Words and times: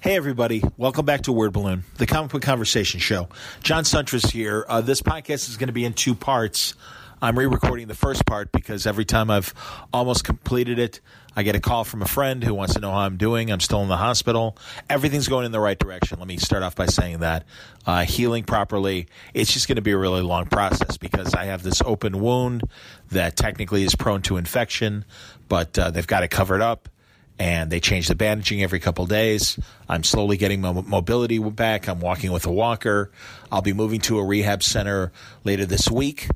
Hey, 0.00 0.14
everybody. 0.14 0.62
Welcome 0.76 1.06
back 1.06 1.22
to 1.22 1.32
Word 1.32 1.52
Balloon, 1.52 1.82
the 1.96 2.06
comic 2.06 2.30
book 2.30 2.42
conversation 2.42 3.00
show. 3.00 3.28
John 3.62 3.82
Siuntres 3.84 4.30
here. 4.30 4.64
Uh, 4.68 4.80
this 4.80 5.02
podcast 5.02 5.48
is 5.48 5.56
going 5.56 5.66
to 5.68 5.72
be 5.72 5.84
in 5.84 5.94
two 5.94 6.14
parts. 6.14 6.74
I'm 7.20 7.36
re 7.36 7.46
recording 7.46 7.88
the 7.88 7.94
first 7.94 8.26
part 8.26 8.52
because 8.52 8.86
every 8.86 9.06
time 9.06 9.30
I've 9.30 9.54
almost 9.92 10.22
completed 10.22 10.78
it, 10.78 11.00
I 11.34 11.42
get 11.42 11.56
a 11.56 11.60
call 11.60 11.82
from 11.82 12.02
a 12.02 12.06
friend 12.06 12.44
who 12.44 12.54
wants 12.54 12.74
to 12.74 12.80
know 12.80 12.90
how 12.92 12.98
I'm 12.98 13.16
doing. 13.16 13.50
I'm 13.50 13.58
still 13.58 13.82
in 13.82 13.88
the 13.88 13.96
hospital. 13.96 14.56
Everything's 14.88 15.28
going 15.28 15.46
in 15.46 15.50
the 15.50 15.60
right 15.60 15.78
direction. 15.78 16.18
Let 16.18 16.28
me 16.28 16.36
start 16.36 16.62
off 16.62 16.76
by 16.76 16.86
saying 16.86 17.20
that. 17.20 17.44
Uh, 17.86 18.04
healing 18.04 18.44
properly, 18.44 19.08
it's 19.32 19.52
just 19.52 19.66
going 19.66 19.76
to 19.76 19.82
be 19.82 19.92
a 19.92 19.98
really 19.98 20.22
long 20.22 20.46
process 20.46 20.98
because 20.98 21.34
I 21.34 21.46
have 21.46 21.62
this 21.62 21.80
open 21.82 22.20
wound 22.20 22.62
that 23.10 23.34
technically 23.34 23.82
is 23.82 23.94
prone 23.96 24.22
to 24.22 24.36
infection, 24.36 25.04
but 25.48 25.76
uh, 25.78 25.90
they've 25.90 26.06
got 26.06 26.22
it 26.22 26.28
covered 26.28 26.60
up 26.60 26.90
and 27.38 27.70
they 27.70 27.80
change 27.80 28.08
the 28.08 28.14
bandaging 28.14 28.62
every 28.62 28.80
couple 28.80 29.06
days. 29.06 29.58
I'm 29.88 30.04
slowly 30.04 30.36
getting 30.36 30.60
my 30.60 30.72
mobility 30.72 31.38
back. 31.38 31.88
I'm 31.88 32.00
walking 32.00 32.32
with 32.32 32.46
a 32.46 32.52
walker. 32.52 33.10
I'll 33.52 33.62
be 33.62 33.72
moving 33.72 34.00
to 34.02 34.18
a 34.18 34.24
rehab 34.24 34.62
center 34.62 35.12
later 35.44 35.66
this 35.66 35.90
week, 35.90 36.28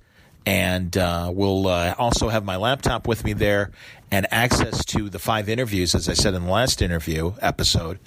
and 0.44 0.96
uh, 0.96 1.30
we'll 1.34 1.66
uh, 1.68 1.94
also 1.98 2.28
have 2.28 2.44
my 2.44 2.56
laptop 2.56 3.08
with 3.08 3.24
me 3.24 3.32
there 3.32 3.70
and 4.10 4.26
access 4.30 4.84
to 4.86 5.08
the 5.08 5.18
five 5.18 5.48
interviews, 5.48 5.94
as 5.94 6.08
I 6.08 6.14
said 6.14 6.34
in 6.34 6.44
the 6.44 6.50
last 6.50 6.82
interview 6.82 7.32
episode 7.40 7.98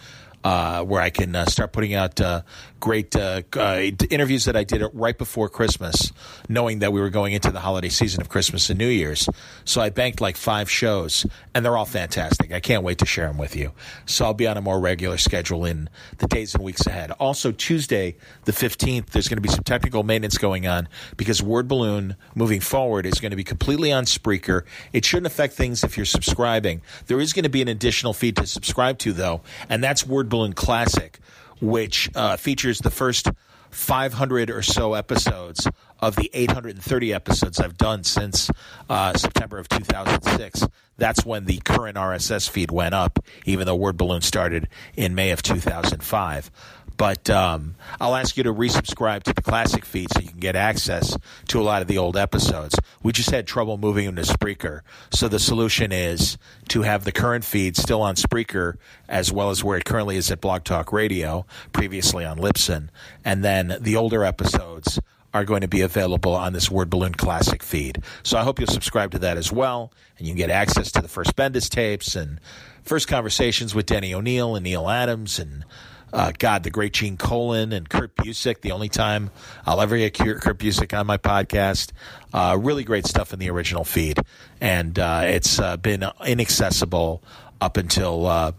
uh, 0.44 0.84
where 0.84 1.02
I 1.02 1.10
can 1.10 1.36
uh, 1.36 1.46
start 1.46 1.72
putting 1.72 1.94
out 1.94 2.20
uh, 2.20 2.42
great 2.84 3.16
uh, 3.16 3.42
uh, 3.56 3.80
interviews 4.10 4.44
that 4.44 4.58
I 4.58 4.66
did 4.66 4.84
right 4.92 5.18
before 5.18 5.48
Christmas, 5.48 6.12
knowing 6.50 6.80
that 6.80 6.92
we 6.92 7.00
were 7.00 7.10
going 7.10 7.32
into 7.32 7.50
the 7.50 7.62
holiday 7.62 7.88
season 7.88 8.20
of 8.20 8.28
Christmas 8.28 8.70
and 8.70 8.78
New 8.78 8.90
Year's. 8.90 9.30
So 9.64 9.80
I 9.80 9.90
banked 9.90 10.20
like 10.20 10.36
five 10.36 10.70
shows, 10.70 11.26
and 11.56 11.64
they're 11.64 11.78
all 11.78 11.86
fantastic. 11.86 12.52
I 12.52 12.60
can't 12.60 12.84
wait 12.84 12.98
to 12.98 13.06
share 13.06 13.28
them 13.28 13.38
with 13.38 13.56
you. 13.56 13.72
So 14.06 14.26
I'll 14.26 14.34
be 14.34 14.48
on 14.48 14.58
a 14.58 14.62
more 14.62 14.82
regular 14.82 15.18
schedule 15.18 15.64
in 15.64 15.90
the 16.18 16.28
days 16.28 16.56
and 16.56 16.62
weeks 16.62 16.86
ahead. 16.86 17.12
Also, 17.12 17.54
Tuesday, 17.54 18.18
the 18.44 18.52
15th, 18.52 19.12
there's 19.12 19.30
going 19.30 19.38
to 19.38 19.42
be 19.42 19.48
some 19.48 19.64
technical 19.64 20.04
maintenance 20.04 20.38
going 20.38 20.68
on 20.68 20.90
because 21.16 21.42
Word 21.42 21.70
Balloon 21.70 22.18
moving 22.36 22.60
forward 22.60 23.06
is 23.06 23.22
going 23.22 23.32
to 23.32 23.38
be 23.38 23.46
completely 23.46 23.94
on 23.94 24.04
Spreaker. 24.04 24.64
It 24.92 25.06
shouldn't 25.06 25.28
affect 25.28 25.54
things 25.54 25.86
if 25.86 25.96
you're 25.96 26.06
subscribing. 26.06 26.82
There 27.06 27.22
is 27.22 27.32
going 27.32 27.44
to 27.44 27.50
be 27.50 27.62
an 27.62 27.70
additional 27.70 28.12
feed 28.12 28.36
to 28.36 28.46
subscribe 28.46 28.98
to, 29.00 29.14
though, 29.14 29.40
and 29.70 29.82
that's 29.82 30.06
Word 30.06 30.28
Balloon 30.28 30.52
Classic, 30.52 31.18
which 31.62 32.10
uh, 32.16 32.38
features 32.38 32.80
the 32.80 32.92
first 32.92 33.30
500 33.72 34.50
or 34.50 34.62
so 34.62 34.94
episodes 34.94 35.68
of 36.00 36.16
the 36.16 36.30
830 36.34 37.14
episodes 37.14 37.60
I've 37.60 37.78
done 37.78 38.04
since 38.04 38.52
uh, 38.90 39.14
September 39.14 39.58
of 39.58 39.68
2006. 39.70 40.68
That's 40.98 41.26
when 41.26 41.46
the 41.46 41.58
current 41.60 41.98
RSS 41.98 42.50
feed 42.50 42.72
went 42.72 42.94
up, 42.94 43.20
even 43.46 43.66
though 43.66 43.76
Word 43.76 43.98
Balloon 43.98 44.22
started 44.22 44.68
in 44.96 45.16
May 45.16 45.32
of 45.32 45.42
2005. 45.42 46.52
But 46.98 47.30
um, 47.30 47.76
I'll 48.00 48.16
ask 48.16 48.38
you 48.38 48.44
to 48.44 48.54
resubscribe 48.54 49.24
to 49.24 49.34
the 49.34 49.42
classic 49.42 49.86
feed 49.86 50.12
so 50.14 50.20
you 50.20 50.30
can 50.30 50.40
get 50.40 50.56
access 50.56 51.18
to 51.48 51.60
a 51.60 51.64
lot 51.64 51.82
of 51.82 51.88
the 51.88 51.98
old 51.98 52.16
episodes. 52.16 52.76
We 53.02 53.12
just 53.12 53.32
had 53.32 53.48
trouble 53.48 53.78
moving 53.78 54.06
them 54.06 54.16
to 54.16 54.22
Spreaker. 54.22 54.82
So 55.12 55.28
the 55.28 55.40
solution 55.40 55.92
is 55.92 56.38
to 56.70 56.84
have 56.84 57.04
the 57.04 57.12
current 57.12 57.46
feed 57.46 57.76
still 57.76 58.02
on 58.02 58.16
Spreaker 58.16 58.78
as 59.10 59.32
well 59.32 59.50
as 59.50 59.64
where 59.64 59.78
it 59.78 59.86
currently 59.86 60.18
is 60.18 60.32
at 60.32 60.42
Blog 60.42 60.64
Talk 60.64 60.94
Radio, 60.94 61.46
previously 61.72 62.26
on 62.26 62.38
Libsyn. 62.38 62.90
And 63.26 63.44
then 63.44 63.78
the 63.80 63.96
older 63.96 64.24
episodes 64.24 65.00
are 65.34 65.46
going 65.46 65.62
to 65.62 65.68
be 65.68 65.82
available 65.82 66.36
on 66.36 66.54
this 66.54 66.70
Word 66.70 66.90
Balloon 66.90 67.16
Classic 67.16 67.64
feed. 67.64 68.04
So 68.22 68.38
I 68.38 68.44
hope 68.44 68.60
you'll 68.60 68.68
subscribe 68.68 69.12
to 69.12 69.20
that 69.20 69.38
as 69.38 69.52
well, 69.52 69.92
and 70.18 70.28
you 70.28 70.34
can 70.34 70.38
get 70.38 70.52
access 70.52 70.92
to 70.92 71.02
the 71.02 71.08
first 71.08 71.36
Bendis 71.36 71.70
tapes 71.70 72.16
and 72.16 72.40
first 72.84 73.08
conversations 73.08 73.74
with 73.74 73.88
Denny 73.88 74.14
O'Neil 74.14 74.56
and 74.56 74.64
Neal 74.64 74.88
Adams 74.90 75.40
and 75.40 75.66
uh, 76.14 76.32
God, 76.38 76.64
the 76.64 76.70
great 76.70 76.94
Gene 76.94 77.18
Colan 77.18 77.74
and 77.74 77.90
Kurt 77.90 78.16
Busiek. 78.16 78.62
The 78.62 78.72
only 78.72 78.90
time 78.90 79.32
I'll 79.66 79.82
ever 79.82 79.98
get 79.98 80.14
Kurt 80.14 80.60
Busiek 80.60 80.98
on 80.98 81.08
my 81.08 81.18
podcast. 81.18 81.92
Uh, 82.32 82.58
really 82.60 82.84
great 82.84 83.06
stuff 83.06 83.34
in 83.34 83.40
the 83.40 83.50
original 83.50 83.84
feed, 83.84 84.20
and 84.62 84.98
uh, 84.98 85.24
it's 85.26 85.60
uh, 85.60 85.76
been 85.78 86.06
inaccessible 86.26 87.24
up 87.60 87.78
until 87.78 88.28
uh, 88.28 88.52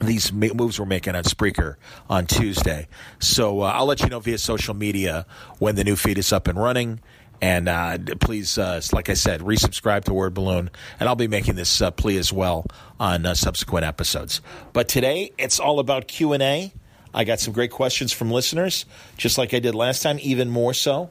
these 0.00 0.32
moves 0.32 0.80
we're 0.80 0.86
making 0.86 1.14
on 1.14 1.24
Spreaker 1.24 1.76
on 2.08 2.26
Tuesday. 2.26 2.88
So 3.20 3.62
uh, 3.62 3.72
I'll 3.72 3.86
let 3.86 4.00
you 4.00 4.08
know 4.08 4.20
via 4.20 4.38
social 4.38 4.74
media 4.74 5.26
when 5.58 5.76
the 5.76 5.84
new 5.84 5.96
feed 5.96 6.18
is 6.18 6.32
up 6.32 6.48
and 6.48 6.58
running. 6.58 7.00
And 7.40 7.68
uh, 7.68 7.98
please, 8.20 8.58
uh, 8.58 8.80
like 8.92 9.08
I 9.08 9.14
said, 9.14 9.40
resubscribe 9.40 10.04
to 10.04 10.14
Word 10.14 10.34
Balloon, 10.34 10.70
and 10.98 11.08
I'll 11.08 11.16
be 11.16 11.28
making 11.28 11.54
this 11.54 11.80
uh, 11.80 11.90
plea 11.90 12.18
as 12.18 12.32
well 12.32 12.66
on 12.98 13.24
uh, 13.24 13.34
subsequent 13.34 13.86
episodes. 13.86 14.40
But 14.72 14.88
today, 14.88 15.32
it's 15.38 15.58
all 15.58 15.78
about 15.78 16.06
Q 16.06 16.34
and 16.34 16.42
A. 16.42 16.72
I 17.14 17.24
got 17.24 17.40
some 17.40 17.54
great 17.54 17.70
questions 17.70 18.12
from 18.12 18.30
listeners, 18.30 18.84
just 19.16 19.38
like 19.38 19.54
I 19.54 19.58
did 19.58 19.74
last 19.74 20.02
time, 20.02 20.18
even 20.20 20.50
more 20.50 20.74
so. 20.74 21.10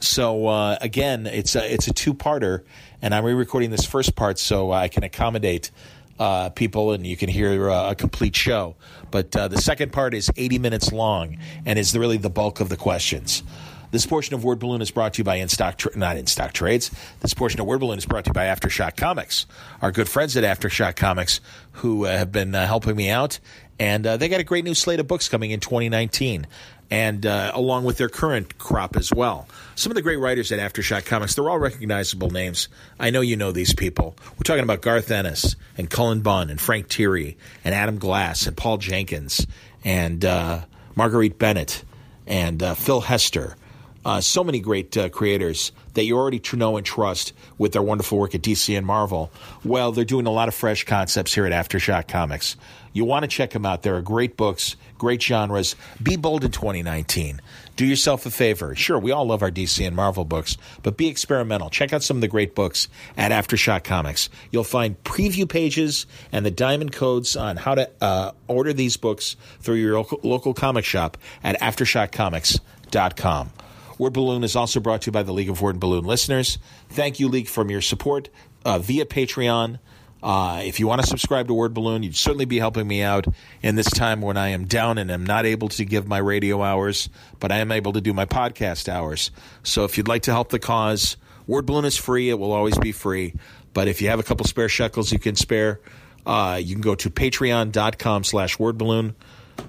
So 0.00 0.46
uh, 0.46 0.78
again, 0.80 1.26
it's 1.26 1.56
a, 1.56 1.72
it's 1.72 1.88
a 1.88 1.92
two 1.92 2.14
parter, 2.14 2.62
and 3.02 3.14
I'm 3.14 3.24
re-recording 3.24 3.70
this 3.70 3.84
first 3.84 4.16
part 4.16 4.38
so 4.38 4.72
I 4.72 4.88
can 4.88 5.02
accommodate 5.02 5.70
uh, 6.18 6.50
people 6.50 6.92
and 6.92 7.06
you 7.06 7.16
can 7.16 7.30
hear 7.30 7.70
uh, 7.70 7.90
a 7.90 7.94
complete 7.94 8.36
show. 8.36 8.76
But 9.10 9.34
uh, 9.34 9.48
the 9.48 9.58
second 9.58 9.92
part 9.92 10.14
is 10.14 10.30
80 10.36 10.58
minutes 10.58 10.92
long 10.92 11.38
and 11.64 11.78
is 11.78 11.96
really 11.96 12.18
the 12.18 12.30
bulk 12.30 12.60
of 12.60 12.68
the 12.68 12.76
questions. 12.76 13.42
This 13.90 14.06
portion 14.06 14.34
of 14.34 14.44
Word 14.44 14.60
Balloon 14.60 14.82
is 14.82 14.90
brought 14.92 15.14
to 15.14 15.18
you 15.18 15.24
by 15.24 15.36
In 15.36 15.48
Stock, 15.48 15.76
tra- 15.76 15.96
not 15.96 16.16
In 16.16 16.26
Stock 16.26 16.52
Trades. 16.52 16.92
This 17.20 17.34
portion 17.34 17.60
of 17.60 17.66
Word 17.66 17.80
Balloon 17.80 17.98
is 17.98 18.06
brought 18.06 18.24
to 18.24 18.30
you 18.30 18.34
by 18.34 18.44
Aftershock 18.44 18.96
Comics, 18.96 19.46
our 19.82 19.90
good 19.90 20.08
friends 20.08 20.36
at 20.36 20.44
Aftershock 20.44 20.94
Comics 20.94 21.40
who 21.72 22.06
uh, 22.06 22.16
have 22.16 22.30
been 22.30 22.54
uh, 22.54 22.66
helping 22.66 22.94
me 22.94 23.10
out. 23.10 23.40
And 23.80 24.06
uh, 24.06 24.16
they 24.16 24.28
got 24.28 24.40
a 24.40 24.44
great 24.44 24.64
new 24.64 24.74
slate 24.74 25.00
of 25.00 25.08
books 25.08 25.28
coming 25.28 25.50
in 25.50 25.58
2019, 25.58 26.46
and 26.90 27.26
uh, 27.26 27.50
along 27.54 27.84
with 27.84 27.96
their 27.96 28.08
current 28.08 28.58
crop 28.58 28.94
as 28.94 29.12
well. 29.12 29.48
Some 29.74 29.90
of 29.90 29.96
the 29.96 30.02
great 30.02 30.18
writers 30.18 30.52
at 30.52 30.60
Aftershock 30.60 31.06
Comics, 31.06 31.34
they're 31.34 31.48
all 31.48 31.58
recognizable 31.58 32.30
names. 32.30 32.68
I 33.00 33.10
know 33.10 33.22
you 33.22 33.36
know 33.36 33.50
these 33.50 33.74
people. 33.74 34.14
We're 34.32 34.44
talking 34.44 34.62
about 34.62 34.82
Garth 34.82 35.10
Ennis 35.10 35.56
and 35.76 35.90
Cullen 35.90 36.20
Bunn 36.20 36.50
and 36.50 36.60
Frank 36.60 36.88
Tieri 36.88 37.36
and 37.64 37.74
Adam 37.74 37.98
Glass 37.98 38.46
and 38.46 38.56
Paul 38.56 38.76
Jenkins 38.76 39.46
and 39.82 40.24
uh, 40.24 40.60
Marguerite 40.94 41.38
Bennett 41.38 41.82
and 42.26 42.62
uh, 42.62 42.74
Phil 42.74 43.00
Hester 43.00 43.56
uh, 44.04 44.20
so 44.20 44.42
many 44.42 44.60
great 44.60 44.96
uh, 44.96 45.08
creators 45.08 45.72
that 45.94 46.04
you 46.04 46.16
already 46.16 46.40
know 46.54 46.76
and 46.76 46.86
trust 46.86 47.32
with 47.58 47.72
their 47.72 47.82
wonderful 47.82 48.18
work 48.18 48.34
at 48.34 48.42
DC 48.42 48.76
and 48.76 48.86
Marvel. 48.86 49.30
Well, 49.64 49.92
they're 49.92 50.04
doing 50.04 50.26
a 50.26 50.30
lot 50.30 50.48
of 50.48 50.54
fresh 50.54 50.84
concepts 50.84 51.34
here 51.34 51.46
at 51.46 51.52
Aftershock 51.52 52.08
Comics. 52.08 52.56
You 52.92 53.04
want 53.04 53.22
to 53.22 53.28
check 53.28 53.50
them 53.50 53.64
out. 53.64 53.82
There 53.82 53.96
are 53.96 54.02
great 54.02 54.36
books, 54.36 54.76
great 54.98 55.22
genres. 55.22 55.76
Be 56.02 56.16
bold 56.16 56.44
in 56.44 56.50
2019. 56.50 57.40
Do 57.76 57.86
yourself 57.86 58.26
a 58.26 58.30
favor. 58.30 58.74
Sure, 58.74 58.98
we 58.98 59.12
all 59.12 59.24
love 59.24 59.42
our 59.42 59.50
DC 59.50 59.86
and 59.86 59.94
Marvel 59.94 60.24
books, 60.24 60.56
but 60.82 60.96
be 60.96 61.06
experimental. 61.08 61.70
Check 61.70 61.92
out 61.92 62.02
some 62.02 62.16
of 62.16 62.20
the 62.20 62.28
great 62.28 62.54
books 62.54 62.88
at 63.16 63.30
Aftershock 63.30 63.84
Comics. 63.84 64.28
You'll 64.50 64.64
find 64.64 65.02
preview 65.04 65.48
pages 65.48 66.06
and 66.32 66.44
the 66.44 66.50
diamond 66.50 66.92
codes 66.92 67.36
on 67.36 67.56
how 67.56 67.76
to 67.76 67.88
uh, 68.00 68.32
order 68.48 68.72
these 68.72 68.96
books 68.96 69.36
through 69.60 69.76
your 69.76 69.94
local, 69.96 70.20
local 70.22 70.52
comic 70.52 70.84
shop 70.84 71.16
at 71.44 71.58
AftershockComics.com. 71.60 73.52
Word 74.00 74.14
Balloon 74.14 74.44
is 74.44 74.56
also 74.56 74.80
brought 74.80 75.02
to 75.02 75.08
you 75.08 75.12
by 75.12 75.22
the 75.22 75.32
League 75.32 75.50
of 75.50 75.60
Word 75.60 75.72
and 75.72 75.80
Balloon 75.80 76.06
listeners. 76.06 76.56
Thank 76.88 77.20
you, 77.20 77.28
League, 77.28 77.48
for 77.48 77.70
your 77.70 77.82
support 77.82 78.30
uh, 78.64 78.78
via 78.78 79.04
Patreon. 79.04 79.78
Uh, 80.22 80.62
if 80.64 80.80
you 80.80 80.86
want 80.86 81.02
to 81.02 81.06
subscribe 81.06 81.48
to 81.48 81.52
Word 81.52 81.74
Balloon, 81.74 82.02
you'd 82.02 82.16
certainly 82.16 82.46
be 82.46 82.58
helping 82.58 82.88
me 82.88 83.02
out 83.02 83.26
in 83.60 83.74
this 83.74 83.90
time 83.90 84.22
when 84.22 84.38
I 84.38 84.48
am 84.48 84.64
down 84.64 84.96
and 84.96 85.10
am 85.10 85.26
not 85.26 85.44
able 85.44 85.68
to 85.68 85.84
give 85.84 86.08
my 86.08 86.16
radio 86.16 86.62
hours, 86.62 87.10
but 87.40 87.52
I 87.52 87.58
am 87.58 87.70
able 87.70 87.92
to 87.92 88.00
do 88.00 88.14
my 88.14 88.24
podcast 88.24 88.88
hours. 88.88 89.32
So 89.64 89.84
if 89.84 89.98
you'd 89.98 90.08
like 90.08 90.22
to 90.22 90.32
help 90.32 90.48
the 90.48 90.58
cause, 90.58 91.18
Word 91.46 91.66
Balloon 91.66 91.84
is 91.84 91.98
free. 91.98 92.30
It 92.30 92.38
will 92.38 92.52
always 92.52 92.78
be 92.78 92.92
free. 92.92 93.34
But 93.74 93.86
if 93.86 94.00
you 94.00 94.08
have 94.08 94.18
a 94.18 94.22
couple 94.22 94.46
spare 94.46 94.70
shekels 94.70 95.12
you 95.12 95.18
can 95.18 95.36
spare, 95.36 95.78
uh, 96.24 96.58
you 96.62 96.74
can 96.74 96.80
go 96.80 96.94
to 96.94 97.10
patreon.com 97.10 98.24
slash 98.24 98.56
wordballoon 98.56 99.14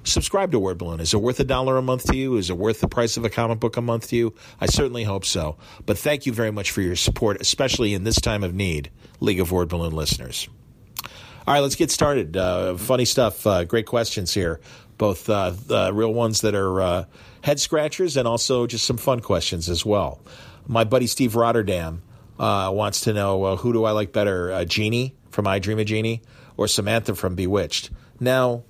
subscribe 0.03 0.51
to 0.51 0.59
Word 0.59 0.77
Balloon. 0.77 0.99
Is 0.99 1.13
it 1.13 1.17
worth 1.17 1.39
a 1.39 1.43
dollar 1.43 1.77
a 1.77 1.81
month 1.81 2.05
to 2.05 2.15
you? 2.15 2.37
Is 2.37 2.49
it 2.49 2.57
worth 2.57 2.81
the 2.81 2.87
price 2.87 3.17
of 3.17 3.25
a 3.25 3.29
comic 3.29 3.59
book 3.59 3.77
a 3.77 3.81
month 3.81 4.09
to 4.09 4.15
you? 4.15 4.33
I 4.59 4.65
certainly 4.65 5.03
hope 5.03 5.25
so. 5.25 5.57
But 5.85 5.97
thank 5.97 6.25
you 6.25 6.33
very 6.33 6.51
much 6.51 6.71
for 6.71 6.81
your 6.81 6.95
support, 6.95 7.39
especially 7.41 7.93
in 7.93 8.03
this 8.03 8.19
time 8.19 8.43
of 8.43 8.53
need, 8.53 8.89
League 9.19 9.39
of 9.39 9.51
Word 9.51 9.69
Balloon 9.69 9.93
listeners. 9.93 10.47
All 11.47 11.55
right, 11.55 11.59
let's 11.59 11.75
get 11.75 11.89
started. 11.89 12.37
Uh, 12.37 12.77
funny 12.77 13.05
stuff, 13.05 13.45
uh, 13.47 13.63
great 13.63 13.87
questions 13.87 14.33
here, 14.33 14.59
both 14.97 15.27
uh, 15.29 15.53
real 15.91 16.13
ones 16.13 16.41
that 16.41 16.53
are 16.53 16.81
uh, 16.81 17.05
head 17.41 17.59
scratchers 17.59 18.15
and 18.15 18.27
also 18.27 18.67
just 18.67 18.85
some 18.85 18.97
fun 18.97 19.21
questions 19.21 19.67
as 19.67 19.83
well. 19.83 20.21
My 20.67 20.83
buddy 20.83 21.07
Steve 21.07 21.35
Rotterdam 21.35 22.03
uh, 22.39 22.69
wants 22.71 23.01
to 23.01 23.13
know 23.13 23.43
uh, 23.43 23.55
who 23.55 23.73
do 23.73 23.85
I 23.85 23.91
like 23.91 24.13
better, 24.13 24.63
Jeannie 24.65 25.15
from 25.31 25.47
I 25.47 25.57
Dream 25.57 25.79
of 25.79 25.85
Jeannie 25.87 26.21
or 26.57 26.67
Samantha 26.67 27.15
from 27.15 27.33
Bewitched? 27.33 27.89
Now, 28.19 28.63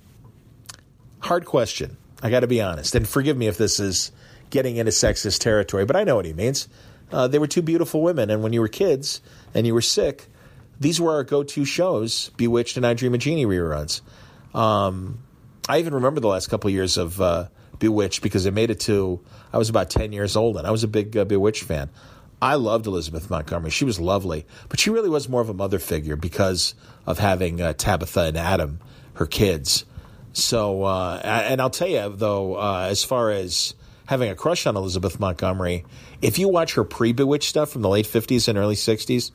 hard 1.22 1.44
question. 1.44 1.96
I 2.22 2.30
got 2.30 2.40
to 2.40 2.46
be 2.46 2.60
honest, 2.60 2.94
and 2.94 3.08
forgive 3.08 3.36
me 3.36 3.48
if 3.48 3.58
this 3.58 3.80
is 3.80 4.12
getting 4.50 4.76
into 4.76 4.92
sexist 4.92 5.40
territory, 5.40 5.84
but 5.84 5.96
I 5.96 6.04
know 6.04 6.16
what 6.16 6.24
he 6.24 6.32
means. 6.32 6.68
Uh, 7.10 7.26
they 7.26 7.38
were 7.38 7.46
two 7.46 7.62
beautiful 7.62 8.02
women, 8.02 8.30
and 8.30 8.42
when 8.42 8.52
you 8.52 8.60
were 8.60 8.68
kids 8.68 9.20
and 9.54 9.66
you 9.66 9.74
were 9.74 9.82
sick, 9.82 10.28
these 10.78 11.00
were 11.00 11.12
our 11.12 11.24
go-to 11.24 11.64
shows: 11.64 12.30
Bewitched 12.36 12.76
and 12.76 12.86
I 12.86 12.94
Dream 12.94 13.14
of 13.14 13.20
Jeannie 13.20 13.46
reruns. 13.46 14.00
Um, 14.54 15.22
I 15.68 15.78
even 15.78 15.94
remember 15.94 16.20
the 16.20 16.28
last 16.28 16.48
couple 16.48 16.68
of 16.68 16.74
years 16.74 16.96
of 16.96 17.20
uh, 17.20 17.48
Bewitched 17.78 18.22
because 18.22 18.46
it 18.46 18.54
made 18.54 18.70
it 18.70 18.80
to 18.80 19.20
I 19.52 19.58
was 19.58 19.68
about 19.68 19.90
ten 19.90 20.12
years 20.12 20.36
old 20.36 20.56
and 20.56 20.66
I 20.66 20.70
was 20.70 20.84
a 20.84 20.88
big 20.88 21.16
uh, 21.16 21.24
Bewitched 21.24 21.64
fan. 21.64 21.90
I 22.40 22.56
loved 22.56 22.86
Elizabeth 22.86 23.30
Montgomery. 23.30 23.70
She 23.70 23.84
was 23.84 24.00
lovely, 24.00 24.44
but 24.68 24.80
she 24.80 24.90
really 24.90 25.08
was 25.08 25.28
more 25.28 25.40
of 25.40 25.48
a 25.48 25.54
mother 25.54 25.78
figure 25.78 26.16
because 26.16 26.74
of 27.06 27.18
having 27.20 27.60
uh, 27.60 27.72
Tabitha 27.72 28.22
and 28.22 28.36
Adam, 28.36 28.80
her 29.14 29.26
kids. 29.26 29.84
So, 30.32 30.84
uh, 30.84 31.20
and 31.22 31.60
I'll 31.60 31.70
tell 31.70 31.88
you 31.88 32.08
though, 32.14 32.56
uh, 32.56 32.86
as 32.90 33.04
far 33.04 33.30
as 33.30 33.74
having 34.06 34.30
a 34.30 34.34
crush 34.34 34.66
on 34.66 34.76
Elizabeth 34.76 35.20
Montgomery, 35.20 35.84
if 36.20 36.38
you 36.38 36.48
watch 36.48 36.74
her 36.74 36.84
pre 36.84 37.12
Bewitched 37.12 37.48
stuff 37.48 37.70
from 37.70 37.82
the 37.82 37.88
late 37.88 38.06
50s 38.06 38.48
and 38.48 38.56
early 38.56 38.74
60s, 38.74 39.30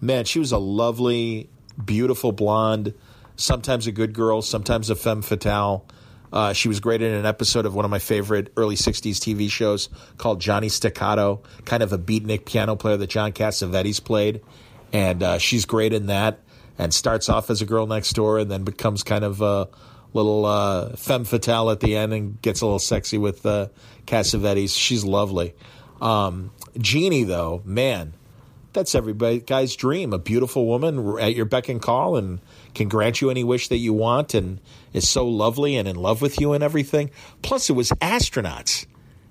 man, 0.00 0.24
she 0.24 0.38
was 0.38 0.52
a 0.52 0.58
lovely, 0.58 1.48
beautiful 1.82 2.32
blonde, 2.32 2.94
sometimes 3.36 3.86
a 3.86 3.92
good 3.92 4.12
girl, 4.12 4.42
sometimes 4.42 4.90
a 4.90 4.96
femme 4.96 5.22
fatale. 5.22 5.86
Uh, 6.32 6.54
she 6.54 6.68
was 6.68 6.80
great 6.80 7.02
in 7.02 7.12
an 7.12 7.26
episode 7.26 7.66
of 7.66 7.74
one 7.74 7.84
of 7.84 7.90
my 7.90 7.98
favorite 7.98 8.50
early 8.56 8.74
60s 8.74 9.16
TV 9.16 9.50
shows 9.50 9.90
called 10.16 10.40
Johnny 10.40 10.70
Staccato, 10.70 11.42
kind 11.66 11.82
of 11.82 11.92
a 11.92 11.98
beatnik 11.98 12.46
piano 12.46 12.74
player 12.74 12.96
that 12.96 13.10
John 13.10 13.32
Cassavetes 13.32 14.02
played. 14.02 14.40
And 14.94 15.22
uh, 15.22 15.38
she's 15.38 15.66
great 15.66 15.92
in 15.92 16.06
that 16.06 16.40
and 16.78 16.92
starts 16.94 17.28
off 17.28 17.50
as 17.50 17.60
a 17.60 17.66
girl 17.66 17.86
next 17.86 18.14
door 18.14 18.38
and 18.38 18.50
then 18.50 18.64
becomes 18.64 19.02
kind 19.02 19.24
of 19.24 19.42
a 19.42 19.68
little 20.14 20.44
uh, 20.44 20.96
femme 20.96 21.24
fatale 21.24 21.70
at 21.70 21.80
the 21.80 21.96
end 21.96 22.12
and 22.12 22.42
gets 22.42 22.60
a 22.60 22.66
little 22.66 22.78
sexy 22.78 23.18
with 23.18 23.44
uh, 23.46 23.68
Cassavetes. 24.06 24.76
She's 24.76 25.04
lovely. 25.04 25.54
Um, 26.00 26.50
Jeannie, 26.78 27.24
though, 27.24 27.62
man, 27.64 28.14
that's 28.72 28.94
every 28.94 29.40
guy's 29.40 29.76
dream. 29.76 30.12
A 30.12 30.18
beautiful 30.18 30.66
woman 30.66 31.18
at 31.18 31.34
your 31.34 31.44
beck 31.44 31.68
and 31.68 31.80
call 31.80 32.16
and 32.16 32.40
can 32.74 32.88
grant 32.88 33.20
you 33.20 33.30
any 33.30 33.44
wish 33.44 33.68
that 33.68 33.76
you 33.76 33.92
want 33.92 34.34
and 34.34 34.60
is 34.92 35.08
so 35.08 35.26
lovely 35.26 35.76
and 35.76 35.86
in 35.86 35.96
love 35.96 36.22
with 36.22 36.40
you 36.40 36.52
and 36.52 36.64
everything. 36.64 37.10
Plus, 37.42 37.68
it 37.70 37.74
was 37.74 37.90
astronauts. 37.92 38.86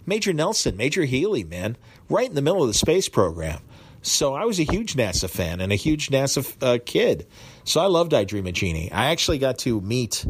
Major 0.06 0.34
Nelson, 0.34 0.78
Major 0.78 1.06
Healy, 1.06 1.44
man, 1.44 1.78
right 2.10 2.28
in 2.28 2.36
the 2.36 2.42
middle 2.42 2.62
of 2.62 2.68
the 2.68 2.74
space 2.74 3.08
program. 3.08 3.60
So 4.02 4.34
I 4.34 4.46
was 4.46 4.60
a 4.60 4.64
huge 4.64 4.96
NASA 4.96 5.30
fan 5.30 5.62
and 5.62 5.72
a 5.72 5.76
huge 5.76 6.10
NASA 6.10 6.56
uh, 6.62 6.80
kid. 6.84 7.28
So 7.64 7.80
I 7.82 7.86
loved 7.86 8.14
I 8.14 8.24
Dream 8.24 8.48
of 8.48 8.54
Jeannie. 8.54 8.92
I 8.92 9.12
actually 9.12 9.38
got 9.38 9.60
to 9.60 9.80
meet 9.82 10.26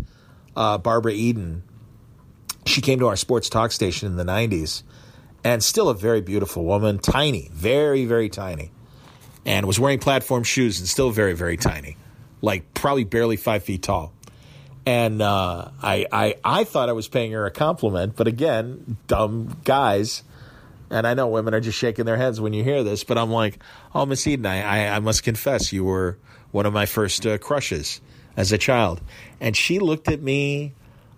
uh, 0.56 0.78
Barbara 0.78 1.14
Eden. 1.14 1.64
She 2.66 2.82
came 2.82 3.00
to 3.00 3.08
our 3.08 3.16
sports 3.16 3.50
talk 3.50 3.72
station 3.72 4.08
in 4.08 4.18
the 4.18 4.24
90s 4.24 4.84
and 5.44 5.64
still 5.64 5.90
a 5.90 5.96
very 5.96 6.22
beautiful 6.22 6.64
woman, 6.64 7.00
tiny, 7.00 7.50
very, 7.52 8.06
very 8.06 8.30
tiny, 8.30 8.72
and 9.46 9.66
was 9.66 9.80
wearing 9.80 9.98
platform 9.98 10.44
shoes 10.44 10.80
and 10.80 10.88
still 10.88 11.10
very, 11.10 11.34
very 11.34 11.58
tiny 11.58 11.98
like 12.42 12.74
probably 12.74 13.04
barely 13.04 13.38
five 13.38 13.64
feet 13.64 13.84
tall. 13.84 14.14
And 14.86 15.22
uh, 15.22 15.70
I, 15.82 16.08
I, 16.12 16.36
I 16.44 16.64
thought 16.64 16.90
I 16.90 16.94
was 16.94 17.08
paying 17.08 17.32
her 17.34 17.46
a 17.46 17.52
compliment, 17.52 18.16
but 18.16 18.28
again, 18.28 18.98
dumb 19.08 19.58
guys. 19.64 20.24
And 20.90 21.06
I 21.06 21.14
know 21.14 21.28
women 21.28 21.54
are 21.54 21.60
just 21.60 21.78
shaking 21.78 22.06
their 22.06 22.18
heads 22.18 22.42
when 22.42 22.54
you 22.54 22.64
hear 22.64 22.84
this, 22.84 23.04
but 23.04 23.18
I'm 23.18 23.32
like, 23.32 23.60
oh, 23.94 24.06
Miss 24.06 24.26
Eden, 24.26 24.46
I, 24.46 24.62
I, 24.62 24.96
I 24.96 25.00
must 25.00 25.24
confess, 25.24 25.72
you 25.72 25.86
were 25.86 26.18
one 26.52 26.66
of 26.66 26.74
my 26.74 26.86
first 26.86 27.26
uh, 27.26 27.38
crushes 27.38 28.02
as 28.38 28.52
a 28.52 28.58
child. 28.58 29.02
And 29.40 29.56
she 29.56 29.80
looked 29.80 30.08
at 30.08 30.22
me 30.22 30.74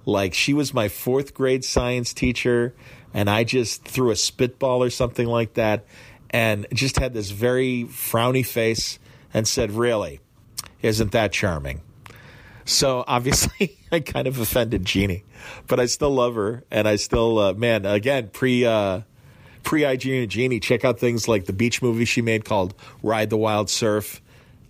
like 0.06 0.33
she 0.33 0.54
was 0.54 0.74
my 0.74 0.88
fourth 0.88 1.33
grade 1.33 1.63
science 1.63 2.13
teacher, 2.13 2.74
and 3.13 3.30
I 3.30 3.44
just 3.44 3.83
threw 3.83 4.12
a 4.12 4.15
spitball 4.15 4.83
or 4.83 4.89
something 4.89 5.27
like 5.27 5.54
that, 5.54 5.86
and 6.30 6.68
just 6.74 6.98
had 6.98 7.13
this 7.13 7.31
very 7.31 7.86
frowny 7.86 8.45
face 8.45 9.00
and 9.33 9.48
said, 9.48 9.71
Really? 9.71 10.19
Isn't 10.81 11.12
that 11.13 11.31
charming? 11.31 11.81
So 12.65 13.04
obviously, 13.07 13.77
I 13.92 14.00
kind 14.00 14.27
of 14.27 14.39
offended 14.39 14.86
Jeannie, 14.86 15.24
but 15.68 15.80
I 15.80 15.86
still 15.86 16.12
love 16.12 16.36
her, 16.36 16.63
and 16.71 16.88
I 16.88 16.98
still, 16.98 17.39
uh, 17.39 17.54
man, 17.54 17.86
again, 17.86 18.30
pre 18.30 18.65
uh, 18.65 19.01
pre 19.63 19.86
I 19.86 19.95
Jeannie, 19.95 20.60
check 20.60 20.86
out 20.86 21.00
things 21.00 21.27
like 21.27 21.45
the 21.45 21.54
beach 21.54 21.81
movie 21.81 22.06
she 22.06 22.21
made 22.21 22.45
called 22.45 22.74
Ride 23.01 23.30
the 23.30 23.38
Wild 23.38 23.69
Surf, 23.69 24.21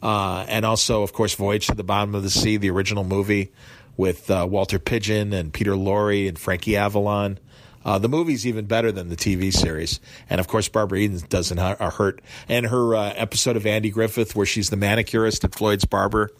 uh, 0.03 0.45
and 0.49 0.65
also, 0.65 1.01
of 1.01 1.13
course, 1.13 1.33
Voyage 1.33 1.67
to 1.67 1.75
the 1.75 1.83
Bottom 1.83 2.13
of 2.13 2.23
the 2.23 2.29
Sea, 2.29 2.57
the 2.57 2.69
original 2.69 3.05
movie 3.05 3.53
with 3.95 4.29
uh, 4.29 4.45
Walter 4.49 4.77
Pidgeon 4.77 5.31
and 5.31 5.53
Peter 5.53 5.71
Lorre 5.71 6.27
and 6.27 6.37
Frankie 6.37 6.75
Avalon. 6.75 7.39
Uh, 7.85 7.99
the 7.99 8.09
movie's 8.09 8.45
even 8.45 8.65
better 8.65 8.91
than 8.91 9.07
the 9.07 9.15
TV 9.15 9.51
series. 9.51 10.01
And 10.29 10.41
of 10.41 10.47
course, 10.47 10.67
Barbara 10.67 10.99
Eden 10.99 11.21
doesn't 11.29 11.57
hurt. 11.57 12.21
And 12.49 12.65
her 12.65 12.95
uh, 12.95 13.13
episode 13.15 13.55
of 13.55 13.65
Andy 13.65 13.89
Griffith, 13.89 14.35
where 14.35 14.45
she's 14.45 14.69
the 14.69 14.75
manicurist 14.75 15.43
at 15.45 15.55
Floyd's 15.55 15.85
Barber, 15.85 16.31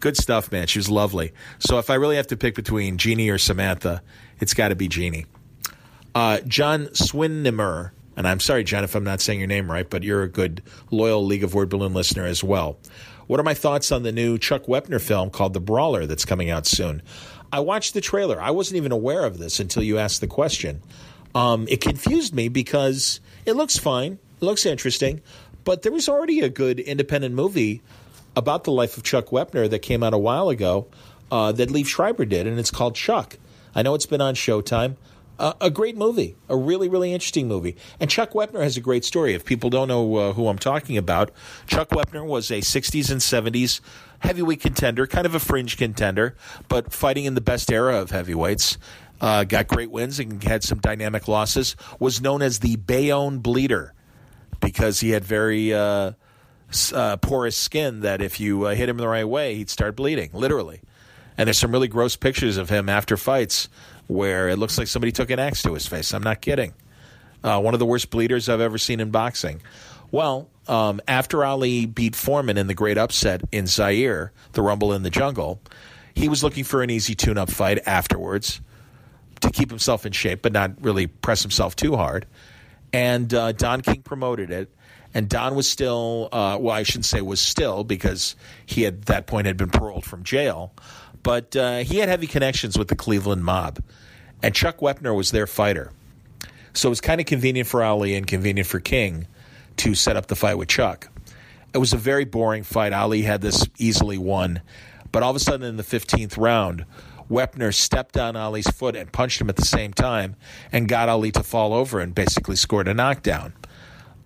good 0.00 0.16
stuff, 0.16 0.50
man. 0.50 0.66
She 0.66 0.80
was 0.80 0.90
lovely. 0.90 1.32
So 1.60 1.78
if 1.78 1.90
I 1.90 1.94
really 1.94 2.16
have 2.16 2.28
to 2.28 2.36
pick 2.36 2.56
between 2.56 2.98
Jeannie 2.98 3.30
or 3.30 3.38
Samantha, 3.38 4.02
it's 4.40 4.54
got 4.54 4.68
to 4.68 4.76
be 4.76 4.88
Jeannie. 4.88 5.26
Uh, 6.14 6.40
John 6.40 6.86
Swinnimer, 6.88 7.92
and 8.16 8.26
I'm 8.26 8.40
sorry, 8.40 8.64
John, 8.64 8.82
if 8.84 8.94
I'm 8.94 9.04
not 9.04 9.20
saying 9.20 9.38
your 9.38 9.48
name 9.48 9.70
right, 9.70 9.88
but 9.88 10.02
you're 10.02 10.22
a 10.22 10.28
good, 10.28 10.62
loyal 10.90 11.24
League 11.24 11.44
of 11.44 11.54
Word 11.54 11.68
Balloon 11.68 11.94
listener 11.94 12.26
as 12.26 12.44
well. 12.44 12.78
What 13.32 13.40
are 13.40 13.44
my 13.44 13.54
thoughts 13.54 13.90
on 13.90 14.02
the 14.02 14.12
new 14.12 14.36
Chuck 14.36 14.66
Wepner 14.66 15.00
film 15.00 15.30
called 15.30 15.54
The 15.54 15.60
Brawler 15.60 16.04
that's 16.04 16.26
coming 16.26 16.50
out 16.50 16.66
soon? 16.66 17.00
I 17.50 17.60
watched 17.60 17.94
the 17.94 18.02
trailer. 18.02 18.38
I 18.38 18.50
wasn't 18.50 18.76
even 18.76 18.92
aware 18.92 19.24
of 19.24 19.38
this 19.38 19.58
until 19.58 19.82
you 19.82 19.96
asked 19.96 20.20
the 20.20 20.26
question. 20.26 20.82
Um, 21.34 21.66
it 21.70 21.80
confused 21.80 22.34
me 22.34 22.48
because 22.48 23.20
it 23.46 23.54
looks 23.54 23.78
fine, 23.78 24.18
it 24.36 24.44
looks 24.44 24.66
interesting, 24.66 25.22
but 25.64 25.80
there 25.80 25.92
was 25.92 26.10
already 26.10 26.40
a 26.40 26.50
good 26.50 26.78
independent 26.78 27.34
movie 27.34 27.80
about 28.36 28.64
the 28.64 28.70
life 28.70 28.98
of 28.98 29.02
Chuck 29.02 29.28
Wepner 29.28 29.70
that 29.70 29.78
came 29.78 30.02
out 30.02 30.12
a 30.12 30.18
while 30.18 30.50
ago 30.50 30.88
uh, 31.30 31.52
that 31.52 31.70
Liev 31.70 31.86
Schreiber 31.86 32.26
did, 32.26 32.46
and 32.46 32.58
it's 32.58 32.70
called 32.70 32.94
Chuck. 32.94 33.38
I 33.74 33.80
know 33.80 33.94
it's 33.94 34.04
been 34.04 34.20
on 34.20 34.34
Showtime. 34.34 34.96
A 35.38 35.70
great 35.70 35.96
movie, 35.96 36.36
a 36.48 36.56
really, 36.56 36.88
really 36.88 37.12
interesting 37.12 37.48
movie. 37.48 37.74
And 37.98 38.08
Chuck 38.08 38.30
Wepner 38.30 38.62
has 38.62 38.76
a 38.76 38.80
great 38.80 39.04
story. 39.04 39.34
If 39.34 39.44
people 39.44 39.70
don't 39.70 39.88
know 39.88 40.14
uh, 40.16 40.32
who 40.34 40.46
I'm 40.46 40.58
talking 40.58 40.96
about, 40.96 41.32
Chuck 41.66 41.88
Wepner 41.88 42.24
was 42.24 42.50
a 42.50 42.60
60s 42.60 43.10
and 43.10 43.20
70s 43.20 43.80
heavyweight 44.20 44.60
contender, 44.60 45.06
kind 45.06 45.26
of 45.26 45.34
a 45.34 45.40
fringe 45.40 45.76
contender, 45.76 46.36
but 46.68 46.92
fighting 46.92 47.24
in 47.24 47.34
the 47.34 47.40
best 47.40 47.72
era 47.72 47.96
of 47.96 48.10
heavyweights. 48.10 48.78
Uh, 49.20 49.42
got 49.44 49.68
great 49.68 49.90
wins 49.90 50.20
and 50.20 50.42
had 50.44 50.62
some 50.62 50.78
dynamic 50.78 51.26
losses. 51.26 51.76
Was 51.98 52.20
known 52.20 52.42
as 52.42 52.60
the 52.60 52.76
Bayonne 52.76 53.38
Bleeder 53.38 53.94
because 54.60 55.00
he 55.00 55.10
had 55.10 55.24
very 55.24 55.72
uh, 55.74 56.12
uh, 56.92 57.16
porous 57.18 57.56
skin 57.56 58.00
that 58.00 58.20
if 58.20 58.38
you 58.40 58.66
uh, 58.66 58.74
hit 58.74 58.88
him 58.88 58.96
the 58.96 59.08
right 59.08 59.28
way, 59.28 59.56
he'd 59.56 59.70
start 59.70 59.96
bleeding, 59.96 60.30
literally. 60.32 60.80
And 61.36 61.46
there's 61.46 61.58
some 61.58 61.72
really 61.72 61.88
gross 61.88 62.16
pictures 62.16 62.56
of 62.56 62.68
him 62.68 62.88
after 62.88 63.16
fights 63.16 63.68
where 64.12 64.48
it 64.48 64.58
looks 64.58 64.78
like 64.78 64.88
somebody 64.88 65.12
took 65.12 65.30
an 65.30 65.38
axe 65.38 65.62
to 65.62 65.74
his 65.74 65.86
face. 65.86 66.12
I'm 66.12 66.22
not 66.22 66.40
kidding. 66.40 66.74
Uh, 67.42 67.60
one 67.60 67.74
of 67.74 67.80
the 67.80 67.86
worst 67.86 68.10
bleeders 68.10 68.48
I've 68.48 68.60
ever 68.60 68.78
seen 68.78 69.00
in 69.00 69.10
boxing. 69.10 69.62
Well, 70.10 70.48
um, 70.68 71.00
after 71.08 71.44
Ali 71.44 71.86
beat 71.86 72.14
Foreman 72.14 72.58
in 72.58 72.66
the 72.66 72.74
great 72.74 72.98
upset 72.98 73.42
in 73.50 73.66
Zaire, 73.66 74.32
the 74.52 74.62
Rumble 74.62 74.92
in 74.92 75.02
the 75.02 75.10
Jungle, 75.10 75.60
he 76.14 76.28
was 76.28 76.44
looking 76.44 76.64
for 76.64 76.82
an 76.82 76.90
easy 76.90 77.14
tune 77.14 77.38
up 77.38 77.50
fight 77.50 77.80
afterwards 77.86 78.60
to 79.40 79.50
keep 79.50 79.70
himself 79.70 80.06
in 80.06 80.12
shape, 80.12 80.42
but 80.42 80.52
not 80.52 80.72
really 80.80 81.06
press 81.06 81.42
himself 81.42 81.74
too 81.74 81.96
hard. 81.96 82.26
And 82.92 83.32
uh, 83.32 83.52
Don 83.52 83.80
King 83.80 84.02
promoted 84.02 84.50
it. 84.50 84.70
And 85.14 85.28
Don 85.28 85.54
was 85.54 85.68
still, 85.68 86.28
uh, 86.32 86.56
well, 86.58 86.74
I 86.74 86.84
shouldn't 86.84 87.04
say 87.04 87.20
was 87.20 87.40
still 87.40 87.84
because 87.84 88.34
he 88.64 88.86
at 88.86 89.06
that 89.06 89.26
point 89.26 89.46
had 89.46 89.58
been 89.58 89.68
paroled 89.68 90.04
from 90.04 90.22
jail, 90.24 90.72
but 91.22 91.54
uh, 91.56 91.78
he 91.78 91.98
had 91.98 92.08
heavy 92.08 92.26
connections 92.26 92.78
with 92.78 92.88
the 92.88 92.96
Cleveland 92.96 93.44
mob. 93.44 93.80
And 94.42 94.54
Chuck 94.54 94.78
Wepner 94.78 95.14
was 95.14 95.30
their 95.30 95.46
fighter. 95.46 95.92
So 96.74 96.88
it 96.88 96.90
was 96.90 97.00
kind 97.00 97.20
of 97.20 97.26
convenient 97.26 97.68
for 97.68 97.82
Ali 97.82 98.14
and 98.14 98.26
convenient 98.26 98.66
for 98.66 98.80
King 98.80 99.26
to 99.78 99.94
set 99.94 100.16
up 100.16 100.26
the 100.26 100.36
fight 100.36 100.58
with 100.58 100.68
Chuck. 100.68 101.08
It 101.74 101.78
was 101.78 101.92
a 101.92 101.98
very 101.98 102.24
boring 102.24 102.64
fight. 102.64 102.92
Ali 102.92 103.22
had 103.22 103.40
this 103.40 103.66
easily 103.78 104.18
won, 104.18 104.62
but 105.10 105.22
all 105.22 105.30
of 105.30 105.36
a 105.36 105.40
sudden 105.40 105.66
in 105.66 105.76
the 105.76 105.82
15th 105.82 106.36
round, 106.36 106.84
Wepner 107.30 107.72
stepped 107.72 108.18
on 108.18 108.36
Ali's 108.36 108.68
foot 108.68 108.96
and 108.96 109.10
punched 109.10 109.40
him 109.40 109.48
at 109.48 109.56
the 109.56 109.64
same 109.64 109.92
time 109.92 110.36
and 110.70 110.88
got 110.88 111.08
Ali 111.08 111.30
to 111.32 111.42
fall 111.42 111.72
over 111.72 112.00
and 112.00 112.14
basically 112.14 112.56
scored 112.56 112.88
a 112.88 112.94
knockdown. 112.94 113.54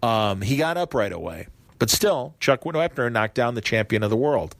Um, 0.02 0.40
he 0.40 0.56
got 0.56 0.76
up 0.76 0.94
right 0.94 1.12
away, 1.12 1.46
but 1.78 1.90
still, 1.90 2.34
Chuck 2.40 2.62
Wepner 2.62 3.10
knocked 3.10 3.34
down 3.34 3.54
the 3.54 3.60
champion 3.60 4.02
of 4.02 4.10
the 4.10 4.16
world. 4.16 4.56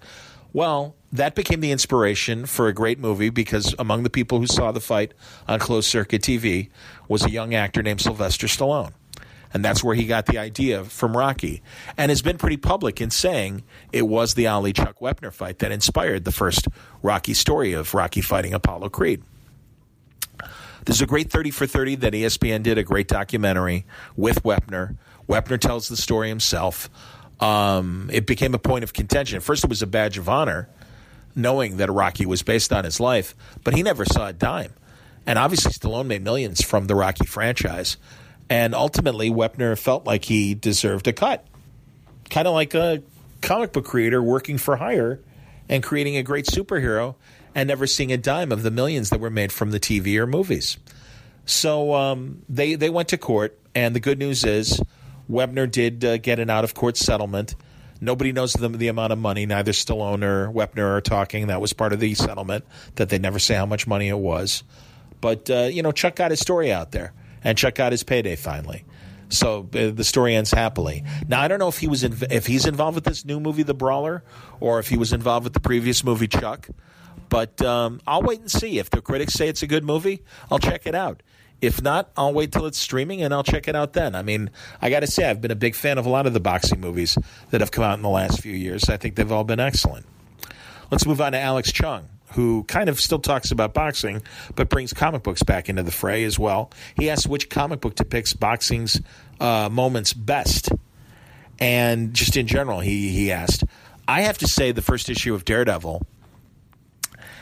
Well, 0.52 0.94
that 1.18 1.34
became 1.34 1.60
the 1.60 1.70
inspiration 1.70 2.46
for 2.46 2.68
a 2.68 2.72
great 2.72 2.98
movie 2.98 3.30
because 3.30 3.74
among 3.78 4.02
the 4.02 4.10
people 4.10 4.38
who 4.40 4.46
saw 4.46 4.72
the 4.72 4.80
fight 4.80 5.14
on 5.46 5.58
closed 5.58 5.88
circuit 5.88 6.22
TV 6.22 6.68
was 7.08 7.24
a 7.24 7.30
young 7.30 7.54
actor 7.54 7.82
named 7.82 8.00
Sylvester 8.00 8.46
Stallone. 8.46 8.92
And 9.54 9.64
that's 9.64 9.82
where 9.82 9.94
he 9.94 10.06
got 10.06 10.26
the 10.26 10.38
idea 10.38 10.84
from 10.84 11.16
Rocky. 11.16 11.62
And 11.96 12.10
has 12.10 12.20
been 12.20 12.36
pretty 12.36 12.56
public 12.56 13.00
in 13.00 13.10
saying 13.10 13.62
it 13.92 14.02
was 14.02 14.34
the 14.34 14.46
Ali 14.48 14.72
Chuck 14.72 14.98
Wepner 14.98 15.32
fight 15.32 15.60
that 15.60 15.72
inspired 15.72 16.24
the 16.24 16.32
first 16.32 16.66
Rocky 17.02 17.32
story 17.32 17.72
of 17.72 17.94
Rocky 17.94 18.20
fighting 18.20 18.52
Apollo 18.52 18.90
Creed. 18.90 19.22
There's 20.84 21.00
a 21.00 21.06
great 21.06 21.30
30 21.30 21.50
for 21.50 21.66
30 21.66 21.96
that 21.96 22.12
ESPN 22.12 22.62
did, 22.62 22.78
a 22.78 22.82
great 22.82 23.08
documentary 23.08 23.86
with 24.14 24.42
Wepner. 24.42 24.96
Wepner 25.28 25.58
tells 25.58 25.88
the 25.88 25.96
story 25.96 26.28
himself. 26.28 26.90
Um, 27.40 28.08
it 28.12 28.26
became 28.26 28.54
a 28.54 28.58
point 28.58 28.84
of 28.84 28.92
contention. 28.92 29.40
First, 29.40 29.64
it 29.64 29.70
was 29.70 29.82
a 29.82 29.86
badge 29.86 30.16
of 30.16 30.28
honor 30.28 30.68
knowing 31.36 31.76
that 31.76 31.92
Rocky 31.92 32.26
was 32.26 32.42
based 32.42 32.72
on 32.72 32.84
his 32.84 32.98
life, 32.98 33.36
but 33.62 33.74
he 33.74 33.82
never 33.82 34.04
saw 34.04 34.28
a 34.28 34.32
dime. 34.32 34.72
And 35.26 35.38
obviously, 35.38 35.72
Stallone 35.72 36.06
made 36.06 36.22
millions 36.22 36.62
from 36.62 36.86
the 36.86 36.94
Rocky 36.94 37.26
franchise. 37.26 37.96
And 38.48 38.74
ultimately, 38.74 39.28
Wepner 39.30 39.78
felt 39.78 40.06
like 40.06 40.24
he 40.24 40.54
deserved 40.54 41.06
a 41.08 41.12
cut. 41.12 41.46
Kind 42.30 42.48
of 42.48 42.54
like 42.54 42.74
a 42.74 43.02
comic 43.42 43.72
book 43.72 43.84
creator 43.84 44.22
working 44.22 44.56
for 44.56 44.76
hire 44.76 45.20
and 45.68 45.82
creating 45.82 46.16
a 46.16 46.22
great 46.22 46.46
superhero 46.46 47.16
and 47.54 47.68
never 47.68 47.86
seeing 47.86 48.12
a 48.12 48.16
dime 48.16 48.52
of 48.52 48.62
the 48.62 48.70
millions 48.70 49.10
that 49.10 49.20
were 49.20 49.30
made 49.30 49.52
from 49.52 49.70
the 49.70 49.80
TV 49.80 50.16
or 50.16 50.26
movies. 50.26 50.76
So 51.44 51.94
um, 51.94 52.42
they 52.48 52.74
they 52.74 52.90
went 52.90 53.08
to 53.08 53.18
court, 53.18 53.58
and 53.74 53.94
the 53.94 54.00
good 54.00 54.18
news 54.18 54.44
is 54.44 54.80
Wepner 55.30 55.70
did 55.70 56.04
uh, 56.04 56.18
get 56.18 56.38
an 56.38 56.50
out 56.50 56.64
of 56.64 56.74
court 56.74 56.96
settlement. 56.96 57.54
Nobody 58.00 58.32
knows 58.32 58.52
the, 58.52 58.68
the 58.68 58.88
amount 58.88 59.12
of 59.12 59.18
money. 59.18 59.46
Neither 59.46 59.72
Stallone 59.72 60.22
or 60.22 60.50
Wepner 60.50 60.96
are 60.96 61.00
talking. 61.00 61.46
That 61.46 61.60
was 61.60 61.72
part 61.72 61.92
of 61.92 62.00
the 62.00 62.14
settlement 62.14 62.64
that 62.96 63.08
they 63.08 63.18
never 63.18 63.38
say 63.38 63.54
how 63.54 63.66
much 63.66 63.86
money 63.86 64.08
it 64.08 64.18
was. 64.18 64.62
But 65.20 65.50
uh, 65.50 65.68
you 65.72 65.82
know, 65.82 65.92
Chuck 65.92 66.16
got 66.16 66.30
his 66.30 66.40
story 66.40 66.72
out 66.72 66.92
there, 66.92 67.12
and 67.42 67.56
Chuck 67.56 67.74
got 67.74 67.92
his 67.92 68.02
payday 68.02 68.36
finally. 68.36 68.84
So 69.28 69.68
uh, 69.74 69.90
the 69.90 70.04
story 70.04 70.34
ends 70.34 70.50
happily. 70.50 71.04
Now 71.26 71.40
I 71.40 71.48
don't 71.48 71.58
know 71.58 71.68
if 71.68 71.78
he 71.78 71.88
was 71.88 72.04
in, 72.04 72.16
if 72.30 72.46
he's 72.46 72.66
involved 72.66 72.94
with 72.94 73.04
this 73.04 73.24
new 73.24 73.40
movie, 73.40 73.62
The 73.62 73.74
Brawler, 73.74 74.22
or 74.60 74.78
if 74.78 74.88
he 74.88 74.96
was 74.96 75.12
involved 75.12 75.44
with 75.44 75.52
the 75.52 75.60
previous 75.60 76.04
movie, 76.04 76.28
Chuck. 76.28 76.68
But 77.28 77.60
um, 77.62 78.00
I'll 78.06 78.22
wait 78.22 78.40
and 78.40 78.50
see. 78.50 78.78
If 78.78 78.90
the 78.90 79.00
critics 79.00 79.34
say 79.34 79.48
it's 79.48 79.62
a 79.62 79.66
good 79.66 79.84
movie, 79.84 80.22
I'll 80.50 80.60
check 80.60 80.86
it 80.86 80.94
out. 80.94 81.22
If 81.62 81.80
not, 81.80 82.10
I'll 82.16 82.34
wait 82.34 82.52
till 82.52 82.66
it's 82.66 82.78
streaming 82.78 83.22
and 83.22 83.32
I'll 83.32 83.42
check 83.42 83.66
it 83.66 83.74
out 83.74 83.94
then. 83.94 84.14
I 84.14 84.22
mean, 84.22 84.50
I 84.82 84.90
got 84.90 85.00
to 85.00 85.06
say, 85.06 85.28
I've 85.28 85.40
been 85.40 85.50
a 85.50 85.56
big 85.56 85.74
fan 85.74 85.96
of 85.96 86.04
a 86.04 86.10
lot 86.10 86.26
of 86.26 86.34
the 86.34 86.40
boxing 86.40 86.80
movies 86.80 87.16
that 87.50 87.60
have 87.60 87.70
come 87.70 87.84
out 87.84 87.94
in 87.94 88.02
the 88.02 88.10
last 88.10 88.40
few 88.40 88.52
years. 88.52 88.88
I 88.88 88.96
think 88.96 89.16
they've 89.16 89.32
all 89.32 89.44
been 89.44 89.60
excellent. 89.60 90.06
Let's 90.90 91.06
move 91.06 91.20
on 91.20 91.32
to 91.32 91.38
Alex 91.38 91.72
Chung, 91.72 92.08
who 92.32 92.64
kind 92.64 92.88
of 92.88 93.00
still 93.00 93.18
talks 93.18 93.50
about 93.50 93.72
boxing, 93.72 94.22
but 94.54 94.68
brings 94.68 94.92
comic 94.92 95.22
books 95.22 95.42
back 95.42 95.68
into 95.68 95.82
the 95.82 95.90
fray 95.90 96.24
as 96.24 96.38
well. 96.38 96.70
He 96.94 97.08
asks 97.08 97.26
which 97.26 97.48
comic 97.48 97.80
book 97.80 97.94
depicts 97.94 98.34
boxing's 98.34 99.00
uh, 99.40 99.68
moments 99.70 100.12
best. 100.12 100.68
And 101.58 102.12
just 102.12 102.36
in 102.36 102.46
general, 102.46 102.80
he, 102.80 103.08
he 103.08 103.32
asked, 103.32 103.64
I 104.06 104.20
have 104.22 104.38
to 104.38 104.46
say, 104.46 104.72
the 104.72 104.82
first 104.82 105.08
issue 105.08 105.34
of 105.34 105.44
Daredevil 105.44 106.06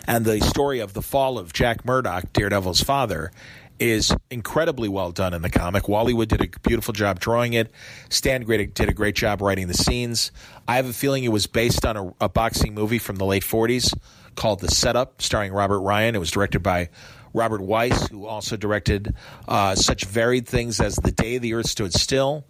and 0.06 0.24
the 0.24 0.40
story 0.40 0.80
of 0.80 0.92
the 0.92 1.02
fall 1.02 1.38
of 1.38 1.52
Jack 1.52 1.84
Murdock, 1.84 2.32
Daredevil's 2.32 2.82
father, 2.82 3.32
is 3.78 4.14
incredibly 4.30 4.88
well 4.88 5.10
done 5.10 5.34
in 5.34 5.42
the 5.42 5.50
comic. 5.50 5.88
Wally 5.88 6.14
Wood 6.14 6.28
did 6.28 6.40
a 6.40 6.58
beautiful 6.60 6.92
job 6.92 7.18
drawing 7.18 7.54
it. 7.54 7.70
Stan 8.08 8.44
did 8.44 8.88
a 8.88 8.92
great 8.92 9.16
job 9.16 9.40
writing 9.40 9.66
the 9.66 9.74
scenes. 9.74 10.30
I 10.68 10.76
have 10.76 10.86
a 10.86 10.92
feeling 10.92 11.24
it 11.24 11.32
was 11.32 11.46
based 11.46 11.84
on 11.84 11.96
a, 11.96 12.14
a 12.20 12.28
boxing 12.28 12.74
movie 12.74 12.98
from 12.98 13.16
the 13.16 13.24
late 13.24 13.42
40s 13.42 13.96
called 14.36 14.60
The 14.60 14.68
Setup, 14.68 15.20
starring 15.20 15.52
Robert 15.52 15.80
Ryan. 15.80 16.14
It 16.14 16.18
was 16.18 16.30
directed 16.30 16.60
by 16.60 16.90
Robert 17.32 17.60
Wise, 17.60 18.06
who 18.08 18.26
also 18.26 18.56
directed 18.56 19.14
uh, 19.48 19.74
such 19.74 20.04
varied 20.04 20.46
things 20.46 20.80
as 20.80 20.96
The 20.96 21.12
Day 21.12 21.38
the 21.38 21.54
Earth 21.54 21.68
Stood 21.68 21.92
Still, 21.92 22.44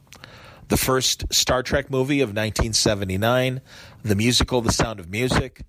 the 0.68 0.76
first 0.76 1.32
Star 1.32 1.62
Trek 1.62 1.90
movie 1.90 2.20
of 2.20 2.28
1979, 2.28 3.60
the 4.02 4.14
musical 4.14 4.60
The 4.60 4.72
Sound 4.72 5.00
of 5.00 5.10
Music, 5.10 5.62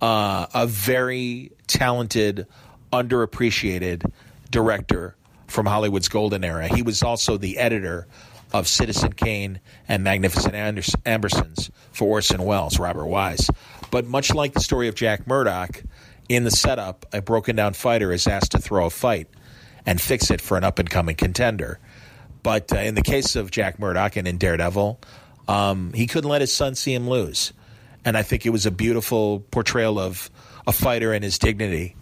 uh, 0.00 0.46
a 0.52 0.66
very 0.66 1.52
talented, 1.68 2.46
underappreciated 2.92 4.10
director 4.50 5.16
from 5.46 5.66
Hollywood's 5.66 6.08
golden 6.08 6.44
era. 6.44 6.68
He 6.68 6.82
was 6.82 7.02
also 7.02 7.36
the 7.36 7.58
editor 7.58 8.06
of 8.52 8.68
Citizen 8.68 9.12
Kane 9.12 9.60
and 9.88 10.04
Magnificent 10.04 10.54
Ambersons 10.54 11.70
for 11.92 12.08
Orson 12.08 12.42
Welles, 12.42 12.78
Robert 12.78 13.06
Wise. 13.06 13.50
But 13.90 14.06
much 14.06 14.34
like 14.34 14.52
the 14.52 14.60
story 14.60 14.88
of 14.88 14.94
Jack 14.94 15.26
Murdock, 15.26 15.82
in 16.28 16.44
the 16.44 16.50
setup, 16.50 17.06
a 17.12 17.22
broken 17.22 17.56
down 17.56 17.74
fighter 17.74 18.12
is 18.12 18.26
asked 18.26 18.52
to 18.52 18.58
throw 18.58 18.86
a 18.86 18.90
fight 18.90 19.28
and 19.84 20.00
fix 20.00 20.30
it 20.30 20.40
for 20.40 20.56
an 20.56 20.64
up 20.64 20.78
and 20.78 20.90
coming 20.90 21.14
contender. 21.14 21.78
But 22.42 22.72
uh, 22.72 22.78
in 22.78 22.94
the 22.94 23.02
case 23.02 23.36
of 23.36 23.50
Jack 23.50 23.78
Murdock 23.78 24.16
and 24.16 24.26
in 24.26 24.38
Daredevil, 24.38 25.00
um, 25.48 25.92
he 25.92 26.06
couldn't 26.06 26.30
let 26.30 26.40
his 26.40 26.52
son 26.52 26.74
see 26.74 26.94
him 26.94 27.08
lose. 27.08 27.52
And 28.04 28.16
I 28.16 28.22
think 28.22 28.46
it 28.46 28.50
was 28.50 28.66
a 28.66 28.70
beautiful 28.70 29.40
portrayal 29.50 29.98
of 29.98 30.30
a 30.66 30.72
fighter 30.72 31.12
and 31.12 31.22
his 31.22 31.38
dignity 31.38 31.96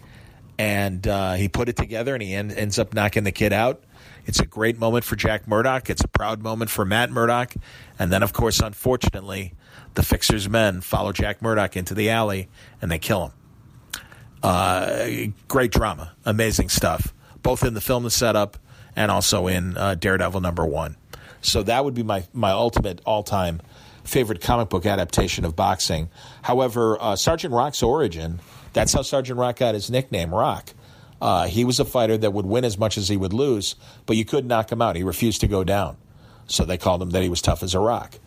and 0.57 1.07
uh, 1.07 1.33
he 1.33 1.47
put 1.47 1.69
it 1.69 1.75
together 1.75 2.13
and 2.13 2.23
he 2.23 2.33
en- 2.33 2.51
ends 2.51 2.79
up 2.79 2.93
knocking 2.93 3.23
the 3.23 3.31
kid 3.31 3.53
out. 3.53 3.83
It's 4.25 4.39
a 4.39 4.45
great 4.45 4.79
moment 4.79 5.03
for 5.03 5.15
Jack 5.15 5.47
Murdock. 5.47 5.89
It's 5.89 6.03
a 6.03 6.07
proud 6.07 6.41
moment 6.41 6.71
for 6.71 6.83
Matt 6.83 7.11
Murdock. 7.11 7.53
And 7.99 8.11
then, 8.11 8.23
of 8.23 8.33
course, 8.33 8.59
unfortunately, 8.59 9.53
the 9.93 10.03
Fixer's 10.03 10.49
men 10.49 10.81
follow 10.81 11.11
Jack 11.11 11.41
Murdock 11.41 11.77
into 11.77 11.93
the 11.93 12.09
alley 12.09 12.49
and 12.81 12.91
they 12.91 12.99
kill 12.99 13.25
him. 13.27 13.31
Uh, 14.41 15.07
great 15.47 15.71
drama, 15.71 16.13
amazing 16.25 16.69
stuff, 16.69 17.13
both 17.41 17.63
in 17.63 17.73
the 17.73 17.81
film 17.81 18.03
The 18.03 18.11
Setup 18.11 18.57
and 18.95 19.11
also 19.11 19.47
in 19.47 19.77
uh, 19.77 19.95
Daredevil 19.95 20.41
number 20.41 20.65
one. 20.65 20.97
So 21.41 21.63
that 21.63 21.85
would 21.85 21.93
be 21.93 22.03
my, 22.03 22.25
my 22.33 22.51
ultimate 22.51 23.01
all 23.05 23.23
time 23.23 23.61
favorite 24.03 24.41
comic 24.41 24.69
book 24.69 24.85
adaptation 24.85 25.45
of 25.45 25.55
boxing. 25.55 26.09
However, 26.43 26.97
uh, 27.01 27.15
Sergeant 27.15 27.53
Rock's 27.53 27.81
origin 27.81 28.39
that's 28.75 28.91
how 28.91 29.01
Sergeant 29.01 29.39
Rock 29.39 29.55
got 29.55 29.73
his 29.73 29.89
nickname, 29.89 30.35
Rock. 30.35 30.73
Uh, 31.21 31.47
he 31.47 31.63
was 31.63 31.79
a 31.79 31.85
fighter 31.85 32.17
that 32.17 32.33
would 32.33 32.45
win 32.45 32.65
as 32.65 32.77
much 32.77 32.97
as 32.97 33.07
he 33.07 33.15
would 33.15 33.31
lose, 33.31 33.75
but 34.05 34.17
you 34.17 34.25
couldn't 34.25 34.49
knock 34.49 34.69
him 34.69 34.81
out. 34.81 34.97
He 34.97 35.03
refused 35.03 35.39
to 35.41 35.47
go 35.47 35.63
down. 35.63 35.95
So 36.47 36.65
they 36.65 36.77
called 36.77 37.01
him 37.01 37.11
that 37.11 37.23
he 37.23 37.29
was 37.29 37.41
tough 37.41 37.63
as 37.63 37.73
a 37.73 37.79
rock. 37.79 38.19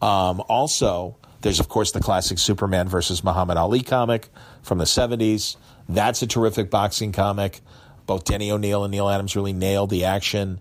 Um, 0.00 0.42
also, 0.48 1.16
there's, 1.42 1.58
of 1.58 1.68
course, 1.68 1.90
the 1.90 1.98
classic 1.98 2.38
Superman 2.38 2.88
versus 2.88 3.24
Muhammad 3.24 3.56
Ali 3.56 3.82
comic 3.82 4.28
from 4.62 4.78
the 4.78 4.84
70s. 4.84 5.56
That's 5.88 6.22
a 6.22 6.26
terrific 6.28 6.70
boxing 6.70 7.10
comic. 7.10 7.60
Both 8.06 8.24
Denny 8.24 8.52
O'Neil 8.52 8.84
and 8.84 8.92
Neal 8.92 9.08
Adams 9.08 9.34
really 9.34 9.52
nailed 9.52 9.90
the 9.90 10.04
action, 10.04 10.60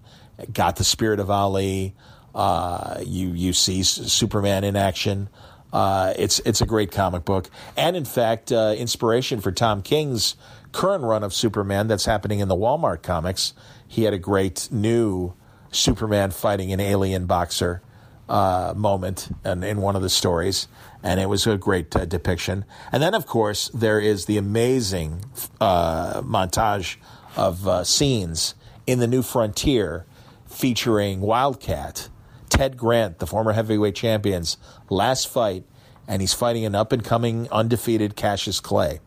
got 0.52 0.78
the 0.78 0.84
spirit 0.84 1.20
of 1.20 1.30
Ali. 1.30 1.94
Uh, 2.34 3.02
you, 3.06 3.30
you 3.30 3.54
see 3.54 3.84
Superman 3.84 4.64
in 4.64 4.76
action. 4.76 5.30
Uh, 5.76 6.14
it's 6.18 6.40
it's 6.46 6.62
a 6.62 6.66
great 6.66 6.90
comic 6.90 7.26
book, 7.26 7.50
and 7.76 7.98
in 7.98 8.06
fact, 8.06 8.50
uh, 8.50 8.74
inspiration 8.78 9.42
for 9.42 9.52
Tom 9.52 9.82
King's 9.82 10.38
current 10.72 11.04
run 11.04 11.22
of 11.22 11.34
Superman 11.34 11.90
that's 11.90 12.06
happening 12.06 12.40
in 12.40 12.48
the 12.48 12.56
Walmart 12.56 13.04
comics. 13.04 13.54
He 13.86 14.04
had 14.04 14.14
a 14.14 14.18
great 14.18 14.70
new 14.72 15.34
Superman 15.72 16.32
fighting 16.32 16.72
an 16.72 16.80
alien 16.80 17.26
boxer 17.26 17.82
uh, 18.30 18.74
moment 18.74 19.28
in, 19.44 19.66
in, 19.66 19.82
one 19.82 19.98
of 19.98 20.02
the 20.02 20.10
stories, 20.10 20.70
and 21.04 21.20
it 21.20 21.28
was 21.28 21.46
a 21.46 21.58
great 21.58 21.94
uh, 21.94 22.06
depiction. 22.06 22.64
And 22.94 23.04
then, 23.04 23.14
of 23.14 23.26
course, 23.26 23.68
there 23.74 24.00
is 24.00 24.28
the 24.28 24.38
amazing 24.38 25.26
uh, 25.60 26.22
montage 26.22 26.96
of 27.36 27.68
uh, 27.68 27.84
scenes 27.84 28.56
in 28.88 29.00
the 29.00 29.08
New 29.08 29.22
Frontier 29.22 30.06
featuring 30.46 31.20
Wildcat 31.20 32.08
Ted 32.56 32.78
Grant, 32.78 33.20
the 33.20 33.28
former 33.28 33.52
heavyweight 33.52 33.96
champion's 33.96 34.58
last 34.90 35.28
fight, 35.28 35.66
and 36.08 36.22
he's 36.22 36.34
fighting 36.34 36.66
an 36.66 36.74
up 36.74 36.92
and 36.92 37.04
coming 37.04 37.50
undefeated 37.52 38.16
Cassius 38.16 38.60
Clay. 38.60 39.02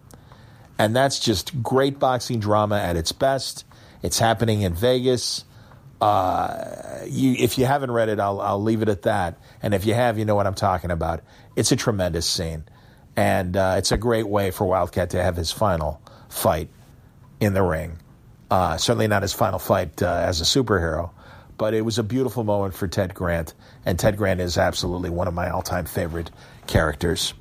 And 0.79 0.95
that's 0.95 1.19
just 1.19 1.63
great 1.63 1.99
boxing 1.99 2.41
drama 2.41 2.77
at 2.79 2.97
its 2.97 3.13
best. 3.13 3.65
It's 4.03 4.19
happening 4.19 4.63
in 4.63 4.75
Vegas. 4.75 5.45
Uh, 6.01 7.01
you, 7.07 7.35
if 7.39 7.59
you 7.59 7.65
haven't 7.65 7.91
read 7.91 8.09
it, 8.09 8.21
I'll, 8.21 8.41
I'll 8.41 8.63
leave 8.63 8.83
it 8.83 8.89
at 8.89 9.03
that. 9.03 9.41
And 9.63 9.75
if 9.75 9.87
you 9.87 9.95
have, 9.95 10.19
you 10.19 10.25
know 10.25 10.35
what 10.35 10.47
I'm 10.47 10.55
talking 10.55 10.91
about. 10.91 11.23
It's 11.57 11.73
a 11.73 11.77
tremendous 11.77 12.27
scene. 12.27 12.65
And 13.17 13.57
uh, 13.57 13.77
it's 13.79 13.91
a 13.91 13.97
great 13.97 14.29
way 14.29 14.51
for 14.53 14.65
Wildcat 14.67 15.11
to 15.11 15.23
have 15.23 15.37
his 15.37 15.51
final 15.51 16.01
fight 16.29 16.69
in 17.41 17.55
the 17.55 17.63
ring. 17.63 17.99
Uh, 18.51 18.77
certainly 18.77 19.09
not 19.09 19.23
his 19.23 19.33
final 19.33 19.59
fight 19.59 20.03
uh, 20.03 20.23
as 20.25 20.41
a 20.41 20.45
superhero, 20.45 21.11
but 21.59 21.75
it 21.75 21.83
was 21.83 21.99
a 21.99 22.03
beautiful 22.03 22.45
moment 22.45 22.75
for 22.75 22.89
Ted 22.89 23.13
Grant, 23.13 23.53
and 23.85 23.99
Ted 23.99 24.17
Grant 24.17 24.41
is 24.41 24.57
absolutely 24.57 25.11
one 25.11 25.29
of 25.29 25.35
my 25.35 25.51
all 25.51 25.63
time 25.63 25.85
favorite 25.85 26.31
characters. 26.67 27.35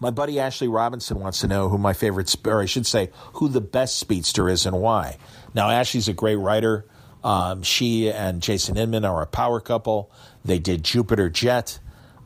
My 0.00 0.10
buddy 0.10 0.40
Ashley 0.40 0.68
Robinson 0.68 1.20
wants 1.20 1.40
to 1.40 1.46
know 1.46 1.68
who 1.68 1.78
my 1.78 1.92
favorite, 1.92 2.34
or 2.46 2.60
I 2.60 2.66
should 2.66 2.86
say, 2.86 3.10
who 3.34 3.48
the 3.48 3.60
best 3.60 3.98
speedster 3.98 4.48
is 4.48 4.66
and 4.66 4.80
why. 4.80 5.18
Now, 5.54 5.70
Ashley's 5.70 6.08
a 6.08 6.12
great 6.12 6.36
writer. 6.36 6.84
Um, 7.22 7.62
she 7.62 8.10
and 8.10 8.42
Jason 8.42 8.76
Inman 8.76 9.04
are 9.04 9.22
a 9.22 9.26
power 9.26 9.60
couple. 9.60 10.10
They 10.44 10.58
did 10.58 10.84
Jupiter 10.84 11.30
Jet, 11.30 11.78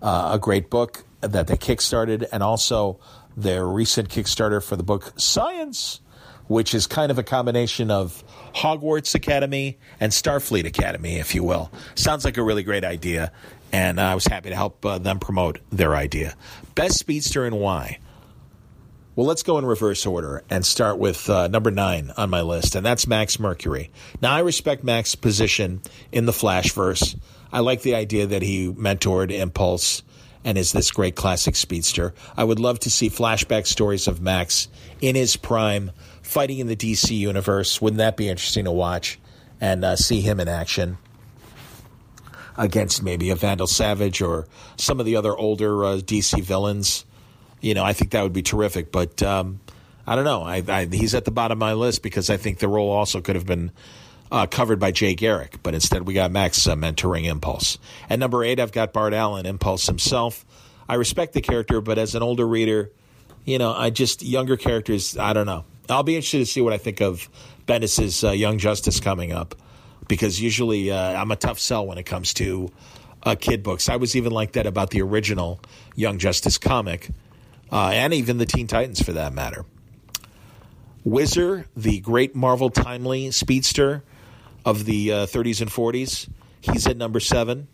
uh, 0.03 0.31
a 0.33 0.39
great 0.39 0.71
book 0.71 1.05
that 1.21 1.47
they 1.47 1.57
kickstarted, 1.57 2.27
and 2.33 2.43
also 2.43 2.99
their 3.37 3.67
recent 3.67 4.09
Kickstarter 4.09 4.63
for 4.63 4.75
the 4.75 4.83
book 4.83 5.13
Science, 5.17 6.01
which 6.49 6.75
is 6.75 6.87
kind 6.87 7.11
of 7.11 7.19
a 7.19 7.23
combination 7.23 7.91
of 7.91 8.25
Hogwarts 8.55 9.15
Academy 9.15 9.79
and 10.01 10.13
Starfleet 10.13 10.67
Academy, 10.67 11.17
if 11.17 11.35
you 11.35 11.45
will. 11.45 11.71
Sounds 11.95 12.25
like 12.25 12.37
a 12.37 12.43
really 12.43 12.63
great 12.63 12.85
idea, 12.85 13.33
and 13.73 14.01
I 14.01 14.15
was 14.15 14.27
happy 14.27 14.49
to 14.49 14.57
help 14.57 14.85
uh, 14.85 14.99
them 14.99 15.21
promote 15.21 15.61
their 15.71 15.95
idea. 15.95 16.35
Best 16.75 16.99
speedster 16.99 17.45
and 17.45 17.61
why? 17.61 17.99
Well, 19.15 19.27
let's 19.27 19.43
go 19.43 19.59
in 19.59 19.67
reverse 19.67 20.07
order 20.07 20.45
and 20.49 20.65
start 20.65 20.99
with 20.99 21.29
uh, 21.29 21.49
number 21.49 21.73
nine 21.73 22.13
on 22.17 22.31
my 22.31 22.41
list, 22.41 22.77
and 22.77 22.87
that's 22.87 23.07
Max 23.07 23.39
Mercury. 23.39 23.91
Now, 24.23 24.33
I 24.33 24.41
respect 24.41 24.85
Max's 24.85 25.17
position 25.17 25.83
in 26.13 26.27
the 26.27 26.33
Flashverse. 26.33 27.19
I 27.53 27.61
like 27.61 27.83
the 27.83 27.97
idea 27.97 28.27
that 28.27 28.43
he 28.43 28.73
mentored 28.73 29.33
Impulse 29.33 30.03
and 30.45 30.57
is 30.57 30.73
this 30.73 30.91
great 30.91 31.17
classic 31.17 31.57
speedster. 31.57 32.15
I 32.37 32.45
would 32.45 32.61
love 32.61 32.79
to 32.81 32.91
see 32.91 33.11
flashback 33.11 33.67
stories 33.67 34.07
of 34.07 34.21
Max 34.21 34.69
in 35.01 35.17
his 35.17 35.37
prime 35.37 35.91
fighting 36.29 36.59
in 36.59 36.67
the 36.67 36.77
DC 36.77 37.17
universe. 37.17 37.81
Wouldn't 37.81 37.99
that 37.99 38.17
be 38.17 38.29
interesting 38.29 38.67
to 38.67 38.73
watch 38.73 39.19
and 39.61 39.85
uh, 39.85 39.97
see 39.97 40.21
him 40.21 40.39
in 40.41 40.49
action? 40.49 40.99
Against 42.57 43.03
maybe 43.03 43.31
a 43.31 43.37
Vandal 43.37 43.67
Savage 43.67 44.21
or 44.21 44.47
some 44.77 45.01
of 45.01 45.07
the 45.07 45.17
other 45.17 45.37
older 45.37 45.85
uh, 45.85 45.97
DC 45.97 46.43
villains. 46.43 47.05
You 47.61 47.75
know, 47.75 47.85
I 47.85 47.93
think 47.93 48.11
that 48.11 48.23
would 48.23 48.33
be 48.33 48.43
terrific. 48.43 48.93
But 48.93 49.23
um, 49.23 49.61
I 50.07 50.17
don't 50.17 50.25
know. 50.25 50.43
I, 50.43 50.63
I, 50.69 50.85
he's 50.87 51.15
at 51.15 51.25
the 51.25 51.31
bottom 51.31 51.57
of 51.57 51.61
my 51.61 51.73
list 51.73 52.03
because 52.03 52.31
I 52.31 52.37
think 52.37 52.59
the 52.59 52.69
role 52.69 52.91
also 52.91 53.21
could 53.21 53.37
have 53.37 53.47
been 53.47 53.71
uh, 54.31 54.47
covered 54.47 54.79
by 54.79 54.91
Jay 54.91 55.15
Garrick, 55.15 55.63
but 55.63 55.75
instead 55.75 56.07
we 56.07 56.15
got 56.15 56.31
Max 56.31 56.67
uh, 56.67 56.75
mentoring 56.75 57.25
Impulse. 57.25 57.79
At 58.11 58.19
number 58.19 58.45
eight, 58.45 58.61
I've 58.61 58.73
got 58.73 58.93
Bart 58.93 59.15
Allen, 59.15 59.47
Impulse 59.47 59.87
himself. 59.87 60.45
I 60.89 60.97
respect 60.97 61.33
the 61.33 61.41
character, 61.41 61.81
but 61.81 61.97
as 61.97 62.15
an 62.15 62.23
older 62.23 62.47
reader, 62.47 62.91
you 63.45 63.59
know, 63.59 63.73
I 63.73 63.91
just 63.91 64.23
younger 64.23 64.57
characters. 64.57 65.17
I 65.17 65.33
don't 65.33 65.47
know. 65.47 65.65
I'll 65.89 66.03
be 66.03 66.17
interested 66.17 66.39
to 66.39 66.47
see 66.47 66.61
what 66.61 66.73
I 66.73 66.79
think 66.79 67.01
of 67.01 67.29
Bendis's 67.67 68.25
uh, 68.25 68.31
Young 68.31 68.59
Justice 68.59 69.01
coming 69.01 69.33
up, 69.33 69.55
because 70.09 70.41
usually 70.41 70.91
uh, 70.91 71.21
I'm 71.21 71.31
a 71.31 71.37
tough 71.37 71.59
sell 71.59 71.87
when 71.87 71.99
it 71.99 72.05
comes 72.05 72.35
to 72.35 72.71
uh, 73.23 73.35
kid 73.35 73.63
books. 73.63 73.89
I 73.89 73.97
was 73.97 74.17
even 74.17 74.33
like 74.33 74.53
that 74.53 74.67
about 74.67 74.91
the 74.91 75.03
original 75.03 75.61
Young 75.95 76.19
Justice 76.19 76.59
comic, 76.59 77.11
uh, 77.73 77.91
and 77.93 78.15
even 78.15 78.39
the 78.39 78.47
Teen 78.47 78.67
Titans 78.67 79.03
for 79.03 79.13
that 79.13 79.33
matter. 79.33 79.65
Whizzer, 81.05 81.67
the 81.77 82.01
great 82.01 82.35
Marvel 82.35 82.71
timely 82.71 83.31
speedster, 83.31 84.03
of 84.65 84.85
the 84.85 85.13
uh, 85.13 85.27
30s 85.27 85.63
and 85.63 85.71
40s. 85.71 86.29
He's 86.61 86.87
at 86.87 86.97
number 86.97 87.21
seven. 87.21 87.69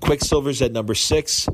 Quicksilver's 0.00 0.60
at 0.60 0.72
number 0.72 0.94
six. 0.94 1.48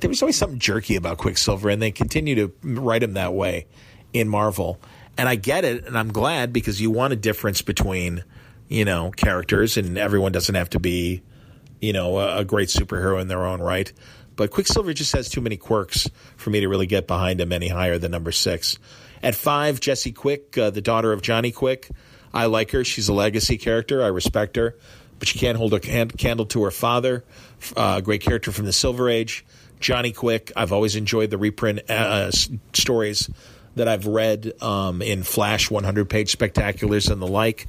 There 0.00 0.08
was 0.08 0.22
always 0.22 0.36
something 0.36 0.58
jerky 0.58 0.96
about 0.96 1.18
Quicksilver, 1.18 1.68
and 1.68 1.82
they 1.82 1.90
continue 1.90 2.34
to 2.36 2.52
write 2.62 3.02
him 3.02 3.14
that 3.14 3.34
way 3.34 3.66
in 4.12 4.28
Marvel. 4.28 4.78
And 5.20 5.28
I 5.28 5.34
get 5.34 5.66
it, 5.66 5.84
and 5.84 5.98
I'm 5.98 6.10
glad 6.14 6.50
because 6.50 6.80
you 6.80 6.90
want 6.90 7.12
a 7.12 7.16
difference 7.16 7.60
between, 7.60 8.24
you 8.68 8.86
know, 8.86 9.10
characters, 9.10 9.76
and 9.76 9.98
everyone 9.98 10.32
doesn't 10.32 10.54
have 10.54 10.70
to 10.70 10.80
be, 10.80 11.20
you 11.78 11.92
know, 11.92 12.18
a, 12.18 12.38
a 12.38 12.44
great 12.46 12.70
superhero 12.70 13.20
in 13.20 13.28
their 13.28 13.44
own 13.44 13.60
right. 13.60 13.92
But 14.34 14.50
Quicksilver 14.50 14.94
just 14.94 15.12
has 15.12 15.28
too 15.28 15.42
many 15.42 15.58
quirks 15.58 16.08
for 16.38 16.48
me 16.48 16.60
to 16.60 16.68
really 16.70 16.86
get 16.86 17.06
behind 17.06 17.38
him 17.38 17.52
any 17.52 17.68
higher 17.68 17.98
than 17.98 18.12
number 18.12 18.32
six. 18.32 18.78
At 19.22 19.34
five, 19.34 19.78
Jesse 19.78 20.12
Quick, 20.12 20.56
uh, 20.56 20.70
the 20.70 20.80
daughter 20.80 21.12
of 21.12 21.20
Johnny 21.20 21.52
Quick. 21.52 21.90
I 22.32 22.46
like 22.46 22.70
her. 22.70 22.82
She's 22.82 23.10
a 23.10 23.12
legacy 23.12 23.58
character. 23.58 24.02
I 24.02 24.06
respect 24.06 24.56
her, 24.56 24.78
but 25.18 25.28
she 25.28 25.38
can't 25.38 25.58
hold 25.58 25.74
a 25.74 25.80
candle 25.80 26.46
to 26.46 26.62
her 26.62 26.70
father. 26.70 27.26
Uh, 27.76 28.00
great 28.00 28.22
character 28.22 28.52
from 28.52 28.64
the 28.64 28.72
Silver 28.72 29.10
Age. 29.10 29.44
Johnny 29.80 30.12
Quick. 30.12 30.50
I've 30.56 30.72
always 30.72 30.96
enjoyed 30.96 31.28
the 31.28 31.36
reprint 31.36 31.90
uh, 31.90 32.30
stories 32.72 33.28
that 33.76 33.88
I've 33.88 34.06
read 34.06 34.52
um, 34.62 35.02
in 35.02 35.22
Flash 35.22 35.70
100 35.70 36.08
page 36.08 36.36
spectaculars 36.36 37.10
and 37.10 37.20
the 37.20 37.26
like. 37.26 37.66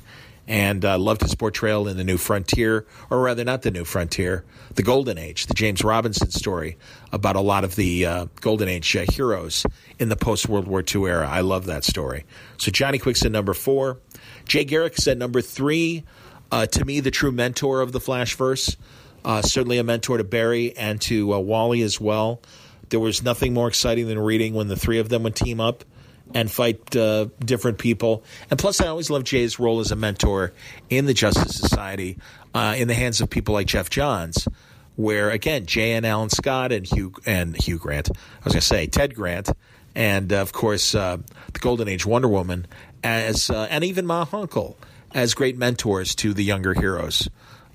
And 0.47 0.83
uh, 0.83 0.97
loved 0.97 1.21
his 1.21 1.35
portrayal 1.35 1.87
in 1.87 1.97
The 1.97 2.03
New 2.03 2.17
Frontier, 2.17 2.85
or 3.09 3.21
rather, 3.21 3.45
not 3.45 3.61
The 3.61 3.71
New 3.71 3.85
Frontier, 3.85 4.43
The 4.73 4.83
Golden 4.83 5.17
Age, 5.17 5.45
the 5.45 5.53
James 5.53 5.83
Robinson 5.83 6.31
story 6.31 6.77
about 7.13 7.35
a 7.35 7.41
lot 7.41 7.63
of 7.63 7.75
the 7.75 8.05
uh, 8.05 8.25
Golden 8.41 8.67
Age 8.67 8.95
uh, 8.95 9.05
heroes 9.07 9.65
in 9.99 10.09
the 10.09 10.17
post 10.17 10.49
World 10.49 10.67
War 10.67 10.83
II 10.83 11.05
era. 11.05 11.29
I 11.29 11.41
love 11.41 11.67
that 11.67 11.85
story. 11.85 12.25
So 12.57 12.71
Johnny 12.71 12.97
Quick's 12.97 13.23
at 13.23 13.31
number 13.31 13.53
four. 13.53 13.99
Jay 14.45 14.65
Garrick 14.65 14.97
said 14.97 15.17
number 15.17 15.41
three, 15.41 16.03
uh, 16.51 16.65
to 16.65 16.83
me, 16.83 16.99
the 16.99 17.11
true 17.11 17.31
mentor 17.31 17.79
of 17.81 17.91
the 17.91 17.99
Flashverse. 17.99 18.75
Uh, 19.23 19.41
certainly 19.41 19.77
a 19.77 19.83
mentor 19.83 20.17
to 20.17 20.23
Barry 20.23 20.75
and 20.75 20.99
to 21.01 21.33
uh, 21.33 21.39
Wally 21.39 21.81
as 21.81 22.01
well. 22.01 22.41
There 22.89 22.99
was 22.99 23.23
nothing 23.23 23.53
more 23.53 23.67
exciting 23.67 24.07
than 24.07 24.19
reading 24.19 24.53
when 24.53 24.67
the 24.67 24.75
three 24.75 24.99
of 24.99 25.07
them 25.09 25.23
would 25.23 25.35
team 25.35 25.61
up 25.61 25.85
and 26.33 26.51
fight 26.51 26.95
uh, 26.95 27.27
different 27.43 27.77
people. 27.77 28.23
And 28.49 28.59
plus, 28.59 28.81
I 28.81 28.87
always 28.87 29.09
loved 29.09 29.27
Jay's 29.27 29.59
role 29.59 29.79
as 29.79 29.91
a 29.91 29.95
mentor 29.95 30.53
in 30.89 31.05
the 31.05 31.13
Justice 31.13 31.55
Society 31.55 32.17
uh, 32.53 32.75
in 32.77 32.87
the 32.87 32.93
hands 32.93 33.21
of 33.21 33.29
people 33.29 33.53
like 33.53 33.67
Geoff 33.67 33.89
Johns, 33.89 34.47
where 34.95 35.29
again, 35.29 35.65
Jay 35.65 35.93
and 35.93 36.05
Alan 36.05 36.29
Scott 36.29 36.71
and 36.71 36.85
Hugh 36.85 37.13
and 37.25 37.55
Hugh 37.55 37.77
Grant, 37.77 38.09
I 38.09 38.43
was 38.43 38.53
going 38.53 38.61
to 38.61 38.67
say 38.67 38.87
Ted 38.87 39.15
Grant, 39.15 39.49
and 39.95 40.31
uh, 40.31 40.37
of 40.37 40.53
course 40.53 40.95
uh, 40.95 41.17
the 41.53 41.59
Golden 41.59 41.87
Age 41.87 42.05
Wonder 42.05 42.27
Woman 42.27 42.67
as 43.03 43.49
uh, 43.49 43.67
and 43.69 43.83
even 43.83 44.05
Ma 44.05 44.25
Hunkel 44.25 44.75
as 45.13 45.33
great 45.33 45.57
mentors 45.57 46.15
to 46.15 46.33
the 46.33 46.43
younger 46.43 46.73
heroes. 46.73 47.27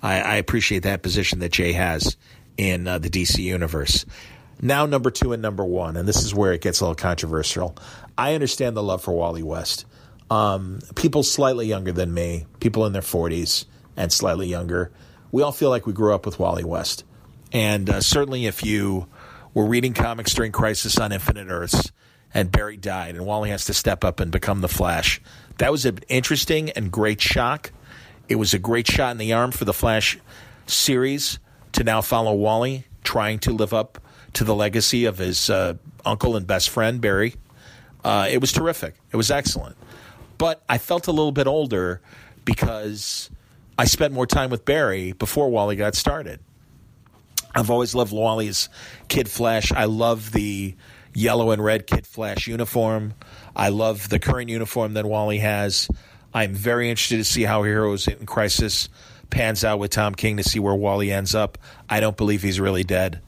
I, 0.03 0.21
I 0.21 0.35
appreciate 0.37 0.83
that 0.85 1.03
position 1.03 1.41
that 1.41 1.53
Jay 1.53 1.73
has 1.73 2.17
in 2.57 2.87
uh, 2.87 2.99
the 2.99 3.11
DC 3.11 3.39
universe. 3.39 4.07
Now, 4.61 4.87
number 4.87 5.11
two 5.11 5.33
and 5.33 5.43
number 5.43 5.65
one, 5.65 5.97
and 5.97 6.09
this 6.09 6.25
is 6.25 6.35
where 6.35 6.53
it 6.53 6.63
gets 6.63 6.81
a 6.81 6.85
little 6.85 6.95
controversial. 6.95 7.77
I 8.19 8.35
understand 8.35 8.77
the 8.77 8.83
love 8.83 9.03
for 9.03 9.13
Wally 9.13 9.43
West. 9.43 9.85
Um, 10.31 10.81
people 10.95 11.23
slightly 11.23 11.67
younger 11.67 11.93
than 11.93 12.13
me, 12.13 12.47
people 12.61 12.87
in 12.87 12.93
their 12.93 13.03
40s 13.03 13.67
and 13.97 14.13
slightly 14.13 14.49
younger, 14.49 14.91
we 15.31 15.43
all 15.43 15.53
feel 15.53 15.71
like 15.71 15.87
we 15.87 15.93
grew 15.93 16.15
up 16.15 16.27
with 16.27 16.39
Wally 16.39 16.65
West. 16.65 17.05
And 17.53 17.89
uh, 17.89 18.01
certainly, 18.01 18.47
if 18.47 18.65
you 18.65 19.07
were 19.55 19.67
reading 19.67 19.93
comics 19.93 20.35
during 20.35 20.53
Crisis 20.53 20.99
on 20.99 21.13
Infinite 21.13 21.49
Earths, 21.49 21.93
and 22.35 22.53
Barry 22.53 22.77
died, 22.77 23.15
and 23.15 23.25
Wally 23.25 23.51
has 23.51 23.65
to 23.67 23.75
step 23.75 24.05
up 24.05 24.21
and 24.21 24.31
become 24.31 24.61
the 24.61 24.69
Flash. 24.69 25.23
That 25.59 25.73
was 25.73 25.87
an 25.87 26.01
interesting 26.09 26.71
and 26.71 26.93
great 26.93 27.21
shock. 27.21 27.73
It 28.29 28.35
was 28.35 28.53
a 28.53 28.59
great 28.59 28.87
shot 28.87 29.13
in 29.13 29.19
the 29.19 29.33
arm 29.33 29.53
for 29.53 29.65
the 29.65 29.73
Flash 29.73 30.19
series 30.67 31.39
to 31.73 31.85
now 31.85 32.03
follow 32.03 32.35
Wally 32.35 32.85
trying 33.05 33.39
to 33.39 33.53
live 33.53 33.73
up 33.73 33.99
to 34.35 34.45
the 34.45 34.55
legacy 34.55 35.07
of 35.07 35.19
his 35.19 35.49
uh, 35.49 35.75
uncle 36.05 36.37
and 36.37 36.47
best 36.47 36.69
friend, 36.69 37.01
Barry. 37.01 37.37
Uh, 38.07 38.29
it 38.31 38.41
was 38.41 38.53
terrific. 38.53 38.95
It 39.11 39.17
was 39.17 39.33
excellent. 39.33 39.77
But 40.39 40.63
I 40.69 40.79
felt 40.79 41.09
a 41.09 41.11
little 41.11 41.33
bit 41.33 41.49
older 41.49 42.01
because 42.45 43.31
I 43.77 43.87
spent 43.87 44.13
more 44.13 44.29
time 44.29 44.49
with 44.49 44.65
Barry 44.65 45.11
before 45.11 45.51
Wally 45.51 45.75
got 45.75 45.97
started. 45.97 46.39
I've 47.53 47.69
always 47.69 47.97
loved 47.97 48.13
Wally's 48.13 48.69
Kid 49.09 49.29
Flash. 49.29 49.73
I 49.73 49.87
love 49.87 50.31
the 50.31 50.77
yellow 51.15 51.51
and 51.51 51.65
red 51.65 51.89
Kid 51.89 52.07
Flash 52.07 52.47
uniform. 52.47 53.15
I 53.57 53.71
love 53.71 54.09
the 54.09 54.21
current 54.21 54.51
uniform 54.51 54.95
that 54.95 55.05
Wally 55.05 55.39
has. 55.39 55.89
I'm 56.33 56.55
very 56.55 56.91
interested 56.91 57.17
to 57.17 57.25
see 57.25 57.43
how 57.43 57.65
Heroes 57.65 58.07
in 58.07 58.25
Crisis 58.25 58.89
pans 59.31 59.65
out 59.65 59.81
with 59.81 59.91
Tom 59.91 60.15
King 60.15 60.37
to 60.37 60.45
see 60.45 60.61
where 60.61 60.77
Wally 60.77 61.11
ends 61.11 61.35
up. 61.35 61.59
I 61.91 61.99
don't 61.99 62.17
believe 62.17 62.43
he's 62.43 62.61
really 62.61 62.85
dead. 62.85 63.21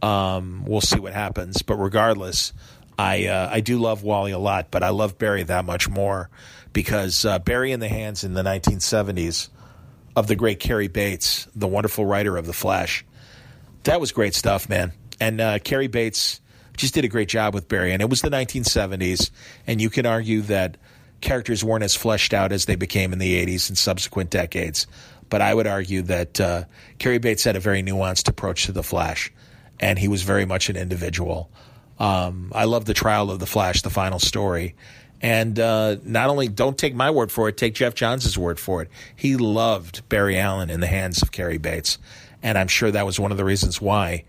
Um, 0.00 0.64
we'll 0.66 0.80
see 0.80 0.98
what 0.98 1.12
happens. 1.12 1.60
But 1.60 1.76
regardless, 1.76 2.54
I 2.98 3.26
uh, 3.26 3.48
I 3.50 3.60
do 3.60 3.78
love 3.78 4.02
Wally 4.02 4.32
a 4.32 4.38
lot, 4.38 4.70
but 4.70 4.82
I 4.82 4.90
love 4.90 5.18
Barry 5.18 5.42
that 5.44 5.64
much 5.64 5.88
more 5.88 6.30
because 6.72 7.24
uh, 7.24 7.38
Barry 7.38 7.72
in 7.72 7.80
the 7.80 7.88
hands 7.88 8.24
in 8.24 8.34
the 8.34 8.42
1970s 8.42 9.48
of 10.16 10.26
the 10.26 10.36
great 10.36 10.60
Cary 10.60 10.88
Bates, 10.88 11.48
the 11.54 11.68
wonderful 11.68 12.04
writer 12.04 12.36
of 12.36 12.46
The 12.46 12.52
Flash. 12.52 13.04
That 13.84 14.00
was 14.00 14.12
great 14.12 14.34
stuff, 14.34 14.68
man. 14.68 14.92
And 15.20 15.40
uh, 15.40 15.58
Cary 15.58 15.88
Bates 15.88 16.40
just 16.76 16.94
did 16.94 17.04
a 17.04 17.08
great 17.08 17.28
job 17.28 17.54
with 17.54 17.68
Barry. 17.68 17.92
And 17.92 18.02
it 18.02 18.10
was 18.10 18.22
the 18.22 18.30
1970s, 18.30 19.30
and 19.66 19.80
you 19.80 19.90
can 19.90 20.06
argue 20.06 20.42
that 20.42 20.76
characters 21.20 21.64
weren't 21.64 21.84
as 21.84 21.94
fleshed 21.94 22.34
out 22.34 22.52
as 22.52 22.66
they 22.66 22.76
became 22.76 23.12
in 23.12 23.18
the 23.18 23.44
80s 23.44 23.68
and 23.68 23.78
subsequent 23.78 24.30
decades. 24.30 24.86
But 25.30 25.40
I 25.40 25.54
would 25.54 25.66
argue 25.66 26.02
that 26.02 26.40
uh, 26.40 26.64
Cary 26.98 27.18
Bates 27.18 27.44
had 27.44 27.56
a 27.56 27.60
very 27.60 27.82
nuanced 27.82 28.28
approach 28.28 28.66
to 28.66 28.72
the 28.72 28.82
Flash, 28.82 29.32
and 29.80 29.98
he 29.98 30.08
was 30.08 30.22
very 30.22 30.44
much 30.44 30.68
an 30.68 30.76
individual. 30.76 31.50
Um, 31.98 32.50
I 32.54 32.64
love 32.64 32.84
the 32.84 32.94
trial 32.94 33.30
of 33.30 33.38
the 33.38 33.46
Flash, 33.46 33.82
the 33.82 33.90
final 33.90 34.18
story. 34.18 34.74
And 35.22 35.58
uh, 35.58 35.96
not 36.02 36.28
only 36.28 36.48
don't 36.48 36.76
take 36.76 36.94
my 36.94 37.10
word 37.10 37.32
for 37.32 37.48
it, 37.48 37.56
take 37.56 37.74
Geoff 37.74 37.94
Johns' 37.94 38.36
word 38.36 38.60
for 38.60 38.82
it. 38.82 38.90
He 39.16 39.36
loved 39.36 40.06
Barry 40.08 40.38
Allen 40.38 40.70
in 40.70 40.80
the 40.80 40.86
hands 40.86 41.22
of 41.22 41.32
Cary 41.32 41.56
Bates. 41.56 41.98
And 42.42 42.58
I'm 42.58 42.68
sure 42.68 42.90
that 42.90 43.06
was 43.06 43.18
one 43.18 43.30
of 43.30 43.38
the 43.38 43.44
reasons 43.44 43.80
why, 43.80 44.24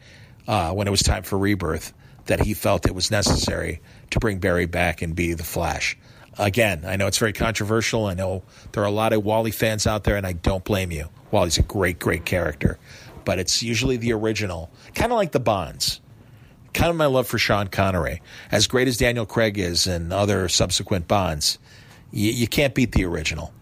uh, 0.47 0.71
when 0.71 0.87
it 0.87 0.91
was 0.91 1.01
time 1.01 1.23
for 1.23 1.37
rebirth, 1.37 1.93
that 2.27 2.39
he 2.39 2.53
felt 2.53 2.85
it 2.85 2.95
was 2.95 3.11
necessary 3.11 3.81
to 4.11 4.19
bring 4.19 4.39
Barry 4.39 4.67
back 4.67 5.01
and 5.01 5.15
be 5.15 5.33
the 5.33 5.43
Flash. 5.43 5.97
Again, 6.37 6.83
I 6.85 6.95
know 6.95 7.07
it's 7.07 7.17
very 7.17 7.33
controversial. 7.33 8.05
I 8.05 8.13
know 8.13 8.43
there 8.71 8.83
are 8.83 8.87
a 8.87 8.91
lot 8.91 9.13
of 9.13 9.23
Wally 9.23 9.51
fans 9.51 9.87
out 9.87 10.03
there, 10.03 10.15
and 10.15 10.25
I 10.25 10.33
don't 10.33 10.63
blame 10.63 10.91
you. 10.91 11.09
Wally's 11.31 11.57
a 11.57 11.63
great, 11.63 11.99
great 11.99 12.25
character, 12.25 12.77
but 13.25 13.39
it's 13.39 13.61
usually 13.63 13.97
the 13.97 14.13
original, 14.13 14.69
kind 14.93 15.11
of 15.11 15.17
like 15.17 15.31
the 15.31 15.39
Bonds. 15.39 16.01
Kind 16.75 16.89
of 16.89 16.97
my 16.97 17.05
love 17.05 17.25
for 17.25 17.37
Sean 17.37 17.69
Connery. 17.69 18.21
As 18.51 18.67
great 18.67 18.89
as 18.89 18.97
Daniel 18.97 19.25
Craig 19.25 19.57
is 19.57 19.87
and 19.87 20.11
other 20.11 20.49
subsequent 20.49 21.07
Bonds, 21.07 21.57
you, 22.11 22.33
you 22.33 22.49
can't 22.49 22.75
beat 22.75 22.91
the 22.91 23.05
original. 23.05 23.53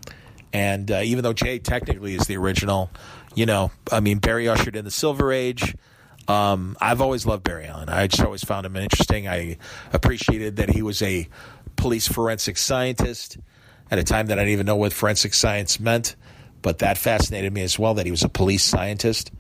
And 0.52 0.90
uh, 0.90 1.02
even 1.04 1.24
though 1.24 1.32
Jay 1.32 1.60
technically 1.60 2.16
is 2.16 2.26
the 2.26 2.38
original, 2.38 2.90
you 3.36 3.46
know, 3.46 3.70
I 3.92 4.00
mean, 4.00 4.18
Barry 4.18 4.50
ushered 4.50 4.76
in 4.76 4.84
the 4.84 4.90
Silver 4.90 5.32
Age. 5.32 5.76
Um, 6.28 6.76
I've 6.82 7.02
always 7.02 7.24
loved 7.24 7.44
Barry 7.44 7.68
Allen. 7.68 7.88
I 7.88 8.08
just 8.08 8.24
always 8.24 8.44
found 8.44 8.66
him 8.66 8.76
interesting. 8.76 9.28
I 9.28 9.58
appreciated 9.94 10.56
that 10.56 10.72
he 10.72 10.82
was 10.82 11.04
a 11.04 11.30
police 11.76 12.08
forensic 12.08 12.58
scientist 12.58 13.38
at 13.92 14.00
a 14.00 14.04
time 14.04 14.26
that 14.26 14.40
I 14.40 14.42
didn't 14.42 14.54
even 14.54 14.66
know 14.66 14.78
what 14.78 14.92
forensic 14.92 15.36
science 15.36 15.80
meant, 15.80 16.16
but 16.64 16.80
that 16.80 16.98
fascinated 16.98 17.54
me 17.54 17.62
as 17.62 17.78
well 17.78 17.94
that 17.94 18.08
he 18.08 18.12
was 18.12 18.24
a 18.24 18.30
police 18.30 18.64
scientist 18.64 19.32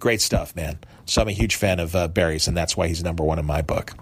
Great 0.00 0.22
stuff, 0.22 0.56
man. 0.56 0.78
So 1.06 1.22
I'm 1.22 1.28
a 1.28 1.32
huge 1.32 1.56
fan 1.56 1.80
of 1.80 1.94
uh, 1.96 2.08
Barry's, 2.08 2.48
and 2.48 2.56
that's 2.56 2.76
why 2.76 2.88
he's 2.88 3.02
number 3.02 3.24
one 3.24 3.38
in 3.38 3.46
my 3.46 3.62
book. 3.62 3.94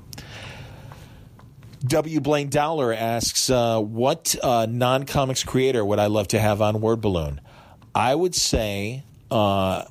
W. 1.87 2.20
Blaine 2.20 2.48
Dowler 2.48 2.92
asks, 2.92 3.50
uh, 3.50 3.80
"What 3.80 4.34
uh, 4.42 4.66
non-comics 4.68 5.44
creator 5.44 5.84
would 5.84 5.98
I 5.98 6.06
love 6.06 6.28
to 6.28 6.38
have 6.38 6.61
on 6.61 6.80
Word 6.80 7.00
Balloon?" 7.00 7.40
I 7.94 8.14
would 8.14 8.34
say 8.34 9.04
uh, 9.30 9.84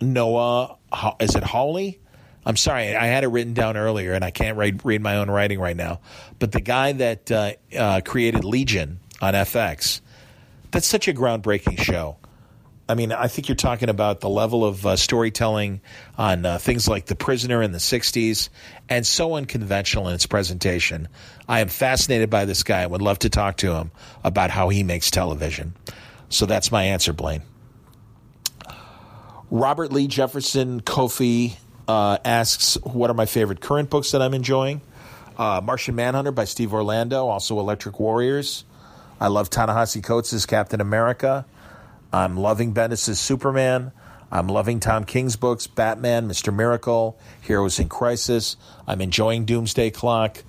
Noah. 0.00 0.76
Is 1.20 1.34
it 1.34 1.42
Hawley? 1.42 2.00
I'm 2.46 2.56
sorry, 2.56 2.94
I 2.94 3.06
had 3.06 3.24
it 3.24 3.28
written 3.28 3.54
down 3.54 3.76
earlier, 3.76 4.12
and 4.12 4.24
I 4.24 4.30
can't 4.30 4.56
read, 4.56 4.84
read 4.84 5.02
my 5.02 5.16
own 5.16 5.28
writing 5.28 5.58
right 5.58 5.76
now. 5.76 6.00
But 6.38 6.52
the 6.52 6.60
guy 6.60 6.92
that 6.92 7.32
uh, 7.32 7.52
uh, 7.76 8.00
created 8.04 8.44
Legion 8.44 9.00
on 9.20 9.34
FX, 9.34 10.00
that's 10.70 10.86
such 10.86 11.08
a 11.08 11.12
groundbreaking 11.12 11.80
show. 11.80 12.18
I 12.88 12.94
mean, 12.94 13.10
I 13.10 13.26
think 13.26 13.48
you're 13.48 13.56
talking 13.56 13.88
about 13.88 14.20
the 14.20 14.28
level 14.28 14.64
of 14.64 14.86
uh, 14.86 14.94
storytelling 14.94 15.80
on 16.16 16.46
uh, 16.46 16.58
things 16.58 16.86
like 16.86 17.06
The 17.06 17.16
Prisoner 17.16 17.60
in 17.60 17.72
the 17.72 17.78
60s 17.78 18.48
and 18.88 19.04
so 19.04 19.34
unconventional 19.34 20.08
in 20.08 20.14
its 20.14 20.26
presentation. 20.26 21.08
I 21.48 21.60
am 21.60 21.68
fascinated 21.68 22.30
by 22.30 22.44
this 22.44 22.62
guy 22.62 22.82
and 22.82 22.92
would 22.92 23.02
love 23.02 23.18
to 23.20 23.30
talk 23.30 23.56
to 23.58 23.74
him 23.74 23.90
about 24.22 24.50
how 24.50 24.68
he 24.68 24.84
makes 24.84 25.10
television. 25.10 25.74
So 26.28 26.46
that's 26.46 26.70
my 26.70 26.84
answer, 26.84 27.12
Blaine. 27.12 27.42
Robert 29.50 29.92
Lee 29.92 30.06
Jefferson 30.06 30.80
Kofi 30.80 31.56
uh, 31.88 32.18
asks, 32.24 32.76
What 32.82 33.10
are 33.10 33.14
my 33.14 33.26
favorite 33.26 33.60
current 33.60 33.90
books 33.90 34.12
that 34.12 34.22
I'm 34.22 34.34
enjoying? 34.34 34.80
Uh, 35.36 35.60
Martian 35.62 35.96
Manhunter 35.96 36.32
by 36.32 36.44
Steve 36.44 36.72
Orlando, 36.72 37.26
also 37.26 37.58
Electric 37.58 37.98
Warriors. 37.98 38.64
I 39.20 39.28
love 39.28 39.50
Ta-Nehisi 39.50 40.02
Coates' 40.02 40.46
Captain 40.46 40.80
America. 40.80 41.46
I'm 42.16 42.38
loving 42.38 42.72
Bendis' 42.72 43.16
Superman. 43.16 43.92
I'm 44.32 44.48
loving 44.48 44.80
Tom 44.80 45.04
King's 45.04 45.36
books, 45.36 45.66
Batman, 45.66 46.26
Mr. 46.26 46.52
Miracle, 46.52 47.18
Heroes 47.42 47.78
in 47.78 47.90
Crisis. 47.90 48.56
I'm 48.86 49.02
enjoying 49.02 49.44
Doomsday 49.44 49.90
Clock. 49.90 50.42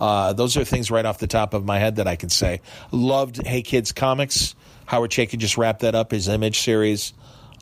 Uh, 0.00 0.32
those 0.32 0.56
are 0.56 0.64
things 0.64 0.90
right 0.90 1.04
off 1.04 1.18
the 1.18 1.26
top 1.26 1.52
of 1.52 1.66
my 1.66 1.78
head 1.78 1.96
that 1.96 2.08
I 2.08 2.16
can 2.16 2.30
say. 2.30 2.62
Loved 2.92 3.46
Hey 3.46 3.60
Kids 3.60 3.92
Comics. 3.92 4.54
Howard 4.86 5.10
Chaykin 5.10 5.38
just 5.38 5.58
wrapped 5.58 5.80
that 5.80 5.94
up, 5.94 6.12
his 6.12 6.28
Image 6.28 6.60
series. 6.60 7.12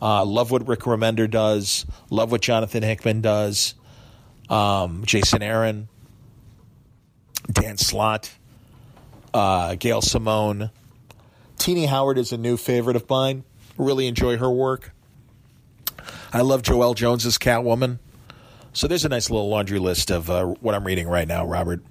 Uh, 0.00 0.24
love 0.24 0.52
what 0.52 0.68
Rick 0.68 0.80
Remender 0.80 1.28
does. 1.28 1.86
Love 2.08 2.30
what 2.30 2.42
Jonathan 2.42 2.84
Hickman 2.84 3.20
does. 3.20 3.74
Um, 4.48 5.02
Jason 5.04 5.42
Aaron. 5.42 5.88
Dan 7.52 7.78
Slott. 7.78 8.30
Uh, 9.34 9.74
Gail 9.74 10.02
Simone. 10.02 10.70
Tini 11.60 11.84
Howard 11.84 12.16
is 12.16 12.32
a 12.32 12.38
new 12.38 12.56
favorite 12.56 12.96
of 12.96 13.08
mine. 13.10 13.44
Really 13.76 14.06
enjoy 14.06 14.38
her 14.38 14.50
work. 14.50 14.92
I 16.32 16.40
love 16.40 16.62
Joelle 16.62 16.94
Jones's 16.94 17.36
Catwoman. 17.36 17.98
So 18.72 18.88
there's 18.88 19.04
a 19.04 19.10
nice 19.10 19.28
little 19.28 19.50
laundry 19.50 19.78
list 19.78 20.10
of 20.10 20.30
uh, 20.30 20.46
what 20.46 20.74
I'm 20.74 20.84
reading 20.84 21.06
right 21.06 21.28
now, 21.28 21.44
Robert. 21.44 21.82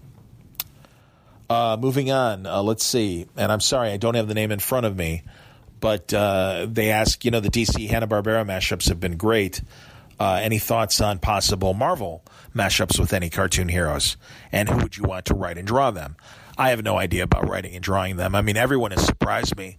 Uh, 1.52 1.78
moving 1.80 2.10
on, 2.10 2.48
uh, 2.48 2.64
let's 2.64 2.84
see. 2.84 3.28
And 3.38 3.52
I'm 3.52 3.60
sorry, 3.60 3.92
I 3.92 3.98
don't 3.98 4.16
have 4.16 4.28
the 4.28 4.34
name 4.34 4.52
in 4.52 4.58
front 4.58 4.88
of 4.88 4.98
me, 4.98 5.22
but 5.80 6.12
uh, 6.16 6.66
they 6.68 6.90
ask, 6.90 7.24
you 7.24 7.30
know, 7.30 7.40
the 7.40 7.52
DC 7.52 7.88
Hanna 7.90 8.08
Barbera 8.08 8.44
mashups 8.44 8.90
have 8.90 9.00
been 9.00 9.18
great. 9.18 9.62
Uh, 10.20 10.40
any 10.42 10.58
thoughts 10.58 11.00
on 11.00 11.20
possible 11.20 11.76
Marvel 11.76 12.24
mashups 12.56 13.00
with 13.00 13.14
any 13.14 13.30
cartoon 13.30 13.70
heroes? 13.70 14.18
And 14.52 14.68
who 14.68 14.78
would 14.78 14.98
you 14.98 15.04
want 15.04 15.26
to 15.26 15.36
write 15.36 15.60
and 15.60 15.68
draw 15.68 15.92
them? 15.92 16.16
I 16.60 16.72
have 16.72 16.84
no 16.84 16.98
idea 16.98 17.24
about 17.24 17.48
writing 17.48 17.74
and 17.74 17.82
drawing 17.82 18.18
them. 18.18 18.36
I 18.36 18.42
mean, 18.42 18.58
everyone 18.58 18.92
has 18.92 19.06
surprised 19.06 19.58
me 19.58 19.78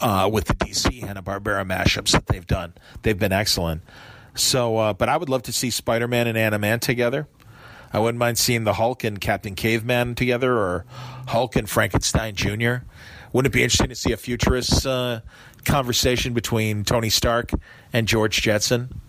uh, 0.00 0.28
with 0.30 0.44
the 0.44 0.54
DC 0.54 1.00
Hanna 1.00 1.22
Barbera 1.22 1.66
mashups 1.66 2.12
that 2.12 2.26
they've 2.26 2.46
done. 2.46 2.74
They've 3.00 3.18
been 3.18 3.32
excellent. 3.32 3.80
So, 4.34 4.76
uh, 4.76 4.92
but 4.92 5.08
I 5.08 5.16
would 5.16 5.30
love 5.30 5.44
to 5.44 5.52
see 5.52 5.70
Spider 5.70 6.06
Man 6.06 6.26
and 6.26 6.36
Anna 6.36 6.58
Man 6.58 6.78
together. 6.78 7.26
I 7.90 8.00
wouldn't 8.00 8.18
mind 8.18 8.36
seeing 8.36 8.64
the 8.64 8.74
Hulk 8.74 9.02
and 9.02 9.18
Captain 9.18 9.54
Caveman 9.54 10.14
together, 10.14 10.52
or 10.52 10.84
Hulk 11.26 11.56
and 11.56 11.68
Frankenstein 11.68 12.34
Jr. 12.34 12.84
Wouldn't 13.32 13.52
it 13.52 13.56
be 13.56 13.62
interesting 13.62 13.88
to 13.88 13.94
see 13.94 14.12
a 14.12 14.18
futurist 14.18 14.86
uh, 14.86 15.20
conversation 15.64 16.34
between 16.34 16.84
Tony 16.84 17.08
Stark 17.08 17.50
and 17.94 18.06
George 18.06 18.42
Jetson? 18.42 19.00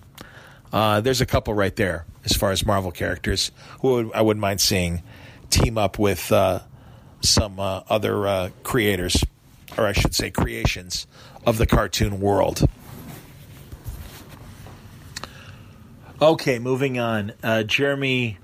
Uh, 0.72 1.02
there's 1.02 1.20
a 1.20 1.26
couple 1.26 1.54
right 1.54 1.76
there 1.76 2.06
as 2.24 2.32
far 2.32 2.52
as 2.52 2.66
Marvel 2.66 2.92
characters 2.92 3.52
who 3.82 4.14
I 4.14 4.22
wouldn't 4.22 4.42
mind 4.42 4.62
seeing 4.62 5.04
team 5.50 5.78
up 5.78 6.00
with 6.00 6.32
uh, 6.32 6.62
some 7.22 7.60
uh, 7.60 7.82
other 7.90 8.28
uh, 8.28 8.50
creators, 8.64 9.24
or 9.78 9.86
I 9.86 9.94
should 9.94 10.16
say, 10.16 10.32
creations 10.32 11.08
of 11.46 11.58
the 11.58 11.66
cartoon 11.66 12.20
world. 12.20 12.68
Okay, 16.22 16.60
moving 16.60 17.00
on. 17.00 17.34
Uh, 17.42 17.64
Jeremy 17.64 18.38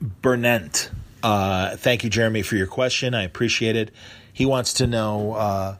Burnett. 0.00 0.90
Uh, 1.22 1.76
thank 1.76 2.04
you, 2.04 2.10
Jeremy, 2.10 2.42
for 2.42 2.56
your 2.56 2.66
question. 2.66 3.14
I 3.14 3.22
appreciate 3.22 3.76
it. 3.76 3.90
He 4.32 4.44
wants 4.44 4.74
to 4.74 4.86
know 4.86 5.32
uh, 5.32 5.76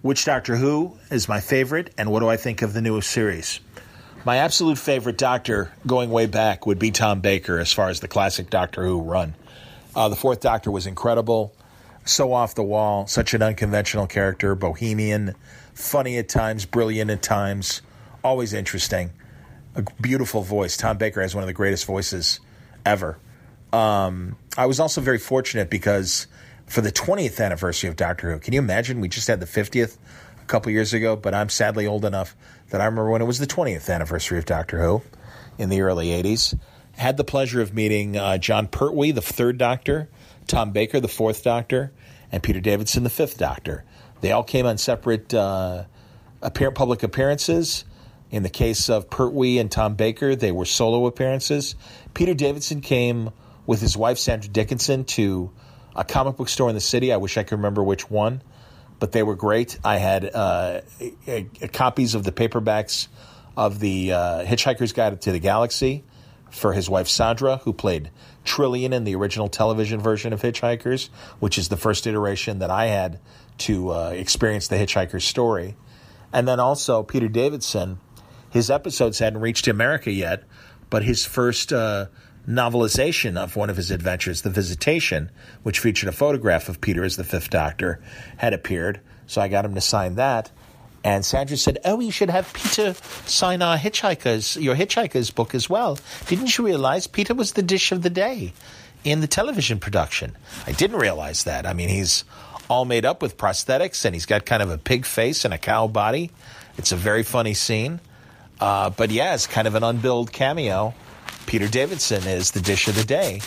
which 0.00 0.24
Doctor 0.24 0.56
Who 0.56 0.96
is 1.10 1.28
my 1.28 1.40
favorite 1.40 1.92
and 1.98 2.10
what 2.10 2.20
do 2.20 2.28
I 2.28 2.38
think 2.38 2.62
of 2.62 2.72
the 2.72 2.80
newest 2.80 3.10
series. 3.10 3.60
My 4.24 4.38
absolute 4.38 4.78
favorite 4.78 5.18
Doctor 5.18 5.70
going 5.86 6.10
way 6.10 6.24
back 6.26 6.66
would 6.66 6.78
be 6.78 6.90
Tom 6.90 7.20
Baker 7.20 7.58
as 7.58 7.72
far 7.72 7.90
as 7.90 8.00
the 8.00 8.08
classic 8.08 8.48
Doctor 8.48 8.84
Who 8.84 9.02
run. 9.02 9.34
Uh, 9.96 10.08
the 10.08 10.16
Fourth 10.16 10.40
Doctor 10.40 10.70
was 10.70 10.86
incredible, 10.86 11.54
so 12.04 12.32
off 12.32 12.54
the 12.54 12.64
wall, 12.64 13.06
such 13.06 13.32
an 13.32 13.42
unconventional 13.42 14.06
character, 14.06 14.54
bohemian, 14.54 15.34
funny 15.72 16.18
at 16.18 16.28
times, 16.28 16.66
brilliant 16.66 17.10
at 17.10 17.22
times, 17.22 17.80
always 18.22 18.52
interesting. 18.52 19.10
A 19.76 19.84
beautiful 20.00 20.42
voice. 20.42 20.76
Tom 20.76 20.98
Baker 20.98 21.20
has 21.20 21.34
one 21.34 21.42
of 21.42 21.48
the 21.48 21.54
greatest 21.54 21.86
voices 21.86 22.40
ever. 22.84 23.18
Um, 23.72 24.36
I 24.56 24.66
was 24.66 24.78
also 24.78 25.00
very 25.00 25.18
fortunate 25.18 25.70
because 25.70 26.26
for 26.66 26.80
the 26.80 26.92
20th 26.92 27.44
anniversary 27.44 27.88
of 27.88 27.96
Doctor 27.96 28.32
Who, 28.32 28.38
can 28.38 28.52
you 28.52 28.60
imagine? 28.60 29.00
We 29.00 29.08
just 29.08 29.28
had 29.28 29.40
the 29.40 29.46
50th 29.46 29.96
a 30.40 30.44
couple 30.46 30.70
years 30.72 30.92
ago, 30.92 31.16
but 31.16 31.34
I'm 31.34 31.48
sadly 31.48 31.86
old 31.86 32.04
enough 32.04 32.36
that 32.70 32.80
I 32.80 32.84
remember 32.84 33.10
when 33.10 33.22
it 33.22 33.26
was 33.26 33.38
the 33.38 33.46
20th 33.46 33.92
anniversary 33.92 34.38
of 34.38 34.44
Doctor 34.44 34.80
Who 34.82 35.02
in 35.58 35.70
the 35.70 35.80
early 35.82 36.08
80s 36.08 36.58
had 36.96 37.16
the 37.16 37.24
pleasure 37.24 37.60
of 37.60 37.74
meeting 37.74 38.16
uh, 38.16 38.38
Jon 38.38 38.66
Pertwee, 38.66 39.12
the 39.12 39.22
third 39.22 39.58
Doctor, 39.58 40.08
Tom 40.46 40.72
Baker, 40.72 41.00
the 41.00 41.08
fourth 41.08 41.42
Doctor, 41.42 41.92
and 42.30 42.42
Peter 42.42 42.60
Davidson, 42.60 43.02
the 43.02 43.10
fifth 43.10 43.38
Doctor. 43.38 43.84
They 44.20 44.32
all 44.32 44.44
came 44.44 44.66
on 44.66 44.78
separate 44.78 45.34
uh, 45.34 45.84
public 46.40 47.02
appearances. 47.02 47.84
In 48.30 48.42
the 48.42 48.50
case 48.50 48.88
of 48.88 49.10
Pertwee 49.10 49.58
and 49.58 49.70
Tom 49.70 49.94
Baker, 49.94 50.34
they 50.34 50.50
were 50.50 50.64
solo 50.64 51.06
appearances. 51.06 51.76
Peter 52.14 52.34
Davidson 52.34 52.80
came 52.80 53.30
with 53.66 53.80
his 53.80 53.96
wife, 53.96 54.18
Sandra 54.18 54.50
Dickinson, 54.50 55.04
to 55.04 55.50
a 55.94 56.04
comic 56.04 56.36
book 56.36 56.48
store 56.48 56.68
in 56.68 56.74
the 56.74 56.80
city. 56.80 57.12
I 57.12 57.16
wish 57.18 57.36
I 57.36 57.42
could 57.42 57.56
remember 57.56 57.82
which 57.82 58.10
one, 58.10 58.42
but 58.98 59.12
they 59.12 59.22
were 59.22 59.36
great. 59.36 59.78
I 59.84 59.98
had 59.98 60.24
uh, 60.34 60.80
a, 61.00 61.46
a, 61.62 61.68
copies 61.68 62.14
of 62.14 62.24
the 62.24 62.32
paperbacks 62.32 63.08
of 63.56 63.78
the 63.78 64.12
uh, 64.12 64.44
Hitchhiker's 64.44 64.92
Guide 64.92 65.20
to 65.22 65.32
the 65.32 65.38
Galaxy 65.38 66.04
for 66.54 66.72
his 66.72 66.88
wife 66.88 67.08
Sandra, 67.08 67.58
who 67.58 67.72
played 67.72 68.10
Trillian 68.44 68.92
in 68.92 69.04
the 69.04 69.14
original 69.16 69.48
television 69.48 70.00
version 70.00 70.32
of 70.32 70.40
Hitchhikers, 70.40 71.08
which 71.40 71.58
is 71.58 71.68
the 71.68 71.76
first 71.76 72.06
iteration 72.06 72.60
that 72.60 72.70
I 72.70 72.86
had 72.86 73.18
to 73.58 73.90
uh, 73.90 74.10
experience 74.10 74.68
the 74.68 74.76
Hitchhiker's 74.76 75.24
story. 75.24 75.76
And 76.32 76.46
then 76.46 76.60
also 76.60 77.02
Peter 77.02 77.28
Davidson, 77.28 77.98
his 78.50 78.70
episodes 78.70 79.18
hadn't 79.18 79.40
reached 79.40 79.66
America 79.66 80.10
yet, 80.10 80.44
but 80.90 81.02
his 81.02 81.26
first 81.26 81.72
uh, 81.72 82.06
novelization 82.48 83.36
of 83.36 83.56
one 83.56 83.70
of 83.70 83.76
his 83.76 83.90
adventures, 83.90 84.42
The 84.42 84.50
Visitation, 84.50 85.30
which 85.64 85.80
featured 85.80 86.08
a 86.08 86.12
photograph 86.12 86.68
of 86.68 86.80
Peter 86.80 87.04
as 87.04 87.16
the 87.16 87.24
Fifth 87.24 87.50
Doctor, 87.50 88.00
had 88.36 88.52
appeared. 88.52 89.00
So 89.26 89.40
I 89.40 89.48
got 89.48 89.64
him 89.64 89.74
to 89.74 89.80
sign 89.80 90.14
that. 90.16 90.52
And 91.04 91.24
Sandra 91.24 91.58
said, 91.58 91.78
"Oh, 91.84 92.00
you 92.00 92.10
should 92.10 92.30
have 92.30 92.50
Peter 92.54 92.94
sign 93.26 93.60
our 93.60 93.76
Hitchhikers, 93.76 94.60
your 94.60 94.74
Hitchhikers 94.74 95.34
book 95.34 95.54
as 95.54 95.68
well. 95.68 95.98
Didn't 96.26 96.56
you 96.56 96.64
realize 96.64 97.06
Peter 97.06 97.34
was 97.34 97.52
the 97.52 97.62
dish 97.62 97.92
of 97.92 98.00
the 98.00 98.08
day 98.08 98.54
in 99.04 99.20
the 99.20 99.26
television 99.26 99.78
production? 99.78 100.34
I 100.66 100.72
didn't 100.72 100.96
realize 100.96 101.44
that. 101.44 101.66
I 101.66 101.74
mean, 101.74 101.90
he's 101.90 102.24
all 102.70 102.86
made 102.86 103.04
up 103.04 103.20
with 103.20 103.36
prosthetics, 103.36 104.06
and 104.06 104.14
he's 104.14 104.24
got 104.24 104.46
kind 104.46 104.62
of 104.62 104.70
a 104.70 104.78
pig 104.78 105.04
face 105.04 105.44
and 105.44 105.52
a 105.52 105.58
cow 105.58 105.86
body. 105.86 106.30
It's 106.78 106.90
a 106.90 106.96
very 106.96 107.22
funny 107.22 107.52
scene, 107.52 108.00
uh, 108.58 108.88
but 108.88 109.10
yeah, 109.10 109.34
it's 109.34 109.46
kind 109.46 109.68
of 109.68 109.74
an 109.74 109.84
unbilled 109.84 110.32
cameo. 110.32 110.94
Peter 111.46 111.68
Davidson 111.68 112.26
is 112.26 112.52
the 112.52 112.60
dish 112.60 112.88
of 112.88 112.96
the 112.96 113.04
day 113.04 113.40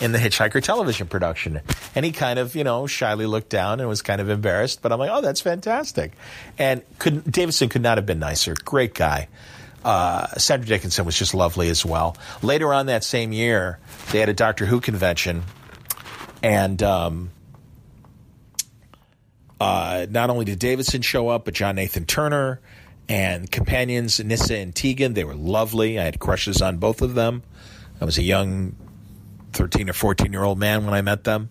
in 0.00 0.12
the 0.12 0.18
Hitchhiker 0.18 0.62
television 0.62 1.06
production. 1.06 1.60
And 1.94 2.04
he 2.04 2.12
kind 2.12 2.38
of, 2.38 2.54
you 2.56 2.64
know, 2.64 2.86
shyly 2.86 3.26
looked 3.26 3.48
down 3.48 3.80
and 3.80 3.88
was 3.88 4.02
kind 4.02 4.20
of 4.20 4.28
embarrassed. 4.28 4.82
But 4.82 4.92
I'm 4.92 4.98
like, 4.98 5.10
oh, 5.12 5.20
that's 5.20 5.40
fantastic. 5.40 6.12
And 6.58 6.82
could, 6.98 7.30
Davison 7.30 7.68
could 7.68 7.82
not 7.82 7.98
have 7.98 8.06
been 8.06 8.18
nicer. 8.18 8.54
Great 8.64 8.94
guy. 8.94 9.28
Uh, 9.84 10.26
Sandra 10.38 10.66
Dickinson 10.66 11.04
was 11.04 11.16
just 11.16 11.34
lovely 11.34 11.68
as 11.68 11.84
well. 11.84 12.16
Later 12.42 12.72
on 12.72 12.86
that 12.86 13.04
same 13.04 13.32
year, 13.32 13.78
they 14.12 14.20
had 14.20 14.28
a 14.28 14.34
Doctor 14.34 14.64
Who 14.66 14.80
convention. 14.80 15.42
And 16.42 16.82
um, 16.82 17.30
uh, 19.60 20.06
not 20.10 20.30
only 20.30 20.44
did 20.44 20.58
Davidson 20.58 21.02
show 21.02 21.28
up, 21.28 21.44
but 21.44 21.54
John 21.54 21.76
Nathan 21.76 22.06
Turner 22.06 22.60
and 23.08 23.50
companions, 23.50 24.22
Nyssa 24.22 24.56
and 24.56 24.74
Tegan. 24.74 25.14
They 25.14 25.24
were 25.24 25.34
lovely. 25.34 25.98
I 25.98 26.04
had 26.04 26.18
crushes 26.18 26.62
on 26.62 26.78
both 26.78 27.02
of 27.02 27.14
them. 27.14 27.42
I 28.00 28.04
was 28.04 28.18
a 28.18 28.22
young 28.22 28.76
13 29.52 29.88
or 29.88 29.92
14 29.92 30.32
year 30.32 30.42
old 30.42 30.58
man 30.58 30.84
when 30.84 30.94
I 30.94 31.02
met 31.02 31.24
them. 31.24 31.50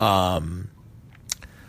Um, 0.00 0.68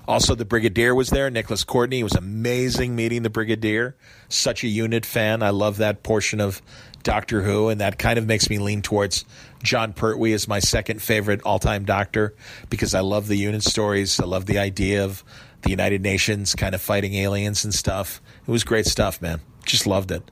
also, 0.08 0.36
the 0.36 0.46
Brigadier 0.46 0.94
was 0.94 1.10
there. 1.10 1.30
Nicholas 1.30 1.64
Courtney. 1.64 2.02
It 2.02 2.04
was 2.04 2.16
amazing 2.16 2.96
meeting 2.96 3.24
the 3.24 3.30
Brigadier. 3.30 3.96
Such 4.28 4.64
a 4.64 4.68
unit 4.68 5.06
fan. 5.06 5.42
I 5.42 5.52
love 5.52 5.78
that 5.78 6.04
portion 6.04 6.42
of 6.42 6.62
Doctor 7.04 7.42
Who, 7.42 7.70
and 7.70 7.80
that 7.80 7.98
kind 7.98 8.18
of 8.18 8.26
makes 8.26 8.50
me 8.50 8.58
lean 8.58 8.82
towards 8.82 9.24
Jon 9.62 9.94
Pertwee 9.94 10.34
as 10.34 10.48
my 10.48 10.60
second 10.60 11.02
favorite 11.02 11.42
all 11.44 11.60
time 11.60 11.86
Doctor 11.86 12.34
because 12.70 12.94
I 12.94 13.00
love 13.00 13.28
the 13.28 13.38
unit 13.38 13.64
stories. 13.64 14.20
I 14.20 14.26
love 14.26 14.46
the 14.46 14.58
idea 14.58 15.06
of 15.06 15.24
the 15.64 15.70
United 15.70 16.02
Nations 16.02 16.56
kind 16.56 16.76
of 16.76 16.82
fighting 16.82 17.14
aliens 17.16 17.64
and 17.64 17.74
stuff. 17.74 18.22
It 18.48 18.52
was 18.52 18.64
great 18.64 18.86
stuff, 18.86 19.22
man. 19.22 19.42
Just 19.66 19.88
loved 19.88 20.12
it. 20.12 20.30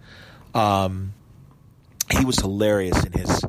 Um, 0.54 1.14
he 2.12 2.26
was 2.26 2.38
hilarious 2.38 3.04
in 3.04 3.14
his 3.14 3.44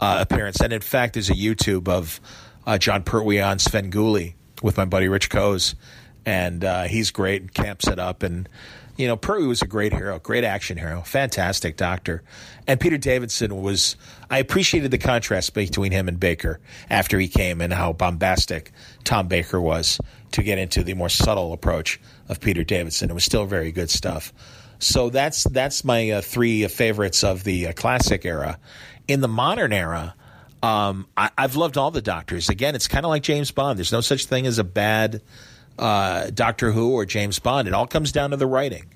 uh, 0.00 0.18
appearance, 0.20 0.60
and 0.60 0.72
in 0.72 0.80
fact, 0.80 1.14
there's 1.14 1.30
a 1.30 1.34
YouTube 1.34 1.88
of 1.88 2.20
uh, 2.66 2.78
Jon 2.78 3.02
Pertwee 3.02 3.40
on 3.40 3.58
Svengoolie 3.58 4.34
with 4.62 4.76
my 4.76 4.84
buddy 4.84 5.08
Rich 5.08 5.30
Koz, 5.30 5.74
and 6.26 6.64
uh, 6.64 6.84
he's 6.84 7.10
great 7.10 7.42
and 7.42 7.54
camps 7.54 7.86
it 7.86 7.98
up. 7.98 8.22
And 8.22 8.48
you 8.96 9.06
know, 9.06 9.16
Pertwee 9.16 9.46
was 9.46 9.62
a 9.62 9.66
great 9.66 9.92
hero, 9.92 10.18
great 10.18 10.42
action 10.42 10.76
hero, 10.76 11.02
fantastic 11.02 11.76
doctor. 11.76 12.24
And 12.66 12.80
Peter 12.80 12.98
Davidson 12.98 13.62
was. 13.62 13.96
I 14.30 14.38
appreciated 14.38 14.90
the 14.90 14.98
contrast 14.98 15.54
between 15.54 15.92
him 15.92 16.08
and 16.08 16.20
Baker 16.20 16.60
after 16.90 17.18
he 17.18 17.28
came, 17.28 17.60
and 17.60 17.72
how 17.72 17.92
bombastic 17.92 18.72
Tom 19.04 19.28
Baker 19.28 19.60
was 19.60 20.00
to 20.32 20.42
get 20.42 20.58
into 20.58 20.82
the 20.82 20.94
more 20.94 21.08
subtle 21.08 21.52
approach 21.52 22.00
of 22.28 22.40
Peter 22.40 22.64
Davidson. 22.64 23.10
It 23.10 23.14
was 23.14 23.24
still 23.24 23.46
very 23.46 23.72
good 23.72 23.90
stuff. 23.90 24.32
So 24.78 25.10
that's 25.10 25.44
that's 25.44 25.84
my 25.84 26.10
uh, 26.10 26.20
three 26.20 26.66
favorites 26.68 27.24
of 27.24 27.44
the 27.44 27.68
uh, 27.68 27.72
classic 27.72 28.24
era. 28.24 28.58
In 29.08 29.20
the 29.20 29.28
modern 29.28 29.72
era, 29.72 30.14
um, 30.62 31.06
I, 31.16 31.30
have 31.38 31.56
loved 31.56 31.76
all 31.76 31.90
the 31.90 32.02
Doctors. 32.02 32.48
Again, 32.48 32.74
it's 32.74 32.88
kind 32.88 33.04
of 33.04 33.10
like 33.10 33.22
James 33.22 33.50
Bond. 33.50 33.78
There's 33.78 33.92
no 33.92 34.00
such 34.00 34.26
thing 34.26 34.46
as 34.46 34.58
a 34.58 34.64
bad 34.64 35.22
uh, 35.78 36.30
Doctor 36.30 36.72
Who 36.72 36.92
or 36.92 37.04
James 37.06 37.38
Bond. 37.38 37.68
It 37.68 37.74
all 37.74 37.86
comes 37.86 38.12
down 38.12 38.30
to 38.30 38.36
the 38.36 38.46
writing. 38.46 38.86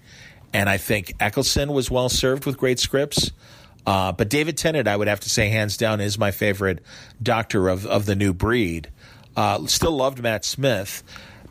And 0.53 0.69
I 0.69 0.77
think 0.77 1.15
Eccleston 1.19 1.73
was 1.73 1.91
well 1.91 2.09
served 2.09 2.45
with 2.45 2.59
great 2.59 2.79
scripts. 2.79 3.31
Uh, 3.87 4.13
but 4.13 4.29
David 4.29 4.57
Tennant, 4.57 4.87
I 4.87 4.97
would 4.97 5.09
have 5.09 5.21
to 5.21 5.31
say, 5.31 5.49
hands 5.49 5.77
down, 5.77 6.01
is 6.01 6.19
my 6.19 6.31
favorite 6.31 6.81
Doctor 7.23 7.69
of, 7.69 7.87
of 7.87 8.07
the 8.07 8.15
new 8.15 8.33
breed. 8.33 8.91
Uh, 9.37 9.67
still 9.67 9.93
loved 9.93 10.23
Matt 10.23 10.45
Smith. 10.45 11.03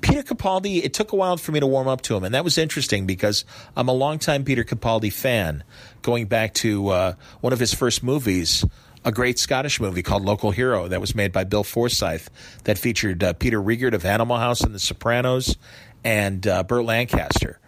Peter 0.02 0.24
Capaldi, 0.24 0.84
it 0.84 0.94
took 0.94 1.12
a 1.12 1.16
while 1.16 1.38
for 1.38 1.52
me 1.52 1.60
to 1.60 1.68
warm 1.68 1.88
up 1.88 2.02
to 2.02 2.16
him, 2.16 2.24
and 2.24 2.34
that 2.34 2.44
was 2.44 2.58
interesting 2.58 3.06
because 3.06 3.46
I'm 3.78 3.88
a 3.88 3.94
longtime 3.94 4.44
Peter 4.44 4.64
Capaldi 4.64 5.14
fan, 5.14 5.64
going 6.02 6.26
back 6.26 6.56
to 6.56 6.90
uh, 6.90 7.14
one 7.42 7.54
of 7.54 7.60
his 7.60 7.74
first 7.74 8.02
movies, 8.02 8.66
a 9.06 9.12
great 9.12 9.38
Scottish 9.38 9.80
movie 9.80 10.02
called 10.02 10.24
Local 10.24 10.52
Hero 10.52 10.88
that 10.88 11.02
was 11.02 11.16
made 11.16 11.32
by 11.32 11.44
Bill 11.44 11.64
Forsyth 11.64 12.30
that 12.64 12.78
featured 12.78 13.24
uh, 13.24 13.34
Peter 13.34 13.62
Riegert 13.62 13.94
of 13.94 14.06
Animal 14.06 14.38
House 14.38 14.62
and 14.62 14.74
The 14.74 14.80
Sopranos 14.80 15.56
and 16.04 16.46
uh, 16.48 16.64
Burt 16.64 16.86
Lancaster. 16.86 17.60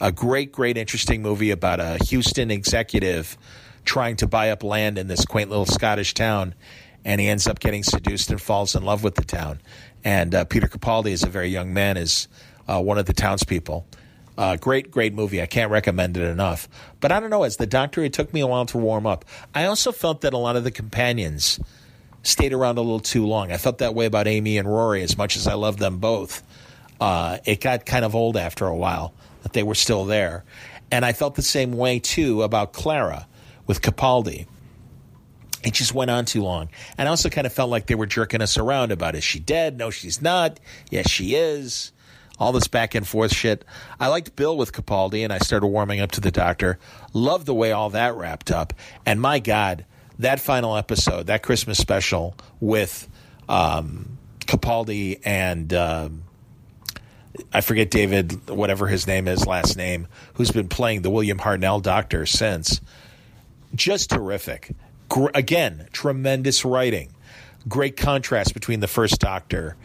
A 0.00 0.12
great, 0.12 0.50
great, 0.50 0.76
interesting 0.76 1.22
movie 1.22 1.50
about 1.50 1.78
a 1.78 1.98
Houston 2.08 2.50
executive 2.50 3.36
trying 3.84 4.16
to 4.16 4.26
buy 4.26 4.50
up 4.50 4.62
land 4.62 4.98
in 4.98 5.08
this 5.08 5.24
quaint 5.24 5.50
little 5.50 5.66
Scottish 5.66 6.14
town, 6.14 6.54
and 7.04 7.20
he 7.20 7.28
ends 7.28 7.46
up 7.46 7.60
getting 7.60 7.82
seduced 7.82 8.30
and 8.30 8.40
falls 8.40 8.74
in 8.74 8.84
love 8.84 9.02
with 9.02 9.14
the 9.14 9.24
town. 9.24 9.60
And 10.04 10.34
uh, 10.34 10.44
Peter 10.44 10.66
Capaldi, 10.66 11.12
as 11.12 11.22
a 11.22 11.28
very 11.28 11.48
young 11.48 11.72
man, 11.72 11.96
is 11.96 12.28
uh, 12.68 12.80
one 12.80 12.98
of 12.98 13.06
the 13.06 13.12
townspeople. 13.12 13.86
Uh, 14.36 14.56
great, 14.56 14.90
great 14.90 15.14
movie. 15.14 15.42
I 15.42 15.46
can't 15.46 15.70
recommend 15.70 16.16
it 16.16 16.24
enough. 16.24 16.68
But 17.00 17.12
I 17.12 17.20
don't 17.20 17.30
know. 17.30 17.42
As 17.42 17.56
the 17.56 17.66
doctor, 17.66 18.02
it 18.02 18.12
took 18.12 18.32
me 18.32 18.40
a 18.40 18.46
while 18.46 18.66
to 18.66 18.78
warm 18.78 19.06
up. 19.06 19.24
I 19.54 19.66
also 19.66 19.92
felt 19.92 20.22
that 20.22 20.32
a 20.32 20.38
lot 20.38 20.56
of 20.56 20.64
the 20.64 20.70
companions 20.70 21.60
stayed 22.22 22.52
around 22.52 22.78
a 22.78 22.80
little 22.80 23.00
too 23.00 23.26
long. 23.26 23.52
I 23.52 23.56
felt 23.58 23.78
that 23.78 23.94
way 23.94 24.06
about 24.06 24.26
Amy 24.26 24.56
and 24.56 24.68
Rory, 24.68 25.02
as 25.02 25.18
much 25.18 25.36
as 25.36 25.46
I 25.46 25.54
love 25.54 25.76
them 25.78 25.98
both. 25.98 26.42
Uh, 27.00 27.38
it 27.44 27.60
got 27.60 27.84
kind 27.84 28.04
of 28.04 28.14
old 28.14 28.36
after 28.36 28.66
a 28.66 28.76
while 28.76 29.12
that 29.42 29.52
they 29.52 29.62
were 29.62 29.74
still 29.74 30.04
there. 30.04 30.44
And 30.90 31.04
I 31.04 31.12
felt 31.12 31.34
the 31.34 31.42
same 31.42 31.72
way, 31.72 31.98
too, 31.98 32.42
about 32.42 32.72
Clara 32.72 33.26
with 33.66 33.82
Capaldi. 33.82 34.46
It 35.62 35.74
just 35.74 35.94
went 35.94 36.10
on 36.10 36.24
too 36.24 36.42
long. 36.42 36.70
And 36.98 37.08
I 37.08 37.10
also 37.10 37.28
kind 37.28 37.46
of 37.46 37.52
felt 37.52 37.70
like 37.70 37.86
they 37.86 37.94
were 37.94 38.06
jerking 38.06 38.42
us 38.42 38.58
around 38.58 38.90
about 38.92 39.14
is 39.14 39.24
she 39.24 39.38
dead? 39.38 39.78
No, 39.78 39.90
she's 39.90 40.20
not. 40.20 40.58
Yes, 40.90 41.08
she 41.08 41.34
is 41.34 41.92
all 42.38 42.52
this 42.52 42.66
back 42.66 42.94
and 42.94 43.06
forth 43.06 43.32
shit. 43.32 43.64
I 44.00 44.08
liked 44.08 44.34
Bill 44.34 44.56
with 44.56 44.72
Capaldi, 44.72 45.22
and 45.22 45.32
I 45.32 45.38
started 45.38 45.66
warming 45.66 46.00
up 46.00 46.10
to 46.12 46.20
the 46.20 46.32
Doctor. 46.32 46.78
Loved 47.12 47.46
the 47.46 47.54
way 47.54 47.70
all 47.72 47.90
that 47.90 48.16
wrapped 48.16 48.50
up, 48.50 48.72
and 49.06 49.20
my 49.20 49.38
God, 49.38 49.84
that 50.18 50.40
final 50.40 50.76
episode, 50.76 51.28
that 51.28 51.42
Christmas 51.42 51.78
special 51.78 52.36
with 52.60 53.08
um, 53.48 54.18
Capaldi 54.40 55.20
and. 55.24 55.72
Um, 55.72 56.24
I 57.50 57.62
forget 57.62 57.90
David, 57.90 58.50
whatever 58.50 58.86
his 58.86 59.06
name 59.06 59.26
is, 59.26 59.46
last 59.46 59.74
name, 59.74 60.06
who's 60.34 60.50
been 60.50 60.68
playing 60.68 61.00
the 61.00 61.08
William 61.08 61.38
Hartnell 61.38 61.80
Doctor 61.80 62.26
since. 62.26 62.82
Just 63.74 64.10
terrific. 64.10 64.72
Gr- 65.12 65.28
again, 65.34 65.88
tremendous 65.92 66.64
writing. 66.64 67.10
Great 67.68 67.98
contrast 67.98 68.54
between 68.54 68.80
the 68.80 68.88
first 68.88 69.20
Doctor 69.20 69.76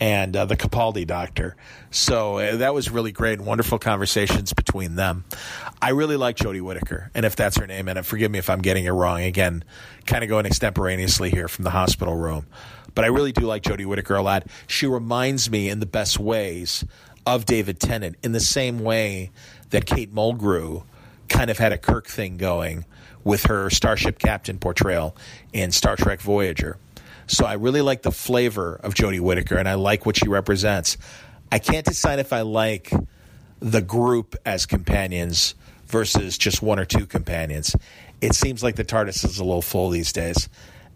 and 0.00 0.36
uh, 0.36 0.44
the 0.44 0.56
Capaldi 0.56 1.06
doctor. 1.06 1.54
So 1.92 2.38
uh, 2.38 2.56
that 2.56 2.74
was 2.74 2.90
really 2.90 3.12
great 3.12 3.38
and 3.38 3.46
wonderful 3.46 3.78
conversations 3.78 4.52
between 4.52 4.96
them. 4.96 5.24
I 5.80 5.90
really 5.90 6.16
like 6.16 6.36
Jodie 6.36 6.62
Whittaker, 6.62 7.12
and 7.14 7.24
if 7.24 7.36
that's 7.36 7.58
her 7.58 7.66
name, 7.68 7.86
and 7.86 8.04
forgive 8.04 8.32
me 8.32 8.40
if 8.40 8.50
I'm 8.50 8.60
getting 8.60 8.84
it 8.84 8.90
wrong. 8.90 9.22
Again, 9.22 9.62
kind 10.04 10.24
of 10.24 10.28
going 10.28 10.46
extemporaneously 10.46 11.30
here 11.30 11.46
from 11.46 11.62
the 11.62 11.70
hospital 11.70 12.16
room, 12.16 12.46
but 12.96 13.04
I 13.04 13.08
really 13.08 13.30
do 13.30 13.42
like 13.42 13.62
Jodie 13.62 13.86
Whittaker 13.86 14.16
a 14.16 14.22
lot. 14.22 14.48
She 14.66 14.88
reminds 14.88 15.48
me 15.48 15.68
in 15.68 15.78
the 15.78 15.86
best 15.86 16.18
ways 16.18 16.84
of 17.24 17.44
David 17.44 17.78
Tennant, 17.78 18.16
in 18.24 18.32
the 18.32 18.40
same 18.40 18.80
way 18.80 19.30
that 19.70 19.86
Kate 19.86 20.12
Mulgrew 20.12 20.82
kind 21.28 21.50
of 21.50 21.58
had 21.58 21.70
a 21.70 21.78
Kirk 21.78 22.08
thing 22.08 22.36
going 22.36 22.84
with 23.24 23.44
her 23.44 23.70
Starship 23.70 24.18
Captain 24.18 24.58
portrayal 24.58 25.16
in 25.52 25.72
Star 25.72 25.96
Trek 25.96 26.20
Voyager. 26.20 26.78
So 27.26 27.46
I 27.46 27.54
really 27.54 27.82
like 27.82 28.02
the 28.02 28.10
flavor 28.10 28.74
of 28.82 28.94
Jodie 28.94 29.20
Whittaker, 29.20 29.56
and 29.56 29.68
I 29.68 29.74
like 29.74 30.04
what 30.04 30.16
she 30.16 30.28
represents. 30.28 30.98
I 31.50 31.58
can't 31.58 31.86
decide 31.86 32.18
if 32.18 32.32
I 32.32 32.42
like 32.42 32.92
the 33.60 33.80
group 33.80 34.36
as 34.44 34.66
companions 34.66 35.54
versus 35.86 36.36
just 36.36 36.62
one 36.62 36.78
or 36.78 36.84
two 36.84 37.06
companions. 37.06 37.76
It 38.20 38.34
seems 38.34 38.62
like 38.62 38.76
the 38.76 38.84
TARDIS 38.84 39.24
is 39.24 39.38
a 39.38 39.44
little 39.44 39.62
full 39.62 39.90
these 39.90 40.12
days. 40.12 40.48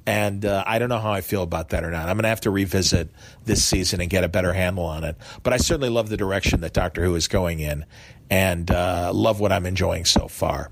And 0.07 0.45
uh, 0.45 0.63
I 0.67 0.79
don't 0.79 0.89
know 0.89 1.01
how 1.01 1.13
I 1.13 1.21
feel 1.21 1.43
about 1.43 1.71
that 1.71 1.83
or 1.83 1.91
not. 1.91 2.09
I'm 2.09 2.17
going 2.17 2.23
to 2.23 2.29
have 2.29 2.43
to 2.43 2.51
revisit 2.51 3.11
this 3.45 3.65
season 3.65 4.01
and 4.01 4.09
get 4.09 4.23
a 4.23 4.29
better 4.29 4.53
handle 4.53 4.85
on 4.85 5.03
it. 5.03 5.17
But 5.43 5.53
I 5.53 5.57
certainly 5.57 5.89
love 5.89 6.09
the 6.09 6.17
direction 6.17 6.61
that 6.61 6.73
Doctor 6.73 7.05
Who 7.05 7.17
is 7.17 7.27
going 7.27 7.59
in 7.59 7.85
and 8.31 8.71
uh, 8.71 9.11
love 9.13 9.41
what 9.41 9.53
I'm 9.53 9.67
enjoying 9.67 10.05
so 10.05 10.29
far. 10.29 10.71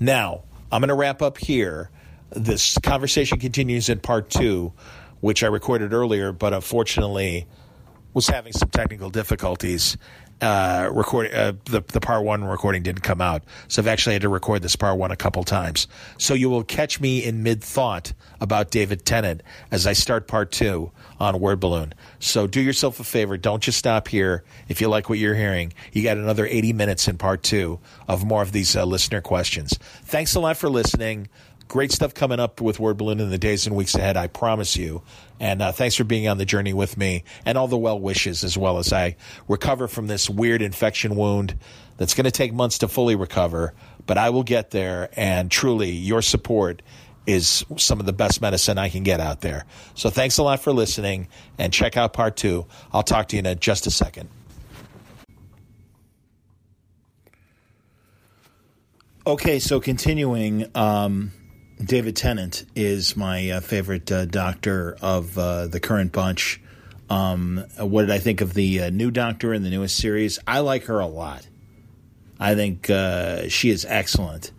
Now, 0.00 0.44
I'm 0.72 0.80
going 0.80 0.88
to 0.88 0.94
wrap 0.94 1.22
up 1.22 1.38
here. 1.38 1.90
This 2.30 2.78
conversation 2.78 3.38
continues 3.38 3.88
in 3.88 4.00
part 4.00 4.30
two 4.30 4.72
which 5.20 5.42
I 5.42 5.46
recorded 5.46 5.92
earlier, 5.92 6.32
but 6.32 6.52
unfortunately 6.52 7.46
was 8.12 8.26
having 8.26 8.52
some 8.52 8.70
technical 8.70 9.10
difficulties. 9.10 9.96
Uh, 10.40 10.88
recording 10.94 11.34
uh, 11.34 11.52
the 11.66 11.82
the 11.88 12.00
part 12.00 12.24
one 12.24 12.42
recording 12.44 12.82
didn't 12.82 13.02
come 13.02 13.20
out, 13.20 13.42
so 13.68 13.82
I've 13.82 13.88
actually 13.88 14.14
had 14.14 14.22
to 14.22 14.30
record 14.30 14.62
this 14.62 14.74
part 14.74 14.96
one 14.96 15.10
a 15.10 15.16
couple 15.16 15.44
times. 15.44 15.86
So 16.16 16.32
you 16.32 16.48
will 16.48 16.64
catch 16.64 16.98
me 16.98 17.22
in 17.22 17.42
mid 17.42 17.62
thought 17.62 18.14
about 18.40 18.70
David 18.70 19.04
Tennant 19.04 19.42
as 19.70 19.86
I 19.86 19.92
start 19.92 20.26
part 20.26 20.50
two 20.50 20.92
on 21.18 21.38
Word 21.40 21.60
Balloon. 21.60 21.92
So 22.20 22.46
do 22.46 22.60
yourself 22.60 23.00
a 23.00 23.04
favor, 23.04 23.36
don't 23.36 23.62
just 23.62 23.78
stop 23.78 24.08
here. 24.08 24.42
If 24.68 24.80
you 24.80 24.88
like 24.88 25.10
what 25.10 25.18
you're 25.18 25.34
hearing, 25.34 25.74
you 25.92 26.02
got 26.02 26.16
another 26.16 26.46
80 26.46 26.72
minutes 26.72 27.06
in 27.06 27.18
part 27.18 27.42
two 27.42 27.78
of 28.08 28.24
more 28.24 28.40
of 28.40 28.52
these 28.52 28.74
uh, 28.74 28.86
listener 28.86 29.20
questions. 29.20 29.78
Thanks 30.04 30.34
a 30.34 30.40
lot 30.40 30.56
for 30.56 30.70
listening. 30.70 31.28
Great 31.68 31.92
stuff 31.92 32.14
coming 32.14 32.40
up 32.40 32.60
with 32.60 32.80
Word 32.80 32.96
Balloon 32.96 33.20
in 33.20 33.30
the 33.30 33.38
days 33.38 33.66
and 33.66 33.76
weeks 33.76 33.94
ahead, 33.94 34.16
I 34.16 34.26
promise 34.26 34.76
you. 34.76 35.02
And 35.40 35.62
uh, 35.62 35.72
thanks 35.72 35.96
for 35.96 36.04
being 36.04 36.28
on 36.28 36.36
the 36.36 36.44
journey 36.44 36.74
with 36.74 36.98
me 36.98 37.24
and 37.46 37.56
all 37.56 37.66
the 37.66 37.78
well 37.78 37.98
wishes 37.98 38.44
as 38.44 38.58
well 38.58 38.76
as 38.78 38.92
I 38.92 39.16
recover 39.48 39.88
from 39.88 40.06
this 40.06 40.28
weird 40.28 40.60
infection 40.60 41.16
wound 41.16 41.56
that's 41.96 42.14
going 42.14 42.26
to 42.26 42.30
take 42.30 42.52
months 42.52 42.78
to 42.78 42.88
fully 42.88 43.16
recover. 43.16 43.72
But 44.06 44.18
I 44.18 44.30
will 44.30 44.42
get 44.42 44.70
there, 44.70 45.08
and 45.14 45.50
truly, 45.50 45.90
your 45.90 46.20
support 46.20 46.82
is 47.26 47.64
some 47.76 48.00
of 48.00 48.06
the 48.06 48.12
best 48.12 48.40
medicine 48.40 48.76
I 48.76 48.88
can 48.88 49.02
get 49.02 49.20
out 49.20 49.40
there. 49.40 49.64
So 49.94 50.10
thanks 50.10 50.38
a 50.38 50.42
lot 50.42 50.60
for 50.60 50.72
listening, 50.72 51.28
and 51.58 51.72
check 51.72 51.96
out 51.96 52.12
part 52.12 52.36
two. 52.36 52.66
I'll 52.92 53.02
talk 53.02 53.28
to 53.28 53.36
you 53.36 53.42
in 53.42 53.58
just 53.60 53.86
a 53.86 53.90
second. 53.90 54.28
Okay, 59.26 59.58
so 59.58 59.80
continuing. 59.80 60.70
Um 60.74 61.32
David 61.84 62.14
Tennant 62.14 62.66
is 62.74 63.16
my 63.16 63.50
uh, 63.50 63.60
favorite 63.60 64.12
uh, 64.12 64.26
doctor 64.26 64.96
of 65.00 65.36
uh, 65.38 65.66
the 65.66 65.80
current 65.80 66.12
bunch. 66.12 66.60
Um, 67.08 67.64
what 67.78 68.02
did 68.02 68.10
I 68.10 68.18
think 68.18 68.42
of 68.42 68.52
the 68.54 68.82
uh, 68.82 68.90
new 68.90 69.10
doctor 69.10 69.54
in 69.54 69.62
the 69.62 69.70
newest 69.70 69.96
series? 69.96 70.38
I 70.46 70.60
like 70.60 70.84
her 70.84 71.00
a 71.00 71.06
lot. 71.06 71.46
I 72.38 72.54
think 72.54 72.90
uh, 72.90 73.48
she 73.48 73.70
is 73.70 73.86
excellent. 73.86 74.52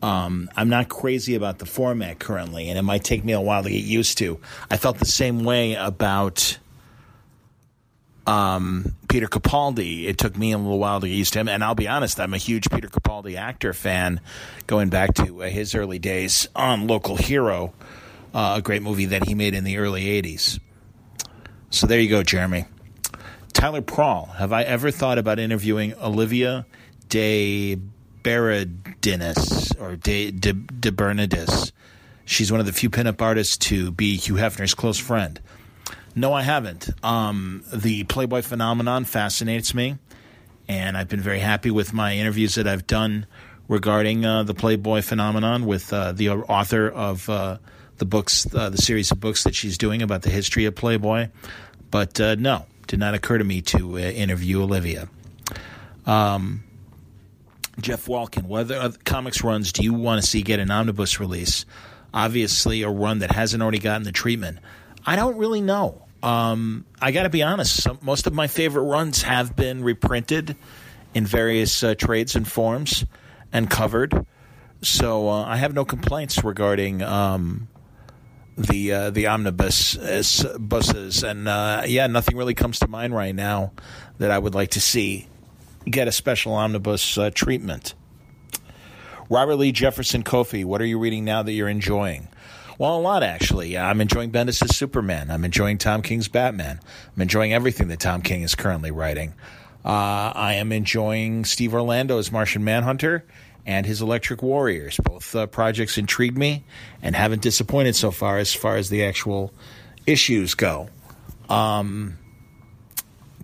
Um, 0.00 0.50
I'm 0.56 0.68
not 0.68 0.88
crazy 0.88 1.34
about 1.34 1.58
the 1.58 1.66
format 1.66 2.18
currently, 2.18 2.68
and 2.70 2.78
it 2.78 2.82
might 2.82 3.04
take 3.04 3.24
me 3.24 3.32
a 3.32 3.40
while 3.40 3.62
to 3.62 3.70
get 3.70 3.84
used 3.84 4.18
to. 4.18 4.40
I 4.70 4.76
felt 4.78 4.98
the 4.98 5.04
same 5.04 5.44
way 5.44 5.74
about 5.74 6.58
um, 8.26 8.94
Peter 9.08 9.26
Capaldi. 9.26 10.04
It 10.04 10.18
took 10.18 10.36
me 10.36 10.52
a 10.52 10.58
little 10.58 10.78
while 10.78 11.00
to 11.00 11.08
get 11.08 11.14
used 11.14 11.32
to 11.34 11.40
him, 11.40 11.48
and 11.48 11.62
I'll 11.62 11.74
be 11.74 11.88
honest, 11.88 12.20
I'm 12.20 12.34
a 12.34 12.38
huge 12.38 12.70
Peter 12.70 12.88
Capaldi 12.88 13.36
actor 13.36 13.72
fan, 13.72 14.20
going 14.66 14.88
back 14.88 15.14
to 15.14 15.42
uh, 15.42 15.48
his 15.48 15.74
early 15.74 15.98
days 15.98 16.48
on 16.54 16.86
Local 16.86 17.16
Hero, 17.16 17.72
uh, 18.34 18.54
a 18.58 18.62
great 18.62 18.82
movie 18.82 19.06
that 19.06 19.26
he 19.26 19.34
made 19.34 19.54
in 19.54 19.64
the 19.64 19.78
early 19.78 20.04
'80s. 20.22 20.60
So 21.70 21.86
there 21.86 22.00
you 22.00 22.08
go, 22.08 22.22
Jeremy. 22.22 22.66
Tyler 23.52 23.82
Prawl, 23.82 24.26
have 24.38 24.52
I 24.52 24.62
ever 24.62 24.90
thought 24.90 25.18
about 25.18 25.38
interviewing 25.38 25.94
Olivia 25.94 26.66
de 27.08 27.76
Beredinis 28.22 29.80
or 29.80 29.96
de, 29.96 30.30
de, 30.30 30.52
de 30.52 30.92
Bernadis? 30.92 31.72
She's 32.24 32.50
one 32.50 32.60
of 32.60 32.66
the 32.66 32.72
few 32.72 32.90
pinup 32.90 33.20
artists 33.20 33.56
to 33.68 33.90
be 33.90 34.16
Hugh 34.16 34.34
Hefner's 34.34 34.74
close 34.74 34.98
friend. 34.98 35.40
No, 36.14 36.32
I 36.32 36.42
haven't. 36.42 36.90
Um, 37.02 37.64
the 37.72 38.04
Playboy 38.04 38.42
phenomenon 38.42 39.04
fascinates 39.04 39.74
me, 39.74 39.96
and 40.68 40.96
I've 40.96 41.08
been 41.08 41.20
very 41.20 41.38
happy 41.38 41.70
with 41.70 41.92
my 41.92 42.16
interviews 42.16 42.56
that 42.56 42.68
I've 42.68 42.86
done 42.86 43.26
regarding 43.68 44.24
uh, 44.24 44.42
the 44.42 44.54
Playboy 44.54 45.00
phenomenon 45.00 45.64
with 45.64 45.92
uh, 45.92 46.12
the 46.12 46.30
author 46.30 46.88
of 46.88 47.28
uh, 47.30 47.56
the 47.96 48.04
books, 48.04 48.46
uh, 48.54 48.68
the 48.68 48.76
series 48.76 49.10
of 49.10 49.20
books 49.20 49.44
that 49.44 49.54
she's 49.54 49.78
doing 49.78 50.02
about 50.02 50.22
the 50.22 50.30
history 50.30 50.66
of 50.66 50.74
Playboy. 50.74 51.28
But 51.90 52.20
uh, 52.20 52.34
no, 52.34 52.66
did 52.86 52.98
not 52.98 53.14
occur 53.14 53.38
to 53.38 53.44
me 53.44 53.62
to 53.62 53.96
uh, 53.96 54.00
interview 54.00 54.62
Olivia. 54.62 55.08
Um, 56.04 56.64
Jeff 57.80 58.06
Walken, 58.06 58.44
what 58.44 58.70
other 58.70 58.98
comics 59.04 59.42
runs 59.42 59.72
do 59.72 59.82
you 59.82 59.94
want 59.94 60.20
to 60.22 60.26
see 60.26 60.42
get 60.42 60.60
an 60.60 60.70
omnibus 60.70 61.20
release? 61.20 61.64
Obviously, 62.12 62.82
a 62.82 62.90
run 62.90 63.20
that 63.20 63.32
hasn't 63.32 63.62
already 63.62 63.78
gotten 63.78 64.02
the 64.02 64.12
treatment. 64.12 64.58
I 65.06 65.16
don't 65.16 65.36
really 65.38 65.60
know. 65.60 66.01
Um, 66.22 66.84
I 67.00 67.10
got 67.10 67.24
to 67.24 67.30
be 67.30 67.42
honest. 67.42 67.82
Some, 67.82 67.98
most 68.02 68.26
of 68.26 68.32
my 68.32 68.46
favorite 68.46 68.84
runs 68.84 69.22
have 69.22 69.56
been 69.56 69.82
reprinted 69.82 70.56
in 71.14 71.26
various 71.26 71.82
uh, 71.82 71.94
trades 71.94 72.36
and 72.36 72.46
forms 72.46 73.04
and 73.52 73.68
covered. 73.68 74.26
So 74.82 75.28
uh, 75.28 75.44
I 75.44 75.56
have 75.56 75.74
no 75.74 75.84
complaints 75.84 76.42
regarding 76.42 77.02
um, 77.02 77.68
the 78.56 78.92
uh, 78.92 79.10
the 79.10 79.28
omnibus 79.28 79.96
buses, 80.58 81.22
and 81.22 81.48
uh, 81.48 81.82
yeah, 81.86 82.06
nothing 82.06 82.36
really 82.36 82.54
comes 82.54 82.80
to 82.80 82.88
mind 82.88 83.14
right 83.14 83.34
now 83.34 83.72
that 84.18 84.30
I 84.30 84.38
would 84.38 84.54
like 84.54 84.70
to 84.70 84.80
see 84.80 85.28
get 85.84 86.08
a 86.08 86.12
special 86.12 86.54
omnibus 86.54 87.18
uh, 87.18 87.30
treatment. 87.30 87.94
Robert 89.30 89.56
Lee 89.56 89.72
Jefferson 89.72 90.22
Kofi, 90.22 90.64
what 90.64 90.80
are 90.80 90.86
you 90.86 90.98
reading 90.98 91.24
now 91.24 91.42
that 91.42 91.52
you're 91.52 91.68
enjoying? 91.68 92.28
Well, 92.82 92.96
a 92.96 93.00
lot 93.00 93.22
actually. 93.22 93.78
I'm 93.78 94.00
enjoying 94.00 94.32
Bendis' 94.32 94.74
Superman. 94.74 95.30
I'm 95.30 95.44
enjoying 95.44 95.78
Tom 95.78 96.02
King's 96.02 96.26
Batman. 96.26 96.80
I'm 97.14 97.22
enjoying 97.22 97.52
everything 97.52 97.86
that 97.86 98.00
Tom 98.00 98.22
King 98.22 98.42
is 98.42 98.56
currently 98.56 98.90
writing. 98.90 99.34
Uh, 99.84 100.32
I 100.34 100.54
am 100.54 100.72
enjoying 100.72 101.44
Steve 101.44 101.74
Orlando's 101.74 102.32
Martian 102.32 102.64
Manhunter 102.64 103.24
and 103.64 103.86
his 103.86 104.02
Electric 104.02 104.42
Warriors. 104.42 104.96
Both 104.96 105.32
uh, 105.36 105.46
projects 105.46 105.96
intrigued 105.96 106.36
me 106.36 106.64
and 107.02 107.14
haven't 107.14 107.40
disappointed 107.40 107.94
so 107.94 108.10
far 108.10 108.38
as 108.38 108.52
far 108.52 108.74
as 108.74 108.88
the 108.88 109.04
actual 109.04 109.54
issues 110.04 110.54
go. 110.54 110.88
Um, 111.48 112.18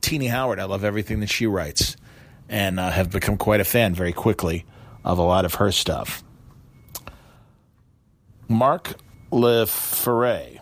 Tini 0.01 0.27
Howard, 0.27 0.59
I 0.59 0.65
love 0.65 0.83
everything 0.83 1.21
that 1.21 1.31
she 1.31 1.47
writes 1.47 1.97
and 2.49 2.81
uh, 2.81 2.91
have 2.91 3.13
become 3.13 3.37
quite 3.37 3.61
a 3.61 3.65
fan 3.65 3.95
very 3.95 4.13
quickly 4.13 4.65
of 5.05 5.19
a 5.19 5.23
lot 5.23 5.45
of 5.45 5.55
her 5.55 5.71
stuff. 5.71 6.25
Mark 8.49 8.97
LeFerre. 9.31 10.61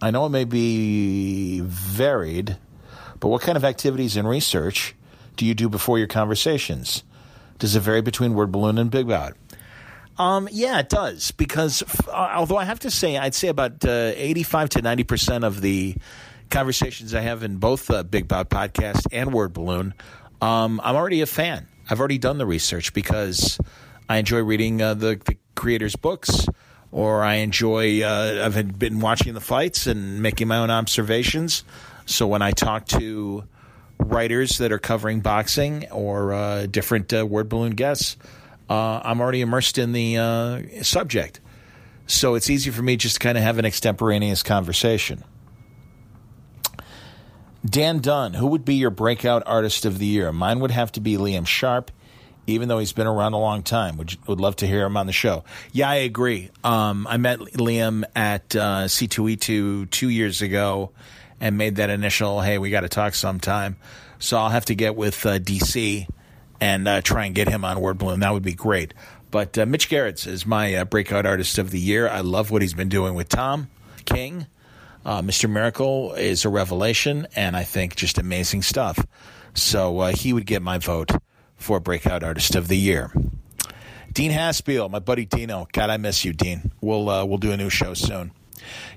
I 0.00 0.10
know 0.10 0.26
it 0.26 0.30
may 0.30 0.44
be 0.44 1.60
varied, 1.60 2.56
but 3.20 3.28
what 3.28 3.42
kind 3.42 3.56
of 3.56 3.64
activities 3.64 4.16
and 4.16 4.28
research 4.28 4.94
do 5.36 5.46
you 5.46 5.54
do 5.54 5.68
before 5.68 5.98
your 5.98 6.08
conversations? 6.08 7.04
Does 7.58 7.76
it 7.76 7.80
vary 7.80 8.02
between 8.02 8.34
Word 8.34 8.50
Balloon 8.50 8.78
and 8.78 8.90
Big 8.90 9.06
Bout? 9.06 9.34
Um, 10.18 10.48
yeah, 10.50 10.80
it 10.80 10.88
does. 10.88 11.30
Because 11.30 11.82
uh, 12.08 12.32
although 12.34 12.56
I 12.56 12.64
have 12.64 12.80
to 12.80 12.90
say, 12.90 13.16
I'd 13.16 13.34
say 13.34 13.48
about 13.48 13.84
uh, 13.84 14.12
85 14.14 14.70
to 14.70 14.82
90% 14.82 15.44
of 15.44 15.60
the 15.60 15.96
conversations 16.50 17.14
I 17.14 17.20
have 17.20 17.42
in 17.42 17.56
both 17.56 17.90
uh, 17.90 18.02
Big 18.02 18.28
Bout 18.28 18.50
podcast 18.50 19.06
and 19.12 19.32
Word 19.32 19.52
Balloon, 19.52 19.94
um, 20.40 20.80
I'm 20.82 20.96
already 20.96 21.20
a 21.20 21.26
fan. 21.26 21.68
I've 21.88 22.00
already 22.00 22.18
done 22.18 22.38
the 22.38 22.46
research 22.46 22.92
because 22.92 23.58
I 24.08 24.18
enjoy 24.18 24.40
reading 24.42 24.82
uh, 24.82 24.94
the, 24.94 25.20
the 25.24 25.36
creators' 25.54 25.96
books 25.96 26.46
or 26.92 27.24
I 27.24 27.36
enjoy. 27.36 28.02
Uh, 28.02 28.42
I've 28.44 28.78
been 28.78 29.00
watching 29.00 29.34
the 29.34 29.40
fights 29.40 29.86
and 29.86 30.22
making 30.22 30.46
my 30.46 30.58
own 30.58 30.70
observations. 30.70 31.64
So 32.06 32.26
when 32.26 32.42
I 32.42 32.52
talk 32.52 32.86
to 32.88 33.44
writers 33.98 34.58
that 34.58 34.70
are 34.70 34.78
covering 34.78 35.20
boxing 35.20 35.90
or 35.90 36.32
uh, 36.32 36.66
different 36.66 37.12
uh, 37.12 37.26
word 37.26 37.48
balloon 37.48 37.72
guests, 37.72 38.16
uh, 38.68 39.00
I'm 39.02 39.20
already 39.20 39.40
immersed 39.40 39.78
in 39.78 39.92
the 39.92 40.18
uh, 40.18 40.82
subject. 40.82 41.40
So 42.06 42.34
it's 42.34 42.50
easy 42.50 42.70
for 42.70 42.82
me 42.82 42.96
just 42.96 43.16
to 43.16 43.20
kind 43.20 43.38
of 43.38 43.44
have 43.44 43.58
an 43.58 43.64
extemporaneous 43.64 44.42
conversation. 44.42 45.24
Dan 47.64 48.00
Dunn, 48.00 48.34
who 48.34 48.48
would 48.48 48.64
be 48.64 48.74
your 48.74 48.90
breakout 48.90 49.44
artist 49.46 49.84
of 49.84 49.98
the 49.98 50.06
year? 50.06 50.32
Mine 50.32 50.58
would 50.60 50.72
have 50.72 50.90
to 50.92 51.00
be 51.00 51.16
Liam 51.16 51.46
Sharp 51.46 51.92
even 52.52 52.68
though 52.68 52.78
he's 52.78 52.92
been 52.92 53.06
around 53.06 53.32
a 53.32 53.38
long 53.38 53.62
time. 53.62 53.96
Would 53.96 54.16
would 54.26 54.40
love 54.40 54.56
to 54.56 54.66
hear 54.66 54.84
him 54.86 54.96
on 54.96 55.06
the 55.06 55.12
show. 55.12 55.44
Yeah, 55.72 55.90
I 55.90 55.96
agree. 55.96 56.50
Um, 56.64 57.06
I 57.08 57.16
met 57.16 57.38
Liam 57.40 58.04
at 58.14 58.54
uh, 58.54 58.84
C2E2 58.84 59.90
two 59.90 60.08
years 60.08 60.42
ago 60.42 60.90
and 61.40 61.58
made 61.58 61.76
that 61.76 61.90
initial, 61.90 62.40
hey, 62.40 62.58
we 62.58 62.70
got 62.70 62.82
to 62.82 62.88
talk 62.88 63.14
sometime. 63.14 63.76
So 64.20 64.38
I'll 64.38 64.50
have 64.50 64.66
to 64.66 64.76
get 64.76 64.94
with 64.94 65.26
uh, 65.26 65.40
DC 65.40 66.06
and 66.60 66.86
uh, 66.86 67.00
try 67.02 67.26
and 67.26 67.34
get 67.34 67.48
him 67.48 67.64
on 67.64 67.80
Word 67.80 67.98
Balloon. 67.98 68.20
That 68.20 68.32
would 68.32 68.44
be 68.44 68.54
great. 68.54 68.94
But 69.32 69.58
uh, 69.58 69.66
Mitch 69.66 69.88
Gerads 69.88 70.26
is 70.26 70.46
my 70.46 70.74
uh, 70.76 70.84
breakout 70.84 71.26
artist 71.26 71.58
of 71.58 71.72
the 71.72 71.80
year. 71.80 72.08
I 72.08 72.20
love 72.20 72.52
what 72.52 72.62
he's 72.62 72.74
been 72.74 72.88
doing 72.88 73.14
with 73.14 73.28
Tom 73.28 73.68
King. 74.04 74.46
Uh, 75.04 75.20
Mr. 75.20 75.50
Miracle 75.50 76.12
is 76.14 76.44
a 76.44 76.48
revelation, 76.48 77.26
and 77.34 77.56
I 77.56 77.64
think 77.64 77.96
just 77.96 78.18
amazing 78.18 78.62
stuff. 78.62 79.04
So 79.54 80.06
he 80.06 80.32
would 80.32 80.46
get 80.46 80.62
my 80.62 80.78
vote 80.78 81.10
for 81.62 81.80
Breakout 81.80 82.22
Artist 82.22 82.54
of 82.54 82.68
the 82.68 82.76
Year. 82.76 83.10
Dean 84.12 84.30
Haspiel, 84.30 84.90
my 84.90 84.98
buddy 84.98 85.24
Dino. 85.24 85.66
God, 85.72 85.88
I 85.88 85.96
miss 85.96 86.24
you, 86.24 86.32
Dean. 86.32 86.72
We'll 86.80 87.08
uh, 87.08 87.24
we'll 87.24 87.38
do 87.38 87.52
a 87.52 87.56
new 87.56 87.70
show 87.70 87.94
soon. 87.94 88.32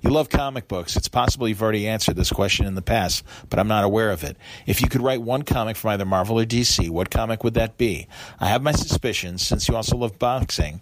You 0.02 0.10
love 0.10 0.30
comic 0.30 0.68
books. 0.68 0.96
It's 0.96 1.08
possible 1.08 1.48
you've 1.48 1.62
already 1.62 1.88
answered 1.88 2.16
this 2.16 2.32
question 2.32 2.66
in 2.66 2.76
the 2.76 2.82
past, 2.82 3.24
but 3.50 3.58
I'm 3.60 3.68
not 3.68 3.84
aware 3.84 4.12
of 4.12 4.24
it. 4.24 4.38
If 4.66 4.82
you 4.82 4.88
could 4.88 5.02
write 5.02 5.22
one 5.22 5.44
comic 5.44 5.78
from 5.78 5.92
either 5.92 6.06
Marvel 6.06 6.40
or 6.40 6.46
DC, 6.46 6.90
what 6.90 7.10
comic 7.10 7.44
would 7.44 7.54
that 7.56 7.78
be? 7.78 8.08
I 8.40 8.48
have 8.48 8.62
my 8.62 8.74
suspicions, 8.74 9.46
since 9.46 9.68
you 9.68 9.76
also 9.76 9.98
love 9.98 10.20
boxing. 10.20 10.82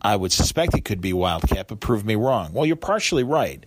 I 0.00 0.16
would 0.16 0.32
suspect 0.32 0.74
it 0.74 0.84
could 0.84 1.00
be 1.00 1.12
Wildcat, 1.12 1.68
but 1.68 1.80
prove 1.80 2.04
me 2.04 2.14
wrong. 2.14 2.52
Well, 2.52 2.66
you're 2.66 2.76
partially 2.76 3.24
right. 3.24 3.64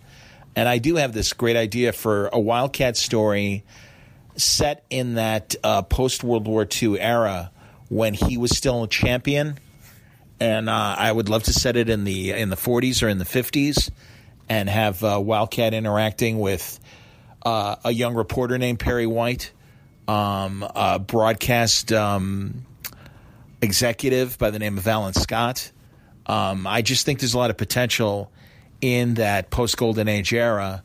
And 0.56 0.70
I 0.70 0.78
do 0.78 0.96
have 0.96 1.14
this 1.14 1.34
great 1.34 1.56
idea 1.56 1.92
for 1.92 2.28
a 2.28 2.40
Wildcat 2.40 2.96
story 2.96 3.64
set 4.38 4.86
in 4.90 5.16
that 5.16 5.56
uh, 5.64 5.82
post 5.82 6.24
World 6.24 6.48
War 6.48 6.68
II 6.82 7.00
era 7.00 7.52
when 7.90 8.14
he 8.14 8.38
was 8.38 8.56
still 8.56 8.84
a 8.84 8.88
champion, 8.88 9.58
and 10.40 10.70
uh, 10.70 10.96
I 10.98 11.12
would 11.12 11.30
love 11.30 11.44
to 11.44 11.54
set 11.54 11.78
it 11.78 11.90
in 11.90 12.04
the 12.04 12.32
in 12.32 12.50
the 12.50 12.56
40s 12.56 13.04
or 13.04 13.08
in 13.08 13.18
the 13.18 13.26
50s, 13.26 13.90
and 14.50 14.70
have 14.70 15.04
uh, 15.04 15.20
Wildcat 15.24 15.74
interacting 15.74 16.40
with 16.40 16.80
uh, 17.44 17.76
a 17.84 17.92
young 17.92 18.16
reporter 18.16 18.58
named 18.58 18.80
Perry 18.80 19.08
White, 19.08 19.52
um, 20.08 20.66
a 20.76 21.00
broadcast 21.00 21.92
um, 21.94 22.66
executive 23.62 24.38
by 24.38 24.50
the 24.50 24.60
name 24.60 24.78
of 24.78 24.88
Alan 24.88 25.14
Scott. 25.14 25.72
Um, 26.26 26.66
I 26.66 26.82
just 26.82 27.06
think 27.06 27.20
there's 27.20 27.36
a 27.36 27.38
lot 27.38 27.52
of 27.52 27.58
potential 27.58 28.32
in 28.82 29.16
that 29.16 29.52
post 29.52 29.78
Golden 29.78 30.08
Age 30.08 30.34
era 30.34 30.84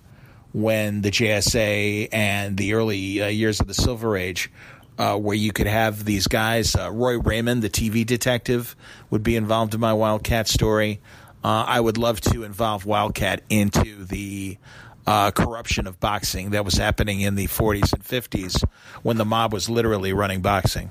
when 0.53 1.03
the 1.03 1.11
JSA 1.11 2.09
and 2.13 2.57
the 2.57 2.75
early 2.75 3.23
uh, 3.23 3.29
years 3.29 3.61
of 3.61 3.67
the 3.67 3.75
Silver 3.75 4.17
Age, 4.17 4.51
uh, 4.99 5.17
where 5.17 5.37
you 5.37 5.53
could 5.53 5.67
have 5.67 6.05
these 6.05 6.27
guys. 6.27 6.75
Uh, 6.75 6.91
Roy 6.91 7.19
Raymond, 7.19 7.63
the 7.63 7.71
TV 7.71 8.05
detective, 8.05 8.77
would 9.11 9.23
be 9.23 9.37
involved 9.37 9.75
in 9.75 9.81
my 9.81 9.93
Wildcat 9.93 10.49
story. 10.49 11.01
Uh, 11.43 11.65
I 11.67 11.81
would 11.81 11.97
love 11.97 12.21
to 12.23 12.43
involve 12.43 12.85
Wildcat 12.85 13.43
into 13.49 14.05
the 14.05 14.59
uh, 15.07 15.31
corruption 15.31 15.87
of 15.87 15.99
boxing 15.99 16.51
that 16.51 16.65
was 16.65 16.75
happening 16.75 17.21
in 17.21 17.35
the 17.35 17.47
40s 17.47 17.93
and 17.93 18.05
50s 18.05 18.63
when 19.03 19.17
the 19.17 19.25
mob 19.25 19.53
was 19.53 19.71
literally 19.71 20.13
running 20.13 20.43
boxing. 20.43 20.91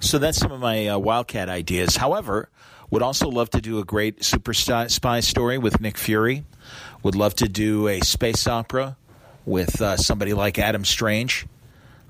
So 0.00 0.18
that's 0.18 0.38
some 0.38 0.52
of 0.52 0.60
my 0.60 0.88
uh, 0.88 0.98
Wildcat 0.98 1.48
ideas. 1.48 1.96
However, 1.96 2.48
would 2.90 3.02
also 3.02 3.28
love 3.28 3.50
to 3.50 3.60
do 3.60 3.78
a 3.78 3.84
great 3.84 4.24
super 4.24 4.54
spy 4.54 5.20
story 5.20 5.58
with 5.58 5.80
Nick 5.80 5.98
Fury. 5.98 6.44
Would 7.06 7.14
love 7.14 7.36
to 7.36 7.48
do 7.48 7.86
a 7.86 8.00
space 8.00 8.48
opera 8.48 8.96
with 9.44 9.80
uh, 9.80 9.96
somebody 9.96 10.34
like 10.34 10.58
Adam 10.58 10.84
Strange. 10.84 11.46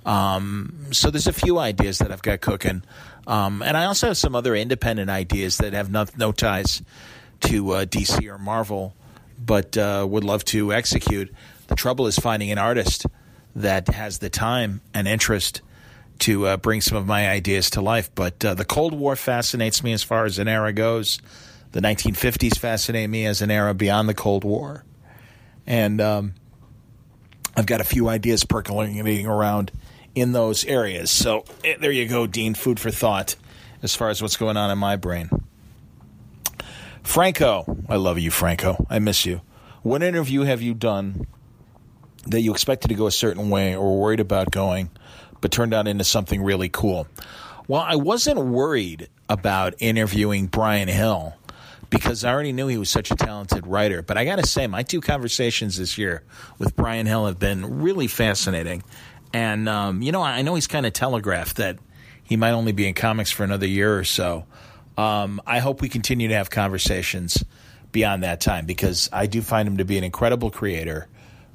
Um, 0.07 0.86
so 0.90 1.11
there's 1.11 1.26
a 1.26 1.34
few 1.34 1.59
ideas 1.59 1.99
that 1.99 2.11
I've 2.11 2.22
got 2.22 2.40
cooking, 2.40 2.82
um, 3.26 3.61
and 3.61 3.76
I 3.76 3.84
also 3.84 4.07
have 4.07 4.16
some 4.16 4.34
other 4.34 4.57
independent 4.57 5.11
ideas 5.11 5.59
that 5.59 5.74
have 5.74 5.90
no, 5.90 6.07
no 6.16 6.32
ties 6.32 6.80
to 7.40 7.72
uh, 7.72 7.84
DC 7.84 8.26
or 8.26 8.38
Marvel, 8.38 8.94
but 9.38 9.76
uh, 9.76 10.07
would 10.09 10.24
love 10.24 10.47
to 10.47 10.72
execute. 10.72 11.30
The 11.66 11.74
trouble 11.76 12.07
is 12.07 12.18
finding 12.18 12.51
an 12.51 12.57
artist 12.57 13.05
that 13.55 13.88
has 13.88 14.20
the 14.20 14.30
time 14.30 14.80
and 14.94 15.07
interest 15.07 15.61
to 16.20 16.47
uh, 16.47 16.57
bring 16.57 16.80
some 16.80 16.97
of 16.97 17.05
my 17.05 17.28
ideas 17.28 17.68
to 17.72 17.82
life. 17.82 18.11
But 18.14 18.42
uh, 18.42 18.55
the 18.55 18.64
Cold 18.64 18.94
War 18.94 19.14
fascinates 19.14 19.84
me 19.84 19.92
as 19.92 20.03
far 20.03 20.24
as 20.24 20.38
an 20.38 20.49
era 20.49 20.72
goes. 20.72 21.18
The 21.72 21.82
1950s 21.82 22.59
fascinate 22.59 23.11
me 23.11 23.26
as 23.26 23.42
an 23.42 23.51
era 23.51 23.74
beyond 23.74 24.09
the 24.09 24.14
Cold 24.14 24.42
War. 24.42 24.86
And 25.67 26.01
um, 26.01 26.35
I've 27.57 27.67
got 27.67 27.81
a 27.81 27.85
few 27.85 28.09
ideas 28.09 28.45
percolating 28.45 29.27
around 29.27 29.73
in 30.14 30.33
those 30.33 30.64
areas. 30.64 31.11
So 31.11 31.45
eh, 31.64 31.77
there 31.81 31.93
you 31.93 32.07
go, 32.07 32.27
Dean. 32.27 32.55
Food 32.55 32.79
for 32.79 32.91
thought 32.91 33.37
as 33.83 33.95
far 33.95 34.11
as 34.11 34.23
what's 34.23 34.37
going 34.37 34.57
on 34.57 34.71
in 34.71 34.79
my 34.79 34.97
brain. 34.97 35.31
Franco, 37.03 37.79
I 37.89 37.97
love 37.97 38.19
you, 38.19 38.31
Franco. 38.31 38.85
I 38.91 38.99
miss 38.99 39.25
you. 39.25 39.41
What 39.83 40.03
interview 40.03 40.43
have 40.43 40.61
you 40.61 40.75
done 40.75 41.27
that 42.27 42.41
you 42.41 42.53
expected 42.53 42.89
to 42.89 42.95
go 42.95 43.07
a 43.07 43.12
certain 43.12 43.49
way 43.51 43.77
or 43.77 44.01
worried 44.01 44.19
about 44.19 44.51
going, 44.51 44.91
but 45.41 45.53
turned 45.53 45.73
out 45.73 45.87
into 45.87 46.03
something 46.03 46.43
really 46.43 46.69
cool? 46.69 47.07
Well, 47.69 47.83
I 47.83 47.95
wasn't 47.97 48.41
worried 48.41 49.09
about 49.29 49.75
interviewing 49.79 50.47
Bryan 50.47 50.89
Hill 50.89 51.35
because 51.91 52.24
I 52.24 52.32
already 52.32 52.53
knew 52.53 52.68
he 52.68 52.78
was 52.78 52.91
such 52.91 53.11
a 53.11 53.16
talented 53.16 53.66
writer. 53.66 54.03
But 54.03 54.18
I 54.18 54.24
got 54.24 54.37
to 54.37 54.47
say, 54.47 54.66
my 54.66 54.82
two 54.82 55.01
conversations 55.01 55.76
this 55.78 55.99
year 55.99 56.22
with 56.59 56.76
Bryan 56.76 57.07
Hill 57.07 57.26
have 57.26 57.39
been 57.39 57.80
really 57.80 58.07
fascinating. 58.07 58.82
And, 59.32 59.68
um, 59.68 60.03
you 60.03 60.12
know, 60.12 60.22
I 60.22 60.43
know 60.43 60.55
he's 60.55 60.66
kind 60.66 60.87
of 60.87 60.93
telegraphed 60.93 61.57
that 61.57 61.78
he 62.24 62.37
might 62.37 62.53
only 62.53 62.72
be 62.72 62.89
in 62.89 62.95
comics 62.95 63.30
for 63.30 63.45
another 63.45 63.66
year 63.66 63.97
or 63.97 64.05
so. 64.05 64.47
Um, 64.99 65.41
I 65.47 65.59
hope 65.59 65.80
we 65.80 65.89
continue 65.89 66.28
to 66.28 66.34
have 66.34 66.51
conversations 66.51 67.45
beyond 67.93 68.22
that 68.22 68.41
time 68.41 68.66
because 68.66 69.09
I 69.12 69.26
do 69.26 69.43
find 69.43 69.68
him 69.68 69.76
to 69.76 69.84
be 69.84 69.99
an 69.99 70.05
incredible 70.05 70.51
creator. 70.51 71.07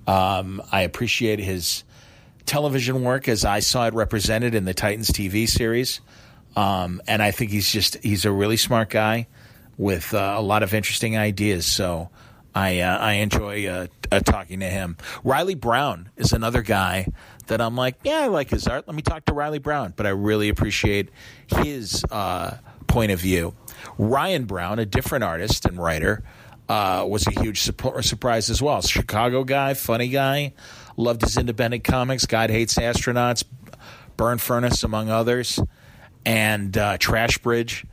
Um, 0.08 0.62
I 0.72 0.82
appreciate 0.82 1.40
his 1.40 1.84
television 2.46 3.04
work 3.04 3.28
as 3.28 3.46
I 3.46 3.60
saw 3.60 3.88
it 3.88 3.94
represented 3.94 4.56
in 4.56 4.66
the 4.66 4.74
Titans 4.74 5.10
TV 5.10 5.48
series. 5.48 6.02
Um, 6.56 7.02
and 7.08 7.22
I 7.22 7.32
think 7.32 7.52
he's 7.52 7.72
just, 7.72 7.98
he's 8.04 8.26
a 8.26 8.32
really 8.32 8.58
smart 8.58 8.90
guy 8.90 9.28
with 9.82 10.14
uh, 10.14 10.36
a 10.38 10.42
lot 10.42 10.62
of 10.62 10.76
interesting 10.76 11.18
ideas. 11.18 11.66
So 11.66 12.12
I 12.54 12.82
uh, 12.82 12.98
I 13.00 13.14
enjoy 13.14 13.68
uh, 13.68 13.88
uh, 14.12 14.20
talking 14.20 14.60
to 14.60 14.70
him. 14.70 14.96
Riley 15.24 15.56
Brown 15.56 16.12
is 16.18 16.34
another 16.34 16.62
guy 16.62 17.08
that 17.48 17.60
I'm 17.60 17.76
like, 17.76 17.96
yeah, 18.04 18.20
I 18.20 18.28
like 18.28 18.52
his 18.52 18.68
art. 18.68 18.88
Let 18.88 18.96
me 18.96 19.02
talk 19.02 19.26
to 19.26 19.34
Riley 19.34 19.58
Brown. 19.58 19.94
But 19.98 20.06
I 20.06 20.10
really 20.10 20.50
appreciate 20.50 21.10
his 21.48 22.06
uh, 22.12 22.58
point 22.88 23.12
of 23.12 23.20
view. 23.20 23.56
Ryan 23.98 24.46
Browne, 24.46 24.78
a 24.78 24.86
different 24.86 25.24
artist 25.24 25.66
and 25.66 25.82
writer, 25.82 26.24
uh, 26.70 27.04
was 27.10 27.26
a 27.26 27.32
huge 27.32 27.62
surprise 27.62 28.52
as 28.52 28.62
well. 28.62 28.82
Chicago 28.84 29.44
guy, 29.44 29.74
funny 29.74 30.10
guy, 30.10 30.54
loved 30.96 31.24
his 31.24 31.38
independent 31.38 31.84
comics. 31.84 32.28
God 32.28 32.52
hates 32.52 32.76
astronauts, 32.76 33.44
Burn 34.16 34.38
Furnace, 34.38 34.84
among 34.84 35.10
others, 35.10 35.60
and 36.24 36.72
Trash 37.00 37.40
Bridge. 37.40 37.88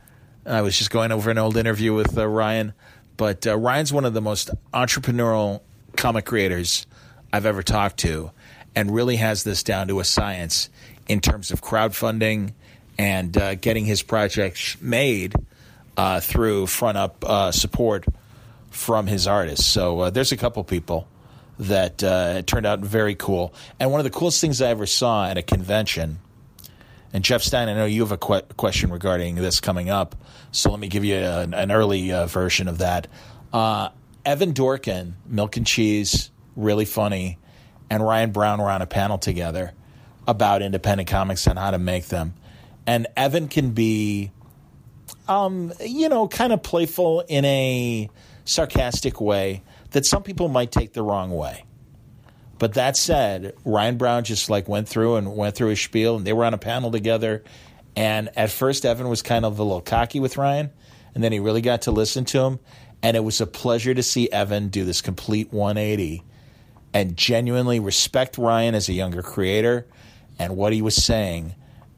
I 0.49 0.61
was 0.61 0.77
just 0.77 0.89
going 0.89 1.11
over 1.11 1.29
an 1.29 1.37
old 1.37 1.57
interview 1.57 1.93
with 1.93 2.17
Ryan 2.17 2.73
but 3.19 3.45
uh, 3.45 3.57
Ryan's 3.57 3.91
one 3.91 4.05
of 4.05 4.13
the 4.13 4.21
most 4.21 4.49
entrepreneurial 4.73 5.59
comic 5.97 6.23
creators 6.23 6.87
I've 7.33 7.45
ever 7.45 7.61
talked 7.61 7.97
to, 7.97 8.31
and 8.73 8.89
really 8.89 9.17
has 9.17 9.43
this 9.43 9.61
down 9.61 9.89
to 9.89 9.99
a 9.99 10.05
science 10.05 10.69
in 11.09 11.19
terms 11.19 11.51
of 11.51 11.61
crowdfunding 11.61 12.53
and 12.97 13.37
uh, 13.37 13.55
getting 13.55 13.83
his 13.83 14.01
projects 14.01 14.77
made 14.79 15.35
uh, 15.97 16.21
through 16.21 16.67
front 16.67 16.97
up 16.97 17.25
uh, 17.25 17.51
support 17.51 18.05
from 18.71 19.05
his 19.05 19.27
artists. 19.27 19.65
So 19.65 19.99
uh, 19.99 20.09
there's 20.11 20.31
a 20.31 20.37
couple 20.37 20.63
people 20.63 21.05
that 21.59 22.01
uh, 22.01 22.43
turned 22.43 22.65
out 22.65 22.79
very 22.79 23.15
cool. 23.15 23.53
And 23.81 23.91
one 23.91 23.99
of 23.99 24.05
the 24.05 24.17
coolest 24.17 24.39
things 24.39 24.61
I 24.61 24.69
ever 24.69 24.85
saw 24.85 25.27
at 25.27 25.37
a 25.37 25.41
convention 25.41 26.19
and 27.13 27.23
Jeff 27.23 27.41
Stein, 27.41 27.69
I 27.69 27.73
know 27.73 27.85
you 27.85 28.01
have 28.01 28.11
a 28.11 28.17
que- 28.17 28.43
question 28.55 28.91
regarding 28.91 29.35
this 29.35 29.59
coming 29.59 29.89
up, 29.89 30.15
so 30.51 30.71
let 30.71 30.79
me 30.79 30.87
give 30.87 31.05
you 31.05 31.15
a, 31.15 31.41
an 31.41 31.71
early 31.71 32.11
uh, 32.11 32.25
version 32.25 32.67
of 32.67 32.79
that. 32.79 33.07
Uh, 33.53 33.89
Evan 34.25 34.53
Dorkin, 34.53 35.13
Milk 35.25 35.57
and 35.57 35.65
Cheese, 35.65 36.31
really 36.55 36.85
funny, 36.85 37.37
and 37.89 38.03
Ryan 38.03 38.31
Browne 38.31 38.59
were 38.59 38.69
on 38.69 38.81
a 38.81 38.87
panel 38.87 39.17
together 39.17 39.73
about 40.27 40.61
independent 40.61 41.09
comics 41.09 41.47
and 41.47 41.57
how 41.57 41.71
to 41.71 41.79
make 41.79 42.07
them. 42.07 42.35
And 42.85 43.07
Evan 43.17 43.47
can 43.47 43.71
be, 43.71 44.31
um, 45.27 45.73
you 45.83 46.09
know, 46.09 46.27
kind 46.27 46.53
of 46.53 46.61
playful 46.61 47.23
in 47.27 47.45
a 47.45 48.09
sarcastic 48.45 49.21
way 49.21 49.63
that 49.91 50.05
some 50.05 50.23
people 50.23 50.47
might 50.49 50.71
take 50.71 50.93
the 50.93 51.01
wrong 51.01 51.31
way. 51.31 51.65
But 52.59 52.73
that 52.73 52.97
said, 52.97 53.55
Ryan 53.63 53.97
Browne 53.97 54.23
just 54.23 54.49
like 54.49 54.67
went 54.67 54.87
through 54.87 55.15
and 55.15 55.35
went 55.35 55.55
through 55.55 55.69
his 55.69 55.79
spiel, 55.79 56.17
and 56.17 56.27
they 56.27 56.33
were 56.33 56.45
on 56.45 56.53
a 56.53 56.57
panel 56.57 56.91
together. 56.91 57.43
And 57.99 58.29
at 58.37 58.49
first, 58.49 58.85
Evan 58.85 59.09
was 59.09 59.21
kind 59.21 59.43
of 59.43 59.59
a 59.59 59.63
little 59.63 59.81
cocky 59.81 60.21
with 60.21 60.37
Ryan, 60.37 60.69
and 61.13 61.21
then 61.21 61.33
he 61.33 61.39
really 61.41 61.59
got 61.59 61.81
to 61.81 61.91
listen 61.91 62.23
to 62.25 62.39
him. 62.39 62.59
And 63.03 63.17
it 63.17 63.19
was 63.19 63.41
a 63.41 63.45
pleasure 63.45 63.93
to 63.93 64.01
see 64.01 64.31
Evan 64.31 64.69
do 64.69 64.85
this 64.85 65.01
complete 65.01 65.51
180 65.51 66.23
and 66.93 67.17
genuinely 67.17 67.81
respect 67.81 68.37
Ryan 68.37 68.73
as 68.73 68.87
a 68.87 68.93
younger 68.93 69.21
creator 69.21 69.85
and 70.39 70.55
what 70.55 70.71
he 70.71 70.81
was 70.81 70.95
saying, 70.95 71.55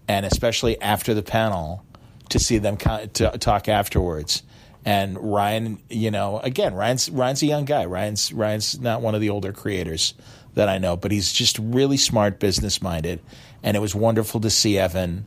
and 0.08 0.26
especially 0.26 0.82
after 0.82 1.14
the 1.14 1.22
panel 1.22 1.86
to 2.30 2.40
see 2.40 2.58
them 2.58 2.78
to 2.78 3.38
talk 3.38 3.70
afterwards. 3.70 4.42
And 4.84 5.20
Ryan, 5.20 5.84
you 5.88 6.10
know, 6.10 6.40
again, 6.40 6.74
Ryan's 6.74 7.12
Ryan's 7.12 7.44
a 7.44 7.46
young 7.46 7.66
guy. 7.66 7.86
Ryan's 7.86 8.34
Ryan's 8.34 8.80
not 8.80 9.04
one 9.04 9.14
of 9.14 9.22
the 9.22 9.30
older 9.30 9.54
creators 9.54 10.16
that 10.56 10.68
I 10.68 10.80
know, 10.80 10.98
but 10.98 11.12
he's 11.12 11.32
just 11.32 11.60
really 11.60 11.98
smart, 11.98 12.40
business 12.40 12.82
minded. 12.82 13.20
And 13.62 13.78
it 13.78 13.82
was 13.82 13.94
wonderful 13.94 14.42
to 14.42 14.50
see 14.50 14.80
Evan 14.80 15.26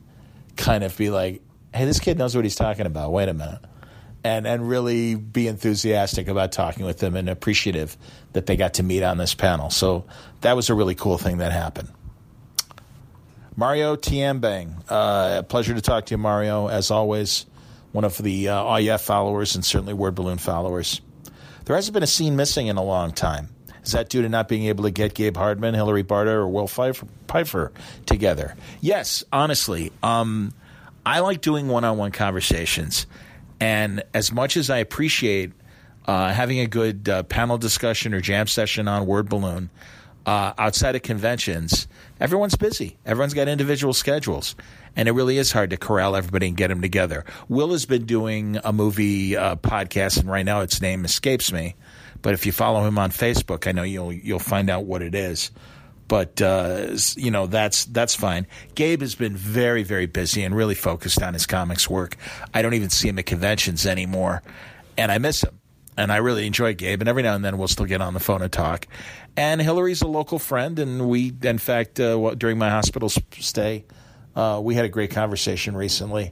kind 0.55 0.83
of 0.83 0.95
be 0.97 1.09
like, 1.09 1.41
hey, 1.73 1.85
this 1.85 1.99
kid 1.99 2.17
knows 2.17 2.35
what 2.35 2.45
he's 2.45 2.55
talking 2.55 2.85
about. 2.85 3.11
Wait 3.11 3.29
a 3.29 3.33
minute. 3.33 3.59
And, 4.23 4.47
and 4.47 4.67
really 4.67 5.13
be 5.15 5.47
enthusiastic 5.47 6.27
about 6.27 6.51
talking 6.51 6.85
with 6.85 6.97
them 6.97 7.15
and 7.15 7.29
appreciative 7.29 7.95
that 8.33 8.47
they 8.47 8.55
got 8.55 8.75
to 8.75 8.83
meet 8.83 9.03
on 9.03 9.17
this 9.17 9.35
panel. 9.35 9.69
So 9.69 10.05
that 10.41 10.55
was 10.55 10.69
a 10.71 10.73
really 10.73 10.95
cool 10.95 11.19
thing 11.19 11.37
that 11.37 11.51
happened. 11.51 11.89
Mario 13.55 13.95
Tiambang, 13.95 14.83
uh, 14.89 15.43
pleasure 15.43 15.75
to 15.75 15.81
talk 15.81 16.07
to 16.07 16.15
you, 16.15 16.17
Mario. 16.17 16.67
As 16.67 16.91
always, 16.91 17.45
one 17.91 18.03
of 18.03 18.17
the 18.17 18.49
uh, 18.49 18.77
REF 18.77 19.01
followers 19.01 19.55
and 19.55 19.63
certainly 19.63 19.93
Word 19.93 20.15
Balloon 20.15 20.37
followers. 20.37 21.01
There 21.63 21.75
hasn't 21.75 21.93
been 21.93 22.03
a 22.03 22.07
scene 22.07 22.35
missing 22.35 22.67
in 22.67 22.77
a 22.77 22.83
long 22.83 23.11
time. 23.11 23.54
Is 23.85 23.91
that 23.91 24.09
due 24.09 24.21
to 24.23 24.29
not 24.29 24.47
being 24.47 24.65
able 24.65 24.85
to 24.85 24.91
get 24.91 25.13
Gabe 25.13 25.37
Hardman, 25.37 25.73
Hilary 25.75 26.03
Barta, 26.03 26.27
or 26.27 26.47
Will 26.47 26.67
Pfeiffer, 26.67 27.71
together? 28.05 28.55
Yes, 28.81 29.23
honestly. 29.31 29.91
Um, 30.01 30.53
I 31.05 31.19
like 31.19 31.41
doing 31.41 31.67
one 31.67 31.83
on 31.83 31.97
one 31.97 32.11
conversations. 32.11 33.05
And 33.59 34.03
as 34.13 34.31
much 34.31 34.57
as 34.57 34.69
I 34.69 34.79
appreciate 34.79 35.53
uh, 36.05 36.33
having 36.33 36.59
a 36.59 36.67
good 36.67 37.07
uh, 37.07 37.23
panel 37.23 37.57
discussion 37.57 38.13
or 38.13 38.21
jam 38.21 38.47
session 38.47 38.87
on 38.87 39.05
Word 39.05 39.29
Balloon, 39.29 39.69
uh, 40.25 40.53
outside 40.57 40.95
of 40.95 41.03
conventions, 41.03 41.87
everyone's 42.19 42.55
busy. 42.55 42.97
Everyone's 43.05 43.35
got 43.35 43.47
individual 43.47 43.93
schedules. 43.93 44.55
And 44.95 45.07
it 45.07 45.11
really 45.11 45.37
is 45.37 45.51
hard 45.51 45.69
to 45.69 45.77
corral 45.77 46.15
everybody 46.15 46.47
and 46.47 46.57
get 46.57 46.69
them 46.69 46.81
together. 46.81 47.25
Will 47.49 47.71
has 47.71 47.85
been 47.85 48.05
doing 48.05 48.57
a 48.63 48.73
movie 48.73 49.37
uh, 49.37 49.57
podcast, 49.57 50.19
and 50.19 50.29
right 50.29 50.45
now 50.45 50.61
its 50.61 50.81
name 50.81 51.05
escapes 51.05 51.51
me. 51.51 51.75
But 52.25 52.33
if 52.33 52.47
you 52.47 52.51
follow 52.51 52.83
him 52.87 52.97
on 52.97 53.11
Facebook, 53.11 53.67
I 53.67 53.71
know 53.71 53.83
you'll 53.83 54.11
you'll 54.11 54.39
find 54.39 54.67
out 54.71 54.85
what 54.85 55.03
it 55.03 55.13
is. 55.13 55.51
But 56.07 56.41
uh, 56.41 56.97
you 57.15 57.29
know 57.29 57.45
that's 57.45 57.85
that's 57.85 58.15
fine. 58.15 58.47
Gabe 58.73 59.01
has 59.01 59.13
been 59.13 59.35
very 59.35 59.83
very 59.83 60.07
busy 60.07 60.41
and 60.41 60.55
really 60.55 60.73
focused 60.73 61.21
on 61.21 61.35
his 61.35 61.45
comics 61.45 61.87
work. 61.87 62.17
I 62.51 62.63
don't 62.63 62.73
even 62.73 62.89
see 62.89 63.09
him 63.09 63.19
at 63.19 63.27
conventions 63.27 63.85
anymore, 63.85 64.41
and 64.97 65.11
I 65.11 65.19
miss 65.19 65.43
him. 65.43 65.59
And 65.97 66.11
I 66.11 66.15
really 66.15 66.47
enjoy 66.47 66.73
Gabe. 66.73 66.99
And 66.99 67.07
every 67.07 67.21
now 67.21 67.35
and 67.35 67.45
then 67.45 67.59
we'll 67.59 67.67
still 67.67 67.85
get 67.85 68.01
on 68.01 68.15
the 68.15 68.19
phone 68.19 68.41
and 68.41 68.51
talk. 68.51 68.87
And 69.37 69.61
Hilary's 69.61 70.01
a 70.01 70.07
local 70.07 70.39
friend, 70.39 70.79
and 70.79 71.07
we, 71.07 71.31
in 71.43 71.59
fact, 71.59 71.99
uh, 71.99 72.33
during 72.33 72.57
my 72.57 72.71
hospital 72.71 73.09
stay, 73.09 73.85
uh, 74.35 74.59
we 74.63 74.73
had 74.73 74.85
a 74.85 74.89
great 74.89 75.11
conversation 75.11 75.77
recently, 75.77 76.31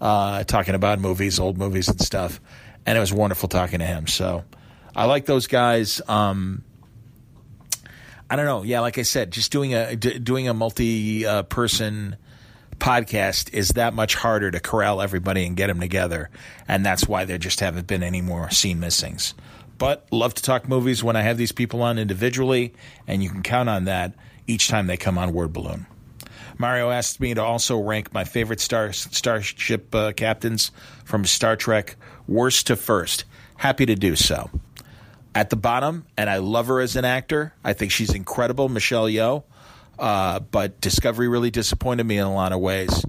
uh, 0.00 0.42
talking 0.42 0.74
about 0.74 0.98
movies, 0.98 1.38
old 1.38 1.58
movies, 1.58 1.86
and 1.86 2.00
stuff. 2.00 2.40
And 2.84 2.98
it 2.98 3.00
was 3.00 3.12
wonderful 3.12 3.48
talking 3.48 3.78
to 3.78 3.86
him. 3.86 4.08
So 4.08 4.42
I 4.98 5.04
like 5.04 5.26
those 5.26 5.46
guys. 5.46 6.02
Um, 6.08 6.64
I 8.28 8.34
don't 8.34 8.46
know. 8.46 8.64
Yeah, 8.64 8.80
like 8.80 8.98
I 8.98 9.02
said, 9.02 9.30
just 9.30 9.52
doing 9.52 9.72
a 9.72 9.94
d- 9.94 10.18
doing 10.18 10.48
a 10.48 10.54
multi 10.54 11.24
uh, 11.24 11.44
person 11.44 12.16
podcast 12.80 13.54
is 13.54 13.68
that 13.70 13.94
much 13.94 14.16
harder 14.16 14.50
to 14.50 14.58
corral 14.58 15.00
everybody 15.00 15.46
and 15.46 15.56
get 15.56 15.68
them 15.68 15.78
together, 15.78 16.30
and 16.66 16.84
that's 16.84 17.06
why 17.06 17.24
there 17.24 17.38
just 17.38 17.60
haven't 17.60 17.86
been 17.86 18.02
any 18.02 18.20
more 18.20 18.50
scene 18.50 18.80
missings. 18.80 19.34
But 19.78 20.04
love 20.10 20.34
to 20.34 20.42
talk 20.42 20.68
movies 20.68 21.04
when 21.04 21.14
I 21.14 21.22
have 21.22 21.38
these 21.38 21.52
people 21.52 21.80
on 21.82 21.96
individually, 21.96 22.74
and 23.06 23.22
you 23.22 23.30
can 23.30 23.44
count 23.44 23.68
on 23.68 23.84
that 23.84 24.14
each 24.48 24.66
time 24.66 24.88
they 24.88 24.96
come 24.96 25.16
on 25.16 25.32
Word 25.32 25.52
Balloon. 25.52 25.86
Mario 26.58 26.90
asked 26.90 27.20
me 27.20 27.34
to 27.34 27.42
also 27.44 27.80
rank 27.80 28.12
my 28.12 28.24
favorite 28.24 28.58
star 28.58 28.92
starship 28.92 29.94
uh, 29.94 30.10
captains 30.10 30.72
from 31.04 31.24
Star 31.24 31.54
Trek, 31.54 31.94
worst 32.26 32.66
to 32.66 32.74
first. 32.74 33.26
Happy 33.58 33.86
to 33.86 33.94
do 33.94 34.16
so. 34.16 34.50
At 35.34 35.50
the 35.50 35.56
bottom, 35.56 36.06
and 36.16 36.28
I 36.28 36.38
love 36.38 36.66
her 36.66 36.80
as 36.80 36.96
an 36.96 37.04
actor. 37.04 37.54
I 37.62 37.72
think 37.72 37.92
she's 37.92 38.14
incredible, 38.14 38.68
Michelle 38.68 39.06
Yeoh. 39.06 39.44
Uh, 39.98 40.40
but 40.40 40.80
Discovery 40.80 41.28
really 41.28 41.50
disappointed 41.50 42.04
me 42.04 42.18
in 42.18 42.24
a 42.24 42.32
lot 42.32 42.52
of 42.52 42.60
ways, 42.60 43.04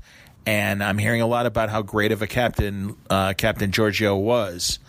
and 0.46 0.84
I'm 0.84 0.98
hearing 0.98 1.22
a 1.22 1.28
lot 1.28 1.46
about 1.46 1.70
how 1.70 1.82
great 1.82 2.12
of 2.12 2.22
a 2.22 2.28
captain 2.28 2.96
uh, 3.10 3.34
Captain 3.34 3.72
Georgiou 3.72 4.20
was. 4.20 4.80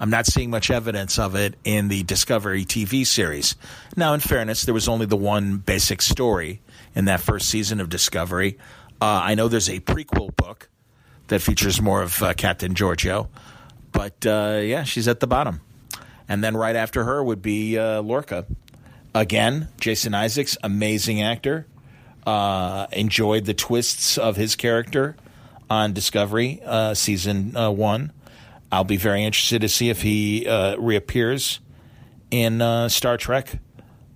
I'm 0.00 0.08
not 0.08 0.24
seeing 0.24 0.48
much 0.48 0.70
evidence 0.70 1.18
of 1.18 1.34
it 1.34 1.56
in 1.62 1.88
the 1.88 2.02
Discovery 2.04 2.64
TV 2.64 3.06
series. 3.06 3.54
Now, 3.96 4.14
in 4.14 4.20
fairness, 4.20 4.62
there 4.62 4.72
was 4.72 4.88
only 4.88 5.04
the 5.04 5.16
one 5.16 5.58
basic 5.58 6.00
story 6.00 6.62
in 6.94 7.04
that 7.04 7.20
first 7.20 7.50
season 7.50 7.80
of 7.80 7.90
Discovery. 7.90 8.56
Uh, 9.00 9.20
I 9.22 9.34
know 9.34 9.48
there's 9.48 9.68
a 9.68 9.80
prequel 9.80 10.34
book 10.34 10.70
that 11.28 11.42
features 11.42 11.82
more 11.82 12.00
of 12.00 12.22
uh, 12.22 12.32
Captain 12.32 12.74
Georgiou, 12.74 13.28
but 13.92 14.24
uh, 14.24 14.60
yeah, 14.62 14.84
she's 14.84 15.06
at 15.06 15.20
the 15.20 15.26
bottom. 15.26 15.60
And 16.30 16.42
then 16.42 16.56
right 16.56 16.76
after 16.76 17.04
her 17.04 17.22
would 17.22 17.42
be 17.42 17.76
uh, 17.76 18.00
Lorca. 18.00 18.46
Again, 19.14 19.68
Jason 19.78 20.14
Isaacs, 20.14 20.56
amazing 20.62 21.20
actor. 21.20 21.66
Uh, 22.26 22.86
enjoyed 22.92 23.44
the 23.44 23.54
twists 23.54 24.16
of 24.16 24.36
his 24.36 24.56
character 24.56 25.16
on 25.68 25.92
Discovery 25.92 26.62
uh, 26.64 26.94
season 26.94 27.52
one. 27.52 28.12
I'll 28.72 28.84
be 28.84 28.96
very 28.96 29.24
interested 29.24 29.60
to 29.62 29.68
see 29.68 29.90
if 29.90 30.02
he 30.02 30.46
uh, 30.46 30.76
reappears 30.76 31.60
in 32.30 32.62
uh, 32.62 32.88
Star 32.88 33.16
Trek 33.16 33.58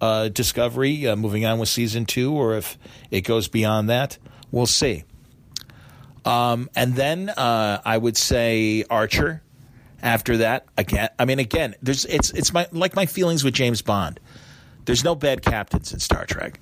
uh, 0.00 0.28
Discovery, 0.28 1.06
uh, 1.06 1.16
moving 1.16 1.44
on 1.44 1.58
with 1.58 1.68
season 1.68 2.06
two, 2.06 2.32
or 2.32 2.56
if 2.56 2.78
it 3.10 3.22
goes 3.22 3.48
beyond 3.48 3.88
that. 3.90 4.18
We'll 4.50 4.66
see. 4.66 5.04
Um, 6.24 6.70
and 6.76 6.94
then 6.94 7.30
uh, 7.30 7.80
I 7.84 7.98
would 7.98 8.16
say 8.16 8.84
Archer. 8.88 9.42
After 10.04 10.36
that, 10.36 10.66
again, 10.76 11.08
I 11.18 11.24
mean, 11.24 11.40
again, 11.40 11.74
there's 11.82 12.04
it's 12.04 12.30
it's 12.30 12.52
my 12.52 12.68
like 12.70 12.94
my 12.94 13.06
feelings 13.06 13.42
with 13.42 13.54
James 13.54 13.82
Bond. 13.82 14.20
There's 14.84 15.02
no 15.02 15.14
bad 15.14 15.42
captains 15.42 15.92
in 15.92 15.98
Star 15.98 16.26
Trek, 16.26 16.60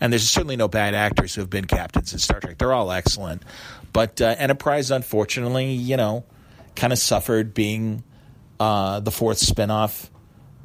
and 0.00 0.12
there's 0.12 0.28
certainly 0.28 0.56
no 0.56 0.68
bad 0.68 0.94
actors 0.94 1.34
who 1.34 1.40
have 1.40 1.50
been 1.50 1.66
captains 1.66 2.12
in 2.12 2.18
Star 2.18 2.40
Trek. 2.40 2.58
They're 2.58 2.72
all 2.72 2.90
excellent, 2.90 3.44
but 3.92 4.20
uh, 4.20 4.34
Enterprise, 4.36 4.90
unfortunately, 4.90 5.72
you 5.72 5.96
know 5.96 6.24
kind 6.76 6.92
of 6.92 6.98
suffered 6.98 7.54
being 7.54 8.02
uh, 8.58 9.00
the 9.00 9.10
fourth 9.10 9.38
spinoff. 9.38 10.08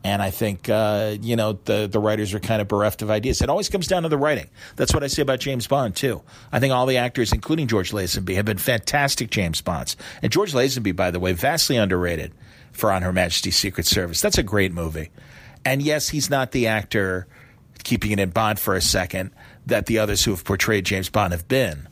And 0.05 0.21
I 0.21 0.29
think 0.29 0.69
uh, 0.69 1.17
you 1.19 1.35
know 1.35 1.53
the 1.53 1.87
the 1.87 1.99
writers 1.99 2.35
are 2.35 2.39
kind 2.39 2.61
of 2.61 2.67
bereft 2.67 3.01
of 3.01 3.09
ideas. 3.09 3.41
It 3.41 3.49
always 3.49 3.69
comes 3.69 3.87
down 3.87 4.03
to 4.03 4.09
the 4.09 4.19
writing. 4.19 4.47
That's 4.75 4.93
what 4.93 5.03
I 5.03 5.07
say 5.07 5.23
about 5.23 5.39
James 5.39 5.65
Bond 5.65 5.95
too. 5.95 6.21
I 6.51 6.59
think 6.59 6.71
all 6.75 6.85
the 6.85 6.97
actors, 6.97 7.33
including 7.33 7.65
George 7.65 7.91
Lazenby, 7.91 8.35
have 8.35 8.45
been 8.45 8.59
fantastic 8.59 9.31
James 9.31 9.61
Bonds. 9.61 9.97
And 10.21 10.31
George 10.31 10.53
Lazenby, 10.53 10.95
by 10.95 11.09
the 11.09 11.19
way, 11.19 11.33
vastly 11.33 11.75
underrated 11.75 12.33
for 12.71 12.91
On 12.91 13.01
Her 13.01 13.11
Majesty's 13.11 13.55
Secret 13.55 13.87
Service. 13.87 14.21
That's 14.21 14.37
a 14.37 14.43
great 14.43 14.71
movie. 14.71 15.09
And 15.65 15.81
yes, 15.81 16.09
he's 16.09 16.29
not 16.29 16.51
the 16.51 16.67
actor 16.67 17.25
keeping 17.83 18.11
it 18.11 18.19
in 18.19 18.29
Bond 18.29 18.59
for 18.59 18.75
a 18.75 18.81
second 18.81 19.31
that 19.65 19.87
the 19.87 19.97
others 19.97 20.23
who 20.23 20.29
have 20.29 20.43
portrayed 20.43 20.85
James 20.85 21.09
Bond 21.09 21.33
have 21.33 21.47
been. 21.47 21.87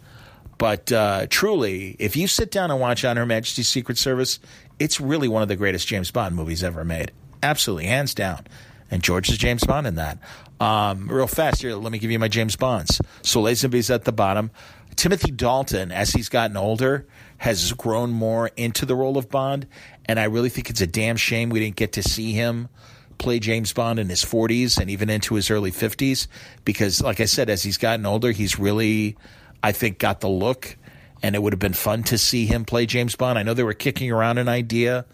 But 0.60 0.92
uh, 0.92 1.26
truly, 1.32 1.96
if 1.98 2.16
you 2.16 2.28
sit 2.28 2.52
down 2.52 2.70
and 2.70 2.80
watch 2.80 3.04
On 3.06 3.18
Her 3.18 3.26
Majesty's 3.26 3.70
Secret 3.70 3.98
Service, 3.98 4.40
it's 4.78 5.02
really 5.02 5.28
one 5.28 5.42
of 5.42 5.48
the 5.48 5.56
greatest 5.56 5.88
James 5.88 6.12
Bond 6.12 6.36
movies 6.36 6.64
ever 6.64 6.86
made. 6.86 7.12
Absolutely, 7.44 7.86
hands 7.86 8.16
down. 8.16 8.48
And 8.90 9.04
George 9.04 9.30
is 9.30 9.38
James 9.38 9.64
Bond 9.64 9.86
in 9.86 9.96
that. 9.96 10.18
Um, 10.60 11.08
real 11.08 11.28
fast 11.28 11.62
here, 11.62 11.76
let 11.76 11.92
me 11.92 12.00
give 12.00 12.10
you 12.10 12.20
my 12.20 12.28
James 12.28 12.56
Bonds. 12.56 13.02
So 13.22 13.42
Lazenby's 13.42 13.90
at 13.92 14.06
the 14.06 14.12
bottom. 14.12 14.50
Timothy 14.96 15.32
Dalton, 15.32 15.92
as 15.92 16.12
he's 16.12 16.30
gotten 16.30 16.58
older, 16.58 17.08
has 17.38 17.74
grown 17.74 18.12
more 18.12 18.50
into 18.56 18.86
the 18.86 18.96
role 18.96 19.18
of 19.18 19.30
Bond. 19.30 19.68
And 20.06 20.20
I 20.20 20.26
really 20.26 20.50
think 20.50 20.70
it's 20.70 20.82
a 20.82 20.88
damn 20.88 21.18
shame 21.18 21.50
we 21.50 21.60
didn't 21.60 21.76
get 21.76 21.94
to 21.94 22.04
see 22.04 22.34
him 22.34 22.70
play 23.18 23.40
James 23.40 23.74
Bond 23.74 24.00
in 24.00 24.10
his 24.10 24.24
40s 24.24 24.80
and 24.80 24.90
even 24.90 25.10
into 25.10 25.36
his 25.36 25.50
early 25.50 25.72
50s. 25.72 26.28
Because, 26.64 27.02
like 27.02 27.20
I 27.20 27.26
said, 27.26 27.50
as 27.50 27.64
he's 27.64 27.78
gotten 27.78 28.06
older, 28.06 28.32
he's 28.32 28.58
really 28.58 29.18
I 29.64 29.72
think, 29.72 29.98
got 29.98 30.20
the 30.20 30.28
look, 30.28 30.76
and 31.24 31.36
it 31.36 31.42
would 31.42 31.54
have 31.54 31.60
been 31.60 31.74
fun 31.74 32.04
to 32.04 32.18
see 32.18 32.46
him 32.46 32.66
play 32.66 32.86
James 32.86 33.16
Bond. 33.16 33.40
I 33.40 33.44
know 33.44 33.54
they 33.54 33.64
were 33.64 33.74
kicking 33.74 34.12
around 34.12 34.38
an 34.38 34.50
idea 34.50 35.06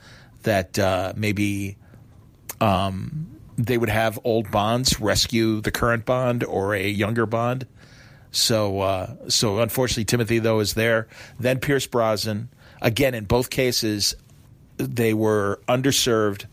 that 0.42 0.80
uh, 0.80 1.14
maybe 1.16 1.78
um, 2.62 3.40
they 3.58 3.78
would 3.78 3.90
have 3.90 4.20
old 4.24 4.50
Bonds 4.52 5.00
rescue 5.00 5.62
the 5.62 5.72
current 5.72 6.06
Bond 6.06 6.44
or 6.44 6.74
a 6.74 6.88
younger 6.88 7.26
Bond. 7.26 7.68
So, 8.32 8.82
uh, 8.82 9.30
so 9.30 9.60
unfortunately, 9.60 10.06
Timothy 10.06 10.40
though 10.40 10.60
is 10.60 10.74
there. 10.74 11.08
Then 11.40 11.60
Pierce 11.60 11.88
Brosnan. 11.88 12.50
Again, 12.82 13.14
in 13.14 13.26
both 13.26 13.50
cases, 13.50 14.16
they 14.78 15.14
were 15.14 15.60
underserved 15.68 16.46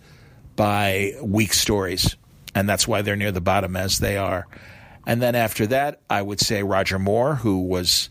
by 0.57 1.13
weak 1.23 1.53
stories, 1.53 2.17
and 2.55 2.69
that's 2.69 2.89
why 2.89 3.03
they're 3.03 3.15
near 3.15 3.31
the 3.31 3.41
bottom 3.41 3.77
as 3.77 3.99
they 3.99 4.17
are. 4.17 4.49
And 5.07 5.23
then 5.23 5.37
after 5.37 5.69
that, 5.69 6.01
I 6.11 6.23
would 6.23 6.41
say 6.41 6.65
Roger 6.65 6.99
Moore, 6.99 7.37
who 7.37 7.61
was 7.61 8.11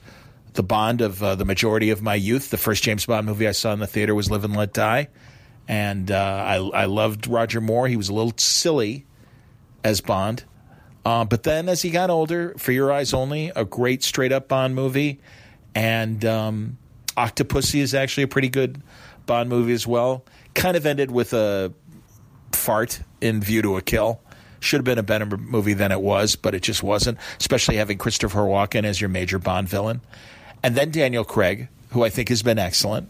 the 0.53 0.63
Bond 0.63 1.01
of 1.01 1.21
uh, 1.21 1.35
the 1.35 1.43
majority 1.43 1.89
of 1.89 2.01
my 2.01 2.15
youth. 2.15 2.49
The 2.49 2.57
first 2.57 2.83
James 2.83 3.05
Bond 3.05 3.25
movie 3.25 3.47
I 3.47 3.51
saw 3.51 3.73
in 3.73 3.79
the 3.79 3.87
theater 3.87 4.15
was 4.15 4.31
Live 4.31 4.45
and 4.45 4.55
Let 4.55 4.71
Die. 4.71 5.09
And 5.67 6.11
uh, 6.11 6.15
I, 6.15 6.55
I 6.55 6.85
loved 6.85 7.27
Roger 7.27 7.59
Moore. 7.61 7.87
He 7.87 7.97
was 7.97 8.09
a 8.09 8.13
little 8.13 8.33
silly 8.37 9.05
as 9.83 10.01
Bond. 10.01 10.43
Uh, 11.03 11.23
but 11.25 11.43
then 11.43 11.69
as 11.69 11.81
he 11.81 11.91
got 11.91 12.09
older, 12.09 12.53
For 12.57 12.71
Your 12.71 12.91
Eyes 12.91 13.13
Only, 13.13 13.51
a 13.55 13.65
great 13.65 14.03
straight 14.03 14.31
up 14.31 14.47
Bond 14.47 14.75
movie. 14.75 15.19
And 15.73 16.23
um, 16.25 16.77
Octopussy 17.15 17.79
is 17.79 17.93
actually 17.93 18.23
a 18.23 18.27
pretty 18.27 18.49
good 18.49 18.81
Bond 19.25 19.49
movie 19.49 19.73
as 19.73 19.85
well. 19.85 20.25
Kind 20.53 20.77
of 20.77 20.85
ended 20.85 21.11
with 21.11 21.33
a 21.33 21.73
fart 22.51 23.01
in 23.21 23.41
View 23.41 23.61
to 23.61 23.77
a 23.77 23.81
Kill. 23.81 24.21
Should 24.59 24.77
have 24.77 24.85
been 24.85 24.97
a 24.97 25.03
better 25.03 25.25
movie 25.37 25.73
than 25.73 25.91
it 25.91 26.01
was, 26.01 26.35
but 26.35 26.55
it 26.55 26.63
just 26.63 26.81
wasn't, 26.81 27.19
especially 27.39 27.75
having 27.75 27.97
Christopher 27.99 28.39
Walken 28.39 28.83
as 28.83 28.99
your 28.99 29.09
major 29.09 29.37
Bond 29.37 29.69
villain. 29.69 30.01
And 30.63 30.75
then 30.75 30.89
Daniel 30.89 31.23
Craig, 31.23 31.67
who 31.91 32.03
I 32.03 32.09
think 32.09 32.29
has 32.29 32.41
been 32.41 32.57
excellent. 32.57 33.09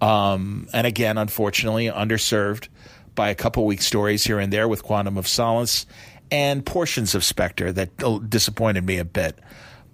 Um, 0.00 0.68
and 0.72 0.86
again, 0.86 1.18
unfortunately, 1.18 1.86
underserved 1.86 2.68
by 3.14 3.30
a 3.30 3.34
couple 3.34 3.64
weak 3.64 3.82
stories 3.82 4.24
here 4.24 4.38
and 4.38 4.52
there 4.52 4.68
with 4.68 4.82
Quantum 4.82 5.16
of 5.16 5.26
Solace 5.26 5.86
and 6.30 6.64
portions 6.64 7.14
of 7.14 7.24
Spectre 7.24 7.72
that 7.72 8.28
disappointed 8.28 8.84
me 8.84 8.98
a 8.98 9.04
bit. 9.04 9.38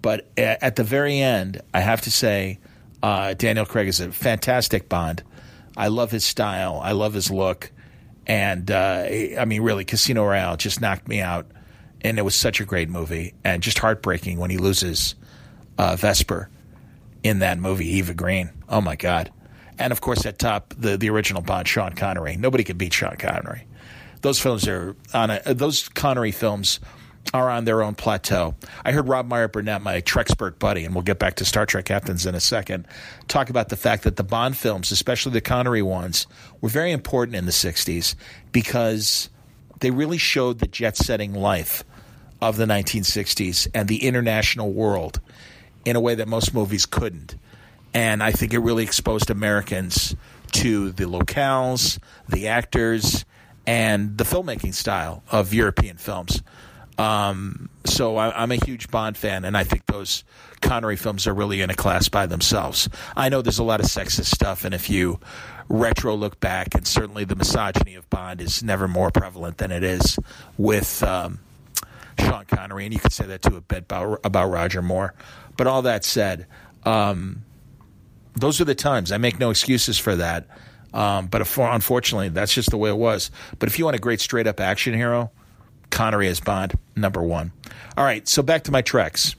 But 0.01 0.27
at 0.37 0.75
the 0.75 0.83
very 0.83 1.19
end, 1.19 1.61
I 1.73 1.79
have 1.79 2.01
to 2.01 2.11
say, 2.11 2.59
uh, 3.01 3.33
Daniel 3.35 3.65
Craig 3.65 3.87
is 3.87 4.01
a 4.01 4.11
fantastic 4.11 4.89
Bond. 4.89 5.23
I 5.77 5.87
love 5.87 6.11
his 6.11 6.25
style. 6.25 6.79
I 6.83 6.91
love 6.91 7.13
his 7.13 7.31
look. 7.31 7.71
And 8.27 8.69
uh, 8.69 9.05
I 9.39 9.45
mean, 9.45 9.61
really, 9.61 9.85
Casino 9.85 10.25
Royale 10.25 10.57
just 10.57 10.81
knocked 10.81 11.07
me 11.07 11.21
out. 11.21 11.47
And 12.01 12.19
it 12.19 12.23
was 12.23 12.35
such 12.35 12.59
a 12.59 12.65
great 12.65 12.89
movie 12.89 13.33
and 13.45 13.63
just 13.63 13.79
heartbreaking 13.79 14.37
when 14.37 14.49
he 14.49 14.57
loses 14.57 15.15
uh, 15.77 15.95
Vesper 15.95 16.49
in 17.23 17.39
that 17.39 17.59
movie, 17.59 17.87
Eva 17.97 18.13
Green. 18.13 18.49
Oh 18.67 18.81
my 18.81 18.97
God. 18.97 19.31
And 19.79 19.91
of 19.91 20.01
course, 20.01 20.25
at 20.25 20.39
top, 20.39 20.73
the, 20.77 20.97
the 20.97 21.09
original 21.09 21.41
Bond, 21.41 21.67
Sean 21.67 21.93
Connery. 21.93 22.37
Nobody 22.37 22.63
could 22.63 22.77
beat 22.77 22.93
Sean 22.93 23.15
Connery. 23.17 23.65
Those 24.21 24.39
films 24.39 24.67
are 24.67 24.95
on 25.13 25.31
a, 25.31 25.53
those 25.53 25.89
Connery 25.89 26.31
films 26.31 26.79
are 27.33 27.49
on 27.49 27.65
their 27.65 27.81
own 27.81 27.95
plateau. 27.95 28.55
I 28.83 28.91
heard 28.91 29.07
Rob 29.07 29.27
Meyer 29.27 29.47
Burnett, 29.47 29.81
my 29.81 30.01
Trexpert 30.01 30.59
buddy, 30.59 30.85
and 30.85 30.93
we'll 30.93 31.03
get 31.03 31.19
back 31.19 31.35
to 31.35 31.45
Star 31.45 31.65
Trek 31.65 31.85
captains 31.85 32.25
in 32.25 32.35
a 32.35 32.39
second, 32.39 32.87
talk 33.27 33.49
about 33.49 33.69
the 33.69 33.75
fact 33.75 34.03
that 34.03 34.17
the 34.17 34.23
Bond 34.23 34.57
films, 34.57 34.91
especially 34.91 35.31
the 35.31 35.41
Connery 35.41 35.81
ones, 35.81 36.27
were 36.61 36.69
very 36.69 36.91
important 36.91 37.35
in 37.35 37.45
the 37.45 37.51
60s 37.51 38.15
because 38.51 39.29
they 39.79 39.91
really 39.91 40.17
showed 40.17 40.59
the 40.59 40.67
jet 40.67 40.97
setting 40.97 41.33
life 41.33 41.83
of 42.41 42.57
the 42.57 42.65
1960s 42.65 43.67
and 43.73 43.87
the 43.87 44.03
international 44.03 44.71
world 44.73 45.21
in 45.85 45.95
a 45.95 45.99
way 45.99 46.15
that 46.15 46.27
most 46.27 46.53
movies 46.53 46.85
couldn't. 46.85 47.35
And 47.93 48.23
I 48.23 48.31
think 48.31 48.53
it 48.53 48.59
really 48.59 48.83
exposed 48.83 49.29
Americans 49.29 50.15
to 50.53 50.91
the 50.91 51.05
locales, 51.05 51.99
the 52.29 52.47
actors, 52.47 53.25
and 53.65 54.17
the 54.17 54.23
filmmaking 54.23 54.73
style 54.73 55.23
of 55.31 55.53
European 55.53 55.97
films. 55.97 56.41
Um, 56.97 57.69
so 57.85 58.17
I, 58.17 58.43
am 58.43 58.51
a 58.51 58.55
huge 58.55 58.89
Bond 58.89 59.17
fan, 59.17 59.45
and 59.45 59.57
I 59.57 59.63
think 59.63 59.85
those 59.87 60.23
Connery 60.61 60.95
films 60.95 61.27
are 61.27 61.33
really 61.33 61.61
in 61.61 61.69
a 61.69 61.73
class 61.73 62.07
by 62.07 62.25
themselves. 62.25 62.87
I 63.15 63.29
know 63.29 63.41
there's 63.41 63.59
a 63.59 63.63
lot 63.63 63.79
of 63.79 63.87
sexist 63.87 64.33
stuff, 64.33 64.63
and 64.63 64.75
if 64.75 64.89
you 64.89 65.19
retro 65.69 66.15
look 66.15 66.39
back, 66.39 66.75
and 66.75 66.85
certainly 66.85 67.25
the 67.25 67.35
misogyny 67.35 67.95
of 67.95 68.09
Bond 68.09 68.41
is 68.41 68.63
never 68.63 68.87
more 68.87 69.11
prevalent 69.11 69.57
than 69.57 69.71
it 69.71 69.83
is 69.83 70.19
with 70.57 71.01
um, 71.03 71.39
Sean 72.19 72.45
Connery, 72.45 72.85
and 72.85 72.93
you 72.93 72.99
could 72.99 73.13
say 73.13 73.25
that 73.25 73.41
too 73.41 73.57
a 73.57 73.61
bit 73.61 73.83
about, 73.83 74.19
about 74.23 74.49
Roger 74.51 74.81
Moore. 74.81 75.15
But 75.57 75.67
all 75.67 75.81
that 75.83 76.05
said, 76.05 76.45
um, 76.85 77.43
those 78.35 78.59
are 78.61 78.65
the 78.65 78.75
times. 78.75 79.11
I 79.11 79.17
make 79.17 79.39
no 79.39 79.49
excuses 79.49 79.97
for 79.97 80.15
that. 80.15 80.47
Um, 80.93 81.27
but 81.27 81.41
if, 81.41 81.57
unfortunately, 81.57 82.29
that's 82.29 82.53
just 82.53 82.69
the 82.69 82.77
way 82.77 82.89
it 82.89 82.97
was. 82.97 83.31
But 83.57 83.69
if 83.69 83.79
you 83.79 83.85
want 83.85 83.95
a 83.95 83.99
great 83.99 84.21
straight 84.21 84.45
up 84.45 84.59
action 84.59 84.93
hero, 84.93 85.31
Connery 85.89 86.27
as 86.27 86.39
Bond, 86.39 86.77
number 86.95 87.21
one. 87.21 87.51
All 87.97 88.03
right, 88.03 88.27
so 88.27 88.43
back 88.43 88.63
to 88.65 88.71
my 88.71 88.81
treks. 88.81 89.35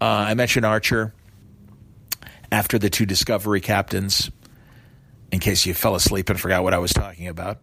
Uh, 0.00 0.04
I 0.04 0.34
mentioned 0.34 0.66
Archer 0.66 1.14
after 2.50 2.78
the 2.78 2.90
two 2.90 3.06
Discovery 3.06 3.60
captains, 3.60 4.30
in 5.30 5.38
case 5.38 5.64
you 5.64 5.74
fell 5.74 5.94
asleep 5.94 6.28
and 6.28 6.38
forgot 6.38 6.62
what 6.62 6.74
I 6.74 6.78
was 6.78 6.92
talking 6.92 7.28
about. 7.28 7.58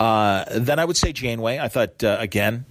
Uh, 0.00 0.44
then 0.50 0.78
I 0.78 0.84
would 0.84 0.96
say 0.96 1.12
Janeway. 1.12 1.58
I 1.58 1.68
thought, 1.68 2.02
uh, 2.02 2.16
again, 2.18 2.64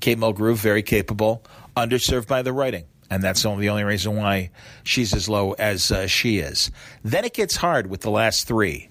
Kate 0.00 0.18
Mulgrew, 0.18 0.54
very 0.54 0.82
capable, 0.82 1.42
underserved 1.76 2.26
by 2.26 2.42
the 2.42 2.52
writing. 2.52 2.84
And 3.10 3.22
that's 3.22 3.44
only 3.44 3.62
the 3.62 3.70
only 3.70 3.82
reason 3.82 4.16
why 4.16 4.50
she's 4.84 5.12
as 5.12 5.28
low 5.28 5.52
as 5.52 5.90
uh, 5.90 6.06
she 6.06 6.38
is. 6.38 6.70
Then 7.02 7.24
it 7.24 7.34
gets 7.34 7.56
hard 7.56 7.88
with 7.88 8.02
the 8.02 8.10
last 8.10 8.46
three 8.46 8.88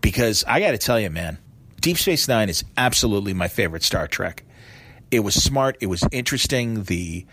because 0.00 0.42
I 0.48 0.60
got 0.60 0.70
to 0.70 0.78
tell 0.78 0.98
you, 0.98 1.10
man, 1.10 1.38
Deep 1.80 1.98
Space 1.98 2.28
Nine 2.28 2.48
is 2.48 2.64
absolutely 2.76 3.34
my 3.34 3.48
favorite 3.48 3.82
Star 3.82 4.08
Trek. 4.08 4.44
It 5.10 5.20
was 5.20 5.34
smart, 5.34 5.76
it 5.80 5.86
was 5.86 6.02
interesting. 6.10 6.84
The 6.84 7.26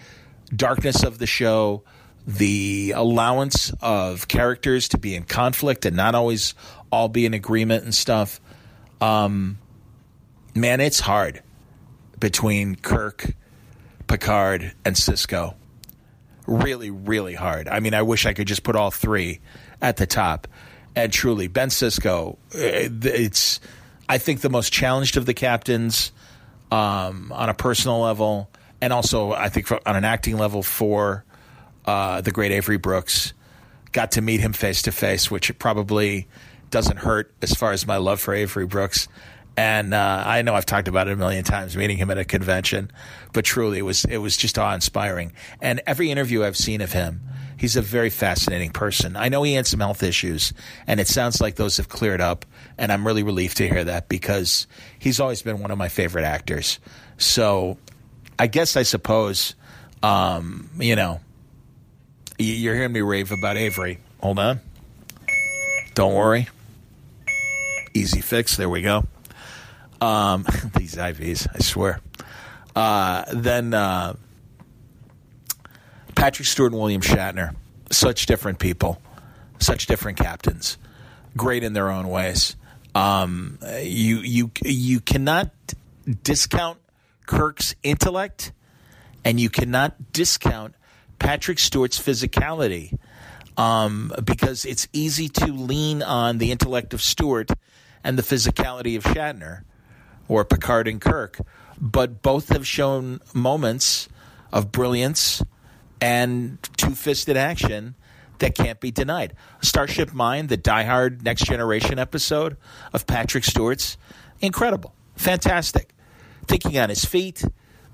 darkness 0.53 1.03
of 1.03 1.19
the 1.19 1.27
show, 1.27 1.83
the 2.27 2.93
allowance 2.95 3.71
of 3.81 4.27
characters 4.27 4.89
to 4.89 4.97
be 4.97 5.15
in 5.15 5.23
conflict 5.23 5.85
and 5.85 5.95
not 5.95 6.15
always 6.15 6.53
all 6.91 7.07
be 7.07 7.25
in 7.25 7.33
agreement 7.33 7.83
and 7.83 7.95
stuff. 7.95 8.41
Um, 8.99 9.59
man, 10.55 10.81
it's 10.81 10.99
hard 10.99 11.41
between 12.19 12.75
Kirk, 12.75 13.33
Picard, 14.07 14.73
and 14.83 14.95
Sisko. 14.95 15.55
Really, 16.49 16.89
really 16.89 17.35
hard. 17.35 17.67
I 17.67 17.79
mean, 17.79 17.93
I 17.93 18.01
wish 18.01 18.25
I 18.25 18.33
could 18.33 18.47
just 18.47 18.63
put 18.63 18.75
all 18.75 18.89
three 18.89 19.39
at 19.83 19.97
the 19.97 20.07
top. 20.07 20.47
And 20.95 21.13
truly, 21.13 21.47
Ben 21.47 21.69
Sisko, 21.69 22.37
eh, 22.55 22.89
it's, 23.03 23.59
I 24.09 24.17
think, 24.17 24.41
the 24.41 24.49
most 24.49 24.73
challenged 24.73 25.15
of 25.15 25.27
the 25.27 25.35
captains 25.35 26.11
um, 26.71 27.31
on 27.31 27.49
a 27.49 27.53
personal 27.53 27.99
level, 27.99 28.49
and 28.81 28.91
also, 28.91 29.31
I 29.31 29.49
think, 29.49 29.71
on 29.71 29.95
an 29.95 30.03
acting 30.03 30.39
level 30.39 30.63
for 30.63 31.23
uh, 31.85 32.21
the 32.21 32.31
great 32.31 32.51
Avery 32.51 32.77
Brooks. 32.77 33.33
Got 33.91 34.13
to 34.13 34.21
meet 34.21 34.39
him 34.39 34.53
face 34.53 34.81
to 34.83 34.91
face, 34.91 35.29
which 35.29 35.55
probably 35.59 36.27
doesn't 36.71 36.97
hurt 36.97 37.31
as 37.43 37.53
far 37.53 37.73
as 37.73 37.85
my 37.85 37.97
love 37.97 38.19
for 38.19 38.33
Avery 38.33 38.65
Brooks. 38.65 39.07
And 39.59 39.93
uh, 39.93 40.23
I 40.25 40.41
know 40.41 40.55
I've 40.55 40.65
talked 40.65 40.87
about 40.87 41.09
it 41.09 41.11
a 41.11 41.15
million 41.17 41.43
times, 41.43 41.75
meeting 41.75 41.97
him 41.97 42.09
at 42.09 42.17
a 42.17 42.23
convention, 42.23 42.91
but 43.33 43.43
truly 43.43 43.79
it 43.79 43.81
was 43.81 44.05
it 44.05 44.19
was 44.19 44.37
just 44.37 44.57
awe 44.57 44.73
inspiring. 44.73 45.33
And 45.59 45.81
every 45.85 46.11
interview 46.11 46.45
I've 46.45 46.55
seen 46.55 46.79
of 46.79 46.93
him, 46.93 47.19
he's 47.57 47.75
a 47.75 47.81
very 47.81 48.09
fascinating 48.09 48.69
person. 48.71 49.17
I 49.17 49.27
know 49.27 49.43
he 49.43 49.55
had 49.55 49.67
some 49.67 49.81
health 49.81 50.01
issues, 50.01 50.53
and 50.87 51.01
it 51.01 51.09
sounds 51.09 51.41
like 51.41 51.57
those 51.57 51.75
have 51.75 51.89
cleared 51.89 52.21
up. 52.21 52.45
And 52.77 52.89
I'm 52.89 53.05
really 53.05 53.21
relieved 53.21 53.57
to 53.57 53.67
hear 53.67 53.83
that 53.83 54.07
because 54.07 54.65
he's 54.97 55.19
always 55.19 55.41
been 55.41 55.59
one 55.59 55.71
of 55.71 55.77
my 55.77 55.89
favorite 55.89 56.23
actors. 56.23 56.79
So 57.17 57.77
I 58.39 58.47
guess 58.47 58.77
I 58.77 58.83
suppose, 58.83 59.55
um, 60.01 60.69
you 60.79 60.95
know, 60.95 61.19
you're 62.37 62.75
hearing 62.75 62.93
me 62.93 63.01
rave 63.01 63.33
about 63.33 63.57
Avery. 63.57 63.99
Hold 64.21 64.39
on. 64.39 64.61
Don't 65.95 66.13
worry. 66.13 66.47
Easy 67.93 68.21
fix. 68.21 68.55
There 68.55 68.69
we 68.69 68.83
go. 68.83 69.03
Um, 70.01 70.43
these 70.75 70.95
IVs, 70.95 71.47
I 71.53 71.59
swear. 71.59 71.99
Uh, 72.75 73.25
then 73.33 73.73
uh, 73.73 74.15
Patrick 76.15 76.47
Stewart 76.47 76.71
and 76.71 76.79
William 76.79 77.01
Shatner, 77.01 77.55
such 77.91 78.25
different 78.25 78.59
people, 78.59 79.01
such 79.59 79.87
different 79.87 80.17
captains, 80.17 80.77
great 81.35 81.63
in 81.63 81.73
their 81.73 81.89
own 81.89 82.07
ways. 82.09 82.55
Um, 82.95 83.59
you 83.81 84.17
you 84.17 84.51
you 84.63 84.99
cannot 84.99 85.51
discount 86.23 86.79
Kirk's 87.25 87.75
intellect, 87.83 88.51
and 89.23 89.39
you 89.39 89.49
cannot 89.49 90.11
discount 90.11 90.75
Patrick 91.19 91.59
Stewart's 91.59 91.99
physicality. 91.99 92.97
Um, 93.57 94.13
because 94.23 94.63
it's 94.63 94.87
easy 94.93 95.27
to 95.27 95.47
lean 95.47 96.01
on 96.01 96.37
the 96.37 96.49
intellect 96.51 96.93
of 96.93 97.01
Stewart 97.01 97.51
and 98.05 98.17
the 98.17 98.23
physicality 98.23 98.95
of 98.95 99.03
Shatner 99.03 99.63
or 100.29 100.45
Picard 100.45 100.87
and 100.87 101.01
Kirk, 101.01 101.37
but 101.81 102.21
both 102.21 102.47
have 102.49 102.65
shown 102.65 103.19
moments 103.33 104.07
of 104.53 104.71
brilliance 104.71 105.43
and 105.99 106.57
two 106.77 106.91
fisted 106.91 107.35
action 107.35 107.95
that 108.37 108.55
can't 108.55 108.79
be 108.79 108.91
denied. 108.91 109.33
Starship 109.61 110.13
Mine, 110.13 110.47
the 110.47 110.55
Die 110.55 110.83
Hard 110.83 111.23
Next 111.23 111.43
Generation 111.43 111.99
episode 111.99 112.55
of 112.93 113.05
Patrick 113.05 113.43
Stewart's, 113.43 113.97
incredible, 114.39 114.93
fantastic. 115.17 115.89
Thinking 116.47 116.77
on 116.79 116.89
his 116.89 117.03
feet, 117.03 117.43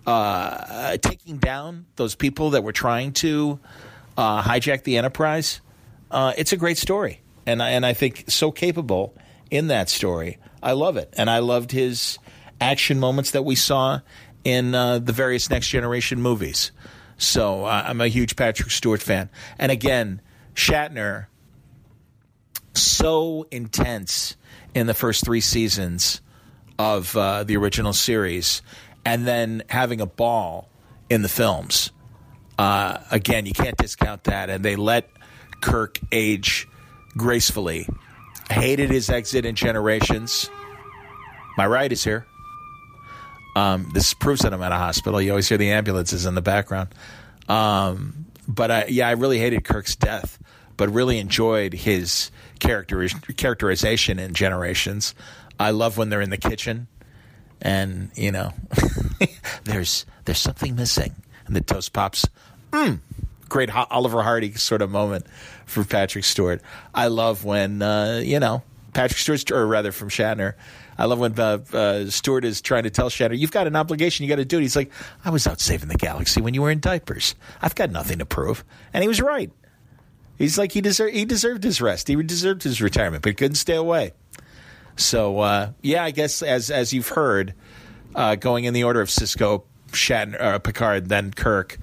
uh, 0.06 0.98
taking 0.98 1.38
down 1.38 1.86
those 1.96 2.16
people 2.16 2.52
that 2.52 2.64
were 2.64 2.72
trying 2.72 3.12
to 3.14 3.60
uh, 4.18 4.42
hijack 4.42 4.84
the 4.84 4.98
Enterprise. 4.98 5.62
Uh, 6.12 6.34
it's 6.38 6.54
a 6.54 6.58
great 6.58 6.78
story, 6.78 7.22
and 7.46 7.62
and 7.62 7.86
I 7.86 7.94
think 7.94 8.26
so 8.30 8.52
capable 8.52 9.16
in 9.52 9.68
that 9.68 9.90
story. 9.90 10.38
I 10.64 10.72
love 10.74 10.96
it, 10.96 11.14
and 11.18 11.30
I 11.30 11.40
loved 11.40 11.72
his 11.72 12.18
action 12.60 13.00
moments 13.00 13.32
that 13.32 13.44
we 13.44 13.56
saw 13.56 14.00
in 14.44 14.76
uh, 14.76 15.00
the 15.00 15.14
various 15.14 15.50
Next 15.50 15.70
Generation 15.70 16.22
movies. 16.22 16.72
So 17.18 17.66
uh, 17.66 17.84
I'm 17.88 18.02
a 18.02 18.08
huge 18.08 18.36
Patrick 18.36 18.72
Stewart 18.72 19.02
fan. 19.02 19.30
And 19.58 19.72
again, 19.72 20.22
Shatner, 20.54 21.28
so 22.74 23.48
intense 23.52 24.36
in 24.74 24.88
the 24.88 24.94
first 24.94 25.24
three 25.24 25.42
seasons 25.42 26.22
of 26.78 27.16
uh, 27.16 27.44
the 27.44 27.56
original 27.56 27.94
series, 27.94 28.62
and 29.06 29.26
then 29.26 29.64
having 29.70 30.02
a 30.02 30.06
ball 30.06 30.70
in 31.10 31.22
the 31.22 31.30
films. 31.30 31.92
Uh, 32.58 32.98
again, 33.12 33.46
you 33.46 33.54
can't 33.54 33.78
discount 33.78 34.26
that. 34.26 34.50
And 34.50 34.64
they 34.64 34.76
let 34.76 35.10
Kirk 35.62 36.00
age 36.12 36.68
gracefully. 37.16 37.88
Hated 38.50 38.92
his 38.92 39.10
exit 39.10 39.46
in 39.46 39.56
Generations. 39.56 40.50
My 41.58 41.66
right 41.66 41.92
is 41.92 42.04
here. 42.04 42.26
Um, 43.56 43.90
this 43.94 44.14
proves 44.14 44.42
that 44.42 44.54
I'm 44.54 44.62
at 44.62 44.72
a 44.72 44.78
hospital. 44.78 45.22
You 45.22 45.32
always 45.32 45.48
hear 45.48 45.58
the 45.58 45.72
ambulances 45.72 46.26
in 46.26 46.36
the 46.36 46.42
background. 46.42 46.90
Um, 47.48 48.26
but 48.48 48.70
I, 48.70 48.86
yeah, 48.88 49.08
I 49.08 49.12
really 49.12 49.40
hated 49.40 49.64
Kirk's 49.64 49.96
death, 49.96 50.38
but 50.78 50.90
really 50.90 51.20
enjoyed 51.20 51.74
his 51.74 52.32
character 52.60 53.08
characterization 53.38 54.20
in 54.20 54.34
Generations. 54.34 55.16
I 55.60 55.72
love 55.72 55.98
when 55.98 56.10
they're 56.10 56.22
in 56.22 56.30
the 56.30 56.38
kitchen, 56.38 56.88
and 57.62 58.12
you 58.16 58.32
know, 58.32 58.52
there's 59.64 60.06
there's 60.26 60.40
something 60.40 60.76
missing, 60.76 61.16
and 61.48 61.56
the 61.56 61.62
toast 61.62 61.94
pops. 61.94 62.26
Mm, 62.72 63.00
great 63.48 63.70
Oliver 63.74 64.22
Hardy 64.22 64.54
sort 64.54 64.82
of 64.82 64.92
moment 64.92 65.26
for 65.66 65.84
Patrick 65.86 66.26
Stewart. 66.26 66.62
I 66.94 67.08
love 67.08 67.46
when 67.46 67.82
uh, 67.82 68.22
you 68.24 68.40
know 68.40 68.64
Patrick 68.94 69.20
Stewart, 69.20 69.50
or 69.52 69.66
rather 69.66 69.92
from 69.92 70.10
Shatner 70.10 70.56
I 70.98 71.06
love 71.06 71.20
when 71.20 71.38
uh, 71.40 71.60
uh, 71.74 72.06
Stewart 72.10 72.46
is 72.46 72.62
trying 72.62 72.84
to 72.84 72.90
tell 72.90 73.10
Shatner, 73.10 73.38
"You've 73.38 73.52
got 73.52 73.68
an 73.68 73.76
obligation. 73.76 74.24
You 74.24 74.30
got 74.30 74.38
to 74.38 74.46
do 74.46 74.58
it." 74.60 74.62
He's 74.62 74.76
like, 74.76 74.92
"I 75.24 75.30
was 75.30 75.46
out 75.46 75.60
saving 75.60 75.90
the 75.90 75.96
galaxy 75.96 76.42
when 76.42 76.54
you 76.54 76.62
were 76.62 76.72
in 76.72 76.80
diapers. 76.80 77.36
I've 77.62 77.76
got 77.76 77.92
nothing 77.92 78.20
to 78.20 78.26
prove." 78.26 78.64
And 78.94 79.02
he 79.02 79.08
was 79.08 79.22
right. 79.22 79.52
He's 80.38 80.58
like 80.58 80.72
he 80.72 80.82
deserved 80.82 81.14
he 81.14 81.26
deserved 81.26 81.64
his 81.64 81.82
rest. 81.82 82.08
He 82.08 82.16
deserved 82.16 82.64
his 82.64 82.82
retirement, 82.82 83.24
but 83.24 83.30
he 83.30 83.36
couldn't 83.36 83.56
stay 83.56 83.76
away. 83.76 84.14
So 84.96 85.40
uh, 85.40 85.72
yeah, 85.82 86.04
I 86.04 86.12
guess 86.12 86.42
as 86.42 86.70
as 86.70 86.94
you've 86.94 87.10
heard, 87.10 87.54
uh, 88.14 88.36
going 88.36 88.66
in 88.66 88.74
the 88.74 88.84
order 88.84 89.02
of 89.02 89.10
Sisko, 89.10 89.64
Shatner, 89.92 90.40
uh, 90.40 90.60
Picard, 90.60 91.10
then 91.10 91.32
Kirk. 91.32 91.78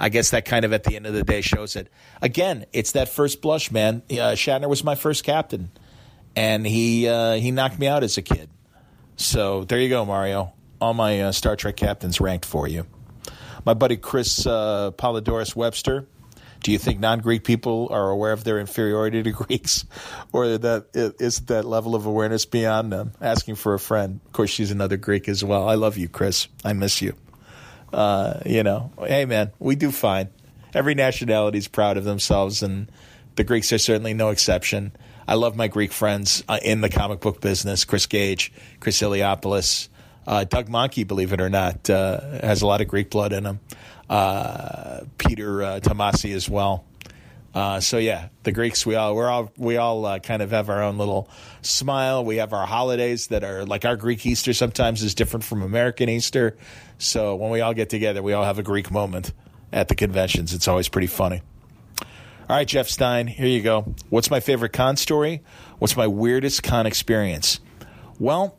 I 0.00 0.10
guess 0.10 0.30
that 0.30 0.44
kind 0.44 0.64
of 0.64 0.72
at 0.72 0.84
the 0.84 0.94
end 0.94 1.06
of 1.06 1.12
the 1.12 1.24
day 1.24 1.40
shows 1.40 1.74
it. 1.74 1.88
Again, 2.22 2.66
it's 2.72 2.92
that 2.92 3.08
first 3.08 3.42
blush, 3.42 3.70
man. 3.70 4.02
Uh, 4.10 4.36
Shatner 4.36 4.68
was 4.68 4.84
my 4.84 4.94
first 4.94 5.24
captain, 5.24 5.70
and 6.36 6.66
he 6.66 7.08
uh, 7.08 7.34
he 7.34 7.50
knocked 7.50 7.78
me 7.78 7.88
out 7.88 8.04
as 8.04 8.16
a 8.16 8.22
kid. 8.22 8.48
So 9.18 9.64
there 9.64 9.80
you 9.80 9.88
go, 9.88 10.04
Mario. 10.04 10.54
All 10.80 10.94
my 10.94 11.20
uh, 11.20 11.32
Star 11.32 11.56
Trek 11.56 11.76
captains 11.76 12.20
ranked 12.20 12.46
for 12.46 12.68
you. 12.68 12.86
My 13.66 13.74
buddy 13.74 13.96
Chris 13.96 14.46
uh, 14.46 14.92
Polydorus 14.92 15.54
Webster. 15.54 16.06
Do 16.62 16.72
you 16.72 16.78
think 16.78 16.98
non-Greek 16.98 17.44
people 17.44 17.88
are 17.90 18.10
aware 18.10 18.32
of 18.32 18.42
their 18.44 18.58
inferiority 18.58 19.22
to 19.22 19.30
Greeks, 19.32 19.84
or 20.32 20.58
that 20.58 20.86
is 20.94 21.40
that 21.42 21.64
level 21.64 21.94
of 21.94 22.06
awareness 22.06 22.46
beyond 22.46 22.92
them? 22.92 23.12
Asking 23.20 23.56
for 23.56 23.74
a 23.74 23.78
friend. 23.78 24.20
Of 24.26 24.32
course, 24.32 24.50
she's 24.50 24.70
another 24.70 24.96
Greek 24.96 25.28
as 25.28 25.44
well. 25.44 25.68
I 25.68 25.74
love 25.74 25.96
you, 25.96 26.08
Chris. 26.08 26.48
I 26.64 26.72
miss 26.72 27.02
you. 27.02 27.14
Uh, 27.92 28.40
you 28.46 28.62
know, 28.62 28.92
hey 28.98 29.24
man, 29.24 29.50
we 29.58 29.74
do 29.74 29.90
fine. 29.90 30.28
Every 30.74 30.94
nationality 30.94 31.58
is 31.58 31.68
proud 31.68 31.96
of 31.96 32.04
themselves, 32.04 32.62
and 32.62 32.90
the 33.34 33.44
Greeks 33.44 33.72
are 33.72 33.78
certainly 33.78 34.14
no 34.14 34.30
exception. 34.30 34.92
I 35.28 35.34
love 35.34 35.56
my 35.56 35.68
Greek 35.68 35.92
friends 35.92 36.42
uh, 36.48 36.58
in 36.62 36.80
the 36.80 36.88
comic 36.88 37.20
book 37.20 37.42
business 37.42 37.84
Chris 37.84 38.06
Gage, 38.06 38.50
Chris 38.80 39.02
Eliopoulos. 39.02 39.88
Uh, 40.26 40.44
Doug 40.44 40.68
Mahnke, 40.68 41.06
believe 41.06 41.34
it 41.34 41.40
or 41.40 41.50
not, 41.50 41.90
uh, 41.90 42.40
has 42.40 42.62
a 42.62 42.66
lot 42.66 42.80
of 42.80 42.88
Greek 42.88 43.10
blood 43.10 43.34
in 43.34 43.44
him. 43.44 43.60
Uh, 44.08 45.02
Peter 45.18 45.62
uh, 45.62 45.80
Tomasi 45.80 46.34
as 46.34 46.48
well. 46.48 46.86
Uh, 47.54 47.78
so 47.78 47.98
yeah, 47.98 48.28
the 48.44 48.52
Greeks 48.52 48.86
we 48.86 48.94
all 48.94 49.14
we're 49.14 49.28
all 49.28 49.52
we 49.58 49.76
all 49.76 50.06
uh, 50.06 50.18
kind 50.18 50.40
of 50.40 50.50
have 50.50 50.70
our 50.70 50.82
own 50.82 50.96
little 50.96 51.28
smile. 51.60 52.24
We 52.24 52.36
have 52.36 52.54
our 52.54 52.66
holidays 52.66 53.26
that 53.26 53.44
are 53.44 53.66
like 53.66 53.84
our 53.84 53.96
Greek 53.96 54.24
Easter 54.24 54.54
sometimes 54.54 55.02
is 55.02 55.14
different 55.14 55.44
from 55.44 55.62
American 55.62 56.08
Easter. 56.08 56.56
So 56.96 57.36
when 57.36 57.50
we 57.50 57.60
all 57.60 57.74
get 57.74 57.90
together, 57.90 58.22
we 58.22 58.32
all 58.32 58.44
have 58.44 58.58
a 58.58 58.62
Greek 58.62 58.90
moment, 58.90 59.32
at 59.72 59.88
the 59.88 59.94
conventions. 59.94 60.54
It's 60.54 60.68
always 60.68 60.88
pretty 60.88 61.06
funny. 61.06 61.42
All 62.48 62.56
right, 62.56 62.66
Jeff 62.66 62.88
Stein, 62.88 63.26
here 63.26 63.46
you 63.46 63.60
go. 63.60 63.94
What's 64.08 64.30
my 64.30 64.40
favorite 64.40 64.72
con 64.72 64.96
story? 64.96 65.42
What's 65.80 65.98
my 65.98 66.06
weirdest 66.06 66.62
con 66.62 66.86
experience? 66.86 67.60
Well, 68.18 68.56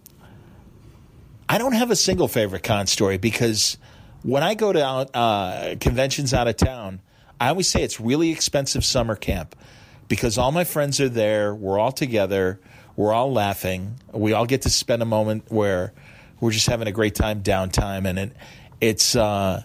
I 1.49 1.57
don't 1.57 1.71
have 1.71 1.89
a 1.89 1.95
single 1.95 2.27
favorite 2.27 2.61
con 2.61 2.85
story 2.85 3.17
because 3.17 3.79
when 4.21 4.43
I 4.43 4.53
go 4.53 4.71
to 4.71 4.85
uh, 4.85 5.75
conventions 5.79 6.35
out 6.35 6.47
of 6.47 6.55
town, 6.55 7.01
I 7.41 7.49
always 7.49 7.67
say 7.67 7.81
it's 7.81 7.99
really 7.99 8.29
expensive 8.29 8.85
summer 8.85 9.15
camp 9.15 9.55
because 10.07 10.37
all 10.37 10.51
my 10.51 10.65
friends 10.65 11.01
are 11.01 11.09
there. 11.09 11.55
We're 11.55 11.79
all 11.79 11.91
together. 11.91 12.59
We're 12.95 13.11
all 13.11 13.33
laughing. 13.33 13.95
We 14.13 14.33
all 14.33 14.45
get 14.45 14.61
to 14.63 14.69
spend 14.69 15.01
a 15.01 15.05
moment 15.05 15.45
where 15.47 15.93
we're 16.39 16.51
just 16.51 16.67
having 16.67 16.87
a 16.87 16.91
great 16.91 17.15
time 17.15 17.41
downtime, 17.41 18.07
and 18.07 18.19
it, 18.19 18.33
it's 18.79 19.15
uh, 19.15 19.63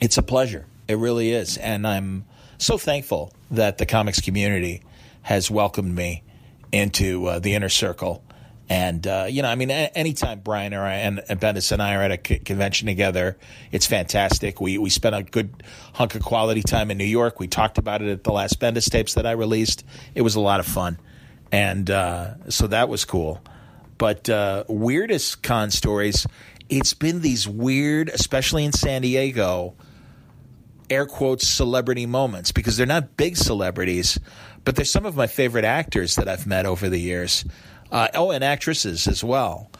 it's 0.00 0.16
a 0.16 0.22
pleasure. 0.22 0.64
It 0.86 0.98
really 0.98 1.32
is, 1.32 1.56
and 1.56 1.84
I'm 1.84 2.24
so 2.58 2.78
thankful 2.78 3.32
that 3.50 3.78
the 3.78 3.86
comics 3.86 4.20
community 4.20 4.82
has 5.22 5.50
welcomed 5.50 5.94
me 5.94 6.22
into 6.72 7.26
uh, 7.26 7.38
the 7.38 7.54
inner 7.54 7.68
circle 7.68 8.22
and 8.70 9.06
uh, 9.06 9.26
you 9.28 9.40
know, 9.42 9.48
I 9.48 9.54
mean, 9.54 9.70
anytime 9.70 10.40
Brian 10.40 10.74
or 10.74 10.82
I 10.82 10.96
and, 10.96 11.22
and 11.28 11.40
Bendis 11.40 11.72
and 11.72 11.82
I 11.82 11.94
are 11.94 12.02
at 12.02 12.10
a 12.10 12.18
convention 12.18 12.86
together, 12.86 13.38
it's 13.72 13.86
fantastic. 13.86 14.60
We 14.60 14.76
we 14.76 14.90
spent 14.90 15.14
a 15.14 15.22
good 15.22 15.62
hunk 15.94 16.14
of 16.14 16.22
quality 16.22 16.62
time 16.62 16.90
in 16.90 16.98
New 16.98 17.04
York. 17.04 17.40
We 17.40 17.48
talked 17.48 17.78
about 17.78 18.02
it 18.02 18.10
at 18.10 18.24
the 18.24 18.32
last 18.32 18.60
Bendis 18.60 18.90
tapes 18.90 19.14
that 19.14 19.26
I 19.26 19.32
released. 19.32 19.84
It 20.14 20.20
was 20.20 20.34
a 20.34 20.40
lot 20.40 20.60
of 20.60 20.66
fun, 20.66 20.98
and 21.50 21.90
uh, 21.90 22.50
so 22.50 22.66
that 22.66 22.90
was 22.90 23.06
cool. 23.06 23.40
But 23.96 24.28
uh, 24.28 24.64
weirdest 24.68 25.42
con 25.42 25.70
stories, 25.70 26.26
it's 26.68 26.92
been 26.92 27.22
these 27.22 27.48
weird, 27.48 28.10
especially 28.10 28.66
in 28.66 28.72
San 28.72 29.00
Diego, 29.00 29.76
air 30.90 31.06
quotes 31.06 31.46
celebrity 31.46 32.06
moments 32.06 32.52
because 32.52 32.76
they're 32.76 32.86
not 32.86 33.16
big 33.16 33.36
celebrities, 33.36 34.18
but 34.64 34.76
they're 34.76 34.84
some 34.84 35.06
of 35.06 35.16
my 35.16 35.26
favorite 35.26 35.64
actors 35.64 36.16
that 36.16 36.28
I've 36.28 36.46
met 36.46 36.66
over 36.66 36.88
the 36.88 36.98
years. 36.98 37.44
Uh, 37.90 38.08
oh, 38.14 38.30
and 38.30 38.44
actresses 38.44 39.08
as 39.08 39.24
well. 39.24 39.70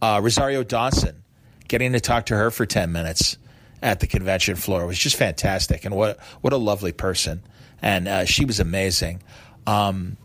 Uh, 0.00 0.20
Rosario 0.22 0.62
Dawson, 0.62 1.22
getting 1.68 1.92
to 1.92 2.00
talk 2.00 2.26
to 2.26 2.36
her 2.36 2.50
for 2.50 2.64
10 2.64 2.92
minutes 2.92 3.36
at 3.82 4.00
the 4.00 4.06
convention 4.06 4.56
floor 4.56 4.86
was 4.86 4.98
just 4.98 5.16
fantastic. 5.16 5.84
And 5.84 5.94
what, 5.94 6.18
what 6.40 6.52
a 6.52 6.56
lovely 6.56 6.92
person. 6.92 7.42
And 7.82 8.08
uh, 8.08 8.24
she 8.24 8.44
was 8.44 8.58
amazing. 8.58 9.22
Um, 9.66 10.16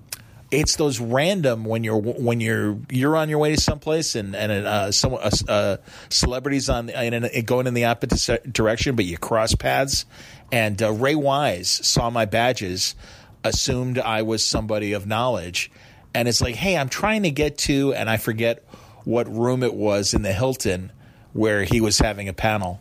it's 0.54 0.76
those 0.76 0.99
random 0.99 1.66
when 1.66 1.84
you're 1.84 1.97
when 1.97 2.39
you're 2.39 2.78
you're 2.89 3.18
on 3.18 3.28
your 3.28 3.39
way 3.39 3.56
to 3.56 3.60
someplace 3.60 4.16
and 4.16 4.36
and 4.36 4.51
uh, 4.51 4.91
some 4.91 5.16
uh, 5.16 5.32
uh, 5.47 5.78
celebrities 6.10 6.70
on 6.70 6.89
in, 6.89 7.26
in, 7.26 7.45
going 7.45 7.66
in 7.66 7.74
the 7.74 7.86
opposite 7.86 8.54
direction, 8.54 8.95
but 8.95 9.06
you 9.06 9.18
cross 9.18 9.56
paths. 9.56 10.06
And 10.51 10.82
uh, 10.82 10.91
Ray 10.91 11.16
Wise 11.16 11.70
saw 11.70 12.12
my 12.12 12.26
badges, 12.26 12.95
assumed 13.43 13.97
I 13.97 14.22
was 14.22 14.45
somebody 14.45 14.93
of 14.93 15.08
knowledge, 15.08 15.72
and 16.14 16.28
it's 16.28 16.41
like, 16.41 16.56
hey, 16.56 16.78
I'm 16.78 16.89
trying 16.89 17.24
to 17.24 17.32
get 17.32 17.58
to, 17.60 17.93
and 17.95 18.08
I 18.10 18.18
forget 18.18 18.64
what 19.04 19.28
room 19.28 19.64
it 19.64 19.74
was 19.74 20.14
in 20.14 20.22
the 20.22 20.34
Hilton 20.34 20.91
where 21.34 21.64
he 21.64 21.82
was 21.82 21.97
having 21.97 22.30
a 22.30 22.34
panel. 22.34 22.80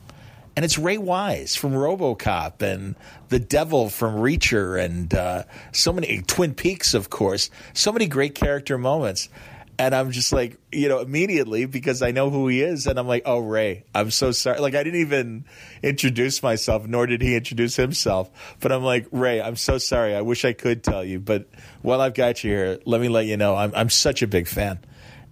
And 0.54 0.64
it's 0.64 0.76
Ray 0.76 0.98
Wise 0.98 1.56
from 1.56 1.72
RoboCop 1.72 2.60
and 2.60 2.94
the 3.30 3.38
Devil 3.38 3.88
from 3.88 4.16
Reaper 4.16 4.76
and 4.76 5.12
uh, 5.14 5.44
so 5.72 5.92
many 5.92 6.22
Twin 6.22 6.54
Peaks, 6.54 6.92
of 6.92 7.08
course. 7.08 7.48
So 7.72 7.90
many 7.90 8.06
great 8.06 8.34
character 8.34 8.76
moments. 8.76 9.30
And 9.78 9.94
I'm 9.94 10.10
just 10.10 10.30
like, 10.30 10.58
you 10.70 10.90
know, 10.90 11.00
immediately 11.00 11.64
because 11.64 12.02
I 12.02 12.10
know 12.10 12.28
who 12.28 12.48
he 12.48 12.60
is. 12.60 12.86
And 12.86 12.98
I'm 12.98 13.08
like, 13.08 13.22
oh, 13.24 13.38
Ray, 13.38 13.84
I'm 13.94 14.10
so 14.10 14.30
sorry. 14.30 14.60
Like, 14.60 14.74
I 14.74 14.82
didn't 14.82 15.00
even 15.00 15.46
introduce 15.82 16.42
myself, 16.42 16.86
nor 16.86 17.06
did 17.06 17.22
he 17.22 17.34
introduce 17.34 17.74
himself. 17.76 18.30
But 18.60 18.72
I'm 18.72 18.84
like, 18.84 19.06
Ray, 19.10 19.40
I'm 19.40 19.56
so 19.56 19.78
sorry. 19.78 20.14
I 20.14 20.20
wish 20.20 20.44
I 20.44 20.52
could 20.52 20.84
tell 20.84 21.02
you. 21.02 21.18
But 21.18 21.48
while 21.80 22.02
I've 22.02 22.14
got 22.14 22.44
you 22.44 22.50
here, 22.50 22.78
let 22.84 23.00
me 23.00 23.08
let 23.08 23.24
you 23.24 23.38
know 23.38 23.56
I'm, 23.56 23.72
I'm 23.74 23.88
such 23.88 24.20
a 24.20 24.26
big 24.26 24.46
fan. 24.46 24.80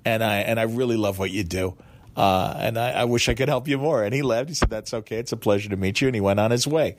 And 0.06 0.24
I, 0.24 0.38
and 0.38 0.58
I 0.58 0.62
really 0.62 0.96
love 0.96 1.18
what 1.18 1.30
you 1.30 1.44
do. 1.44 1.76
Uh, 2.20 2.54
and 2.58 2.78
I, 2.78 2.90
I, 2.90 3.04
wish 3.04 3.30
I 3.30 3.34
could 3.34 3.48
help 3.48 3.66
you 3.66 3.78
more. 3.78 4.04
And 4.04 4.12
he 4.12 4.20
left. 4.20 4.50
He 4.50 4.54
said, 4.54 4.68
That's 4.68 4.92
okay. 4.92 5.16
It's 5.16 5.32
a 5.32 5.38
pleasure 5.38 5.70
to 5.70 5.76
meet 5.78 6.02
you. 6.02 6.08
And 6.08 6.14
he 6.14 6.20
went 6.20 6.38
on 6.38 6.50
his 6.50 6.66
way. 6.66 6.96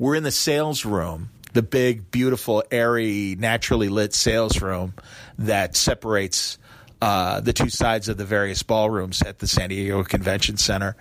We're 0.00 0.16
in 0.16 0.24
the 0.24 0.32
sales 0.32 0.84
room, 0.84 1.30
the 1.52 1.62
big, 1.62 2.10
beautiful, 2.10 2.64
airy, 2.72 3.36
naturally 3.38 3.88
lit 3.88 4.14
sales 4.14 4.60
room 4.60 4.94
that 5.38 5.76
separates 5.76 6.58
uh, 7.00 7.38
the 7.38 7.52
two 7.52 7.68
sides 7.68 8.08
of 8.08 8.16
the 8.16 8.24
various 8.24 8.64
ballrooms 8.64 9.22
at 9.22 9.38
the 9.38 9.46
San 9.46 9.68
Diego 9.68 10.02
Convention 10.02 10.56
Center, 10.56 10.96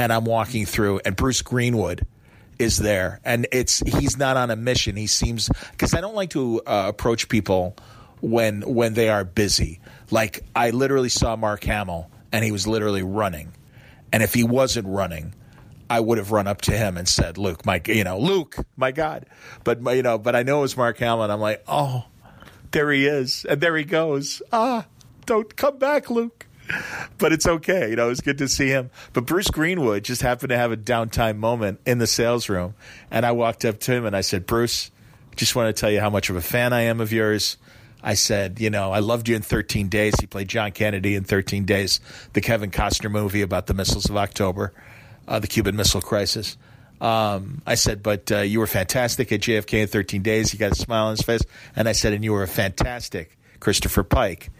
and 0.00 0.12
I'm 0.12 0.24
walking 0.24 0.66
through, 0.66 1.02
and 1.04 1.14
Bruce 1.14 1.42
Greenwood 1.42 2.04
is 2.58 2.76
there, 2.78 3.20
and 3.24 3.46
it's 3.52 3.78
he's 3.80 4.16
not 4.16 4.36
on 4.36 4.50
a 4.50 4.56
mission. 4.56 4.96
He 4.96 5.06
seems 5.06 5.48
because 5.70 5.94
I 5.94 6.00
don't 6.00 6.16
like 6.16 6.30
to 6.30 6.60
uh, 6.66 6.86
approach 6.88 7.28
people 7.28 7.76
when 8.20 8.62
when 8.62 8.94
they 8.94 9.10
are 9.10 9.24
busy. 9.24 9.78
Like 10.10 10.42
I 10.56 10.70
literally 10.70 11.08
saw 11.08 11.36
Mark 11.36 11.62
Hamill, 11.62 12.10
and 12.32 12.44
he 12.44 12.50
was 12.52 12.66
literally 12.66 13.02
running, 13.02 13.52
and 14.12 14.22
if 14.22 14.34
he 14.34 14.44
wasn't 14.44 14.88
running. 14.88 15.34
I 15.90 16.00
would 16.00 16.16
have 16.16 16.30
run 16.30 16.46
up 16.46 16.62
to 16.62 16.72
him 16.72 16.96
and 16.96 17.06
said, 17.06 17.36
"Luke, 17.36 17.66
my, 17.66 17.82
you 17.86 18.02
know, 18.02 18.18
Luke, 18.18 18.56
my 18.78 18.92
God," 18.92 19.26
but 19.62 19.82
you 19.94 20.02
know, 20.02 20.16
but 20.16 20.34
I 20.34 20.42
know 20.42 20.60
it 20.60 20.62
was 20.62 20.76
Mark 20.76 20.96
Hamill, 20.96 21.30
I'm 21.30 21.38
like, 21.38 21.62
"Oh, 21.68 22.06
there 22.70 22.90
he 22.90 23.04
is, 23.04 23.44
and 23.44 23.60
there 23.60 23.76
he 23.76 23.84
goes." 23.84 24.40
Ah, 24.50 24.86
don't 25.26 25.54
come 25.54 25.76
back, 25.76 26.08
Luke. 26.08 26.46
But 27.18 27.32
it's 27.32 27.46
okay. 27.46 27.90
You 27.90 27.96
know, 27.96 28.06
it 28.06 28.10
was 28.10 28.20
good 28.20 28.38
to 28.38 28.48
see 28.48 28.68
him. 28.68 28.90
But 29.12 29.26
Bruce 29.26 29.50
Greenwood 29.50 30.04
just 30.04 30.22
happened 30.22 30.50
to 30.50 30.56
have 30.56 30.72
a 30.72 30.76
downtime 30.76 31.36
moment 31.36 31.80
in 31.86 31.98
the 31.98 32.06
sales 32.06 32.48
room. 32.48 32.74
And 33.10 33.26
I 33.26 33.32
walked 33.32 33.64
up 33.64 33.80
to 33.80 33.92
him 33.92 34.06
and 34.06 34.16
I 34.16 34.20
said, 34.22 34.46
Bruce, 34.46 34.90
just 35.36 35.54
want 35.54 35.74
to 35.74 35.78
tell 35.78 35.90
you 35.90 36.00
how 36.00 36.10
much 36.10 36.30
of 36.30 36.36
a 36.36 36.40
fan 36.40 36.72
I 36.72 36.82
am 36.82 37.00
of 37.00 37.12
yours. 37.12 37.56
I 38.02 38.14
said, 38.14 38.60
you 38.60 38.70
know, 38.70 38.92
I 38.92 38.98
loved 38.98 39.28
you 39.28 39.36
in 39.36 39.42
13 39.42 39.88
Days. 39.88 40.14
He 40.20 40.26
played 40.26 40.48
John 40.48 40.72
Kennedy 40.72 41.14
in 41.14 41.24
13 41.24 41.64
Days, 41.64 42.00
the 42.32 42.40
Kevin 42.40 42.70
Costner 42.70 43.10
movie 43.10 43.42
about 43.42 43.66
the 43.66 43.74
missiles 43.74 44.10
of 44.10 44.16
October, 44.16 44.72
uh, 45.28 45.38
the 45.38 45.46
Cuban 45.46 45.76
Missile 45.76 46.00
Crisis. 46.00 46.56
Um, 47.00 47.62
I 47.66 47.74
said, 47.74 48.02
but 48.02 48.30
uh, 48.30 48.38
you 48.38 48.60
were 48.60 48.66
fantastic 48.66 49.32
at 49.32 49.40
JFK 49.40 49.82
in 49.82 49.88
13 49.88 50.22
Days. 50.22 50.52
He 50.52 50.58
got 50.58 50.72
a 50.72 50.76
smile 50.76 51.06
on 51.06 51.12
his 51.12 51.22
face. 51.22 51.42
And 51.74 51.88
I 51.88 51.92
said, 51.92 52.12
and 52.12 52.22
you 52.22 52.32
were 52.32 52.44
a 52.44 52.48
fantastic 52.48 53.36
Christopher 53.58 54.04
Pike 54.04 54.50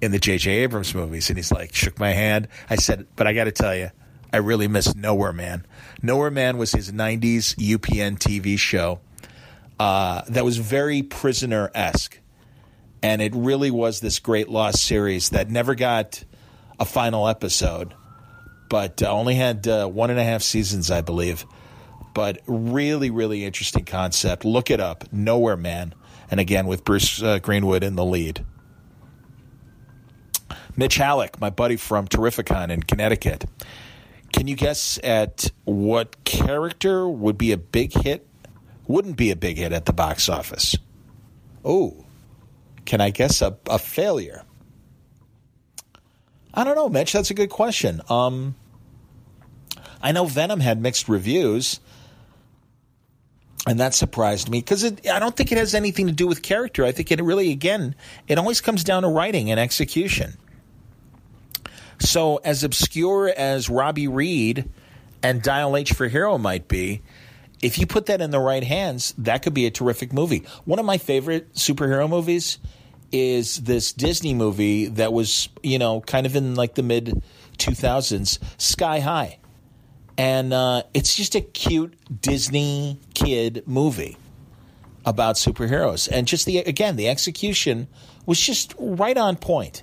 in 0.00 0.12
the 0.12 0.18
J.J. 0.18 0.50
Abrams 0.50 0.94
movies. 0.94 1.30
And 1.30 1.38
he's 1.38 1.50
like, 1.50 1.74
shook 1.74 1.98
my 1.98 2.12
hand. 2.12 2.48
I 2.68 2.76
said, 2.76 3.06
but 3.16 3.26
I 3.26 3.32
got 3.32 3.44
to 3.44 3.52
tell 3.52 3.74
you, 3.74 3.90
I 4.32 4.38
really 4.38 4.68
miss 4.68 4.94
Nowhere 4.94 5.32
Man. 5.32 5.66
Nowhere 6.02 6.30
Man 6.30 6.58
was 6.58 6.72
his 6.72 6.92
90s 6.92 7.54
UPN 7.56 8.18
TV 8.18 8.58
show 8.58 9.00
uh, 9.80 10.22
that 10.28 10.44
was 10.44 10.58
very 10.58 11.02
prisoner 11.02 11.70
esque. 11.74 12.18
And 13.02 13.22
it 13.22 13.34
really 13.34 13.70
was 13.70 14.00
this 14.00 14.18
great 14.18 14.48
lost 14.48 14.82
series 14.84 15.30
that 15.30 15.50
never 15.50 15.74
got 15.74 16.24
a 16.80 16.84
final 16.84 17.28
episode, 17.28 17.94
but 18.68 19.02
uh, 19.02 19.10
only 19.10 19.34
had 19.34 19.66
uh, 19.66 19.86
one 19.86 20.10
and 20.10 20.18
a 20.18 20.24
half 20.24 20.42
seasons, 20.42 20.90
I 20.90 21.00
believe. 21.00 21.44
But 22.14 22.40
really, 22.46 23.10
really 23.10 23.44
interesting 23.44 23.84
concept. 23.84 24.44
Look 24.44 24.70
it 24.70 24.80
up 24.80 25.12
Nowhere 25.12 25.56
Man. 25.56 25.94
And 26.30 26.40
again, 26.40 26.66
with 26.66 26.84
Bruce 26.84 27.22
uh, 27.22 27.38
Greenwood 27.38 27.84
in 27.84 27.96
the 27.96 28.04
lead. 28.04 28.44
Mitch 30.76 30.96
Hallock, 30.96 31.40
my 31.40 31.50
buddy 31.50 31.76
from 31.76 32.06
Terrificon 32.06 32.70
in 32.70 32.82
Connecticut. 32.82 33.44
Can 34.32 34.46
you 34.46 34.54
guess 34.56 34.98
at 35.02 35.50
what 35.64 36.22
character 36.24 37.08
would 37.08 37.38
be 37.38 37.52
a 37.52 37.56
big 37.56 37.92
hit? 37.92 38.26
Wouldn't 38.86 39.16
be 39.16 39.30
a 39.30 39.36
big 39.36 39.56
hit 39.58 39.72
at 39.72 39.86
the 39.86 39.92
box 39.92 40.28
office. 40.28 40.76
Oh, 41.64 42.04
can 42.88 43.02
I 43.02 43.10
guess 43.10 43.42
a, 43.42 43.54
a 43.68 43.78
failure? 43.78 44.44
I 46.54 46.64
don't 46.64 46.74
know, 46.74 46.88
Mitch. 46.88 47.12
That's 47.12 47.30
a 47.30 47.34
good 47.34 47.50
question. 47.50 48.00
Um, 48.08 48.56
I 50.02 50.12
know 50.12 50.24
Venom 50.24 50.60
had 50.60 50.80
mixed 50.80 51.06
reviews, 51.06 51.80
and 53.66 53.78
that 53.78 53.92
surprised 53.92 54.48
me 54.48 54.60
because 54.60 54.84
I 54.84 55.18
don't 55.18 55.36
think 55.36 55.52
it 55.52 55.58
has 55.58 55.74
anything 55.74 56.06
to 56.06 56.14
do 56.14 56.26
with 56.26 56.40
character. 56.40 56.82
I 56.82 56.92
think 56.92 57.12
it 57.12 57.22
really, 57.22 57.52
again, 57.52 57.94
it 58.26 58.38
always 58.38 58.62
comes 58.62 58.84
down 58.84 59.02
to 59.02 59.08
writing 59.08 59.50
and 59.50 59.60
execution. 59.60 60.38
So, 61.98 62.38
as 62.38 62.64
obscure 62.64 63.28
as 63.28 63.68
Robbie 63.68 64.08
Reed 64.08 64.70
and 65.22 65.42
Dial 65.42 65.76
H 65.76 65.92
for 65.92 66.08
Hero 66.08 66.38
might 66.38 66.68
be, 66.68 67.02
if 67.60 67.78
you 67.78 67.86
put 67.86 68.06
that 68.06 68.22
in 68.22 68.30
the 68.30 68.40
right 68.40 68.64
hands, 68.64 69.14
that 69.18 69.42
could 69.42 69.52
be 69.52 69.66
a 69.66 69.70
terrific 69.70 70.10
movie. 70.14 70.46
One 70.64 70.78
of 70.78 70.86
my 70.86 70.96
favorite 70.96 71.52
superhero 71.52 72.08
movies 72.08 72.58
is 73.10 73.56
this 73.58 73.92
Disney 73.92 74.34
movie 74.34 74.86
that 74.86 75.12
was, 75.12 75.48
you 75.62 75.78
know, 75.78 76.00
kind 76.00 76.26
of 76.26 76.36
in 76.36 76.54
like 76.54 76.74
the 76.74 76.82
mid 76.82 77.22
2000s, 77.58 78.38
Sky 78.60 79.00
High. 79.00 79.38
And 80.16 80.52
uh, 80.52 80.82
it's 80.94 81.14
just 81.14 81.34
a 81.34 81.40
cute 81.40 81.94
Disney 82.20 83.00
kid 83.14 83.62
movie 83.66 84.16
about 85.06 85.36
superheroes. 85.36 86.08
And 86.10 86.26
just 86.26 86.44
the, 86.44 86.58
again, 86.58 86.96
the 86.96 87.08
execution 87.08 87.88
was 88.26 88.40
just 88.40 88.74
right 88.78 89.16
on 89.16 89.36
point 89.36 89.82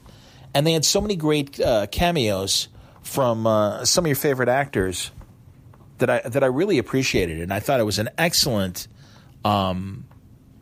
and 0.56 0.66
they 0.66 0.72
had 0.72 0.86
so 0.86 1.02
many 1.02 1.18
great 1.18 1.60
uh, 1.60 1.86
cameos 1.88 2.70
from 3.04 3.46
uh, 3.46 3.84
some 3.84 4.06
of 4.06 4.08
your 4.08 4.16
favorite 4.16 4.48
actors 4.48 5.12
that 5.98 6.10
I 6.10 6.22
that 6.22 6.44
I 6.44 6.48
really 6.48 6.78
appreciated, 6.78 7.42
and 7.42 7.54
I 7.54 7.60
thought 7.60 7.80
it 7.80 7.84
was 7.84 8.00
an 8.00 8.10
excellent 8.18 8.88
um, 9.44 10.06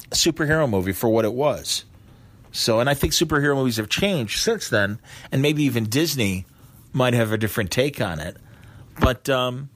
superhero 0.09 0.69
movie 0.69 0.91
for 0.91 1.09
what 1.09 1.25
it 1.25 1.33
was. 1.33 1.85
So, 2.53 2.79
and 2.79 2.87
I 2.87 2.93
think 2.93 3.13
superhero 3.13 3.55
movies 3.55 3.77
have 3.77 3.89
changed 3.89 4.39
since 4.39 4.69
then, 4.69 4.99
and 5.31 5.41
maybe 5.41 5.63
even 5.63 5.85
Disney 5.85 6.45
might 6.93 7.15
have 7.15 7.31
a 7.31 7.37
different 7.37 7.71
take 7.71 7.99
on 7.99 8.19
it. 8.19 8.37
But 8.99 9.27
um, 9.27 9.69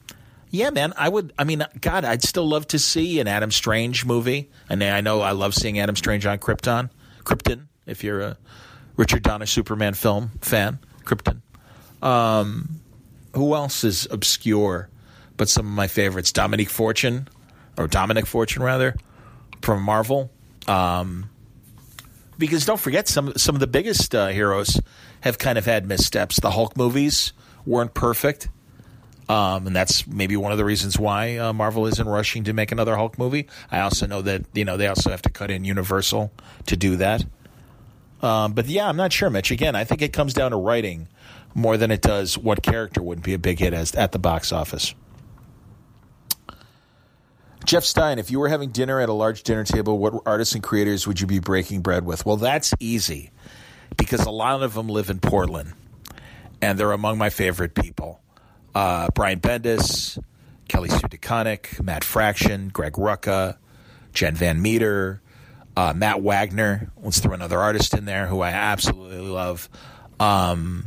yeah, 0.51 0.69
man, 0.69 0.93
I 0.95 1.09
would. 1.09 1.34
I 1.38 1.43
mean, 1.43 1.65
God, 1.82 2.05
I'd 2.05 2.23
still 2.23 2.47
love 2.47 2.67
to 2.67 2.80
see 2.80 3.19
an 3.19 3.28
Adam 3.28 3.51
Strange 3.51 4.05
movie. 4.05 4.49
And 4.69 4.84
I 4.84 5.01
know 5.01 5.21
I 5.21 5.32
love 5.32 5.55
seeing 5.55 5.80
Adam 5.80 5.95
Strange 5.95 6.25
on 6.25 6.38
Krypton, 6.38 6.89
Krypton. 7.23 7.65
If 7.88 8.03
you're 8.03 8.21
a 8.21 8.38
Richard 8.95 9.23
Donner 9.23 9.47
Superman 9.47 9.95
film 9.95 10.32
fan, 10.41 10.80
Krypton. 11.03 11.41
Um, 12.01 12.80
who 13.34 13.55
else 13.55 13.84
is 13.84 14.07
obscure? 14.11 14.89
But 15.36 15.49
some 15.49 15.65
of 15.65 15.73
my 15.73 15.88
favorites: 15.88 16.32
Dominique 16.32 16.69
Fortune, 16.69 17.28
or 17.75 17.88
Dominic 17.88 18.28
Fortune 18.28 18.61
rather, 18.61 18.95
from 19.61 19.82
Marvel. 19.82 20.32
Um, 20.67 21.30
because 22.38 22.65
don't 22.65 22.79
forget, 22.79 23.07
some 23.07 23.33
some 23.38 23.55
of 23.55 23.59
the 23.59 23.67
biggest 23.67 24.13
uh, 24.13 24.27
heroes 24.27 24.79
have 25.21 25.38
kind 25.38 25.57
of 25.57 25.65
had 25.65 25.88
missteps. 25.88 26.39
The 26.39 26.51
Hulk 26.51 26.77
movies 26.77 27.33
weren't 27.65 27.93
perfect. 27.93 28.49
Um, 29.29 29.67
and 29.67 29.75
that's 29.75 30.07
maybe 30.07 30.38
one 30.38 30.53
of 30.53 30.57
the 30.57 30.63
reasons 30.63 30.97
why 30.97 31.38
uh, 31.38 31.51
Marvel 31.51 31.85
isn't 31.85 32.07
rushing 32.07 32.45
to 32.45 32.53
make 32.53 32.71
another 32.71 32.95
Hulk 32.95 33.19
movie. 33.19 33.47
I 33.69 33.81
also 33.81 34.07
know 34.07 34.21
that 34.21 34.45
you 34.53 34.63
know 34.63 34.77
they 34.77 34.88
also 34.88 35.09
have 35.09 35.21
to 35.23 35.29
cut 35.29 35.51
in 35.51 35.65
Universal 35.65 36.31
to 36.67 36.77
do 36.77 36.95
that. 36.95 37.25
Um, 38.21 38.53
but 38.53 38.67
yeah, 38.67 38.88
I'm 38.88 38.97
not 38.97 39.11
sure, 39.13 39.29
Mitch. 39.29 39.51
Again, 39.51 39.75
I 39.75 39.83
think 39.83 40.01
it 40.01 40.13
comes 40.13 40.33
down 40.33 40.51
to 40.51 40.57
writing 40.57 41.07
more 41.53 41.77
than 41.77 41.91
it 41.91 42.01
does 42.01 42.38
what 42.38 42.63
character 42.63 43.01
would 43.01 43.21
be 43.21 43.33
a 43.33 43.39
big 43.39 43.59
hit 43.59 43.73
as 43.73 43.93
at 43.95 44.11
the 44.11 44.19
box 44.19 44.51
office. 44.51 44.95
Jeff 47.68 47.84
Stein, 47.84 48.18
if 48.18 48.32
you 48.32 48.39
were 48.39 48.47
having 48.47 48.70
dinner 48.70 49.01
at 49.01 49.09
a 49.09 49.13
large 49.13 49.43
dinner 49.43 49.65
table, 49.65 49.97
what 49.97 50.13
artists 50.26 50.55
and 50.55 50.63
creators 50.63 51.05
would 51.05 51.20
you 51.20 51.28
be 51.28 51.39
breaking 51.39 51.82
bread 51.82 52.05
with? 52.05 52.26
Well, 52.26 52.38
that's 52.38 52.74
easy 52.80 53.30
because 53.97 54.22
a 54.22 54.32
lot 54.32 54.63
of 54.63 54.74
them 54.74 54.88
live 54.88 55.09
in 55.09 55.20
Portland 55.20 55.74
and 56.61 56.80
they're 56.80 56.93
among 56.93 57.18
my 57.18 57.30
favorite 57.30 57.76
people. 57.76 58.22
Uh, 58.74 59.09
Brian 59.13 59.41
Bendis, 59.41 60.18
Kelly 60.70 60.88
Sue 60.88 61.09
DeConnick, 61.09 61.84
Matt 61.84 62.05
Fraction, 62.05 62.70
Greg 62.70 62.93
Rucka, 62.93 63.57
Jen 64.13 64.36
Van 64.36 64.61
Meter, 64.61 65.22
uh, 65.76 65.91
Matt 65.93 66.22
Wagner. 66.22 66.89
Let's 66.95 67.20
throw 67.20 67.34
another 67.34 67.59
artist 67.59 67.93
in 67.93 68.05
there 68.05 68.28
who 68.28 68.39
I 68.39 68.51
absolutely 68.51 69.28
love. 69.28 69.68
Um, 70.22 70.86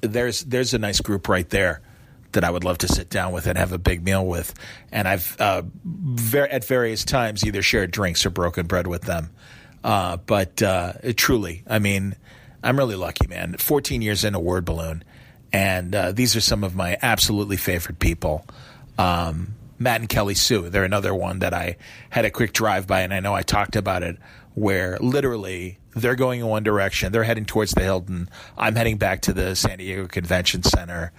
there's 0.00 0.40
there's 0.40 0.72
a 0.72 0.78
nice 0.78 1.00
group 1.00 1.28
right 1.28 1.48
there 1.50 1.82
that 2.34 2.44
I 2.44 2.50
would 2.50 2.64
love 2.64 2.78
to 2.78 2.88
sit 2.88 3.10
down 3.10 3.32
with 3.32 3.46
and 3.46 3.58
have 3.58 3.72
a 3.72 3.78
big 3.78 4.04
meal 4.04 4.24
with. 4.24 4.54
And 4.92 5.08
I've 5.08 5.36
uh, 5.40 5.62
ver- 5.84 6.46
at 6.46 6.64
various 6.64 7.04
times 7.04 7.44
either 7.44 7.62
shared 7.62 7.90
drinks 7.90 8.24
or 8.24 8.30
broken 8.30 8.66
bread 8.66 8.86
with 8.86 9.02
them. 9.02 9.30
Uh, 9.82 10.16
but 10.18 10.62
uh, 10.62 10.92
truly, 11.16 11.62
I 11.66 11.78
mean, 11.78 12.16
I'm 12.62 12.78
really 12.78 12.96
lucky, 12.96 13.26
man. 13.26 13.56
14 13.58 14.00
years 14.00 14.24
in 14.24 14.34
a 14.34 14.40
word 14.40 14.64
balloon, 14.64 15.04
and 15.52 15.94
uh, 15.94 16.12
these 16.12 16.34
are 16.34 16.40
some 16.40 16.64
of 16.64 16.74
my 16.74 16.96
absolutely 17.02 17.58
favorite 17.58 17.98
people. 17.98 18.46
Um, 18.96 19.54
Matt 19.78 20.00
and 20.00 20.08
Kelly 20.08 20.34
Sue, 20.34 20.70
they're 20.70 20.84
another 20.84 21.14
one 21.14 21.40
that 21.40 21.52
I 21.52 21.76
had 22.08 22.24
a 22.24 22.30
quick 22.30 22.54
drive 22.54 22.86
by, 22.86 23.02
and 23.02 23.12
I 23.12 23.20
know 23.20 23.34
I 23.34 23.42
talked 23.42 23.76
about 23.76 24.02
it, 24.02 24.16
where 24.54 24.96
literally 25.00 25.78
they're 25.94 26.14
going 26.14 26.40
in 26.40 26.46
one 26.46 26.62
direction, 26.62 27.12
they're 27.12 27.24
heading 27.24 27.44
towards 27.44 27.72
the 27.72 27.82
Hilton, 27.82 28.30
I'm 28.56 28.76
heading 28.76 28.96
back 28.96 29.20
to 29.22 29.34
the 29.34 29.54
San 29.54 29.78
Diego 29.78 30.06
Convention 30.06 30.62
Center 30.62 31.12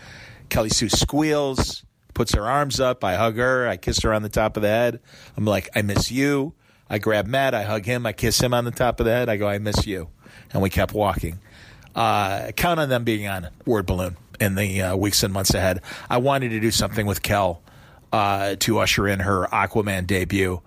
Kelly 0.50 0.70
Sue 0.70 0.90
squeals, 0.90 1.84
puts 2.16 2.34
her 2.34 2.48
arms 2.48 2.80
up. 2.80 3.04
I 3.04 3.16
hug 3.16 3.38
her. 3.38 3.68
I 3.68 3.78
kiss 3.78 4.02
her 4.02 4.14
on 4.14 4.24
the 4.24 4.30
top 4.30 4.58
of 4.58 4.64
the 4.64 4.70
head. 4.70 5.00
I'm 5.38 5.46
like, 5.46 5.70
I 5.76 5.84
miss 5.84 6.12
you. 6.12 6.54
I 6.90 6.98
grab 6.98 7.28
Matt. 7.28 7.54
I 7.54 7.64
hug 7.64 7.86
him. 7.86 8.06
I 8.06 8.14
kiss 8.14 8.40
him 8.40 8.54
on 8.54 8.66
the 8.66 8.72
top 8.72 9.00
of 9.00 9.06
the 9.06 9.12
head. 9.12 9.30
I 9.30 9.38
go, 9.38 9.48
I 9.48 9.60
miss 9.60 9.86
you. 9.86 10.10
And 10.52 10.62
we 10.64 10.70
kept 10.70 10.94
walking. 10.94 11.40
Uh, 11.94 12.52
count 12.56 12.80
on 12.80 12.90
them 12.90 13.04
being 13.04 13.28
on 13.28 13.50
Word 13.66 13.86
Balloon 13.86 14.18
in 14.40 14.56
the 14.56 14.82
uh, 14.82 14.96
weeks 14.96 15.24
and 15.24 15.34
months 15.34 15.54
ahead. 15.54 15.82
I 16.10 16.18
wanted 16.18 16.50
to 16.50 16.60
do 16.60 16.72
something 16.72 17.06
with 17.06 17.22
Kel 17.22 17.62
uh, 18.12 18.56
to 18.60 18.80
usher 18.80 19.08
in 19.08 19.20
her 19.20 19.48
Aquaman 19.48 20.06
debut, 20.06 20.62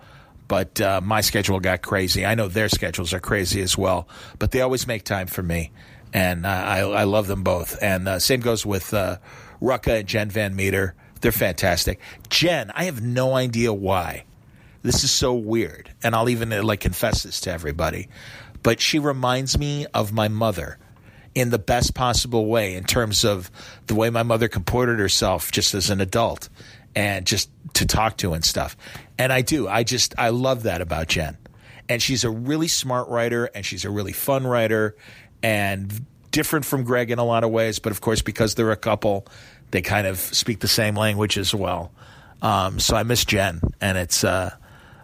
but 0.48 0.80
uh, 0.80 1.00
my 1.02 1.20
schedule 1.20 1.60
got 1.60 1.82
crazy. 1.82 2.24
I 2.24 2.34
know 2.34 2.48
their 2.48 2.68
schedules 2.68 3.12
are 3.12 3.20
crazy 3.20 3.60
as 3.60 3.76
well, 3.76 4.08
but 4.38 4.52
they 4.52 4.62
always 4.62 4.86
make 4.86 5.04
time 5.04 5.26
for 5.26 5.42
me, 5.42 5.70
and 6.12 6.46
uh, 6.46 6.48
I, 6.48 6.78
I, 6.80 7.04
love 7.04 7.26
them 7.26 7.42
both. 7.42 7.76
And 7.82 8.08
uh, 8.08 8.18
same 8.18 8.40
goes 8.40 8.64
with 8.64 8.94
Rucka 9.60 10.00
and 10.00 10.08
Jen 10.08 10.30
Van 10.30 10.54
Meter. 10.54 10.94
They're 11.20 11.32
fantastic. 11.32 12.00
Jen, 12.28 12.70
I 12.74 12.84
have 12.84 13.02
no 13.02 13.34
idea 13.34 13.72
why. 13.72 14.24
This 14.82 15.02
is 15.02 15.10
so 15.10 15.34
weird, 15.34 15.90
and 16.02 16.14
I'll 16.14 16.28
even 16.28 16.52
uh, 16.52 16.62
like 16.62 16.80
confess 16.80 17.24
this 17.24 17.40
to 17.40 17.52
everybody. 17.52 18.08
But 18.62 18.80
she 18.80 18.98
reminds 18.98 19.58
me 19.58 19.86
of 19.92 20.12
my 20.12 20.28
mother 20.28 20.78
in 21.34 21.50
the 21.50 21.58
best 21.58 21.94
possible 21.94 22.46
way 22.46 22.74
in 22.74 22.84
terms 22.84 23.24
of 23.24 23.50
the 23.86 23.94
way 23.94 24.10
my 24.10 24.22
mother 24.22 24.48
comported 24.48 24.98
herself 24.98 25.52
just 25.52 25.74
as 25.74 25.90
an 25.90 26.00
adult 26.00 26.48
and 26.94 27.26
just 27.26 27.50
to 27.74 27.86
talk 27.86 28.16
to 28.18 28.32
and 28.32 28.44
stuff. 28.44 28.76
And 29.18 29.32
I 29.32 29.42
do. 29.42 29.68
I 29.68 29.84
just 29.84 30.14
I 30.18 30.30
love 30.30 30.64
that 30.64 30.80
about 30.80 31.08
Jen. 31.08 31.36
And 31.88 32.02
she's 32.02 32.24
a 32.24 32.30
really 32.30 32.68
smart 32.68 33.08
writer 33.08 33.46
and 33.54 33.64
she's 33.64 33.84
a 33.84 33.90
really 33.90 34.12
fun 34.12 34.46
writer 34.46 34.96
and 35.42 36.04
different 36.38 36.64
from 36.64 36.84
Greg 36.84 37.10
in 37.10 37.18
a 37.18 37.24
lot 37.24 37.42
of 37.42 37.50
ways, 37.50 37.80
but 37.80 37.90
of 37.90 38.00
course, 38.00 38.22
because 38.22 38.54
they're 38.54 38.70
a 38.70 38.76
couple, 38.76 39.26
they 39.72 39.82
kind 39.82 40.06
of 40.06 40.18
speak 40.18 40.60
the 40.60 40.68
same 40.68 40.94
language 40.94 41.36
as 41.36 41.52
well. 41.52 41.90
Um, 42.40 42.78
so 42.78 42.94
I 42.94 43.02
miss 43.02 43.24
Jen, 43.24 43.60
and 43.80 43.98
it's 43.98 44.22
uh, 44.22 44.54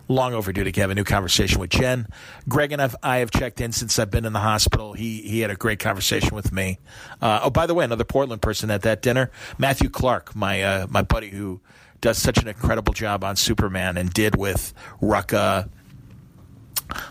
long 0.06 0.32
overdue 0.32 0.62
to 0.62 0.80
have 0.80 0.90
a 0.90 0.94
new 0.94 1.02
conversation 1.02 1.58
with 1.58 1.70
Jen. 1.70 2.06
Greg 2.48 2.70
and 2.70 2.80
I've, 2.80 2.94
I 3.02 3.16
have 3.16 3.32
checked 3.32 3.60
in 3.60 3.72
since 3.72 3.98
I've 3.98 4.12
been 4.12 4.24
in 4.24 4.32
the 4.32 4.38
hospital. 4.38 4.92
He 4.92 5.22
he 5.22 5.40
had 5.40 5.50
a 5.50 5.56
great 5.56 5.80
conversation 5.80 6.36
with 6.36 6.52
me. 6.52 6.78
Uh, 7.20 7.40
oh, 7.42 7.50
by 7.50 7.66
the 7.66 7.74
way, 7.74 7.84
another 7.84 8.04
Portland 8.04 8.40
person 8.40 8.70
at 8.70 8.82
that 8.82 9.02
dinner, 9.02 9.32
Matthew 9.58 9.90
Clark, 9.90 10.36
my 10.36 10.62
uh, 10.62 10.86
my 10.88 11.02
buddy 11.02 11.30
who 11.30 11.60
does 12.00 12.16
such 12.16 12.38
an 12.38 12.46
incredible 12.46 12.92
job 12.92 13.24
on 13.24 13.34
Superman 13.34 13.96
and 13.96 14.12
did 14.12 14.36
with 14.36 14.72
Rucka. 15.02 15.68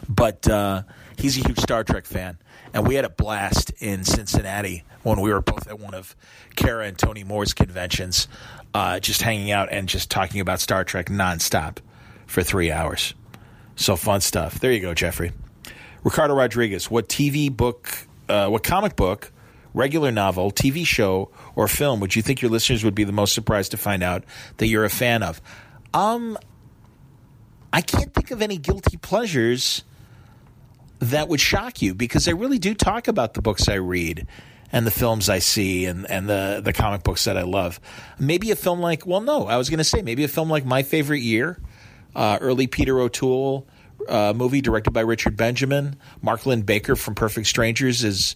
But 0.07 0.47
uh, 0.47 0.83
he's 1.17 1.37
a 1.37 1.45
huge 1.45 1.59
Star 1.59 1.83
Trek 1.83 2.05
fan 2.05 2.37
and 2.73 2.87
we 2.87 2.95
had 2.95 3.05
a 3.05 3.09
blast 3.09 3.71
in 3.79 4.03
Cincinnati 4.03 4.83
when 5.03 5.19
we 5.21 5.31
were 5.31 5.41
both 5.41 5.67
at 5.67 5.79
one 5.79 5.93
of 5.93 6.15
Kara 6.55 6.87
and 6.87 6.97
Tony 6.97 7.23
Moore's 7.23 7.53
conventions, 7.53 8.27
uh, 8.73 8.99
just 8.99 9.21
hanging 9.21 9.51
out 9.51 9.69
and 9.71 9.87
just 9.87 10.09
talking 10.09 10.41
about 10.41 10.59
Star 10.59 10.83
Trek 10.83 11.07
nonstop 11.07 11.77
for 12.25 12.41
three 12.41 12.71
hours. 12.71 13.13
So 13.75 13.95
fun 13.95 14.21
stuff. 14.21 14.59
There 14.59 14.71
you 14.71 14.79
go, 14.79 14.93
Jeffrey. 14.93 15.31
Ricardo 16.03 16.33
Rodriguez, 16.33 16.89
what 16.89 17.07
TV 17.07 17.55
book, 17.55 18.07
uh, 18.27 18.47
what 18.49 18.63
comic 18.63 18.95
book, 18.95 19.31
regular 19.73 20.11
novel, 20.11 20.51
TV 20.51 20.85
show, 20.85 21.31
or 21.55 21.67
film 21.67 21.99
would 21.99 22.15
you 22.15 22.21
think 22.21 22.41
your 22.41 22.51
listeners 22.51 22.83
would 22.83 22.95
be 22.95 23.03
the 23.03 23.13
most 23.13 23.33
surprised 23.33 23.71
to 23.71 23.77
find 23.77 24.03
out 24.03 24.23
that 24.57 24.67
you're 24.67 24.85
a 24.85 24.89
fan 24.89 25.23
of? 25.23 25.41
Um, 25.93 26.37
I 27.71 27.81
can't 27.81 28.13
think 28.13 28.31
of 28.31 28.41
any 28.41 28.57
guilty 28.57 28.97
pleasures 28.97 29.83
that 31.11 31.27
would 31.27 31.39
shock 31.39 31.81
you 31.81 31.93
because 31.93 32.27
I 32.27 32.31
really 32.31 32.59
do 32.59 32.73
talk 32.73 33.07
about 33.07 33.33
the 33.33 33.41
books 33.41 33.67
I 33.67 33.75
read 33.75 34.27
and 34.71 34.87
the 34.87 34.91
films 34.91 35.29
I 35.29 35.39
see 35.39 35.85
and, 35.85 36.09
and 36.09 36.27
the, 36.27 36.61
the 36.63 36.73
comic 36.73 37.03
books 37.03 37.25
that 37.25 37.37
I 37.37 37.43
love. 37.43 37.79
Maybe 38.19 38.51
a 38.51 38.55
film 38.55 38.79
like, 38.79 39.05
well, 39.05 39.21
no, 39.21 39.47
I 39.47 39.57
was 39.57 39.69
going 39.69 39.77
to 39.79 39.83
say 39.83 40.01
maybe 40.01 40.23
a 40.23 40.27
film 40.27 40.49
like 40.49 40.65
My 40.65 40.83
Favorite 40.83 41.21
Year, 41.21 41.59
uh, 42.15 42.37
early 42.41 42.67
Peter 42.67 42.99
O'Toole 42.99 43.67
uh, 44.07 44.33
movie 44.35 44.61
directed 44.61 44.91
by 44.91 45.01
Richard 45.01 45.37
Benjamin. 45.37 45.95
Mark 46.21 46.45
Linn-Baker 46.45 46.95
from 46.95 47.15
Perfect 47.15 47.47
Strangers 47.47 48.03
is 48.03 48.35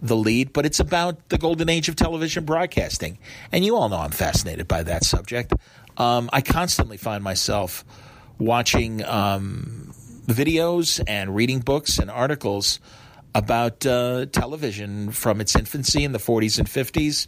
the 0.00 0.16
lead, 0.16 0.52
but 0.52 0.64
it's 0.64 0.80
about 0.80 1.28
the 1.28 1.38
golden 1.38 1.68
age 1.68 1.88
of 1.88 1.96
television 1.96 2.44
broadcasting. 2.44 3.18
And 3.50 3.64
you 3.64 3.76
all 3.76 3.88
know 3.88 3.98
I'm 3.98 4.10
fascinated 4.10 4.68
by 4.68 4.82
that 4.84 5.04
subject. 5.04 5.52
Um, 5.96 6.30
I 6.32 6.40
constantly 6.40 6.96
find 6.96 7.24
myself 7.24 7.84
watching 8.38 9.04
um, 9.04 9.87
videos 10.28 11.02
and 11.06 11.34
reading 11.34 11.60
books 11.60 11.98
and 11.98 12.10
articles 12.10 12.78
about 13.34 13.84
uh, 13.86 14.26
television 14.26 15.10
from 15.10 15.40
its 15.40 15.56
infancy 15.56 16.04
in 16.04 16.12
the 16.12 16.18
40s 16.18 16.58
and 16.58 16.68
50s 16.68 17.26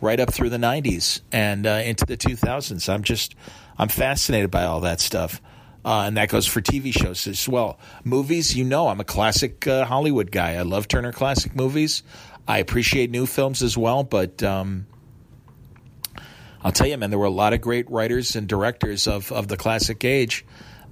right 0.00 0.20
up 0.20 0.32
through 0.32 0.50
the 0.50 0.58
90s 0.58 1.22
and 1.30 1.66
uh, 1.66 1.82
into 1.84 2.04
the 2.04 2.16
2000s. 2.16 2.88
I'm 2.92 3.02
just 3.02 3.34
I'm 3.78 3.88
fascinated 3.88 4.50
by 4.50 4.64
all 4.64 4.80
that 4.80 5.00
stuff. 5.00 5.40
Uh, 5.84 6.04
and 6.06 6.16
that 6.16 6.28
goes 6.28 6.46
for 6.46 6.60
TV 6.60 6.92
shows 6.92 7.26
as 7.26 7.48
well. 7.48 7.78
Movies, 8.04 8.54
you 8.54 8.64
know, 8.64 8.86
I'm 8.86 9.00
a 9.00 9.04
classic 9.04 9.66
uh, 9.66 9.84
Hollywood 9.84 10.30
guy. 10.30 10.54
I 10.54 10.62
love 10.62 10.86
Turner 10.86 11.12
Classic 11.12 11.56
Movies. 11.56 12.04
I 12.46 12.58
appreciate 12.58 13.10
new 13.10 13.26
films 13.26 13.62
as 13.62 13.76
well, 13.76 14.04
but 14.04 14.42
um, 14.44 14.86
I'll 16.62 16.70
tell 16.70 16.86
you, 16.86 16.96
man, 16.98 17.10
there 17.10 17.18
were 17.18 17.24
a 17.24 17.30
lot 17.30 17.52
of 17.52 17.60
great 17.60 17.90
writers 17.90 18.36
and 18.36 18.46
directors 18.46 19.08
of, 19.08 19.32
of 19.32 19.48
the 19.48 19.56
classic 19.56 20.04
age 20.04 20.44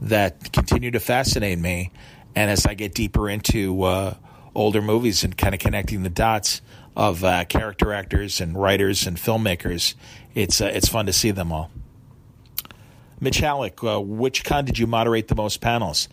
that 0.02 0.52
continue 0.52 0.90
to 0.90 1.00
fascinate 1.00 1.58
me. 1.58 1.90
And 2.34 2.50
as 2.50 2.66
I 2.66 2.74
get 2.74 2.94
deeper 2.94 3.28
into 3.28 3.82
uh, 3.82 4.14
older 4.54 4.80
movies 4.80 5.24
and 5.24 5.36
kind 5.36 5.54
of 5.54 5.60
connecting 5.60 6.02
the 6.02 6.10
dots, 6.10 6.62
of 6.96 7.24
uh, 7.24 7.44
character 7.44 7.92
actors 7.92 8.40
and 8.40 8.60
writers 8.60 9.06
and 9.06 9.16
filmmakers. 9.16 9.94
It's 10.34 10.60
uh, 10.60 10.66
it's 10.66 10.88
fun 10.88 11.06
to 11.06 11.12
see 11.12 11.30
them 11.30 11.52
all. 11.52 11.70
Mitch 13.20 13.38
Hallock, 13.38 13.82
uh, 13.84 14.00
which 14.00 14.44
con 14.44 14.64
did 14.64 14.78
you 14.78 14.86
moderate 14.86 15.28
the 15.28 15.34
most 15.34 15.60
panels? 15.60 16.08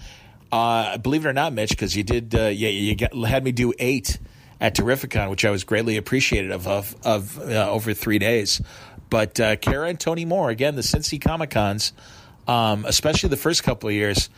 Uh, 0.51 0.97
believe 0.97 1.25
it 1.25 1.29
or 1.29 1.33
not, 1.33 1.53
Mitch, 1.53 1.71
because 1.71 1.95
you 1.95 2.03
did, 2.03 2.33
uh, 2.33 2.43
you, 2.43 2.69
you 2.69 3.25
had 3.25 3.43
me 3.43 3.51
do 3.51 3.73
eight 3.79 4.17
at 4.61 4.75
Terrificon, 4.75 5.29
which 5.29 5.43
I 5.43 5.51
was 5.51 5.65
greatly 5.65 5.97
appreciative 5.97 6.67
of, 6.67 6.95
of, 7.03 7.38
over 7.39 7.93
three 7.93 8.17
days. 8.17 8.61
But 9.09 9.35
Kara 9.35 9.89
and 9.89 9.99
Tony 9.99 10.25
Moore, 10.25 10.49
again, 10.49 10.75
the 10.75 10.81
Cincy 10.81 11.19
Comic 11.19 11.49
Cons, 11.49 11.91
um, 12.47 12.85
especially 12.85 13.29
the 13.29 13.37
first 13.37 13.63
couple 13.63 13.89
of 13.89 13.95
years, 13.95 14.29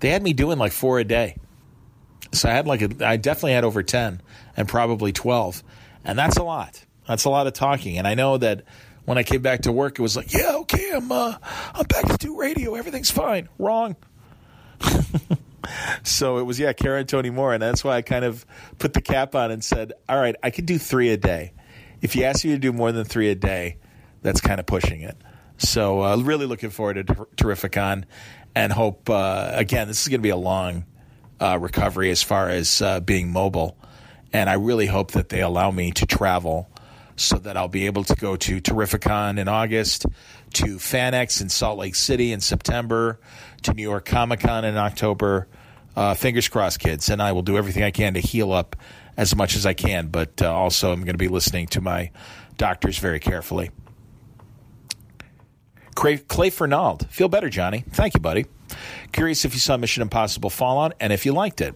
they 0.00 0.10
had 0.10 0.22
me 0.22 0.32
doing 0.32 0.58
like 0.58 0.72
four 0.72 0.98
a 0.98 1.04
day. 1.04 1.36
So 2.32 2.48
I 2.48 2.52
had 2.52 2.66
like 2.66 2.82
a, 2.82 3.06
I 3.06 3.16
definitely 3.16 3.52
had 3.52 3.64
over 3.64 3.82
ten 3.82 4.20
and 4.56 4.68
probably 4.68 5.12
twelve, 5.12 5.62
and 6.04 6.18
that's 6.18 6.36
a 6.36 6.42
lot. 6.42 6.84
That's 7.06 7.24
a 7.24 7.30
lot 7.30 7.46
of 7.46 7.54
talking. 7.54 7.98
And 7.98 8.06
I 8.06 8.14
know 8.14 8.36
that 8.38 8.64
when 9.04 9.16
I 9.16 9.22
came 9.22 9.40
back 9.40 9.62
to 9.62 9.72
work, 9.72 9.98
it 9.98 10.02
was 10.02 10.16
like, 10.16 10.32
yeah, 10.32 10.56
okay, 10.56 10.92
I'm 10.94 11.10
uh, 11.10 11.36
I'm 11.74 11.86
back 11.86 12.06
to 12.08 12.16
do 12.18 12.38
radio. 12.38 12.74
Everything's 12.74 13.10
fine. 13.10 13.48
Wrong. 13.58 13.96
so 16.02 16.38
it 16.38 16.42
was 16.42 16.60
yeah, 16.60 16.72
Karen 16.72 17.06
Tony 17.06 17.30
Moore, 17.30 17.54
and 17.54 17.62
that's 17.62 17.82
why 17.82 17.96
I 17.96 18.02
kind 18.02 18.24
of 18.24 18.44
put 18.78 18.92
the 18.92 19.00
cap 19.00 19.34
on 19.34 19.50
and 19.50 19.64
said, 19.64 19.92
all 20.08 20.20
right, 20.20 20.36
I 20.42 20.50
could 20.50 20.66
do 20.66 20.78
three 20.78 21.10
a 21.10 21.16
day. 21.16 21.52
If 22.00 22.16
you 22.16 22.24
ask 22.24 22.44
me 22.44 22.52
to 22.52 22.58
do 22.58 22.72
more 22.72 22.92
than 22.92 23.04
three 23.04 23.30
a 23.30 23.34
day, 23.34 23.78
that's 24.22 24.40
kind 24.40 24.60
of 24.60 24.66
pushing 24.66 25.00
it. 25.00 25.16
So 25.58 26.02
uh, 26.02 26.16
really 26.16 26.46
looking 26.46 26.70
forward 26.70 26.94
to 26.94 27.04
Ter- 27.04 27.28
Terrificon, 27.36 28.04
and 28.54 28.72
hope 28.72 29.10
uh, 29.10 29.50
again 29.52 29.88
this 29.88 30.02
is 30.02 30.08
going 30.08 30.20
to 30.20 30.22
be 30.22 30.30
a 30.30 30.36
long 30.36 30.84
uh, 31.40 31.58
recovery 31.60 32.10
as 32.10 32.22
far 32.22 32.48
as 32.48 32.80
uh, 32.80 33.00
being 33.00 33.30
mobile, 33.30 33.76
and 34.32 34.48
I 34.48 34.54
really 34.54 34.86
hope 34.86 35.12
that 35.12 35.28
they 35.28 35.42
allow 35.42 35.70
me 35.70 35.90
to 35.92 36.06
travel 36.06 36.70
so 37.16 37.36
that 37.36 37.56
I'll 37.56 37.68
be 37.68 37.86
able 37.86 38.04
to 38.04 38.14
go 38.14 38.36
to 38.36 38.60
Terrificon 38.60 39.38
in 39.38 39.48
August, 39.48 40.06
to 40.54 40.76
FanX 40.76 41.42
in 41.42 41.48
Salt 41.48 41.78
Lake 41.78 41.96
City 41.96 42.32
in 42.32 42.40
September, 42.40 43.18
to 43.62 43.74
New 43.74 43.82
York 43.82 44.04
Comic 44.04 44.40
Con 44.40 44.64
in 44.64 44.76
October. 44.76 45.48
Uh, 45.96 46.14
fingers 46.14 46.46
crossed, 46.46 46.78
kids, 46.78 47.08
and 47.08 47.20
I 47.20 47.32
will 47.32 47.42
do 47.42 47.58
everything 47.58 47.82
I 47.82 47.90
can 47.90 48.14
to 48.14 48.20
heal 48.20 48.52
up 48.52 48.76
as 49.16 49.34
much 49.34 49.56
as 49.56 49.66
I 49.66 49.74
can. 49.74 50.06
But 50.08 50.40
uh, 50.40 50.54
also, 50.54 50.92
I'm 50.92 51.00
going 51.00 51.14
to 51.14 51.18
be 51.18 51.26
listening 51.26 51.66
to 51.68 51.80
my 51.80 52.12
doctors 52.56 52.98
very 52.98 53.18
carefully. 53.18 53.70
Clay, 55.98 56.18
Clay 56.18 56.48
Fernald, 56.48 57.10
feel 57.10 57.28
better, 57.28 57.50
Johnny. 57.50 57.82
Thank 57.90 58.14
you, 58.14 58.20
buddy. 58.20 58.46
Curious 59.10 59.44
if 59.44 59.52
you 59.52 59.58
saw 59.58 59.76
Mission 59.76 60.00
Impossible 60.00 60.48
Fallout 60.48 60.94
and 61.00 61.12
if 61.12 61.26
you 61.26 61.32
liked 61.32 61.60
it. 61.60 61.74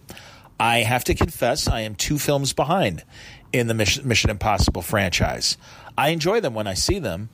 I 0.57 0.77
have 0.77 1.03
to 1.05 1.13
confess, 1.13 1.67
I 1.67 1.81
am 1.81 1.93
two 1.93 2.17
films 2.17 2.53
behind 2.53 3.03
in 3.51 3.67
the 3.67 3.73
Mission, 3.73 4.07
Mission 4.07 4.29
Impossible 4.29 4.81
franchise. 4.81 5.57
I 5.97 6.09
enjoy 6.09 6.39
them 6.39 6.53
when 6.53 6.67
I 6.67 6.73
see 6.73 6.99
them, 6.99 7.27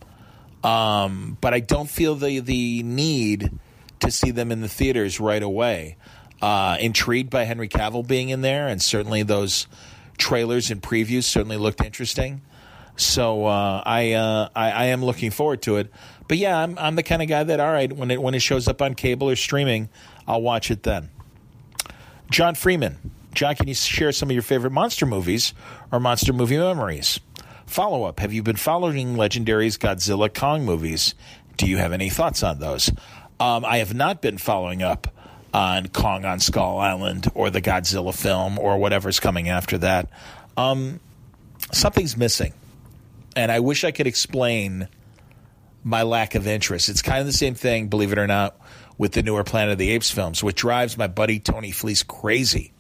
um, 0.64 1.38
but 1.42 1.54
I 1.54 1.60
don't 1.60 1.88
feel 1.88 2.16
the 2.16 2.40
the 2.40 2.82
need 2.82 3.52
to 4.00 4.10
see 4.10 4.32
them 4.32 4.52
in 4.52 4.62
the 4.62 4.68
theaters 4.68 5.20
right 5.20 5.44
away. 5.44 5.96
Uh, 6.42 6.76
intrigued 6.80 7.30
by 7.30 7.44
Henry 7.44 7.70
Cavill 7.70 8.08
being 8.08 8.30
in 8.30 8.42
there, 8.42 8.68
and 8.68 8.82
certainly 8.82 9.22
those 9.22 9.68
trailers 10.18 10.72
and 10.72 10.82
previews 10.82 11.26
certainly 11.26 11.58
looked 11.58 11.84
interesting. 11.84 12.42
So 12.96 13.46
uh, 13.46 13.82
I, 13.86 14.14
uh, 14.14 14.50
I, 14.56 14.72
I 14.72 14.86
am 14.86 15.06
looking 15.06 15.32
forward 15.32 15.62
to 15.64 15.78
it. 15.78 15.92
But 16.30 16.38
yeah, 16.38 16.60
I'm 16.60 16.78
I'm 16.78 16.96
the 16.96 17.04
kind 17.04 17.24
of 17.24 17.28
guy 17.28 17.44
that 17.44 17.60
all 17.60 17.74
right 17.74 17.92
when 17.92 18.12
it 18.12 18.22
when 18.22 18.36
it 18.36 18.42
shows 18.42 18.68
up 18.68 18.82
on 18.84 18.94
cable 18.94 19.30
or 19.30 19.36
streaming, 19.36 19.90
I'll 20.28 20.44
watch 20.44 20.70
it 20.70 20.84
then. 20.84 21.10
John 22.30 22.54
Freeman, 22.54 23.12
John, 23.34 23.56
can 23.56 23.68
you 23.68 23.74
share 23.74 24.12
some 24.12 24.30
of 24.30 24.34
your 24.34 24.44
favorite 24.44 24.70
monster 24.72 25.08
movies 25.08 25.56
or 25.92 26.00
monster 26.00 26.32
movie 26.32 26.60
memories? 26.60 27.20
Follow 27.66 28.04
up: 28.04 28.20
Have 28.20 28.32
you 28.32 28.44
been 28.44 28.58
following 28.58 29.16
Legendary's 29.16 29.80
Godzilla 29.80 30.32
Kong 30.32 30.64
movies? 30.64 31.16
Do 31.58 31.66
you 31.66 31.78
have 31.78 31.92
any 31.94 32.12
thoughts 32.12 32.44
on 32.44 32.60
those? 32.60 32.92
Um, 33.40 33.66
I 33.66 33.78
have 33.78 33.96
not 33.96 34.22
been 34.22 34.38
following 34.38 34.84
up 34.84 35.08
on 35.52 35.88
Kong 35.88 36.26
on 36.26 36.40
Skull 36.40 36.78
Island 36.78 37.28
or 37.34 37.50
the 37.50 37.62
Godzilla 37.62 38.16
film 38.16 38.60
or 38.60 38.78
whatever's 38.78 39.20
coming 39.20 39.50
after 39.50 39.80
that. 39.80 40.12
Um, 40.56 41.00
something's 41.72 42.16
missing. 42.16 42.54
And 43.36 43.52
I 43.52 43.62
wish 43.62 43.84
I 43.84 43.90
could 43.92 44.06
explain 44.06 44.90
my 45.90 46.04
lack 46.04 46.36
of 46.36 46.48
interest. 46.48 46.88
It's 46.88 47.02
kind 47.02 47.20
of 47.20 47.26
the 47.26 47.34
same 47.34 47.56
thing, 47.56 47.88
believe 47.88 48.12
it 48.12 48.20
or 48.20 48.28
not, 48.28 48.60
with 48.98 49.14
the 49.14 49.24
newer 49.24 49.44
Planet 49.44 49.74
of 49.74 49.78
the 49.78 49.90
Apes 49.90 50.12
films, 50.12 50.44
which 50.44 50.56
drives 50.56 50.98
my 50.98 51.08
buddy 51.08 51.40
Tony 51.40 51.72
Fleecs 51.72 52.04
crazy 52.04 52.74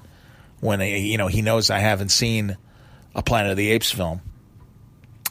when 0.62 0.82
you 0.82 1.18
know 1.18 1.28
he 1.28 1.42
knows 1.42 1.70
I 1.70 1.80
haven't 1.80 2.10
seen 2.10 2.58
a 3.16 3.24
Planet 3.24 3.52
of 3.52 3.58
the 3.58 3.72
Apes 3.72 3.92
film. 3.92 4.22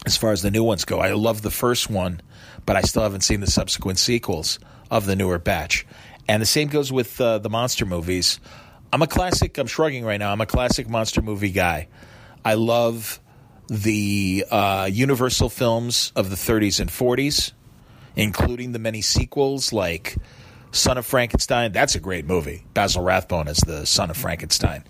As 0.06 0.16
far 0.16 0.32
as 0.32 0.42
the 0.42 0.50
new 0.50 0.64
ones 0.64 0.84
go, 0.84 1.00
I 1.00 1.12
love 1.12 1.42
the 1.42 1.50
first 1.50 1.90
one, 1.90 2.20
but 2.66 2.76
I 2.76 2.82
still 2.82 3.02
haven't 3.02 3.22
seen 3.22 3.40
the 3.40 3.50
subsequent 3.50 3.98
sequels 3.98 4.58
of 4.90 5.06
the 5.06 5.16
newer 5.16 5.38
batch. 5.38 5.86
And 6.28 6.42
the 6.42 6.46
same 6.46 6.68
goes 6.68 6.92
with 6.92 7.20
uh, 7.20 7.38
the 7.38 7.50
monster 7.50 7.86
movies. 7.86 8.40
I'm 8.92 9.02
a 9.02 9.06
classic. 9.06 9.58
I'm 9.58 9.66
shrugging 9.66 10.04
right 10.04 10.18
now. 10.18 10.32
I'm 10.32 10.40
a 10.40 10.46
classic 10.46 10.88
monster 10.88 11.20
movie 11.20 11.50
guy. 11.50 11.88
I 12.44 12.54
love 12.54 13.20
the 13.68 14.44
uh, 14.50 14.88
Universal 14.90 15.50
films 15.50 16.12
of 16.16 16.30
the 16.30 16.36
30s 16.36 16.80
and 16.80 16.90
40s, 16.90 17.52
including 18.18 18.72
the 18.72 18.78
many 18.78 19.00
sequels 19.00 19.72
like 19.72 20.16
Son 20.72 20.98
of 20.98 21.06
Frankenstein. 21.06 21.72
That's 21.72 21.94
a 21.94 22.00
great 22.00 22.26
movie. 22.26 22.64
Basil 22.74 23.02
Rathbone 23.02 23.48
as 23.48 23.58
the 23.58 23.86
son 23.86 24.10
of 24.10 24.16
Frankenstein. 24.16 24.84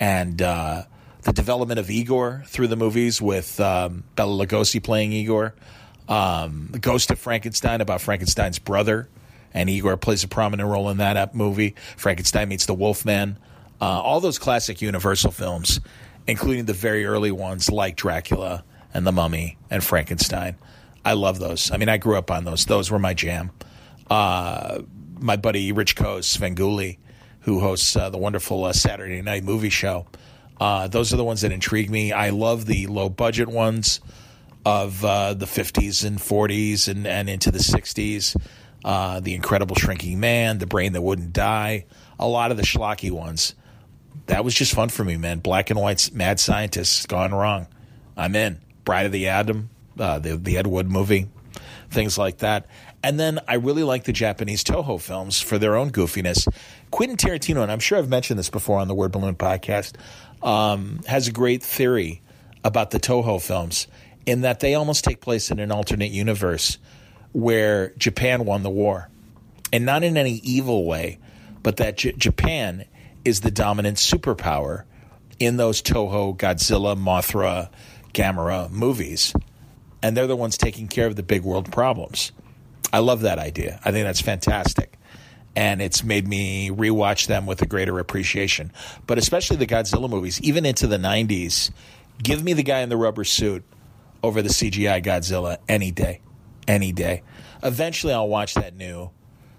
And 0.00 0.40
uh, 0.42 0.84
the 1.22 1.32
development 1.32 1.78
of 1.78 1.90
Igor 1.90 2.42
through 2.46 2.68
the 2.68 2.76
movies 2.76 3.22
with 3.22 3.60
um, 3.60 4.04
Bela 4.16 4.46
Lugosi 4.46 4.82
playing 4.82 5.12
Igor. 5.12 5.54
Um, 6.08 6.68
the 6.72 6.80
Ghost 6.80 7.10
of 7.10 7.18
Frankenstein 7.20 7.80
about 7.80 8.00
Frankenstein's 8.00 8.58
brother. 8.58 9.08
And 9.54 9.70
Igor 9.70 9.96
plays 9.96 10.24
a 10.24 10.28
prominent 10.28 10.68
role 10.68 10.88
in 10.90 10.96
that 10.96 11.34
movie. 11.34 11.76
Frankenstein 11.96 12.48
meets 12.48 12.66
the 12.66 12.74
Wolfman. 12.74 13.38
Uh, 13.80 13.84
all 13.84 14.20
those 14.20 14.38
classic 14.38 14.82
Universal 14.82 15.30
films 15.32 15.80
including 16.26 16.64
the 16.66 16.72
very 16.72 17.04
early 17.04 17.32
ones 17.32 17.70
like 17.70 17.96
Dracula 17.96 18.64
and 18.94 19.06
The 19.06 19.12
Mummy 19.12 19.58
and 19.70 19.82
Frankenstein. 19.82 20.56
I 21.04 21.14
love 21.14 21.38
those. 21.38 21.70
I 21.70 21.76
mean, 21.76 21.88
I 21.88 21.96
grew 21.96 22.16
up 22.16 22.30
on 22.30 22.44
those. 22.44 22.64
Those 22.66 22.90
were 22.90 22.98
my 22.98 23.14
jam. 23.14 23.50
Uh, 24.08 24.82
my 25.18 25.36
buddy 25.36 25.72
Rich 25.72 25.96
Koz, 25.96 26.24
Svengoolie, 26.24 26.98
who 27.40 27.60
hosts 27.60 27.96
uh, 27.96 28.10
the 28.10 28.18
wonderful 28.18 28.64
uh, 28.64 28.72
Saturday 28.72 29.22
night 29.22 29.44
movie 29.44 29.70
show. 29.70 30.06
Uh, 30.60 30.88
those 30.88 31.12
are 31.12 31.16
the 31.16 31.24
ones 31.24 31.40
that 31.40 31.52
intrigue 31.52 31.90
me. 31.90 32.12
I 32.12 32.30
love 32.30 32.66
the 32.66 32.86
low 32.86 33.08
budget 33.08 33.48
ones 33.48 34.00
of 34.66 35.02
uh, 35.04 35.32
the 35.32 35.46
50s 35.46 36.04
and 36.04 36.18
40s 36.18 36.86
and, 36.88 37.06
and 37.06 37.30
into 37.30 37.50
the 37.50 37.58
60s. 37.58 38.36
Uh, 38.84 39.20
the 39.20 39.34
Incredible 39.34 39.76
Shrinking 39.76 40.20
Man, 40.20 40.58
The 40.58 40.66
Brain 40.66 40.92
That 40.92 41.02
Wouldn't 41.02 41.32
Die, 41.32 41.86
a 42.18 42.26
lot 42.26 42.50
of 42.50 42.56
the 42.56 42.62
schlocky 42.62 43.10
ones 43.10 43.54
that 44.30 44.44
was 44.44 44.54
just 44.54 44.74
fun 44.74 44.88
for 44.88 45.04
me, 45.04 45.16
man. 45.16 45.40
Black 45.40 45.70
and 45.70 45.78
white 45.78 46.10
mad 46.12 46.40
scientists 46.40 47.04
gone 47.06 47.34
wrong. 47.34 47.66
I'm 48.16 48.34
in. 48.36 48.60
Bride 48.84 49.06
of 49.06 49.12
the 49.12 49.28
Atom, 49.28 49.70
uh, 50.00 50.18
the 50.18 50.36
the 50.36 50.56
Ed 50.56 50.66
Wood 50.66 50.90
movie, 50.90 51.28
things 51.90 52.18
like 52.18 52.38
that. 52.38 52.66
And 53.02 53.18
then 53.18 53.40
I 53.48 53.54
really 53.54 53.82
like 53.82 54.04
the 54.04 54.12
Japanese 54.12 54.62
Toho 54.62 55.00
films 55.00 55.40
for 55.40 55.58
their 55.58 55.76
own 55.76 55.90
goofiness. 55.90 56.46
Quentin 56.90 57.16
Tarantino, 57.16 57.62
and 57.62 57.72
I'm 57.72 57.80
sure 57.80 57.96
I've 57.98 58.10
mentioned 58.10 58.38
this 58.38 58.50
before 58.50 58.78
on 58.78 58.88
the 58.88 58.94
Word 58.94 59.12
Balloon 59.12 59.36
podcast, 59.36 59.94
um, 60.42 61.00
has 61.06 61.28
a 61.28 61.32
great 61.32 61.62
theory 61.62 62.20
about 62.62 62.90
the 62.90 63.00
Toho 63.00 63.40
films 63.40 63.86
in 64.26 64.42
that 64.42 64.60
they 64.60 64.74
almost 64.74 65.04
take 65.04 65.20
place 65.20 65.50
in 65.50 65.58
an 65.58 65.72
alternate 65.72 66.10
universe 66.10 66.78
where 67.32 67.94
Japan 67.96 68.44
won 68.44 68.62
the 68.62 68.70
war. 68.70 69.08
And 69.72 69.86
not 69.86 70.02
in 70.02 70.16
any 70.16 70.40
evil 70.42 70.84
way, 70.84 71.18
but 71.62 71.76
that 71.76 71.96
J- 71.96 72.12
Japan 72.12 72.84
is 73.24 73.40
the 73.40 73.50
dominant 73.50 73.98
superpower 73.98 74.84
in 75.38 75.56
those 75.56 75.80
Toho, 75.80 76.36
Godzilla, 76.36 76.98
Mothra, 76.98 77.70
Gamera 78.12 78.70
movies. 78.70 79.32
And 80.02 80.16
they're 80.16 80.26
the 80.26 80.36
ones 80.36 80.56
taking 80.56 80.88
care 80.88 81.06
of 81.06 81.16
the 81.16 81.22
big 81.22 81.42
world 81.42 81.70
problems. 81.70 82.32
I 82.92 82.98
love 83.00 83.20
that 83.22 83.38
idea. 83.38 83.80
I 83.84 83.92
think 83.92 84.04
that's 84.04 84.20
fantastic. 84.20 84.96
And 85.54 85.82
it's 85.82 86.02
made 86.04 86.26
me 86.26 86.70
rewatch 86.70 87.26
them 87.26 87.46
with 87.46 87.60
a 87.62 87.66
greater 87.66 87.98
appreciation. 87.98 88.72
But 89.06 89.18
especially 89.18 89.56
the 89.56 89.66
Godzilla 89.66 90.08
movies, 90.08 90.40
even 90.40 90.64
into 90.64 90.86
the 90.86 90.96
90s, 90.96 91.70
give 92.22 92.42
me 92.42 92.52
the 92.52 92.62
guy 92.62 92.80
in 92.80 92.88
the 92.88 92.96
rubber 92.96 93.24
suit 93.24 93.64
over 94.22 94.42
the 94.42 94.48
CGI 94.48 95.02
Godzilla 95.02 95.58
any 95.68 95.90
day. 95.90 96.20
Any 96.68 96.92
day. 96.92 97.22
Eventually, 97.62 98.12
I'll 98.12 98.28
watch 98.28 98.54
that 98.54 98.76
new 98.76 99.10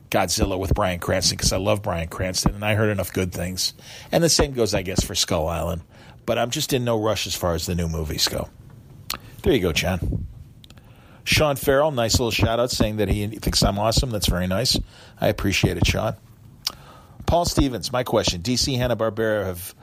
Godzilla 0.10 0.58
with 0.58 0.74
Bryan 0.74 1.00
Cranston 1.00 1.38
because 1.38 1.54
I 1.54 1.58
love 1.58 1.82
Bryan 1.82 2.08
Cranston 2.08 2.56
and 2.56 2.64
I 2.64 2.76
heard 2.76 2.90
enough 2.90 3.14
good 3.14 3.32
things. 3.32 3.74
And 4.12 4.24
the 4.24 4.30
same 4.30 4.54
goes, 4.54 4.74
I 4.74 4.82
guess, 4.82 5.04
for 5.04 5.16
Skull 5.16 5.48
Island. 5.48 5.82
But 6.26 6.38
I'm 6.38 6.52
just 6.52 6.74
in 6.74 6.84
no 6.84 7.02
rush 7.02 7.28
as 7.28 7.36
far 7.36 7.54
as 7.54 7.66
the 7.66 7.76
new 7.76 7.88
movies 7.88 8.28
go. 8.28 8.50
There 9.44 9.54
you 9.54 9.60
go, 9.60 9.72
Chan. 9.72 10.28
Sean 11.24 11.56
Farrell, 11.56 11.92
nice 11.92 12.14
little 12.14 12.32
shout 12.32 12.60
out 12.60 12.72
saying 12.72 12.98
that 12.98 13.10
he 13.10 13.28
thinks 13.28 13.62
I'm 13.64 13.78
awesome. 13.78 14.10
That's 14.10 14.28
very 14.28 14.48
nice. 14.48 14.80
I 15.20 15.28
appreciate 15.28 15.78
it, 15.78 15.86
Sean. 15.86 16.16
Paul 17.26 17.46
Stevens, 17.46 17.92
my 17.92 18.04
question: 18.04 18.42
DC 18.42 18.76
Hanna 18.78 18.96
Barbera 18.96 19.46
have 19.46 19.76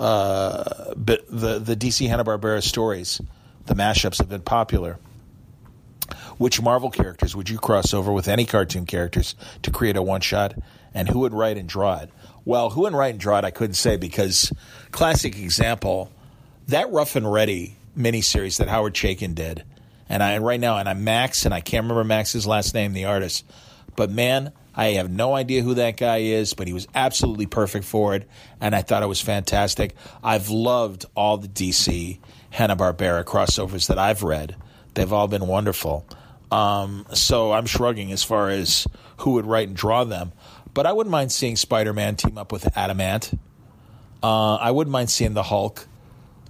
uh, 0.00 0.94
the 0.96 1.58
the 1.60 1.76
DC 1.76 2.08
Hanna 2.08 2.24
Barbera 2.24 2.62
stories 2.62 3.20
the 3.66 3.74
mashups 3.74 4.18
have 4.18 4.28
been 4.28 4.42
popular. 4.42 4.98
Which 6.36 6.60
Marvel 6.60 6.90
characters 6.90 7.34
would 7.34 7.48
you 7.48 7.58
cross 7.58 7.94
over 7.94 8.12
with 8.12 8.28
any 8.28 8.44
cartoon 8.44 8.86
characters 8.86 9.34
to 9.62 9.70
create 9.70 9.96
a 9.96 10.02
one 10.02 10.20
shot? 10.20 10.54
And 10.92 11.08
who 11.08 11.20
would 11.20 11.32
write 11.32 11.56
and 11.56 11.68
draw 11.68 11.98
it? 11.98 12.10
Well, 12.44 12.70
who 12.70 12.82
would 12.82 12.92
write 12.92 13.12
and 13.12 13.20
draw 13.20 13.38
it, 13.38 13.44
I 13.44 13.50
couldn't 13.50 13.74
say 13.74 13.96
because, 13.96 14.52
classic 14.90 15.38
example, 15.38 16.12
that 16.68 16.90
Ruff 16.90 17.16
and 17.16 17.32
Reddy 17.32 17.76
miniseries 17.96 18.58
that 18.58 18.68
Howard 18.68 18.94
Chaykin 18.94 19.34
did, 19.34 19.64
and 20.14 20.22
I 20.22 20.38
right 20.38 20.60
now, 20.60 20.78
and 20.78 20.88
I'm 20.88 21.02
Max, 21.02 21.44
and 21.44 21.52
I 21.52 21.60
can't 21.60 21.82
remember 21.82 22.04
Max's 22.04 22.46
last 22.46 22.72
name, 22.72 22.92
the 22.92 23.06
artist, 23.06 23.44
but 23.96 24.12
man, 24.12 24.52
I 24.72 24.90
have 24.90 25.10
no 25.10 25.34
idea 25.34 25.60
who 25.60 25.74
that 25.74 25.96
guy 25.96 26.18
is, 26.18 26.54
but 26.54 26.68
he 26.68 26.72
was 26.72 26.86
absolutely 26.94 27.46
perfect 27.46 27.84
for 27.84 28.14
it, 28.14 28.28
and 28.60 28.76
I 28.76 28.82
thought 28.82 29.02
it 29.02 29.06
was 29.06 29.20
fantastic. 29.20 29.96
I've 30.22 30.50
loved 30.50 31.04
all 31.16 31.36
the 31.36 31.48
DC 31.48 32.20
Hanna 32.50 32.76
Barbera 32.76 33.24
crossovers 33.24 33.88
that 33.88 33.98
I've 33.98 34.22
read; 34.22 34.54
they've 34.94 35.12
all 35.12 35.26
been 35.26 35.48
wonderful. 35.48 36.06
Um, 36.52 37.06
so 37.12 37.50
I'm 37.50 37.66
shrugging 37.66 38.12
as 38.12 38.22
far 38.22 38.50
as 38.50 38.86
who 39.16 39.32
would 39.32 39.46
write 39.46 39.66
and 39.66 39.76
draw 39.76 40.04
them, 40.04 40.30
but 40.74 40.86
I 40.86 40.92
wouldn't 40.92 41.10
mind 41.10 41.32
seeing 41.32 41.56
Spider-Man 41.56 42.14
team 42.14 42.38
up 42.38 42.52
with 42.52 42.76
Atom 42.78 43.00
Ant. 43.00 43.32
Uh, 44.22 44.54
I 44.54 44.70
wouldn't 44.70 44.92
mind 44.92 45.10
seeing 45.10 45.34
the 45.34 45.42
Hulk 45.42 45.88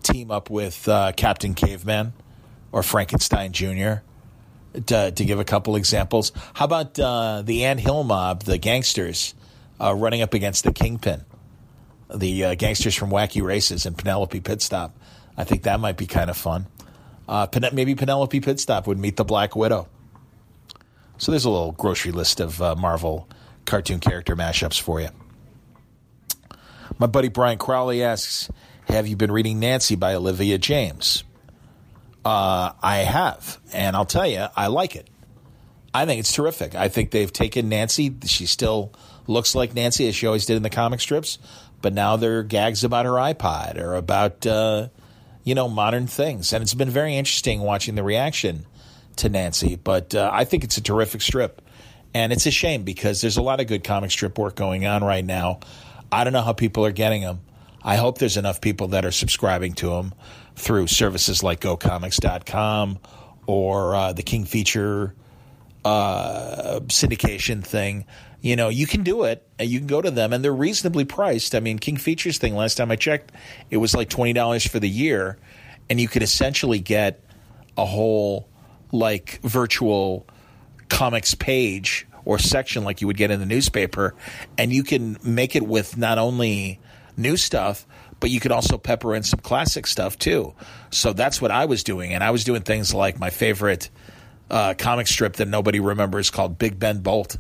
team 0.03 0.31
up 0.31 0.51
with 0.51 0.87
uh, 0.87 1.13
Captain 1.17 1.55
Caveman 1.55 2.13
or 2.75 2.83
Frankenstein 2.83 3.53
Jr. 3.53 4.03
To, 4.87 5.13
to, 5.13 5.25
give 5.25 5.39
a 5.39 5.45
couple 5.45 5.77
examples. 5.77 6.33
How 6.55 6.65
about 6.65 6.99
uh, 6.99 7.43
the 7.43 7.67
Ant 7.67 7.79
Hill 7.79 8.03
mob, 8.03 8.43
the 8.43 8.59
gangsters, 8.59 9.33
uh, 9.81 9.95
running 9.95 10.23
up 10.23 10.35
against 10.35 10.65
the 10.65 10.73
Kingpin, 10.73 11.25
the 12.13 12.45
uh, 12.47 12.55
gangsters 12.57 12.97
from 12.97 13.11
Wacky 13.11 13.41
Races 13.41 13.87
and 13.87 13.97
Penelope 13.97 14.41
Pitstop? 14.41 14.91
I 15.37 15.45
think 15.45 15.63
that 15.63 15.79
might 15.79 15.97
be 15.97 16.07
kind 16.07 16.29
of 16.29 16.37
fun. 16.37 16.67
Uh, 17.29 17.47
maybe 17.73 17.95
Penelope 17.95 18.41
Pitstop 18.41 18.89
would 18.89 18.99
meet 18.99 19.17
the 19.17 19.25
Black 19.25 19.55
Widow. 19.55 19.87
So 21.19 21.31
there's 21.31 21.45
a 21.45 21.51
little 21.51 21.71
grocery 21.71 22.11
list 22.11 22.41
of 22.41 22.61
uh, 22.61 22.75
Marvel 22.75 23.29
cartoon 23.67 24.01
character 24.01 24.35
mashups 24.35 24.81
for 24.81 25.01
you. 25.01 25.11
My 26.99 27.07
buddy 27.07 27.29
Brian 27.29 27.59
Crowley 27.59 28.03
asks, 28.03 28.51
"Have 28.89 29.07
you 29.07 29.15
been 29.15 29.31
reading 29.31 29.61
Nancy 29.61 29.95
by 29.95 30.15
Olivia 30.15 30.59
Jaimes?" 30.59 31.23
Uh, 32.25 32.73
I 32.83 32.99
have, 32.99 33.59
and 33.73 33.95
I'll 33.95 34.07
tell 34.07 34.27
you, 34.27 34.47
I 34.57 34.69
like 34.69 34.97
it. 34.97 35.09
I 35.93 36.07
think 36.07 36.21
it's 36.21 36.33
terrific. 36.33 36.75
I 36.75 36.89
think 36.89 37.11
they've 37.11 37.33
taken 37.33 37.69
Nancy. 37.69 38.15
She 38.25 38.47
still 38.47 38.93
looks 39.27 39.55
like 39.55 39.75
Nancy 39.75 40.09
as 40.09 40.17
she 40.17 40.27
always 40.27 40.47
did 40.47 40.57
in 40.57 40.63
the 40.63 40.71
comic 40.71 41.01
strips, 41.01 41.39
but 41.83 41.93
now 41.93 42.17
there 42.17 42.39
are 42.39 42.43
gags 42.43 42.83
about 42.83 43.07
her 43.07 43.13
iPod 43.13 43.79
or 43.79 43.95
about 43.95 44.47
uh, 44.47 44.89
you 45.45 45.55
know 45.55 45.69
modern 45.69 46.07
things, 46.07 46.53
and 46.53 46.63
it's 46.63 46.75
been 46.75 46.91
very 46.91 47.15
interesting 47.17 47.61
watching 47.61 47.95
the 47.95 48.03
reaction 48.03 48.67
to 49.17 49.29
Nancy. 49.29 49.77
But 49.77 50.15
uh, 50.15 50.31
I 50.33 50.45
think 50.45 50.65
it's 50.65 50.79
a 50.79 50.83
terrific 50.83 51.21
strip, 51.21 51.63
and 52.15 52.33
it's 52.33 52.47
a 52.47 52.51
shame 52.51 52.83
because 52.83 53.21
there's 53.21 53.37
a 53.37 53.43
lot 53.43 53.61
of 53.61 53.67
good 53.67 53.85
comic 53.85 54.11
strip 54.11 54.39
work 54.39 54.57
going 54.57 54.87
on 54.87 55.05
right 55.05 55.25
now. 55.25 55.61
I 56.11 56.25
don't 56.25 56.33
know 56.33 56.43
how 56.43 56.55
people 56.55 56.87
are 56.87 56.93
getting 56.93 57.21
them. 57.21 57.41
I 57.83 57.97
hope 57.97 58.19
there's 58.19 58.39
enough 58.39 58.63
people 58.63 58.89
that 58.89 59.05
are 59.05 59.11
subscribing 59.13 59.75
to 59.75 59.91
them 59.91 60.15
through 60.57 60.87
services 60.87 61.43
like 61.43 61.61
GoComics.com 61.61 62.99
or 63.47 63.95
uh, 63.95 64.13
the 64.13 64.23
King 64.23 64.45
Feature 64.45 65.15
uh, 65.85 66.81
syndication 66.87 67.65
thing. 67.65 68.07
You 68.41 68.57
know, 68.57 68.69
you 68.69 68.87
can 68.87 69.03
do 69.03 69.25
it. 69.25 69.47
You 69.59 69.79
can 69.79 69.87
go 69.87 70.03
to 70.03 70.11
them, 70.11 70.33
and 70.33 70.45
they're 70.45 70.55
reasonably 70.55 71.05
priced. 71.05 71.55
I 71.55 71.61
mean, 71.61 71.79
King 71.79 71.97
Features 71.97 72.39
thing. 72.39 72.55
Last 72.55 72.75
time 72.75 72.91
I 72.91 72.97
checked, 72.97 73.33
it 73.71 73.79
was 73.79 73.95
like 73.95 74.11
twenty 74.11 74.33
dollars 74.33 74.67
for 74.67 74.79
the 74.79 74.89
year, 74.89 75.39
and 75.89 76.01
you 76.01 76.09
could 76.09 76.23
essentially 76.23 76.79
get 76.79 77.25
a 77.77 77.87
whole 77.87 78.49
like 78.93 79.41
virtual 79.43 80.27
comics 80.89 81.35
page 81.35 82.07
or 82.25 82.39
section 82.39 82.85
like 82.85 83.01
you 83.01 83.07
would 83.07 83.17
get 83.17 83.31
in 83.31 83.41
the 83.41 83.47
newspaper, 83.47 84.15
and 84.59 84.73
you 84.73 84.83
can 84.85 85.17
make 85.23 85.57
it 85.57 85.67
with 85.67 85.97
not 85.97 86.19
only 86.19 86.81
new 87.17 87.37
stuff, 87.37 87.87
but 88.21 88.31
you 88.31 88.41
could 88.41 88.53
also 88.53 88.79
pepper 88.79 89.15
in 89.15 89.23
some 89.23 89.41
classic 89.41 89.87
stuff 89.87 90.19
too. 90.19 90.55
So 90.91 91.13
that's 91.13 91.41
what 91.41 91.51
I 91.51 91.67
was 91.67 91.85
doing. 91.85 92.15
And 92.15 92.23
I 92.23 92.31
was 92.31 92.45
doing 92.45 92.63
things 92.63 92.95
like 92.95 93.19
my 93.19 93.31
favorite 93.31 93.91
uh, 94.51 94.75
comic 94.77 95.07
strip 95.07 95.35
that 95.35 95.49
nobody 95.49 95.81
remembers 95.81 96.31
called 96.31 96.59
Big 96.59 96.79
Ben 96.79 97.01
Bolt, 97.01 97.37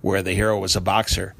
where 0.00 0.22
the 0.22 0.32
hero 0.32 0.58
was 0.58 0.76
a 0.76 0.80
boxer, 0.80 1.34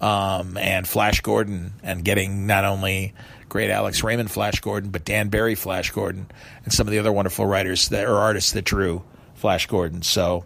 um, 0.00 0.56
and 0.56 0.86
Flash 0.86 1.20
Gordon, 1.20 1.74
and 1.82 2.04
getting 2.04 2.46
not 2.46 2.64
only 2.64 3.14
great 3.48 3.70
Alex 3.70 4.02
Raymond 4.02 4.30
Flash 4.30 4.60
Gordon, 4.60 4.90
but 4.90 5.04
Dan 5.04 5.28
Barry 5.28 5.54
Flash 5.54 5.90
Gordon, 5.90 6.26
and 6.64 6.72
some 6.72 6.86
of 6.86 6.90
the 6.90 6.98
other 6.98 7.12
wonderful 7.12 7.46
writers 7.46 7.88
that 7.90 8.06
or 8.06 8.16
artists 8.16 8.52
that 8.52 8.64
drew 8.64 9.02
Flash 9.34 9.66
Gordon. 9.66 10.02
So 10.02 10.44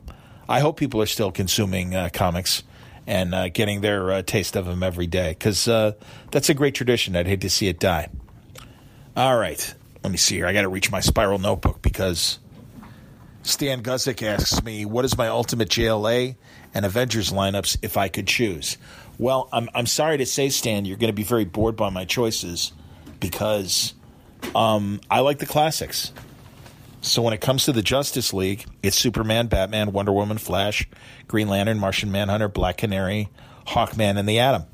I 0.49 0.61
hope 0.61 0.77
people 0.77 1.01
are 1.03 1.07
still 1.07 1.31
consuming 1.31 1.95
uh, 1.95 2.09
comics 2.13 2.63
and 3.07 3.35
uh, 3.35 3.49
getting 3.49 3.81
their 3.81 4.11
uh, 4.11 4.23
taste 4.23 4.57
of 4.57 4.67
them 4.67 4.83
every 4.83 5.07
day 5.07 5.31
because 5.31 5.69
uh, 5.69 5.93
that's 6.31 6.49
a 6.49 6.55
great 6.55 6.75
tradition. 6.75 7.15
I'd 7.17 7.27
hate 7.27 7.43
to 7.43 7.51
see 7.51 7.69
it 7.69 7.79
die. 7.79 8.09
All 9.17 9.39
right, 9.39 9.75
let 10.03 10.11
me 10.11 10.19
see 10.19 10.37
here. 10.37 10.47
I 10.47 10.53
got 10.53 10.63
to 10.63 10.69
reach 10.69 10.91
my 10.91 11.01
spiral 11.01 11.39
notebook 11.39 11.81
because 11.83 12.39
Stan 13.43 13.83
Guzik 13.83 14.23
asks 14.23 14.63
me, 14.63 14.85
"What 14.85 15.05
is 15.05 15.17
my 15.17 15.29
ultimate 15.29 15.69
JLA 15.69 16.37
and 16.75 16.85
Avengers 16.85 17.33
lineups 17.33 17.79
if 17.83 17.97
I 17.97 18.09
could 18.09 18.27
choose?" 18.27 18.77
Well, 19.19 19.49
I'm 19.53 19.69
I'm 19.75 19.87
sorry 19.87 20.19
to 20.19 20.27
say, 20.27 20.49
Stan, 20.51 20.85
you're 20.85 20.99
going 20.99 21.13
to 21.13 21.15
be 21.17 21.23
very 21.23 21.45
bored 21.45 21.77
by 21.77 21.91
my 21.91 22.05
choices 22.05 22.73
because 23.21 23.95
um, 24.55 25.01
I 25.11 25.21
like 25.21 25.39
the 25.39 25.47
classics. 25.47 26.13
So 27.07 27.23
when 27.23 27.33
it 27.33 27.41
comes 27.41 27.65
to 27.67 27.73
the 27.73 27.83
Justice 27.83 28.33
League, 28.35 28.67
it's 28.83 28.97
Superman, 28.97 29.47
Batman, 29.47 29.93
Wonder 29.93 30.13
Woman, 30.13 30.39
Flash, 30.39 30.89
Green 31.29 31.49
Lantern, 31.49 31.79
Martian 31.79 32.11
Manhunter, 32.11 32.49
Black 32.49 32.79
Canary, 32.79 33.29
Hawkman, 33.65 34.19
and 34.19 34.29
the 34.29 34.41
Atom. 34.41 34.65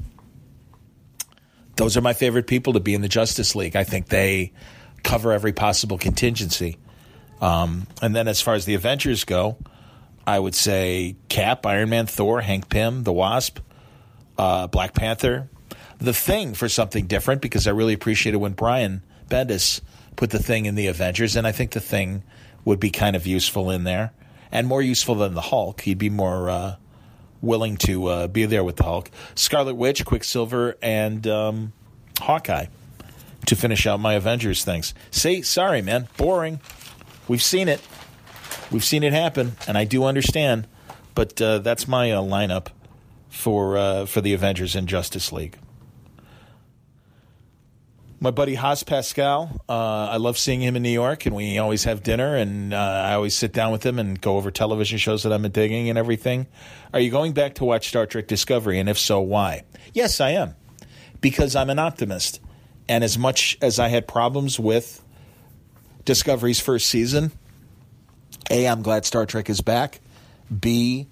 Those 1.77 1.99
are 1.99 2.01
my 2.01 2.15
favorite 2.15 2.47
people 2.47 2.73
to 2.73 2.81
be 2.81 2.95
in 2.95 3.03
the 3.03 3.09
Justice 3.09 3.55
League. 3.55 3.77
I 3.77 3.85
think 3.85 4.09
they 4.09 4.53
cover 5.03 5.33
every 5.33 5.53
possible 5.53 5.99
contingency. 5.99 6.79
Um, 7.43 7.87
and 8.01 8.17
then 8.17 8.29
as 8.29 8.41
far 8.41 8.55
as 8.55 8.65
the 8.65 8.75
Avengers 8.75 9.25
go, 9.25 9.59
I 10.27 10.39
would 10.39 10.55
say 10.55 11.17
Cap, 11.29 11.67
Iron 11.67 11.91
Man, 11.91 12.07
Thor, 12.07 12.41
Hank 12.41 12.71
Pym, 12.71 13.03
The 13.03 13.13
Wasp, 13.13 13.59
uh, 14.39 14.69
Black 14.69 14.95
Panther, 14.95 15.51
The 15.99 16.15
Thing 16.15 16.55
for 16.55 16.71
something 16.71 17.07
different 17.07 17.43
because 17.43 17.67
I 17.67 17.73
really 17.73 17.93
appreciated 17.93 18.39
when 18.39 18.53
Brian 18.53 19.03
Bendis– 19.29 19.83
put 20.17 20.31
the 20.31 20.43
thing 20.43 20.67
in 20.67 20.75
the 20.75 20.87
Avengers, 20.87 21.37
and 21.37 21.47
I 21.47 21.53
think 21.53 21.73
the 21.73 21.81
thing 21.81 22.23
would 22.65 22.81
be 22.81 22.91
kind 22.91 23.17
of 23.17 23.27
useful 23.27 23.71
in 23.71 23.85
there 23.85 24.13
and 24.51 24.67
more 24.67 24.83
useful 24.83 25.15
than 25.17 25.35
the 25.35 25.41
Hulk. 25.41 25.81
He'd 25.81 25.99
be 25.99 26.11
more 26.11 26.51
uh, 26.51 26.77
willing 27.41 27.77
to 27.79 28.07
uh, 28.07 28.27
be 28.29 28.45
there 28.45 28.63
with 28.63 28.77
the 28.77 28.85
Hulk. 28.85 29.11
Scarlet 29.35 29.75
Witch, 29.75 30.05
Quicksilver, 30.05 30.77
and 30.83 31.27
um, 31.27 31.73
Hawkeye 32.21 32.67
to 33.47 33.57
finish 33.57 33.87
out 33.87 33.99
my 33.99 34.15
Avengers 34.15 34.65
things. 34.65 34.95
See, 35.11 35.43
sorry, 35.43 35.83
man, 35.83 36.09
boring. 36.17 36.61
We've 37.27 37.43
seen 37.43 37.69
it. 37.69 37.81
We've 38.71 38.85
seen 38.85 39.03
it 39.03 39.13
happen, 39.13 39.57
and 39.67 39.77
I 39.77 39.85
do 39.85 40.05
understand. 40.05 40.67
But 41.15 41.41
uh, 41.43 41.59
that's 41.59 41.89
my 41.89 42.11
uh, 42.13 42.23
lineup 42.23 42.69
for 43.29 43.77
uh, 43.77 44.07
for 44.07 44.21
the 44.21 44.33
Avengers 44.33 44.75
and 44.75 44.89
Justice 44.89 45.33
League 45.33 45.59
my 48.23 48.31
buddy 48.31 48.55
Haas 48.55 48.85
Pascal. 48.85 49.61
Uh, 49.69 50.07
I 50.11 50.17
love 50.19 50.39
seeing 50.39 50.61
him 50.61 50.77
in 50.77 50.83
New 50.85 50.91
York, 50.91 51.27
and 51.27 51.35
we 51.35 51.59
always 51.59 51.83
have 51.85 52.05
dinner, 52.05 52.37
and 52.37 52.73
uh, 52.73 52.77
I 52.77 53.15
always 53.15 53.35
sit 53.35 53.53
down 53.53 53.73
with 53.73 53.85
him 53.85 53.99
and 53.99 54.21
go 54.21 54.37
over 54.37 54.53
television 54.53 54.99
shows 54.99 55.25
that 55.25 55.33
I'm 55.33 55.43
digging 55.51 55.89
and 55.89 55.99
everything. 55.99 56.47
Are 56.95 57.01
you 57.01 57.11
going 57.11 57.33
back 57.33 57.55
to 57.55 57.65
watch 57.65 57.89
Star 57.89 58.07
Trek 58.07 58.29
Discovery, 58.29 58.79
and 58.79 58.89
if 58.89 58.97
so, 58.97 59.21
why? 59.21 59.65
Yes, 59.93 60.21
I 60.21 60.31
am, 60.31 60.55
because 61.21 61.57
I'm 61.57 61.69
an 61.69 61.81
optimist, 61.81 62.41
and 62.89 63.03
as 63.03 63.19
much 63.19 63.59
as 63.61 63.81
I 63.81 63.89
had 63.89 64.07
problems 64.07 64.59
with 64.59 65.05
Discovery's 66.05 66.61
first 66.61 66.89
season, 66.89 67.33
a 68.51 68.69
I'm 68.69 68.83
glad 68.83 69.05
Star 69.05 69.27
Trek 69.27 69.51
is 69.51 69.61
back. 69.61 70.01
B 70.61 71.09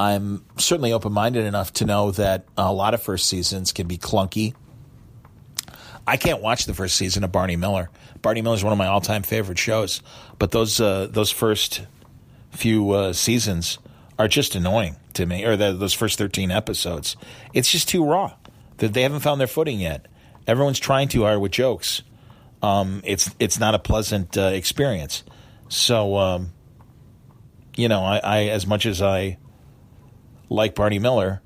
I'm 0.00 0.44
certainly 0.56 0.92
open 0.92 1.12
minded 1.12 1.44
enough 1.44 1.72
to 1.74 1.84
know 1.84 2.12
that 2.12 2.46
a 2.56 2.72
lot 2.72 2.94
of 2.94 3.02
first 3.02 3.28
seasons 3.28 3.72
can 3.72 3.88
be 3.88 3.98
clunky 3.98 4.54
I 6.08 6.16
can't 6.16 6.40
watch 6.40 6.64
the 6.64 6.72
first 6.72 6.96
season 6.96 7.22
of 7.22 7.30
Barney 7.30 7.56
Miller. 7.56 7.90
Barney 8.22 8.40
Miller 8.40 8.56
is 8.56 8.64
one 8.64 8.72
of 8.72 8.78
my 8.78 8.86
all 8.86 9.02
time 9.02 9.22
favorite 9.22 9.58
shows, 9.58 10.02
but 10.38 10.52
those 10.52 10.80
uh, 10.80 11.06
those 11.10 11.30
first 11.30 11.82
few 12.50 12.90
uh, 12.92 13.12
seasons 13.12 13.78
are 14.18 14.26
just 14.26 14.54
annoying 14.54 14.96
to 15.12 15.26
me, 15.26 15.44
or 15.44 15.54
the, 15.54 15.74
those 15.74 15.92
first 15.92 16.16
thirteen 16.16 16.50
episodes. 16.50 17.16
It's 17.52 17.70
just 17.70 17.90
too 17.90 18.04
raw. 18.04 18.34
That 18.78 18.94
they 18.94 19.02
haven't 19.02 19.20
found 19.20 19.38
their 19.38 19.46
footing 19.48 19.80
yet. 19.80 20.06
Everyone's 20.46 20.78
trying 20.78 21.08
too 21.08 21.24
hard 21.24 21.40
with 21.40 21.52
jokes. 21.52 22.02
Um, 22.62 23.02
it's 23.04 23.34
it's 23.38 23.60
not 23.60 23.74
a 23.74 23.78
pleasant 23.78 24.38
uh, 24.38 24.52
experience. 24.54 25.24
So, 25.68 26.16
um, 26.16 26.52
you 27.76 27.88
know, 27.88 28.02
I, 28.02 28.18
I, 28.18 28.38
as 28.44 28.66
much 28.66 28.86
as 28.86 29.02
I 29.02 29.36
like 30.48 30.74
Barney 30.74 30.98
Miller, 30.98 31.42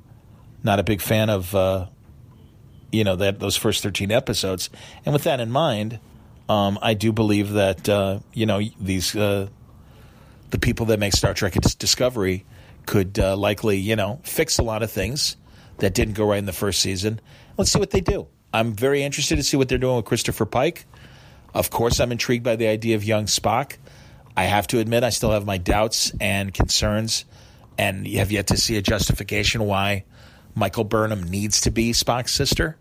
not 0.62 0.78
a 0.78 0.84
big 0.84 1.00
fan 1.00 1.30
of 1.30 1.52
uh, 1.52 1.86
you 2.92 3.04
know 3.04 3.16
that 3.16 3.40
those 3.40 3.56
first 3.56 3.82
13 3.82 4.12
episodes 4.12 4.70
and 5.04 5.12
with 5.12 5.24
that 5.24 5.40
in 5.40 5.50
mind 5.50 5.98
Um, 6.48 6.78
I 6.82 6.94
do 6.94 7.12
believe 7.12 7.52
that 7.52 7.88
uh, 7.88 8.18
you 8.34 8.46
know 8.46 8.60
these 8.80 9.16
uh, 9.16 9.48
the 10.50 10.58
people 10.58 10.86
that 10.86 10.98
make 10.98 11.14
Star 11.14 11.34
Trek 11.34 11.54
Discovery 11.78 12.44
could 12.84 13.18
uh, 13.18 13.36
likely 13.36 13.78
you 13.78 13.96
know 13.96 14.20
fix 14.24 14.58
a 14.58 14.62
lot 14.62 14.82
of 14.82 14.90
things 14.90 15.36
that 15.78 15.94
didn't 15.94 16.14
go 16.14 16.28
right 16.28 16.38
in 16.38 16.44
the 16.44 16.52
first 16.52 16.80
season. 16.80 17.20
Let's 17.56 17.72
see 17.72 17.78
what 17.78 17.90
they 17.90 18.00
do. 18.00 18.26
I'm 18.52 18.74
very 18.74 19.02
interested 19.02 19.36
to 19.36 19.42
see 19.42 19.56
what 19.56 19.68
they're 19.68 19.78
doing 19.78 19.96
with 19.96 20.04
Christopher 20.04 20.44
Pike. 20.44 20.84
Of 21.54 21.70
course, 21.70 22.00
I'm 22.00 22.12
intrigued 22.12 22.44
by 22.44 22.56
the 22.56 22.66
idea 22.66 22.96
of 22.96 23.04
young 23.04 23.26
Spock. 23.26 23.76
I 24.36 24.44
have 24.44 24.66
to 24.68 24.78
admit, 24.78 25.04
I 25.04 25.10
still 25.10 25.30
have 25.30 25.46
my 25.46 25.58
doubts 25.58 26.12
and 26.20 26.52
concerns, 26.52 27.24
and 27.78 28.06
have 28.08 28.30
yet 28.32 28.48
to 28.48 28.56
see 28.56 28.76
a 28.76 28.82
justification 28.82 29.64
why 29.64 30.04
Michael 30.54 30.84
Burnham 30.84 31.22
needs 31.22 31.62
to 31.62 31.70
be 31.70 31.92
Spock's 31.92 32.32
sister. 32.32 32.76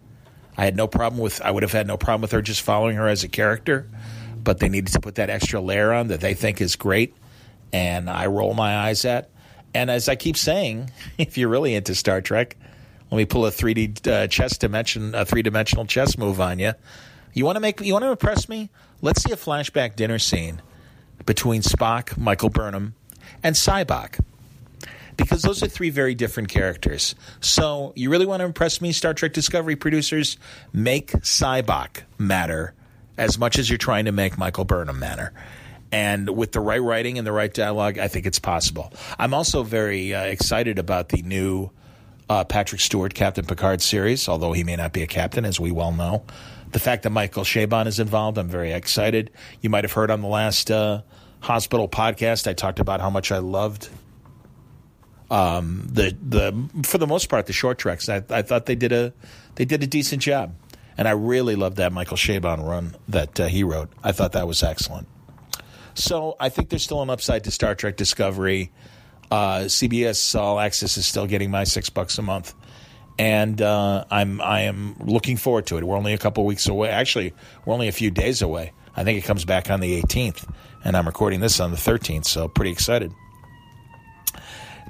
I 0.57 0.65
had 0.65 0.76
no 0.76 0.88
problem 0.88 1.22
with. 1.22 1.41
I 1.41 1.52
would 1.52 1.64
have 1.64 1.72
had 1.72 1.88
no 1.88 1.98
problem 1.98 2.22
with 2.22 2.32
her 2.32 2.41
just 2.41 2.61
following 2.61 2.98
her 2.98 3.07
as 3.07 3.23
a 3.23 3.30
character, 3.30 3.90
but 4.44 4.60
they 4.60 4.69
needed 4.69 4.94
to 4.94 4.99
put 4.99 5.15
that 5.15 5.30
extra 5.30 5.61
layer 5.61 5.94
on 5.94 6.07
that 6.07 6.22
they 6.22 6.34
think 6.34 6.61
is 6.61 6.76
great, 6.76 7.15
and 7.72 8.10
I 8.10 8.28
roll 8.28 8.53
my 8.53 8.78
eyes 8.78 9.06
at. 9.06 9.30
And 9.73 9.90
as 9.90 10.10
I 10.10 10.15
keep 10.15 10.38
saying, 10.38 10.91
if 11.18 11.38
you're 11.38 11.49
really 11.49 11.76
into 11.76 11.95
Star 11.95 12.22
Trek, 12.22 12.57
let 13.10 13.18
me 13.18 13.26
pull 13.26 13.45
a 13.45 13.52
3D 13.52 14.07
uh, 14.07 14.28
chess 14.28 14.57
dimension, 14.57 15.15
a 15.15 15.26
three 15.26 15.41
dimensional 15.41 15.86
chess 15.86 16.18
move 16.18 16.40
on 16.40 16.60
you. 16.60 16.73
You 17.34 17.45
want 17.45 17.56
to 17.56 17.60
make, 17.61 17.80
you 17.82 17.94
want 17.94 18.03
to 18.03 18.11
impress 18.11 18.49
me? 18.49 18.69
Let's 19.02 19.23
see 19.23 19.32
a 19.32 19.38
flashback 19.38 19.95
dinner 19.95 20.19
scene 20.19 20.61
between 21.26 21.61
Spock, 21.61 22.18
Michael 22.18 22.49
Burnham, 22.49 22.95
and 23.44 23.56
Sybok 23.56 24.19
because 25.22 25.41
those 25.41 25.64
are 25.64 25.68
three 25.68 25.89
very 25.89 26.15
different 26.15 26.49
characters. 26.49 27.15
So 27.39 27.93
you 27.95 28.10
really 28.10 28.26
want 28.26 28.41
to 28.41 28.45
impress 28.45 28.81
me, 28.81 28.91
Star 28.91 29.14
Trek 29.14 29.34
Discovery 29.34 29.76
producers? 29.76 30.38
Make 30.73 31.11
Sybok 31.11 32.02
matter 32.18 32.73
as 33.18 33.38
much 33.38 33.60
as 33.60 33.69
you're 33.69 33.77
trying 33.77 34.06
to 34.06 34.11
make 34.11 34.38
Michael 34.38 34.65
Burnham 34.65 34.99
matter. 34.99 35.31
And 35.91 36.30
with 36.30 36.53
the 36.53 36.60
right 36.60 36.81
writing 36.81 37.18
and 37.18 37.27
the 37.27 37.31
right 37.31 37.53
dialogue, 37.53 37.99
I 37.99 38.07
think 38.07 38.26
it's 38.26 38.39
possible. 38.39 38.93
I'm 39.19 39.34
also 39.34 39.64
very 39.64 40.14
uh, 40.14 40.23
excited 40.23 40.80
about 40.80 41.10
the 41.10 41.22
new 41.22 41.69
uh, 42.30 42.45
Patrick 42.45 42.81
Stewart 42.81 43.14
Captain 43.14 43.45
Picard 43.45 43.81
series, 43.81 44.27
although 44.30 44.53
he 44.53 44.64
may 44.64 44.77
not 44.77 44.93
be 44.93 45.03
a 45.03 45.07
captain, 45.07 45.43
as 45.43 45.60
we 45.60 45.72
well 45.72 45.91
know. 45.91 46.23
The 46.72 46.80
fact 46.80 47.03
that 47.03 47.10
Michael 47.10 47.43
Chabon 47.43 47.88
is 47.88 47.99
involved, 47.99 48.38
I'm 48.38 48.48
very 48.48 48.72
excited. 48.72 49.31
You 49.60 49.69
might 49.69 49.84
have 49.84 49.91
heard 49.91 50.10
on 50.10 50.22
the 50.22 50.30
last 50.30 50.72
uh, 50.72 51.02
hospital 51.41 51.89
podcast, 51.89 52.48
I 52.48 52.53
talked 52.53 52.80
about 52.80 53.02
how 53.02 53.10
much 53.10 53.31
I 53.31 53.39
loved 53.39 53.89
um, 55.32 55.88
the 55.90 56.16
the 56.22 56.84
for 56.84 56.98
the 56.98 57.08
most 57.08 57.30
part 57.30 57.48
the 57.48 57.53
short 57.53 57.80
treks. 57.80 58.10
I, 58.10 58.22
I 58.30 58.41
thought 58.44 58.66
they 58.68 58.76
did 58.76 58.91
a 58.91 59.14
they 59.56 59.66
did 59.66 59.82
a 59.82 59.88
decent 59.88 60.22
job, 60.22 60.53
and 60.98 61.08
I 61.08 61.12
really 61.12 61.56
loved 61.56 61.78
that 61.78 61.94
Michael 61.94 62.18
Chabon 62.18 62.68
run 62.68 62.95
that 63.08 63.40
uh, 63.40 63.48
he 63.48 63.64
wrote. 63.64 63.90
I 64.03 64.12
thought 64.12 64.34
that 64.34 64.45
was 64.45 64.62
excellent. 64.62 65.08
So 65.94 66.36
I 66.40 66.49
think 66.49 66.70
there's 66.70 66.84
still 66.84 67.02
an 67.02 67.10
upside 67.10 67.45
to 67.45 67.52
Star 67.52 67.76
Trek 67.76 67.95
Discovery. 67.95 68.72
Uh, 69.30 69.62
CBS 69.62 70.38
All 70.38 70.60
Access 70.60 70.98
is 70.98 71.06
still 71.06 71.26
getting 71.26 71.49
my 71.49 71.64
six 71.64 71.90
bucks 71.90 72.18
a 72.18 72.22
month, 72.22 72.53
and 73.18 73.62
uh, 73.62 74.03
I'm 74.12 74.41
I 74.41 74.62
am 74.62 74.98
looking 74.99 75.38
forward 75.38 75.66
to 75.68 75.78
it. 75.78 75.86
We're 75.86 75.98
only 75.98 76.14
a 76.14 76.18
couple 76.18 76.45
weeks 76.45 76.68
away. 76.68 76.90
Actually, 76.90 77.34
we're 77.66 77.74
only 77.74 77.88
a 77.88 77.94
few 77.94 78.12
days 78.12 78.41
away. 78.41 78.74
I 78.98 79.06
think 79.06 79.18
it 79.18 79.26
comes 79.26 79.45
back 79.45 79.72
on 79.72 79.80
the 79.80 80.02
18th, 80.02 80.53
and 80.84 80.98
I'm 80.98 81.06
recording 81.06 81.40
this 81.40 81.62
on 81.62 81.72
the 81.72 81.78
13th, 81.78 82.26
so 82.26 82.49
pretty 82.49 82.72
excited. 82.72 83.14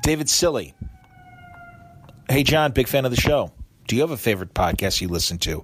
David 0.01 0.29
Silly. 0.29 0.73
Hey, 2.27 2.43
John, 2.43 2.71
big 2.71 2.87
fan 2.87 3.05
of 3.05 3.11
the 3.11 3.21
show. 3.21 3.51
Do 3.87 3.95
you 3.95 4.01
have 4.01 4.11
a 4.11 4.17
favorite 4.17 4.53
podcast 4.53 4.99
you 4.99 5.07
listen 5.07 5.37
to? 5.39 5.63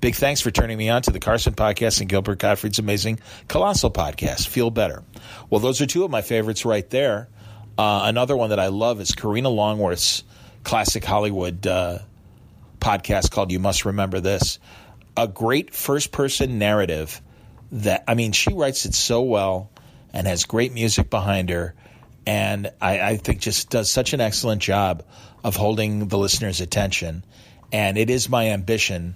Big 0.00 0.14
thanks 0.14 0.40
for 0.40 0.50
turning 0.50 0.76
me 0.76 0.88
on 0.88 1.02
to 1.02 1.10
the 1.10 1.20
Carson 1.20 1.54
podcast 1.54 2.00
and 2.00 2.08
Gilbert 2.08 2.38
Gottfried's 2.38 2.78
amazing 2.78 3.20
Colossal 3.48 3.90
podcast. 3.90 4.48
Feel 4.48 4.70
better. 4.70 5.04
Well, 5.50 5.60
those 5.60 5.80
are 5.80 5.86
two 5.86 6.04
of 6.04 6.10
my 6.10 6.22
favorites 6.22 6.64
right 6.64 6.88
there. 6.90 7.28
Uh, 7.78 8.02
another 8.04 8.36
one 8.36 8.50
that 8.50 8.58
I 8.58 8.68
love 8.68 9.00
is 9.00 9.12
Karina 9.12 9.50
Longworth's 9.50 10.24
classic 10.64 11.04
Hollywood 11.04 11.66
uh, 11.66 11.98
podcast 12.80 13.30
called 13.30 13.52
You 13.52 13.60
Must 13.60 13.84
Remember 13.84 14.20
This. 14.20 14.58
A 15.16 15.28
great 15.28 15.74
first 15.74 16.12
person 16.12 16.58
narrative 16.58 17.20
that, 17.72 18.04
I 18.08 18.14
mean, 18.14 18.32
she 18.32 18.52
writes 18.52 18.84
it 18.86 18.94
so 18.94 19.22
well 19.22 19.70
and 20.12 20.26
has 20.26 20.44
great 20.44 20.72
music 20.72 21.08
behind 21.10 21.50
her 21.50 21.74
and 22.26 22.70
I, 22.80 23.00
I, 23.00 23.16
think 23.16 23.40
just 23.40 23.70
does 23.70 23.90
such 23.90 24.12
an 24.12 24.20
excellent 24.20 24.60
job 24.60 25.04
of 25.44 25.54
holding 25.54 26.08
the 26.08 26.18
listener's 26.18 26.60
attention. 26.60 27.24
And 27.72 27.96
it 27.96 28.10
is 28.10 28.28
my 28.28 28.48
ambition 28.48 29.14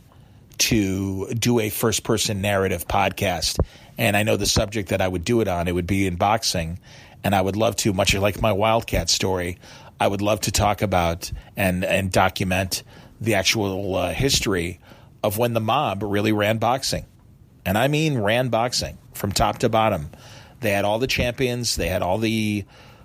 to 0.59 1.33
do 1.35 1.59
a 1.59 1.71
first 1.71 2.05
person 2.05 2.41
narrative 2.41 2.87
podcast. 2.87 3.59
And 3.99 4.17
I 4.17 4.23
know 4.23 4.37
the 4.37 4.47
subject 4.47 4.91
that 4.91 5.01
I 5.01 5.09
would 5.09 5.25
do 5.25 5.41
it 5.41 5.49
on, 5.49 5.67
it 5.67 5.75
would 5.75 5.87
be 5.87 6.07
in 6.07 6.17
boxing. 6.17 6.79
And 7.25 7.35
I 7.35 7.41
would 7.41 7.57
love 7.57 7.77
to, 7.77 7.93
much 7.93 8.15
like 8.15 8.41
my 8.41 8.53
Wildcat 8.53 9.11
story, 9.11 9.59
I 9.99 10.07
would 10.07 10.23
love 10.23 10.41
to 10.43 10.53
talk 10.53 10.81
about 10.81 11.31
and, 11.57 11.85
and 11.85 12.11
document 12.11 12.83
the 13.21 13.35
actual 13.35 13.97
uh, 13.97 14.13
history 14.13 14.81
of 15.23 15.37
when 15.37 15.53
the 15.53 15.61
mob 15.61 16.03
really 16.03 16.33
ran 16.33 16.59
boxing. 16.59 17.05
And 17.67 17.77
I 17.77 17.89
mean 17.89 18.19
ran 18.19 18.49
boxing 18.49 18.97
from 19.13 19.33
top 19.33 19.59
to 19.59 19.69
bottom. 19.69 20.11
They 20.61 20.71
had 20.71 20.85
all 20.85 20.99
the 20.99 21.07
champions, 21.07 21.77
they 21.77 21.89
had 21.89 22.03
all 22.03 22.19
the 22.19 22.65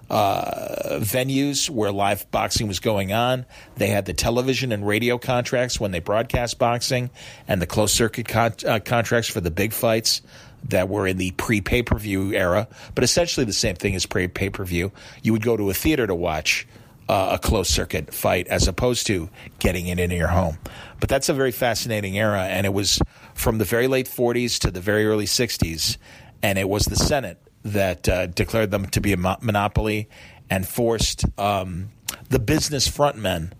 uh, 0.09 0.99
venues 0.99 1.69
where 1.69 1.91
live 1.91 2.29
boxing 2.31 2.67
was 2.67 2.79
going 2.79 3.11
on. 3.11 3.45
They 3.75 3.87
had 3.87 4.05
the 4.05 4.13
television 4.13 4.71
and 4.71 4.85
radio 4.85 5.17
contracts 5.17 5.79
when 5.79 5.91
they 5.91 5.99
broadcast 5.99 6.59
boxing, 6.59 7.09
and 7.47 7.61
the 7.61 7.67
closed 7.67 7.95
circuit 7.95 8.27
con- 8.27 8.53
uh, 8.65 8.79
contracts 8.79 9.29
for 9.29 9.41
the 9.41 9.51
big 9.51 9.73
fights 9.73 10.21
that 10.69 10.89
were 10.89 11.07
in 11.07 11.17
the 11.17 11.31
pre 11.31 11.61
pay 11.61 11.83
per 11.83 11.97
view 11.97 12.33
era. 12.33 12.67
But 12.93 13.03
essentially 13.03 13.45
the 13.45 13.53
same 13.53 13.75
thing 13.75 13.95
as 13.95 14.05
pre 14.05 14.27
pay 14.27 14.49
per 14.49 14.63
view. 14.63 14.91
You 15.23 15.33
would 15.33 15.43
go 15.43 15.57
to 15.57 15.69
a 15.69 15.73
theater 15.73 16.07
to 16.07 16.15
watch. 16.15 16.67
Uh, 17.07 17.33
a 17.33 17.37
closed 17.37 17.69
circuit 17.69 18.11
fight 18.11 18.47
as 18.47 18.67
opposed 18.67 19.05
to 19.05 19.29
getting 19.59 19.85
it 19.85 19.99
into 19.99 20.15
your 20.15 20.27
home. 20.27 20.57
But 20.99 21.07
that's 21.07 21.29
a 21.29 21.35
very 21.35 21.51
fascinating 21.51 22.17
era, 22.17 22.41
and 22.41 22.65
it 22.65 22.73
was 22.73 22.99
from 23.35 23.59
the 23.59 23.63
very 23.63 23.87
late 23.87 24.07
40s 24.07 24.57
to 24.61 24.71
the 24.71 24.81
very 24.81 25.05
early 25.05 25.25
60s, 25.25 25.97
and 26.41 26.57
it 26.57 26.67
was 26.67 26.85
the 26.85 26.95
Senate 26.95 27.44
that 27.65 28.07
uh, 28.07 28.27
declared 28.27 28.71
them 28.71 28.85
to 28.85 29.01
be 29.01 29.11
a 29.11 29.17
mo- 29.17 29.37
monopoly 29.41 30.07
and 30.49 30.67
forced 30.67 31.25
um, 31.39 31.89
the 32.29 32.39
business 32.39 32.87
frontmen 32.87 33.51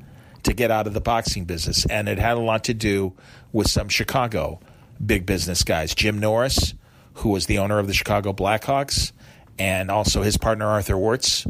to 0.44 0.54
get 0.54 0.70
out 0.70 0.86
of 0.86 0.94
the 0.94 1.02
boxing 1.02 1.46
business. 1.46 1.86
And 1.88 2.08
it 2.08 2.20
had 2.20 2.38
a 2.38 2.40
lot 2.40 2.66
to 2.66 2.74
do 2.76 3.14
with 3.52 3.68
some 3.68 3.90
Chicago 3.90 4.60
big 5.04 5.26
business 5.26 5.64
guys. 5.64 5.96
Jim 5.96 6.20
Norris, 6.20 6.76
who 7.16 7.30
was 7.30 7.48
the 7.48 7.58
owner 7.58 7.80
of 7.80 7.88
the 7.88 7.94
Chicago 7.94 8.32
Blackhawks, 8.32 9.12
and 9.58 9.90
also 9.90 10.22
his 10.22 10.38
partner 10.38 10.68
Arthur 10.68 10.98
Wirtz. 10.98 11.48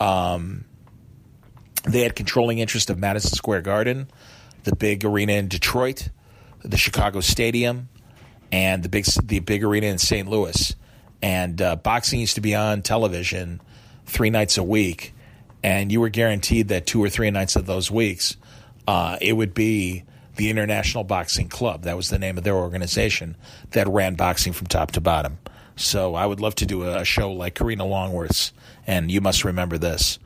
Um, 0.00 0.64
they 1.84 2.00
had 2.00 2.16
controlling 2.16 2.58
interest 2.58 2.88
of 2.88 2.98
Madison 2.98 3.32
Square 3.32 3.62
Garden, 3.62 4.08
the 4.64 4.74
big 4.74 5.04
arena 5.04 5.34
in 5.34 5.48
Detroit, 5.48 6.08
the 6.62 6.78
Chicago 6.78 7.20
Stadium, 7.20 7.90
and 8.50 8.82
the 8.82 8.88
big 8.88 9.04
the 9.22 9.40
big 9.40 9.62
arena 9.62 9.88
in 9.88 9.98
St. 9.98 10.26
Louis 10.26 10.74
and 11.22 11.60
uh, 11.60 11.76
boxing 11.76 12.20
used 12.20 12.34
to 12.36 12.40
be 12.40 12.54
on 12.54 12.82
television 12.82 13.60
three 14.06 14.30
nights 14.30 14.58
a 14.58 14.62
week, 14.62 15.14
and 15.62 15.92
you 15.92 16.00
were 16.00 16.08
guaranteed 16.08 16.68
that 16.68 16.86
two 16.86 17.02
or 17.02 17.08
three 17.08 17.30
nights 17.30 17.56
of 17.56 17.66
those 17.66 17.90
weeks, 17.90 18.36
uh, 18.88 19.16
it 19.20 19.34
would 19.34 19.54
be 19.54 20.04
the 20.36 20.50
International 20.50 21.04
Boxing 21.04 21.48
Club. 21.48 21.82
That 21.82 21.96
was 21.96 22.08
the 22.08 22.18
name 22.18 22.38
of 22.38 22.44
their 22.44 22.56
organization 22.56 23.36
that 23.72 23.86
ran 23.88 24.14
boxing 24.14 24.52
from 24.52 24.66
top 24.66 24.92
to 24.92 25.00
bottom. 25.00 25.38
So 25.76 26.14
I 26.14 26.26
would 26.26 26.40
love 26.40 26.54
to 26.56 26.66
do 26.66 26.84
a 26.84 27.04
show 27.04 27.32
like 27.32 27.54
Karina 27.54 27.84
Longworth's, 27.84 28.52
and 28.86 29.10
you 29.10 29.20
must 29.20 29.44
remember 29.44 29.78
this. 29.78 30.18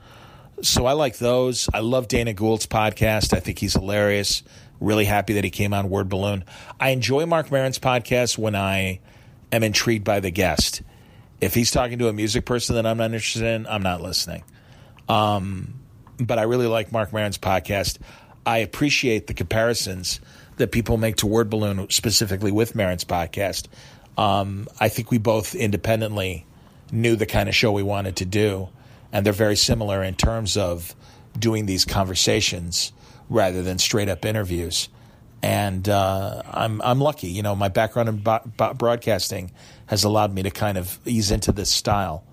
So 0.61 0.85
I 0.85 0.93
like 0.93 1.17
those. 1.17 1.69
I 1.73 1.79
love 1.79 2.07
Dana 2.07 2.33
Gould's 2.33 2.65
podcast. 2.65 3.33
I 3.33 3.39
think 3.39 3.59
he's 3.59 3.73
hilarious. 3.73 4.43
Really 4.79 5.05
happy 5.05 5.33
that 5.33 5.43
he 5.43 5.49
came 5.49 5.73
on 5.73 5.89
Word 5.89 6.09
Balloon. 6.09 6.43
I 6.79 6.89
enjoy 6.89 7.25
Marc 7.25 7.51
Maron's 7.51 7.79
podcast 7.79 8.37
when 8.37 8.55
I 8.55 8.99
am 9.55 9.63
intrigued 9.63 10.03
by 10.03 10.19
the 10.19 10.31
guest. 10.31 10.81
If 11.41 11.53
he's 11.53 11.71
talking 11.71 11.99
to 11.99 12.07
a 12.07 12.13
music 12.13 12.45
person 12.45 12.75
that 12.75 12.85
I'm 12.85 12.97
not 12.97 13.05
interested 13.05 13.43
in, 13.43 13.67
I'm 13.67 13.83
not 13.83 14.01
listening. 14.01 14.43
Um, 15.09 15.79
but 16.19 16.39
I 16.39 16.43
really 16.43 16.67
like 16.67 16.91
Marc 16.91 17.11
Maron's 17.11 17.37
podcast. 17.37 17.97
I 18.45 18.59
appreciate 18.59 19.27
the 19.27 19.33
comparisons 19.33 20.19
that 20.57 20.71
people 20.71 20.97
make 20.97 21.17
to 21.17 21.27
Word 21.27 21.49
Balloon, 21.49 21.89
specifically 21.89 22.51
with 22.51 22.75
Maron's 22.75 23.03
podcast. 23.03 23.67
Um, 24.17 24.67
I 24.79 24.87
think 24.87 25.11
we 25.11 25.17
both 25.17 25.55
independently 25.55 26.45
knew 26.91 27.15
the 27.15 27.25
kind 27.25 27.49
of 27.49 27.55
show 27.55 27.71
we 27.71 27.83
wanted 27.83 28.15
to 28.17 28.25
do, 28.25 28.69
and 29.11 29.25
they're 29.25 29.33
very 29.33 29.57
similar 29.57 30.03
in 30.03 30.15
terms 30.15 30.55
of 30.55 30.95
doing 31.37 31.65
these 31.65 31.83
conversations 31.83 32.93
rather 33.29 33.61
than 33.61 33.77
straight 33.77 34.07
up 34.07 34.23
interviews 34.23 34.87
and 35.41 35.87
uh, 35.87 36.41
I'm 36.45 36.81
I'm 36.81 36.99
lucky. 36.99 37.27
You 37.27 37.43
know, 37.43 37.55
my 37.55 37.69
background 37.69 38.09
in 38.09 38.17
bo- 38.17 38.51
bo- 38.57 38.73
broadcasting 38.73 39.51
has 39.87 40.03
allowed 40.03 40.33
me 40.33 40.43
to 40.43 40.51
kind 40.51 40.77
of 40.77 40.99
ease 41.05 41.31
into 41.31 41.51
this 41.51 41.69
style, 41.69 42.23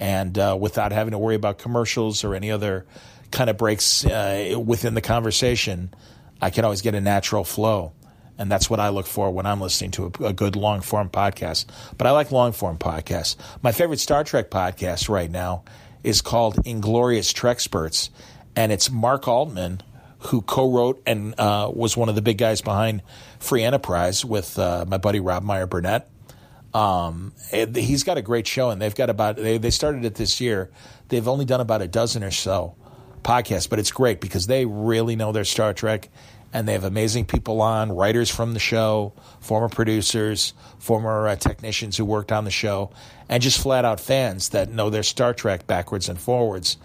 and 0.00 0.38
uh, 0.38 0.56
without 0.58 0.92
having 0.92 1.12
to 1.12 1.18
worry 1.18 1.34
about 1.34 1.58
commercials 1.58 2.24
or 2.24 2.34
any 2.34 2.50
other 2.50 2.86
kind 3.30 3.50
of 3.50 3.56
breaks 3.56 4.06
uh, 4.06 4.58
within 4.64 4.94
the 4.94 5.00
conversation, 5.00 5.92
I 6.40 6.50
can 6.50 6.64
always 6.64 6.82
get 6.82 6.94
a 6.94 7.00
natural 7.00 7.44
flow. 7.44 7.92
And 8.36 8.50
that's 8.50 8.68
what 8.68 8.80
I 8.80 8.88
look 8.88 9.06
for 9.06 9.30
when 9.30 9.46
I'm 9.46 9.60
listening 9.60 9.92
to 9.92 10.12
a, 10.20 10.24
a 10.24 10.32
good 10.32 10.56
long 10.56 10.80
form 10.80 11.08
podcast. 11.08 11.66
But 11.96 12.06
I 12.06 12.10
like 12.10 12.32
long 12.32 12.52
form 12.52 12.78
podcasts. 12.78 13.36
My 13.62 13.70
favorite 13.70 14.00
Star 14.00 14.24
Trek 14.24 14.50
podcast 14.50 15.08
right 15.08 15.30
now 15.30 15.64
is 16.02 16.20
called 16.20 16.58
Inglorious 16.66 17.32
Treksperts, 17.32 18.10
and 18.56 18.72
it's 18.72 18.90
Mark 18.90 19.28
Altman 19.28 19.82
who 20.26 20.42
co-wrote 20.42 21.02
and 21.06 21.38
uh, 21.38 21.70
was 21.72 21.96
one 21.96 22.08
of 22.08 22.14
the 22.14 22.22
big 22.22 22.38
guys 22.38 22.60
behind 22.60 23.02
Free 23.38 23.62
Enterprise 23.62 24.24
with 24.24 24.58
uh, 24.58 24.84
my 24.88 24.98
buddy 24.98 25.20
Rob 25.20 25.42
Meyer 25.42 25.66
Burnett. 25.66 26.08
Um, 26.72 27.32
he's 27.50 28.02
got 28.02 28.18
a 28.18 28.22
great 28.22 28.46
show, 28.48 28.70
and 28.70 28.82
they've 28.82 28.94
got 28.94 29.08
about 29.08 29.36
they, 29.36 29.58
they 29.58 29.70
started 29.70 30.04
it 30.04 30.16
this 30.16 30.40
year. 30.40 30.70
They've 31.08 31.28
only 31.28 31.44
done 31.44 31.60
about 31.60 31.82
a 31.82 31.88
dozen 31.88 32.24
or 32.24 32.32
so 32.32 32.74
podcasts, 33.22 33.68
but 33.68 33.78
it's 33.78 33.92
great 33.92 34.20
because 34.20 34.46
they 34.46 34.66
really 34.66 35.14
know 35.14 35.30
their 35.30 35.44
Star 35.44 35.72
Trek, 35.72 36.08
and 36.52 36.66
they 36.66 36.72
have 36.72 36.84
amazing 36.84 37.26
people 37.26 37.60
on, 37.60 37.92
writers 37.92 38.30
from 38.30 38.54
the 38.54 38.60
show, 38.60 39.12
former 39.40 39.68
producers, 39.68 40.52
former 40.78 41.28
uh, 41.28 41.36
technicians 41.36 41.96
who 41.96 42.04
worked 42.04 42.32
on 42.32 42.44
the 42.44 42.50
show, 42.50 42.90
and 43.28 43.42
just 43.42 43.60
flat 43.60 43.84
out 43.84 44.00
fans 44.00 44.50
that 44.50 44.70
know 44.70 44.90
their 44.90 45.02
Star 45.02 45.32
Trek 45.32 45.66
backwards 45.66 46.08
and 46.08 46.20
forwards. 46.20 46.76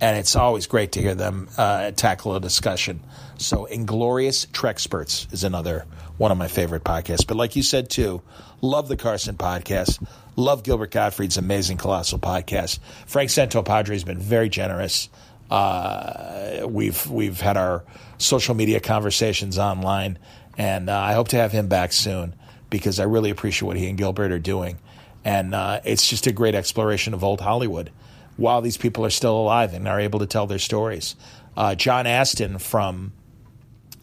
And 0.00 0.18
it's 0.18 0.36
always 0.36 0.66
great 0.66 0.92
to 0.92 1.00
hear 1.00 1.14
them 1.14 1.48
uh, 1.56 1.90
tackle 1.92 2.36
a 2.36 2.40
discussion. 2.40 3.00
So, 3.38 3.64
Inglorious 3.64 4.46
Treksperts 4.46 5.32
is 5.32 5.42
another 5.42 5.86
one 6.18 6.30
of 6.30 6.38
my 6.38 6.48
favorite 6.48 6.84
podcasts. 6.84 7.26
But 7.26 7.36
like 7.36 7.56
you 7.56 7.62
said 7.62 7.90
too, 7.90 8.22
love 8.60 8.88
the 8.88 8.96
Carson 8.96 9.36
podcast. 9.36 10.06
Love 10.36 10.62
Gilbert 10.62 10.90
Gottfried's 10.90 11.38
amazing 11.38 11.78
colossal 11.78 12.18
podcast. 12.18 12.78
Frank 13.06 13.30
Santopadre 13.30 13.92
has 13.92 14.04
been 14.04 14.18
very 14.18 14.48
generous. 14.48 15.08
Uh, 15.50 16.66
we've 16.68 17.06
we've 17.08 17.40
had 17.40 17.56
our 17.56 17.84
social 18.18 18.54
media 18.54 18.80
conversations 18.80 19.58
online, 19.58 20.18
and 20.58 20.90
uh, 20.90 20.98
I 20.98 21.12
hope 21.14 21.28
to 21.28 21.36
have 21.36 21.52
him 21.52 21.68
back 21.68 21.92
soon 21.92 22.34
because 22.68 22.98
I 23.00 23.04
really 23.04 23.30
appreciate 23.30 23.66
what 23.66 23.76
he 23.76 23.88
and 23.88 23.96
Gilbert 23.96 24.32
are 24.32 24.38
doing, 24.38 24.78
and 25.24 25.54
uh, 25.54 25.80
it's 25.84 26.08
just 26.08 26.26
a 26.26 26.32
great 26.32 26.54
exploration 26.54 27.14
of 27.14 27.22
old 27.22 27.40
Hollywood 27.40 27.90
while 28.36 28.60
these 28.60 28.76
people 28.76 29.04
are 29.04 29.10
still 29.10 29.36
alive 29.36 29.74
and 29.74 29.88
are 29.88 30.00
able 30.00 30.18
to 30.20 30.26
tell 30.26 30.46
their 30.46 30.58
stories. 30.58 31.16
Uh, 31.56 31.74
John 31.74 32.06
Astin 32.06 32.58
from 32.58 33.12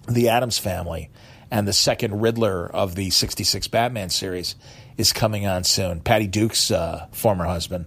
the 0.08 0.30
Addams 0.30 0.58
Family 0.58 1.10
and 1.52 1.68
the 1.68 1.74
second 1.74 2.20
Riddler 2.20 2.66
of 2.68 2.96
the 2.96 3.10
66 3.12 3.68
Batman 3.68 4.10
series 4.10 4.56
is 4.98 5.14
coming 5.14 5.46
on 5.46 5.64
soon. 5.64 6.02
Patty 6.02 6.28
Duke's 6.28 6.72
uh, 6.72 7.08
former 7.12 7.46
husband. 7.46 7.86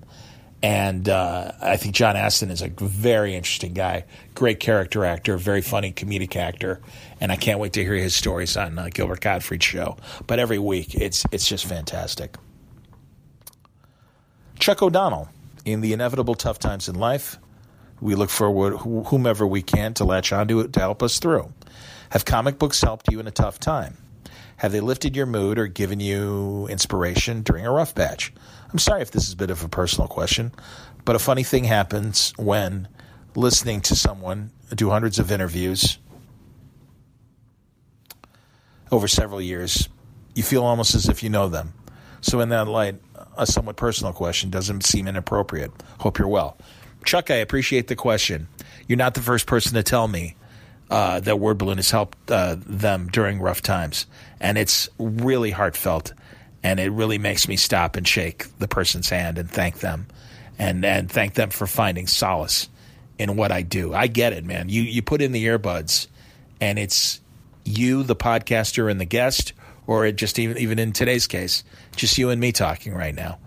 And 0.63 1.09
uh, 1.09 1.53
I 1.61 1.77
think 1.77 1.95
John 1.95 2.17
Astin 2.17 2.51
is 2.51 2.63
a 2.63 2.69
very 2.69 3.35
interesting 3.35 3.75
guy, 3.75 4.05
great 4.35 4.59
character 4.59 5.05
actor, 5.05 5.37
very 5.37 5.61
funny 5.61 5.93
comedic 5.93 6.35
actor, 6.35 6.81
and 7.21 7.31
I 7.31 7.37
can't 7.37 7.61
wait 7.61 7.75
to 7.75 7.85
hear 7.85 7.95
his 7.95 8.15
stories 8.15 8.57
on 8.57 8.79
uh, 8.79 8.89
Gilbert 8.93 9.21
Gottfried's 9.21 9.65
show. 9.65 9.97
But 10.27 10.39
every 10.39 10.59
week, 10.59 10.95
it's 10.95 11.27
it's 11.31 11.47
just 11.47 11.67
fantastic. 11.67 12.37
Chuck 14.59 14.83
O'Donnell 14.83 15.29
in 15.67 15.81
the 15.81 15.93
inevitable 15.93 16.37
tough 16.37 16.61
times 16.61 16.89
in 16.89 16.95
life, 16.95 17.39
we 18.01 18.15
look 18.15 18.31
forward 18.31 18.77
whomever 18.79 19.47
we 19.47 19.63
can 19.63 19.93
to 19.95 20.05
latch 20.05 20.33
onto 20.33 20.61
it 20.61 20.73
to 20.73 20.81
help 20.81 21.03
us 21.03 21.19
through. 21.19 21.53
Have 22.11 22.25
comic 22.25 22.59
books 22.59 22.81
helped 22.81 23.11
you 23.11 23.19
in 23.19 23.27
a 23.27 23.33
tough 23.33 23.59
time? 23.59 23.99
Have 24.59 24.73
they 24.73 24.81
lifted 24.81 25.17
your 25.17 25.27
mood 25.27 25.59
or 25.59 25.67
given 25.67 25.99
you 25.99 26.69
inspiration 26.71 27.43
during 27.43 27.67
a 27.67 27.73
rough 27.73 27.95
patch? 27.95 28.33
I'm 28.73 28.79
sorry 28.79 29.03
if 29.03 29.11
this 29.11 29.27
is 29.27 29.33
a 29.33 29.37
bit 29.37 29.51
of 29.51 29.65
a 29.65 29.69
personal 29.69 30.09
question, 30.09 30.53
but 31.05 31.17
a 31.17 31.19
funny 31.19 31.43
thing 31.43 31.65
happens 31.65 32.33
when 32.37 32.89
listening 33.35 33.81
to 33.83 33.97
someone 33.97 34.53
do 34.75 34.91
hundreds 34.91 35.19
of 35.19 35.33
interviews 35.33 35.99
over 38.93 39.09
several 39.09 39.41
years. 39.41 39.89
You 40.35 40.43
feel 40.43 40.63
almost 40.63 40.95
as 40.95 41.09
if 41.09 41.23
you 41.23 41.29
know 41.29 41.49
them. 41.49 41.75
So, 42.21 42.41
in 42.41 42.49
that 42.51 42.67
light, 42.67 42.97
a 43.37 43.47
somewhat 43.47 43.77
personal 43.77 44.13
question 44.13 44.51
doesn't 44.51 44.85
seem 44.85 45.09
inappropriate. 45.09 45.71
Hope 46.01 46.19
you're 46.19 46.29
well. 46.29 46.57
Chuck, 47.05 47.31
I 47.31 47.37
appreciate 47.37 47.89
the 47.89 47.97
question. 47.97 48.49
You're 48.89 48.99
not 48.99 49.15
the 49.15 49.21
first 49.21 49.47
person 49.47 49.75
to 49.75 49.83
tell 49.83 50.09
me 50.09 50.37
uh, 50.91 51.21
that 51.21 51.39
Word 51.39 51.59
Balloon 51.59 51.79
has 51.79 51.91
helped 51.91 52.31
uh, 52.31 52.57
them 52.59 53.09
during 53.09 53.41
rough 53.41 53.63
times. 53.63 54.07
And 54.41 54.59
it's 54.59 54.89
really 54.99 55.51
heartfelt. 55.51 56.13
And 56.63 56.81
it 56.81 56.91
really 56.91 57.19
makes 57.19 57.47
me 57.49 57.57
stop 57.57 57.97
and 57.97 58.07
shake 58.07 58.59
the 58.59 58.69
person's 58.69 59.09
hand 59.09 59.39
and 59.39 59.49
thank 59.49 59.79
them 59.79 60.09
and, 60.59 60.85
and 60.85 61.11
thank 61.11 61.35
them 61.35 61.51
for 61.51 61.67
finding 61.67 62.07
solace 62.07 62.69
in 63.19 63.37
what 63.37 63.53
I 63.53 63.63
do. 63.63 63.95
I 63.95 64.09
get 64.09 64.33
it, 64.33 64.45
man. 64.45 64.69
You, 64.69 64.83
you 64.83 65.03
put 65.03 65.23
in 65.23 65.33
the 65.33 65.47
earbuds 65.47 66.09
and 66.61 66.79
it's 66.79 67.21
you, 67.65 68.03
the 68.03 68.17
podcaster, 68.17 68.91
and 68.91 69.01
the 69.01 69.05
guest, 69.05 69.53
or 69.87 70.11
just 70.13 70.39
even, 70.39 70.59
even 70.59 70.79
in 70.79 70.93
today's 70.93 71.27
case, 71.27 71.65
just 71.95 72.19
you 72.19 72.31
and 72.31 72.41
me 72.41 72.53
talking 72.53 72.95
right 72.95 73.15
now. 73.15 73.39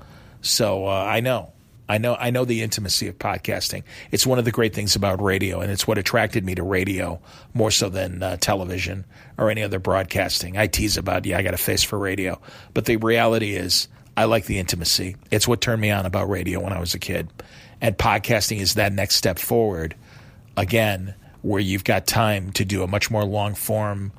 So 0.41 0.85
uh, 0.85 0.89
I 0.89 1.19
know 1.19 1.51
I 1.89 1.97
know 1.97 2.15
I 2.15 2.29
know 2.29 2.45
the 2.45 2.61
intimacy 2.61 3.07
of 3.07 3.17
podcasting. 3.17 3.83
It's 4.11 4.25
one 4.25 4.37
of 4.37 4.45
the 4.45 4.51
great 4.51 4.75
things 4.75 4.95
about 4.95 5.19
radio, 5.19 5.59
and 5.59 5.71
it's 5.71 5.87
what 5.87 5.97
attracted 5.97 6.45
me 6.45 6.53
to 6.53 6.61
radio 6.61 7.19
more 7.55 7.71
so 7.71 7.89
than 7.89 8.21
uh, 8.21 8.37
television 8.37 9.05
or 9.39 9.49
any 9.49 9.63
other 9.63 9.79
broadcasting. 9.79 10.55
I 10.55 10.67
tease 10.67 10.97
about, 10.97 11.25
yeah, 11.25 11.39
I 11.39 11.41
got 11.41 11.55
a 11.55 11.57
face 11.57 11.83
for 11.83 11.97
radio, 11.97 12.39
but 12.75 12.85
the 12.85 12.97
reality 12.97 13.55
is, 13.55 13.87
I 14.15 14.25
like 14.25 14.45
the 14.45 14.59
intimacy. 14.59 15.15
It's 15.31 15.47
what 15.47 15.61
turned 15.61 15.81
me 15.81 15.89
on 15.89 16.05
about 16.05 16.29
radio 16.29 16.59
when 16.59 16.73
I 16.73 16.79
was 16.79 16.93
a 16.93 16.99
kid, 16.99 17.27
and 17.81 17.97
podcasting 17.97 18.59
is 18.59 18.75
that 18.75 18.93
next 18.93 19.15
step 19.15 19.39
forward. 19.39 19.95
Again, 20.55 21.15
where 21.41 21.61
you've 21.61 21.85
got 21.85 22.05
time 22.05 22.51
to 22.51 22.65
do 22.65 22.83
a 22.83 22.87
much 22.87 23.09
more 23.09 23.23
long 23.23 23.55
form 23.55 24.11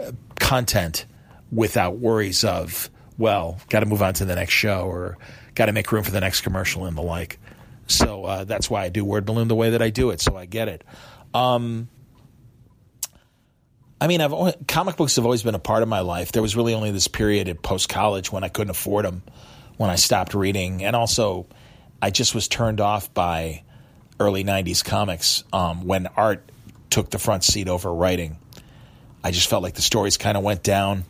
uh, 0.00 0.10
content 0.40 1.06
without 1.50 1.98
worries 1.98 2.44
of 2.44 2.90
well, 3.18 3.58
got 3.68 3.80
to 3.80 3.86
move 3.86 4.00
on 4.00 4.14
to 4.14 4.24
the 4.24 4.36
next 4.36 4.52
show 4.52 4.82
or 4.82 5.18
got 5.56 5.66
to 5.66 5.72
make 5.72 5.90
room 5.90 6.04
for 6.04 6.12
the 6.12 6.20
next 6.20 6.42
commercial 6.42 6.86
and 6.86 6.96
the 6.96 7.02
like. 7.02 7.38
So 7.88 8.24
uh, 8.24 8.44
that's 8.44 8.70
why 8.70 8.84
I 8.84 8.88
do 8.88 9.04
Word 9.04 9.26
Balloon 9.26 9.48
the 9.48 9.56
way 9.56 9.70
that 9.70 9.82
I 9.82 9.90
do 9.90 10.10
it. 10.10 10.20
So 10.20 10.36
I 10.36 10.46
get 10.46 10.68
it. 10.68 10.84
Um, 11.34 11.88
I 14.00 14.06
mean, 14.06 14.20
I've 14.20 14.32
only, 14.32 14.54
comic 14.68 14.96
books 14.96 15.16
have 15.16 15.24
always 15.24 15.42
been 15.42 15.56
a 15.56 15.60
part 15.60 15.82
of 15.82 15.88
my 15.88 16.00
life. 16.00 16.30
There 16.30 16.42
was 16.42 16.54
really 16.54 16.74
only 16.74 16.92
this 16.92 17.08
period 17.08 17.48
at 17.48 17.60
post 17.60 17.88
college 17.88 18.30
when 18.30 18.44
I 18.44 18.48
couldn't 18.48 18.70
afford 18.70 19.04
them, 19.04 19.22
when 19.76 19.90
I 19.90 19.96
stopped 19.96 20.34
reading, 20.34 20.84
and 20.84 20.94
also 20.94 21.46
I 22.00 22.10
just 22.10 22.34
was 22.34 22.46
turned 22.46 22.80
off 22.80 23.12
by 23.12 23.64
early 24.20 24.44
'90s 24.44 24.84
comics 24.84 25.42
um, 25.52 25.84
when 25.86 26.06
art 26.06 26.48
took 26.90 27.10
the 27.10 27.18
front 27.18 27.42
seat 27.42 27.68
over 27.68 27.92
writing. 27.92 28.38
I 29.24 29.32
just 29.32 29.50
felt 29.50 29.64
like 29.64 29.74
the 29.74 29.82
stories 29.82 30.16
kind 30.16 30.36
of 30.36 30.44
went 30.44 30.62
down 30.62 31.04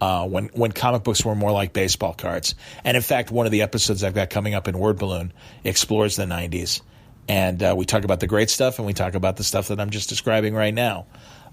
uh, 0.00 0.26
when 0.26 0.46
when 0.48 0.72
comic 0.72 1.04
books 1.04 1.24
were 1.24 1.34
more 1.34 1.52
like 1.52 1.72
baseball 1.72 2.14
cards. 2.14 2.54
And 2.84 2.96
in 2.96 3.02
fact, 3.02 3.30
one 3.30 3.46
of 3.46 3.52
the 3.52 3.62
episodes 3.62 4.04
I've 4.04 4.14
got 4.14 4.30
coming 4.30 4.54
up 4.54 4.68
in 4.68 4.78
Word 4.78 4.98
Balloon 4.98 5.32
explores 5.64 6.16
the 6.16 6.24
'90s, 6.24 6.80
and 7.28 7.62
uh, 7.62 7.74
we 7.76 7.84
talk 7.84 8.04
about 8.04 8.20
the 8.20 8.26
great 8.26 8.50
stuff 8.50 8.78
and 8.78 8.86
we 8.86 8.94
talk 8.94 9.14
about 9.14 9.36
the 9.36 9.44
stuff 9.44 9.68
that 9.68 9.80
I'm 9.80 9.90
just 9.90 10.08
describing 10.08 10.54
right 10.54 10.74
now. 10.74 11.06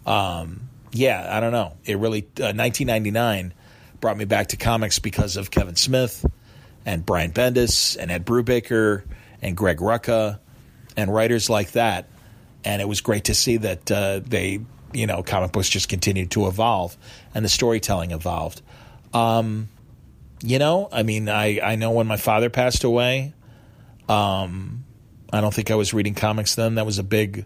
Um, 0.06 0.70
yeah, 0.92 1.28
I 1.30 1.40
don't 1.40 1.52
know. 1.52 1.74
It 1.84 1.98
really 1.98 2.22
uh, 2.22 2.54
1999 2.54 3.54
brought 4.00 4.18
me 4.18 4.26
back 4.26 4.48
to 4.48 4.58
comics 4.58 5.00
because 5.00 5.36
of 5.36 5.52
Kevin 5.52 5.76
Smith 5.76 6.26
and 6.86 7.06
Brian 7.06 7.32
Bendis 7.32 7.98
and 7.98 8.12
Ed 8.12 8.26
Brubaker 8.26 9.04
and 9.42 9.58
Greg 9.58 9.78
Rucka 9.80 10.40
and 10.96 11.14
writers 11.14 11.50
like 11.50 11.72
that. 11.72 12.08
And 12.64 12.82
it 12.82 12.88
was 12.88 13.02
great 13.02 13.26
to 13.26 13.34
see 13.36 13.58
that 13.58 13.92
uh, 13.92 14.22
they 14.24 14.60
you 14.96 15.08
know, 15.08 15.24
comic 15.24 15.52
books 15.52 15.70
just 15.70 15.90
continued 15.90 16.32
to 16.32 16.48
evolve 16.48 16.98
and 17.34 17.44
the 17.44 17.50
storytelling 17.50 18.12
evolved. 18.12 18.62
Um, 19.14 19.70
you 20.42 20.60
know, 20.60 20.90
I 20.92 21.04
mean, 21.04 21.30
I, 21.30 21.60
I 21.60 21.76
know 21.76 21.92
when 21.92 22.08
my 22.08 22.18
father 22.18 22.50
passed 22.50 22.84
away, 22.84 23.34
um, 24.08 24.86
I 25.32 25.42
don't 25.42 25.54
think 25.54 25.72
I 25.72 25.76
was 25.76 25.94
reading 25.94 26.14
comics 26.14 26.56
then. 26.56 26.76
That 26.76 26.86
was 26.86 27.00
a 27.00 27.04
big 27.04 27.46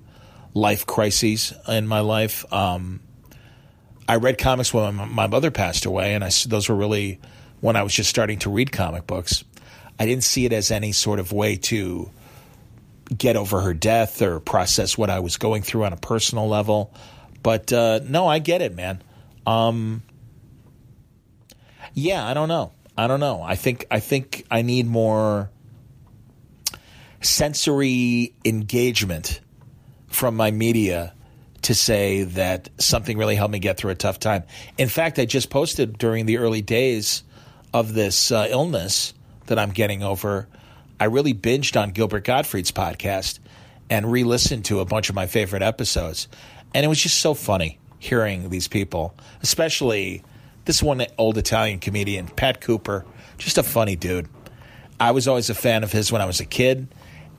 life 0.53 0.85
crisis 0.85 1.53
in 1.67 1.87
my 1.87 2.01
life. 2.01 2.51
Um, 2.51 3.01
I 4.07 4.15
read 4.15 4.37
comics 4.37 4.73
when 4.73 4.95
my 4.95 5.27
mother 5.27 5.51
passed 5.51 5.85
away, 5.85 6.15
and 6.15 6.23
I, 6.23 6.31
those 6.47 6.69
were 6.69 6.75
really 6.75 7.19
when 7.61 7.75
I 7.75 7.83
was 7.83 7.93
just 7.93 8.09
starting 8.09 8.39
to 8.39 8.49
read 8.49 8.71
comic 8.71 9.05
books. 9.05 9.43
I 9.99 10.05
didn't 10.05 10.23
see 10.23 10.45
it 10.45 10.53
as 10.53 10.71
any 10.71 10.91
sort 10.91 11.19
of 11.19 11.31
way 11.31 11.57
to 11.57 12.09
get 13.15 13.35
over 13.35 13.61
her 13.61 13.73
death 13.73 14.21
or 14.21 14.39
process 14.39 14.97
what 14.97 15.09
I 15.09 15.19
was 15.19 15.37
going 15.37 15.61
through 15.61 15.83
on 15.85 15.93
a 15.93 15.97
personal 15.97 16.47
level. 16.47 16.93
But 17.41 17.71
uh, 17.71 18.01
no, 18.03 18.27
I 18.27 18.39
get 18.39 18.61
it, 18.61 18.75
man. 18.75 19.01
Um, 19.45 20.03
yeah, 21.93 22.25
I 22.25 22.33
don't 22.33 22.49
know. 22.49 22.71
I 22.97 23.07
don't 23.07 23.19
know. 23.19 23.41
I 23.41 23.55
think 23.55 23.85
I 23.89 23.99
think 23.99 24.45
I 24.51 24.61
need 24.61 24.85
more 24.85 25.49
sensory 27.21 28.33
engagement 28.43 29.39
from 30.07 30.35
my 30.35 30.51
media 30.51 31.13
to 31.61 31.73
say 31.73 32.23
that 32.23 32.69
something 32.77 33.17
really 33.17 33.35
helped 33.35 33.51
me 33.51 33.59
get 33.59 33.77
through 33.77 33.91
a 33.91 33.95
tough 33.95 34.19
time. 34.19 34.43
In 34.77 34.87
fact, 34.87 35.19
I 35.19 35.25
just 35.25 35.49
posted 35.49 35.97
during 35.97 36.25
the 36.25 36.37
early 36.37 36.61
days 36.61 37.23
of 37.73 37.93
this 37.93 38.31
uh, 38.31 38.47
illness 38.49 39.13
that 39.47 39.59
I'm 39.59 39.71
getting 39.71 40.03
over. 40.03 40.47
I 40.99 41.05
really 41.05 41.33
binged 41.33 41.79
on 41.79 41.91
Gilbert 41.91 42.23
Gottfried's 42.23 42.71
podcast 42.71 43.39
and 43.89 44.11
re 44.11 44.23
listened 44.23 44.65
to 44.65 44.79
a 44.79 44.85
bunch 44.85 45.09
of 45.09 45.15
my 45.15 45.27
favorite 45.27 45.61
episodes 45.61 46.27
and 46.73 46.85
it 46.85 46.87
was 46.87 46.99
just 46.99 47.19
so 47.19 47.33
funny. 47.33 47.77
hearing 48.01 48.49
these 48.49 48.69
people, 48.69 49.13
especially 49.41 50.23
this 50.63 50.81
one 50.81 51.05
old 51.17 51.37
Italian 51.37 51.79
comedian, 51.79 52.27
Pat 52.27 52.61
Cooper, 52.61 53.05
just 53.37 53.57
a 53.57 53.63
funny 53.63 53.95
dude. 53.97 54.29
I 54.99 55.11
was 55.11 55.27
always 55.27 55.49
a 55.49 55.55
fan 55.55 55.83
of 55.83 55.91
his 55.91 56.11
when 56.11 56.21
I 56.21 56.25
was 56.25 56.39
a 56.39 56.45
kid. 56.45 56.87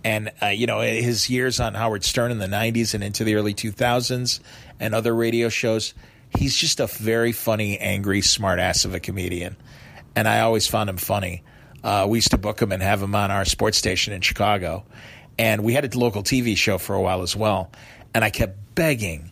And, 0.03 0.33
uh, 0.43 0.47
you 0.47 0.67
know, 0.67 0.81
his 0.81 1.31
years 1.31 1.61
on 1.61 1.75
Howard 1.75 2.05
Stern 2.05 2.31
in 2.31 2.39
the 2.39 2.47
90s 2.47 2.95
and 2.95 3.05
into 3.05 3.25
the 3.25 3.35
early 3.35 3.55
2000s 3.55 4.41
and 4.79 4.95
other 4.95 5.15
radio 5.15 5.49
shows, 5.49 5.95
he's 6.37 6.57
just 6.57 6.81
a 6.81 6.87
very 6.87 7.33
funny, 7.33 7.79
angry, 7.79 8.21
smartass 8.21 8.85
of 8.85 8.95
a 8.95 9.01
comedian. 9.01 9.57
And 10.17 10.27
I 10.27 10.41
always 10.41 10.67
found 10.67 10.91
him 10.91 10.97
funny. 10.97 11.43
Uh, 11.85 12.07
we 12.09 12.19
used 12.19 12.31
to 12.31 12.39
book 12.39 12.61
him 12.61 12.73
and 12.73 12.83
have 12.83 13.03
him 13.03 13.15
on 13.15 13.31
our 13.31 13.45
sports 13.45 13.79
station 13.79 14.13
in 14.13 14.21
Chicago. 14.23 14.85
And 15.39 15.65
we 15.65 15.73
had 15.73 15.85
a 15.95 15.99
local 15.99 16.23
TV 16.23 16.57
show 16.57 16.79
for 16.79 16.95
a 16.95 17.01
while 17.01 17.23
as 17.23 17.37
well. 17.37 17.71
And 18.15 18.25
I 18.25 18.31
kept 18.31 18.75
begging 18.75 19.31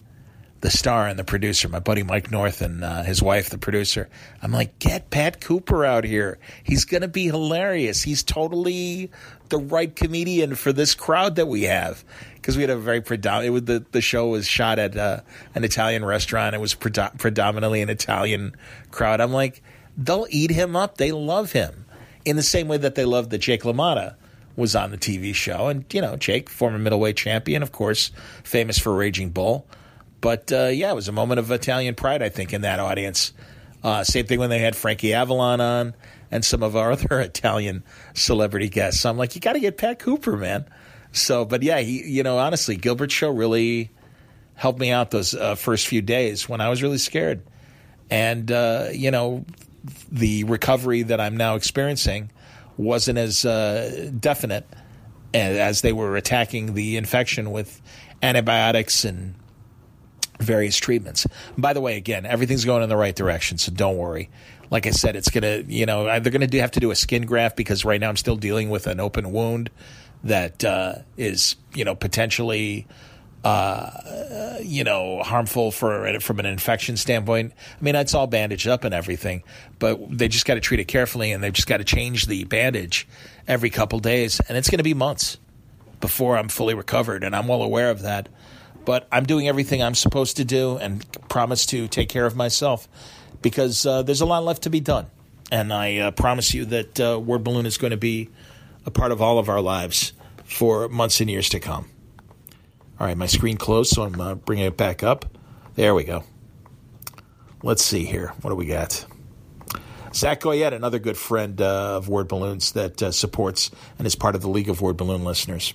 the 0.61 0.71
star 0.71 1.07
and 1.07 1.19
the 1.19 1.25
producer, 1.25 1.69
my 1.69 1.79
buddy 1.79 2.03
Mike 2.03 2.33
North 2.33 2.63
and 2.63 2.83
uh, 2.83 3.03
his 3.05 3.23
wife, 3.23 3.51
the 3.51 3.59
producer. 3.59 4.09
I'm 4.43 4.51
like, 4.51 4.79
get 4.79 5.11
Pat 5.11 5.41
Cooper 5.41 5.85
out 5.85 6.05
here. 6.05 6.39
He's 6.65 6.85
going 6.85 7.03
to 7.03 7.09
be 7.09 7.27
hilarious. 7.27 8.03
He's 8.03 8.23
totally 8.25 9.11
the 9.51 9.59
right 9.59 9.95
comedian 9.95 10.57
for 10.57 10.73
this 10.73 10.95
crowd 10.95 11.37
that 11.37 11.47
we 11.47 11.63
have. 11.65 12.05
Because 12.35 12.57
we 12.57 12.63
had 12.63 12.71
a 12.71 12.77
very 12.77 13.01
predominant, 13.01 13.67
the, 13.67 13.85
the 13.93 14.01
show 14.01 14.29
was 14.29 14.47
shot 14.47 14.79
at 14.79 14.97
uh, 14.97 15.21
an 15.55 15.63
Italian 15.63 16.05
restaurant. 16.05 16.55
It 16.55 16.61
was 16.61 16.75
predominantly 16.75 17.81
an 17.81 17.89
Italian 17.89 18.57
crowd. 18.91 19.21
I'm 19.21 19.33
like, 19.33 19.63
they'll 19.97 20.27
eat 20.31 20.51
him 20.51 20.75
up. 20.75 20.97
They 20.97 21.13
love 21.13 21.53
him 21.53 21.85
in 22.25 22.37
the 22.37 22.43
same 22.43 22.67
way 22.67 22.79
that 22.79 22.95
they 22.97 23.05
love 23.05 23.31
the 23.31 23.39
Jake 23.39 23.63
LaMotta 23.63 24.17
was 24.59 24.75
on 24.75 24.91
the 24.91 24.99
TV 24.99 25.33
show. 25.35 25.69
And, 25.69 25.85
you 25.95 26.01
know, 26.01 26.17
Jake, 26.17 26.51
former 26.51 26.79
middleweight 26.79 27.17
champion, 27.17 27.63
of 27.63 27.71
course, 27.71 28.11
famous 28.43 28.77
for 28.79 28.93
Raging 28.93 29.31
Bull. 29.31 29.67
But 30.21 30.51
uh, 30.53 30.67
yeah, 30.67 30.91
it 30.91 30.95
was 30.97 31.07
a 31.07 31.13
moment 31.13 31.39
of 31.39 31.51
Italian 31.53 31.95
pride, 31.95 32.23
I 32.23 32.29
think, 32.29 32.53
in 32.53 32.63
that 32.63 32.81
audience. 32.81 33.33
Uh, 33.85 34.03
same 34.03 34.27
thing 34.27 34.41
when 34.41 34.51
they 34.51 34.59
had 34.59 34.75
Frankie 34.75 35.15
Avalon 35.15 35.61
on 35.61 35.95
and 36.33 36.45
some 36.45 36.65
of 36.65 36.75
our 36.75 36.91
other 36.93 37.21
Italian 37.21 37.85
celebrity 38.15 38.69
guests. 38.69 39.01
So 39.01 39.11
I'm 39.11 39.17
like, 39.17 39.37
you 39.37 39.41
got 39.41 39.53
to 39.53 39.61
get 39.61 39.79
Pat 39.79 40.01
Cooper, 40.01 40.37
man. 40.37 40.67
So, 41.13 41.45
but 41.45 41.63
yeah, 41.63 41.79
he, 41.79 42.03
you 42.05 42.25
know, 42.25 42.39
honestly, 42.39 42.75
Gilbert 42.75 43.13
Show 43.13 43.31
really 43.31 43.91
helped 44.57 44.81
me 44.81 44.91
out 44.91 45.13
those 45.13 45.35
uh, 45.35 45.55
first 45.55 45.87
few 45.87 46.03
days 46.03 46.49
when 46.49 46.61
I 46.61 46.69
was 46.69 46.83
really 46.83 46.99
scared. 46.99 47.43
And, 48.11 48.51
uh, 48.51 48.89
you 48.93 49.13
know, 49.13 49.45
the 50.11 50.43
recovery 50.45 51.03
that 51.03 51.21
I'm 51.21 51.37
now 51.37 51.55
experiencing 51.55 52.31
wasn't 52.79 53.19
as 53.19 53.45
uh, 53.45 54.11
definite 54.19 54.67
as 55.35 55.83
they 55.83 55.93
were 55.93 56.17
attacking 56.17 56.75
the 56.75 56.97
infection 56.97 57.51
with 57.51 57.83
antibiotics 58.23 59.05
and 59.05 59.35
various 60.41 60.77
treatments. 60.77 61.27
by 61.57 61.73
the 61.73 61.81
way, 61.81 61.97
again, 61.97 62.25
everything's 62.25 62.65
going 62.65 62.83
in 62.83 62.89
the 62.89 62.97
right 62.97 63.15
direction, 63.15 63.59
so 63.59 63.73
don't 63.73 63.97
worry. 63.97 64.31
Like 64.71 64.87
I 64.87 64.91
said, 64.91 65.17
it's 65.17 65.31
gonna, 65.31 65.65
you 65.67 65.87
know, 65.87 66.05
they're 66.21 66.33
gonna 66.33 66.49
have 66.61 66.71
to 66.73 66.81
do 66.81 66.91
a 66.91 66.95
skin 66.95 67.27
graft 67.27 67.57
because 67.57 67.85
right 67.85 68.01
now 68.01 68.09
I'm 68.09 68.17
still 68.17 68.37
dealing 68.37 68.71
with 68.71 68.87
an 68.87 69.01
open 69.01 69.33
wound 69.33 69.71
that 70.25 70.65
uh, 70.65 70.97
is, 71.17 71.57
you 71.75 71.85
know, 71.85 71.95
potentially, 71.95 72.87
uh, 73.45 74.57
you 74.61 74.85
know, 74.85 75.23
harmful 75.23 75.71
for 75.71 76.19
from 76.21 76.41
an 76.41 76.47
infection 76.47 76.97
standpoint. 76.97 77.53
I 77.81 77.85
mean, 77.85 77.95
it's 77.95 78.15
all 78.15 78.27
bandaged 78.27 78.67
up 78.67 78.85
and 78.85 78.93
everything, 78.95 79.43
but 79.79 79.99
they 80.11 80.29
just 80.29 80.45
got 80.45 80.55
to 80.55 80.61
treat 80.61 80.81
it 80.81 80.87
carefully, 80.87 81.33
and 81.33 81.43
they've 81.43 81.53
just 81.53 81.69
got 81.69 81.79
to 81.79 81.85
change 81.85 82.27
the 82.27 82.45
bandage 82.45 83.07
every 83.47 83.71
couple 83.71 83.99
days, 84.01 84.41
and 84.49 84.59
it's 84.59 84.71
going 84.71 84.79
to 84.79 84.85
be 84.85 84.95
months 84.95 85.39
before 86.01 86.37
I'm 86.37 86.49
fully 86.49 86.75
recovered, 86.75 87.25
and 87.25 87.35
I'm 87.35 87.49
well 87.49 87.63
aware 87.63 87.91
of 87.91 88.03
that. 88.03 88.29
But 88.85 89.07
I'm 89.13 89.25
doing 89.25 89.49
everything 89.49 89.83
I'm 89.83 89.95
supposed 89.95 90.39
to 90.39 90.45
do 90.45 90.79
and 90.79 91.05
promise 91.29 91.67
to 91.67 91.89
take 91.89 92.09
care 92.09 92.25
of 92.25 92.35
myself 92.35 92.89
because 93.43 93.85
uh, 93.85 94.03
there's 94.03 94.23
a 94.23 94.27
lot 94.27 94.45
left 94.45 94.63
to 94.63 94.71
be 94.71 94.81
done. 94.81 95.07
And 95.51 95.73
I 95.73 95.99
uh, 95.99 96.11
promise 96.11 96.55
you 96.55 96.65
that 96.67 97.01
uh, 97.01 97.21
Word 97.21 97.45
Balloon 97.45 97.67
is 97.67 97.79
going 97.79 97.91
to 97.91 97.99
be 97.99 98.31
a 98.87 98.91
part 98.91 99.13
of 99.13 99.21
all 99.21 99.39
of 99.39 99.49
our 99.49 99.61
lives 99.61 100.13
for 100.45 100.89
months 100.89 101.21
and 101.21 101.29
years 101.29 101.51
to 101.51 101.61
come. 101.61 101.91
All 103.01 103.07
right, 103.07 103.17
my 103.17 103.27
screen 103.27 103.57
closed, 103.57 103.93
so 103.93 104.03
I'm 104.03 104.21
uh, 104.21 104.35
bringing 104.35 104.67
it 104.67 104.77
back 104.77 105.03
up. 105.03 105.25
There 105.77 105.95
we 105.95 106.05
go. 106.05 106.25
Let's 107.63 107.85
see 107.85 108.05
here. 108.05 108.33
What 108.41 108.51
do 108.51 108.57
we 108.57 108.67
got? 108.67 109.07
Zach 110.15 110.41
Goyette, 110.41 110.73
another 110.73 110.99
good 110.99 111.17
friend 111.17 111.61
uh, 111.61 111.97
of 111.97 112.09
Word 112.09 112.29
Balloons 112.29 112.73
that 112.73 113.03
uh, 113.03 113.13
supports 113.13 113.71
and 113.99 114.07
is 114.07 114.17
part 114.17 114.35
of 114.35 114.43
the 114.43 114.49
League 114.49 114.69
of 114.69 114.81
Word 114.81 114.97
Balloon 114.97 115.25
listeners. 115.25 115.75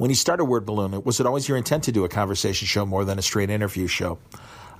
When 0.00 0.08
you 0.08 0.16
started 0.16 0.46
word 0.46 0.64
balloon, 0.64 1.02
was 1.04 1.20
it 1.20 1.26
always 1.26 1.46
your 1.46 1.58
intent 1.58 1.84
to 1.84 1.92
do 1.92 2.04
a 2.04 2.08
conversation 2.08 2.66
show 2.66 2.86
more 2.86 3.04
than 3.04 3.18
a 3.18 3.22
straight 3.22 3.50
interview 3.50 3.86
show? 3.86 4.18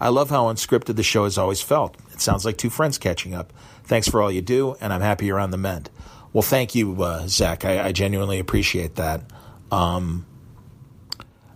I 0.00 0.08
love 0.08 0.30
how 0.30 0.44
unscripted 0.44 0.96
the 0.96 1.02
show 1.02 1.24
has 1.24 1.36
always 1.36 1.60
felt. 1.60 1.94
It 2.10 2.22
sounds 2.22 2.46
like 2.46 2.56
two 2.56 2.70
friends 2.70 2.96
catching 2.96 3.34
up. 3.34 3.52
Thanks 3.84 4.08
for 4.08 4.22
all 4.22 4.32
you 4.32 4.40
do, 4.40 4.76
and 4.80 4.94
I'm 4.94 5.02
happy 5.02 5.26
you're 5.26 5.38
on 5.38 5.50
the 5.50 5.58
mend. 5.58 5.90
Well, 6.32 6.40
thank 6.40 6.74
you, 6.74 7.02
uh, 7.02 7.26
Zach. 7.28 7.66
I, 7.66 7.88
I, 7.88 7.92
genuinely 7.92 8.38
appreciate 8.38 8.94
that. 8.94 9.30
Um, 9.70 10.24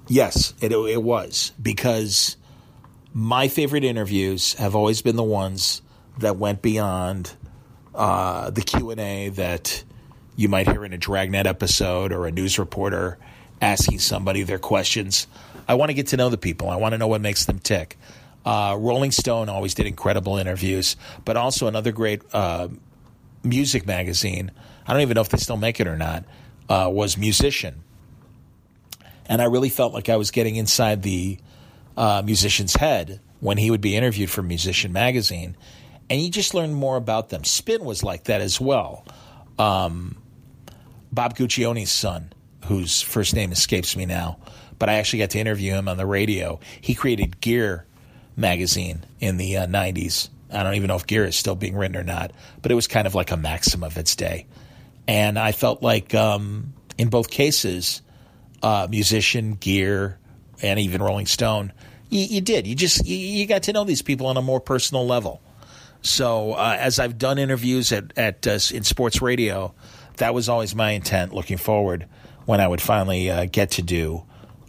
yes, 0.08 0.54
it, 0.60 0.72
it 0.72 1.02
was 1.02 1.52
because 1.60 2.36
my 3.12 3.48
favorite 3.48 3.84
interviews 3.84 4.54
have 4.54 4.74
always 4.74 5.02
been 5.02 5.16
the 5.16 5.22
ones 5.22 5.82
that 6.18 6.36
went 6.36 6.62
beyond 6.62 7.32
uh, 7.94 8.50
the 8.50 8.62
Q 8.62 8.90
and 8.90 9.00
A 9.00 9.28
that 9.30 9.84
you 10.36 10.48
might 10.48 10.68
hear 10.68 10.84
in 10.84 10.92
a 10.92 10.98
Dragnet 10.98 11.46
episode 11.46 12.12
or 12.12 12.26
a 12.26 12.32
news 12.32 12.58
reporter 12.58 13.18
asking 13.60 14.00
somebody 14.00 14.42
their 14.42 14.58
questions. 14.58 15.26
I 15.68 15.74
want 15.74 15.90
to 15.90 15.94
get 15.94 16.08
to 16.08 16.16
know 16.16 16.28
the 16.28 16.38
people. 16.38 16.68
I 16.68 16.76
want 16.76 16.92
to 16.92 16.98
know 16.98 17.06
what 17.06 17.20
makes 17.20 17.44
them 17.44 17.58
tick. 17.58 17.96
Uh, 18.44 18.76
Rolling 18.78 19.10
Stone 19.10 19.48
always 19.48 19.74
did 19.74 19.86
incredible 19.86 20.36
interviews, 20.36 20.96
but 21.24 21.36
also 21.36 21.66
another 21.66 21.92
great 21.92 22.22
uh, 22.32 22.68
music 23.42 23.86
magazine. 23.86 24.50
I 24.86 24.92
don't 24.92 25.02
even 25.02 25.14
know 25.14 25.22
if 25.22 25.30
they 25.30 25.38
still 25.38 25.56
make 25.56 25.80
it 25.80 25.86
or 25.86 25.96
not. 25.96 26.24
Uh, 26.68 26.90
was 26.92 27.16
Musician, 27.16 27.83
and 29.26 29.40
I 29.40 29.46
really 29.46 29.68
felt 29.68 29.92
like 29.92 30.08
I 30.08 30.16
was 30.16 30.30
getting 30.30 30.56
inside 30.56 31.02
the 31.02 31.38
uh, 31.96 32.22
musician's 32.24 32.74
head 32.74 33.20
when 33.40 33.58
he 33.58 33.70
would 33.70 33.80
be 33.80 33.96
interviewed 33.96 34.30
for 34.30 34.42
Musician 34.42 34.92
magazine, 34.92 35.56
and 36.10 36.20
you 36.20 36.30
just 36.30 36.54
learn 36.54 36.74
more 36.74 36.96
about 36.96 37.28
them. 37.28 37.44
Spin 37.44 37.84
was 37.84 38.02
like 38.02 38.24
that 38.24 38.40
as 38.40 38.60
well. 38.60 39.04
Um, 39.58 40.16
Bob 41.12 41.36
Guccione's 41.36 41.92
son 41.92 42.32
whose 42.66 43.02
first 43.02 43.34
name 43.34 43.52
escapes 43.52 43.96
me 43.96 44.06
now, 44.06 44.38
but 44.78 44.88
I 44.88 44.94
actually 44.94 45.20
got 45.20 45.30
to 45.30 45.38
interview 45.38 45.72
him 45.72 45.88
on 45.88 45.96
the 45.96 46.06
radio. 46.06 46.60
He 46.80 46.94
created 46.94 47.40
Gear 47.40 47.86
magazine 48.36 49.04
in 49.20 49.36
the 49.36 49.58
uh, 49.58 49.66
90s. 49.66 50.28
I 50.50 50.62
don't 50.62 50.74
even 50.74 50.88
know 50.88 50.96
if 50.96 51.06
Gear 51.06 51.24
is 51.24 51.36
still 51.36 51.54
being 51.54 51.76
written 51.76 51.96
or 51.96 52.04
not, 52.04 52.32
but 52.62 52.70
it 52.70 52.74
was 52.74 52.86
kind 52.86 53.06
of 53.06 53.14
like 53.14 53.30
a 53.30 53.36
maxim 53.36 53.82
of 53.82 53.98
its 53.98 54.16
day. 54.16 54.46
And 55.06 55.38
I 55.38 55.52
felt 55.52 55.82
like 55.82 56.14
um, 56.14 56.72
in 56.96 57.08
both 57.08 57.30
cases, 57.30 58.02
uh, 58.64 58.88
musician, 58.88 59.52
Gear, 59.52 60.18
and 60.62 60.80
even 60.80 61.02
Rolling 61.02 61.26
Stone, 61.26 61.70
you, 62.08 62.24
you 62.24 62.40
did. 62.40 62.66
You 62.66 62.74
just 62.74 63.04
you, 63.06 63.14
you, 63.14 63.46
got 63.46 63.64
to 63.64 63.74
know 63.74 63.84
these 63.84 64.00
people 64.00 64.26
on 64.26 64.38
a 64.38 64.42
more 64.42 64.58
personal 64.58 65.06
level. 65.06 65.42
So 66.00 66.52
uh, 66.52 66.76
as 66.80 66.98
I've 66.98 67.18
done 67.18 67.38
interviews 67.38 67.92
at, 67.92 68.16
at 68.16 68.46
uh, 68.46 68.58
in 68.72 68.82
sports 68.82 69.20
radio, 69.20 69.74
that 70.16 70.32
was 70.32 70.48
always 70.48 70.74
my 70.74 70.92
intent 70.92 71.34
looking 71.34 71.58
forward 71.58 72.08
when 72.46 72.58
I 72.60 72.66
would 72.66 72.80
finally 72.80 73.30
uh, 73.30 73.44
get 73.44 73.72
to 73.72 73.82
do 73.82 74.24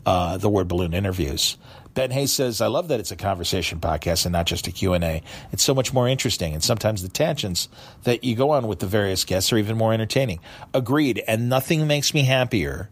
uh, 0.06 0.38
the 0.38 0.50
word 0.50 0.68
balloon 0.68 0.94
interviews. 0.94 1.58
Ben 1.94 2.12
Hayes 2.12 2.34
says, 2.34 2.60
I 2.60 2.68
love 2.68 2.90
that 2.90 3.00
it's 3.00 3.12
a 3.12 3.16
conversation 3.16 3.80
podcast 3.80 4.26
and 4.26 4.34
not 4.34 4.46
just 4.46 4.68
a 4.68 4.72
Q&A. 4.72 5.24
It's 5.54 5.64
so 5.64 5.74
much 5.74 5.94
more 5.94 6.10
interesting, 6.10 6.54
and 6.54 6.62
sometimes 6.62 7.02
the 7.02 7.08
tangents 7.08 7.70
that 8.04 8.26
you 8.26 8.36
go 8.36 8.50
on 8.50 8.68
with 8.68 8.80
the 8.80 8.88
various 8.88 9.24
guests 9.24 9.54
are 9.54 9.58
even 9.58 9.78
more 9.78 9.94
entertaining. 9.94 10.42
Agreed, 10.74 11.24
and 11.26 11.48
nothing 11.48 11.88
makes 11.88 12.14
me 12.14 12.24
happier 12.24 12.90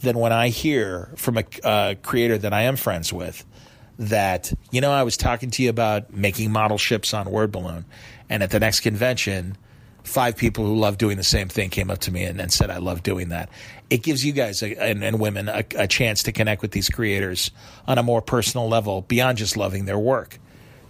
than 0.00 0.18
when 0.18 0.32
I 0.32 0.48
hear 0.48 1.10
from 1.16 1.38
a 1.38 1.44
uh, 1.64 1.94
creator 2.02 2.38
that 2.38 2.52
I 2.52 2.62
am 2.62 2.76
friends 2.76 3.12
with 3.12 3.44
that, 3.98 4.52
you 4.70 4.80
know, 4.80 4.90
I 4.90 5.02
was 5.04 5.16
talking 5.16 5.50
to 5.52 5.62
you 5.62 5.70
about 5.70 6.12
making 6.12 6.52
model 6.52 6.78
ships 6.78 7.14
on 7.14 7.30
Word 7.30 7.50
Balloon, 7.52 7.84
and 8.28 8.42
at 8.42 8.50
the 8.50 8.60
next 8.60 8.80
convention– 8.80 9.56
five 10.06 10.36
people 10.36 10.64
who 10.64 10.76
love 10.76 10.98
doing 10.98 11.16
the 11.16 11.24
same 11.24 11.48
thing 11.48 11.68
came 11.68 11.90
up 11.90 11.98
to 11.98 12.12
me 12.12 12.24
and, 12.24 12.40
and 12.40 12.52
said, 12.52 12.70
I 12.70 12.78
love 12.78 13.02
doing 13.02 13.30
that. 13.30 13.50
It 13.90 14.02
gives 14.02 14.24
you 14.24 14.32
guys 14.32 14.62
a, 14.62 14.74
and, 14.76 15.02
and, 15.02 15.18
women 15.18 15.48
a, 15.48 15.64
a 15.76 15.88
chance 15.88 16.22
to 16.24 16.32
connect 16.32 16.62
with 16.62 16.70
these 16.70 16.88
creators 16.88 17.50
on 17.86 17.98
a 17.98 18.02
more 18.02 18.22
personal 18.22 18.68
level 18.68 19.02
beyond 19.02 19.38
just 19.38 19.56
loving 19.56 19.84
their 19.84 19.98
work. 19.98 20.38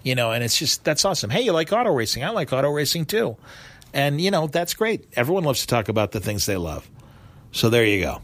You 0.02 0.14
know, 0.14 0.32
and 0.32 0.44
it's 0.44 0.56
just, 0.56 0.84
that's 0.84 1.04
awesome. 1.04 1.30
Hey, 1.30 1.42
you 1.42 1.52
like 1.52 1.72
auto 1.72 1.92
racing? 1.92 2.24
I 2.24 2.30
like 2.30 2.52
auto 2.52 2.70
racing 2.70 3.06
too. 3.06 3.36
And, 3.92 4.20
you 4.20 4.30
know, 4.30 4.46
that's 4.46 4.74
great. 4.74 5.08
Everyone 5.14 5.44
loves 5.44 5.62
to 5.62 5.66
talk 5.66 5.88
about 5.88 6.12
the 6.12 6.20
things 6.20 6.46
they 6.46 6.56
love. 6.56 6.88
So 7.52 7.70
there 7.70 7.86
you 7.86 8.02
go. 8.02 8.20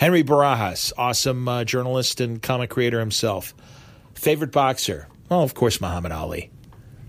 Henry 0.00 0.24
Barajas, 0.24 0.94
awesome 0.96 1.46
uh, 1.46 1.62
journalist 1.62 2.22
and 2.22 2.40
comic 2.40 2.70
creator 2.70 2.98
himself. 2.98 3.52
Favorite 4.14 4.50
boxer? 4.50 5.06
Well, 5.28 5.42
of 5.42 5.52
course, 5.52 5.78
Muhammad 5.78 6.10
Ali. 6.10 6.50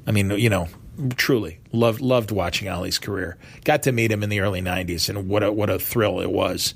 I 0.06 0.12
mean, 0.12 0.32
you 0.32 0.50
know, 0.50 0.68
truly 1.16 1.62
loved 1.72 2.02
loved 2.02 2.32
watching 2.32 2.68
Ali's 2.68 3.00
career. 3.00 3.38
Got 3.64 3.84
to 3.84 3.94
meet 3.94 4.12
him 4.12 4.24
in 4.24 4.30
the 4.30 4.42
early 4.42 4.62
'90s, 4.62 5.08
and 5.08 5.30
what 5.30 5.42
a 5.42 5.54
what 5.54 5.70
a 5.70 5.80
thrill 5.80 6.20
it 6.20 6.30
was 6.30 6.76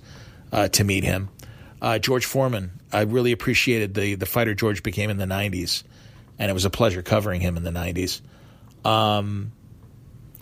uh, 0.53 0.69
to 0.69 0.85
meet 0.85 1.03
him. 1.03 1.27
Uh, 1.81 1.99
George 1.99 2.23
Foreman. 2.23 2.71
I 2.93 3.01
really 3.01 3.33
appreciated 3.33 3.93
the 3.93 4.15
the 4.15 4.25
fighter 4.25 4.55
George 4.55 4.83
became 4.83 5.09
in 5.09 5.17
the 5.17 5.25
'90s, 5.25 5.83
and 6.39 6.49
it 6.49 6.53
was 6.53 6.63
a 6.63 6.69
pleasure 6.69 7.01
covering 7.01 7.41
him 7.41 7.57
in 7.57 7.63
the 7.63 7.71
'90s. 7.71 8.21
Um, 8.89 9.51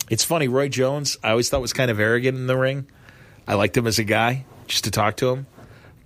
it's 0.08 0.22
funny, 0.22 0.46
Roy 0.46 0.68
Jones. 0.68 1.18
I 1.24 1.30
always 1.30 1.48
thought 1.48 1.60
was 1.60 1.72
kind 1.72 1.90
of 1.90 1.98
arrogant 1.98 2.38
in 2.38 2.46
the 2.46 2.56
ring. 2.56 2.88
I 3.48 3.54
liked 3.54 3.76
him 3.76 3.88
as 3.88 3.98
a 3.98 4.04
guy, 4.04 4.44
just 4.68 4.84
to 4.84 4.92
talk 4.92 5.16
to 5.16 5.32
him. 5.32 5.46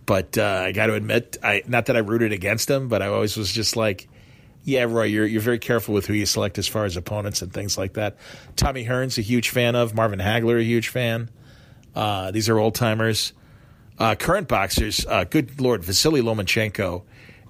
But 0.09 0.39
uh, 0.39 0.63
I 0.65 0.73
got 0.73 0.87
to 0.87 0.95
admit, 0.95 1.37
I 1.43 1.63
not 1.67 1.85
that 1.87 1.97
I 1.97 1.99
rooted 1.99 2.33
against 2.33 2.71
him, 2.71 2.89
but 2.89 3.03
I 3.03 3.09
always 3.09 3.37
was 3.37 3.53
just 3.53 3.77
like, 3.77 4.09
yeah, 4.65 4.85
Roy, 4.85 5.03
you're 5.03 5.27
you're 5.27 5.43
very 5.43 5.59
careful 5.59 5.93
with 5.93 6.07
who 6.07 6.15
you 6.15 6.25
select 6.25 6.57
as 6.57 6.67
far 6.67 6.87
as 6.87 6.97
opponents 6.97 7.43
and 7.43 7.53
things 7.53 7.77
like 7.77 7.93
that. 7.93 8.17
Tommy 8.57 8.87
Hearns, 8.87 9.19
a 9.19 9.21
huge 9.21 9.51
fan 9.51 9.77
of. 9.77 9.95
Marvin 9.95 10.19
Hagler, 10.19 10.59
a 10.59 10.65
huge 10.65 10.89
fan. 10.89 11.29
Uh, 11.95 12.31
these 12.31 12.49
are 12.49 12.59
old 12.59 12.75
timers. 12.75 13.35
Uh, 13.99 14.15
current 14.15 14.49
boxers, 14.49 15.05
uh, 15.07 15.25
good 15.25 15.61
lord, 15.61 15.85
Vasily 15.85 16.23
Lomachenko 16.23 17.03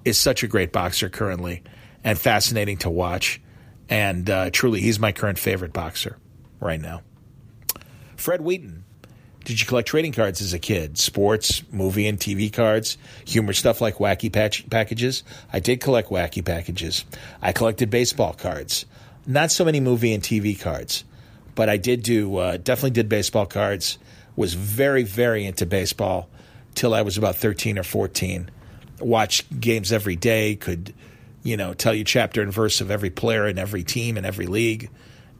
is 0.03 0.17
such 0.17 0.43
a 0.43 0.47
great 0.47 0.73
boxer 0.73 1.07
currently 1.07 1.63
and 2.03 2.19
fascinating 2.19 2.75
to 2.79 2.89
watch. 2.89 3.39
And 3.87 4.29
uh, 4.29 4.49
truly, 4.49 4.81
he's 4.81 4.99
my 4.99 5.13
current 5.13 5.39
favorite 5.39 5.71
boxer 5.71 6.17
right 6.59 6.81
now. 6.81 7.03
Fred 8.17 8.41
Wheaton. 8.41 8.83
Did 9.45 9.59
you 9.59 9.65
collect 9.65 9.87
trading 9.87 10.11
cards 10.11 10.41
as 10.41 10.53
a 10.53 10.59
kid? 10.59 10.97
Sports, 10.97 11.63
movie, 11.71 12.07
and 12.07 12.19
TV 12.19 12.51
cards? 12.51 12.97
Humor 13.25 13.53
stuff 13.53 13.81
like 13.81 13.95
wacky 13.95 14.31
packages? 14.31 15.23
I 15.51 15.59
did 15.59 15.81
collect 15.81 16.09
wacky 16.09 16.43
packages. 16.43 17.05
I 17.41 17.51
collected 17.51 17.89
baseball 17.89 18.33
cards. 18.33 18.85
Not 19.25 19.51
so 19.51 19.65
many 19.65 19.79
movie 19.79 20.13
and 20.13 20.21
TV 20.21 20.59
cards, 20.59 21.03
but 21.55 21.69
I 21.69 21.77
did 21.77 22.03
do, 22.03 22.35
uh, 22.37 22.57
definitely 22.57 22.91
did 22.91 23.09
baseball 23.09 23.45
cards. 23.45 23.97
Was 24.35 24.53
very, 24.53 25.03
very 25.03 25.45
into 25.45 25.65
baseball 25.65 26.29
till 26.75 26.93
I 26.93 27.01
was 27.01 27.17
about 27.17 27.35
13 27.35 27.77
or 27.77 27.83
14. 27.83 28.49
Watched 28.99 29.59
games 29.59 29.91
every 29.91 30.15
day, 30.15 30.55
could, 30.55 30.93
you 31.43 31.57
know, 31.57 31.73
tell 31.73 31.93
you 31.93 32.03
chapter 32.03 32.41
and 32.41 32.53
verse 32.53 32.81
of 32.81 32.91
every 32.91 33.09
player 33.09 33.47
in 33.47 33.57
every 33.57 33.83
team 33.83 34.17
in 34.17 34.25
every 34.25 34.45
league 34.45 34.89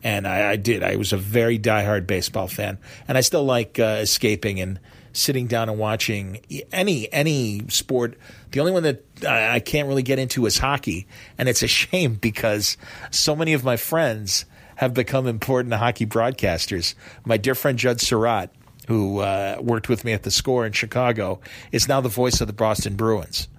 and 0.04 0.28
I, 0.28 0.52
I, 0.52 0.56
did. 0.56 0.84
I 0.84 0.96
was 0.96 1.14
a 1.14 1.18
very 1.18 1.60
diehard 1.60 2.08
baseball 2.08 2.48
fan, 2.48 2.78
and 3.08 3.18
I 3.18 3.22
still 3.22 3.44
like 3.44 3.80
uh, 3.80 4.00
escaping 4.02 4.60
and 4.60 4.80
sitting 5.14 5.48
down 5.48 5.70
and 5.70 5.78
watching 5.78 6.42
any 6.72 7.12
any 7.12 7.68
sport. 7.70 8.18
The 8.52 8.60
only 8.60 8.72
one 8.72 8.84
that 8.84 9.04
I 9.28 9.60
can't 9.60 9.88
really 9.88 10.04
get 10.04 10.20
into 10.20 10.46
is 10.46 10.58
hockey, 10.58 11.08
and 11.38 11.50
it's 11.50 11.64
a 11.64 11.68
shame 11.80 12.16
because 12.16 12.78
so 13.12 13.36
many 13.36 13.54
of 13.54 13.64
my 13.64 13.78
friends 13.78 14.46
have 14.76 14.94
become 14.94 15.28
important 15.28 15.74
hockey 15.74 16.06
broadcasters. 16.06 16.96
My 17.26 17.38
dear 17.38 17.56
friend 17.56 17.78
Judd 17.78 17.98
Sirott, 17.98 18.50
who 18.88 19.20
uh, 19.20 19.58
worked 19.60 19.90
with 19.90 20.06
me 20.06 20.14
at 20.14 20.24
the 20.24 20.32
Score 20.32 20.66
in 20.66 20.72
Chicago, 20.72 21.42
is 21.74 21.88
now 21.90 22.00
the 22.00 22.10
voice 22.10 22.40
of 22.40 22.48
the 22.48 22.54
Boston 22.54 22.96
Bruins. 22.96 23.50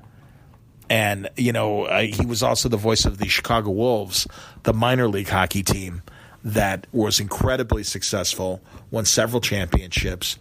And, 0.89 1.29
you 1.37 1.53
know, 1.53 1.85
uh, 1.85 2.01
he 2.01 2.27
was 2.27 2.43
also 2.43 2.69
the 2.69 2.77
voice 2.77 3.05
of 3.05 3.19
the 3.19 3.29
Chicago 3.29 3.71
Wolves, 3.71 4.27
the 4.63 4.73
minor 4.73 5.09
league 5.09 5.29
hockey 5.29 5.63
team 5.63 6.03
that 6.45 6.87
was 6.93 7.21
incredibly 7.21 7.83
successful, 7.83 8.63
won 8.91 9.05
several 9.05 9.41
championships, 9.41 10.39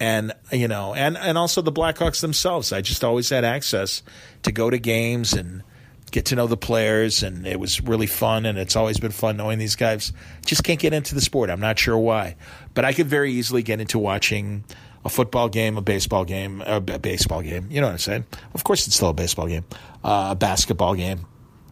and 0.00 0.32
you 0.52 0.68
know, 0.68 0.94
and 0.94 1.16
and 1.16 1.38
also 1.38 1.62
the 1.62 1.72
Blackhawks 1.72 2.20
themselves. 2.20 2.72
I 2.72 2.80
just 2.80 3.04
always 3.04 3.30
had 3.30 3.44
access 3.44 4.02
to 4.42 4.52
go 4.52 4.70
to 4.70 4.78
games 4.78 5.32
and 5.32 5.62
get 6.10 6.26
to 6.26 6.36
know 6.36 6.46
the 6.46 6.56
players, 6.56 7.22
and 7.22 7.46
it 7.46 7.60
was 7.60 7.80
really 7.80 8.06
fun. 8.06 8.46
And 8.46 8.58
it's 8.58 8.76
always 8.76 8.98
been 8.98 9.12
fun 9.12 9.36
knowing 9.36 9.58
these 9.58 9.76
guys. 9.76 10.12
Just 10.44 10.64
can't 10.64 10.80
get 10.80 10.92
into 10.92 11.14
the 11.14 11.20
sport. 11.20 11.50
I'm 11.50 11.60
not 11.60 11.78
sure 11.78 11.98
why, 11.98 12.36
but 12.74 12.84
I 12.84 12.92
could 12.92 13.06
very 13.06 13.32
easily 13.32 13.62
get 13.62 13.80
into 13.80 13.98
watching 13.98 14.64
a 15.04 15.08
football 15.08 15.48
game, 15.48 15.76
a 15.78 15.82
baseball 15.82 16.24
game, 16.24 16.62
a 16.66 16.80
baseball 16.80 17.40
game. 17.40 17.68
You 17.70 17.80
know 17.80 17.86
what 17.86 17.92
I'm 17.92 17.98
saying? 17.98 18.24
Of 18.54 18.64
course, 18.64 18.86
it's 18.86 18.96
still 18.96 19.10
a 19.10 19.14
baseball 19.14 19.46
game, 19.46 19.64
uh, 20.02 20.28
a 20.32 20.34
basketball 20.34 20.94
game. 20.94 21.26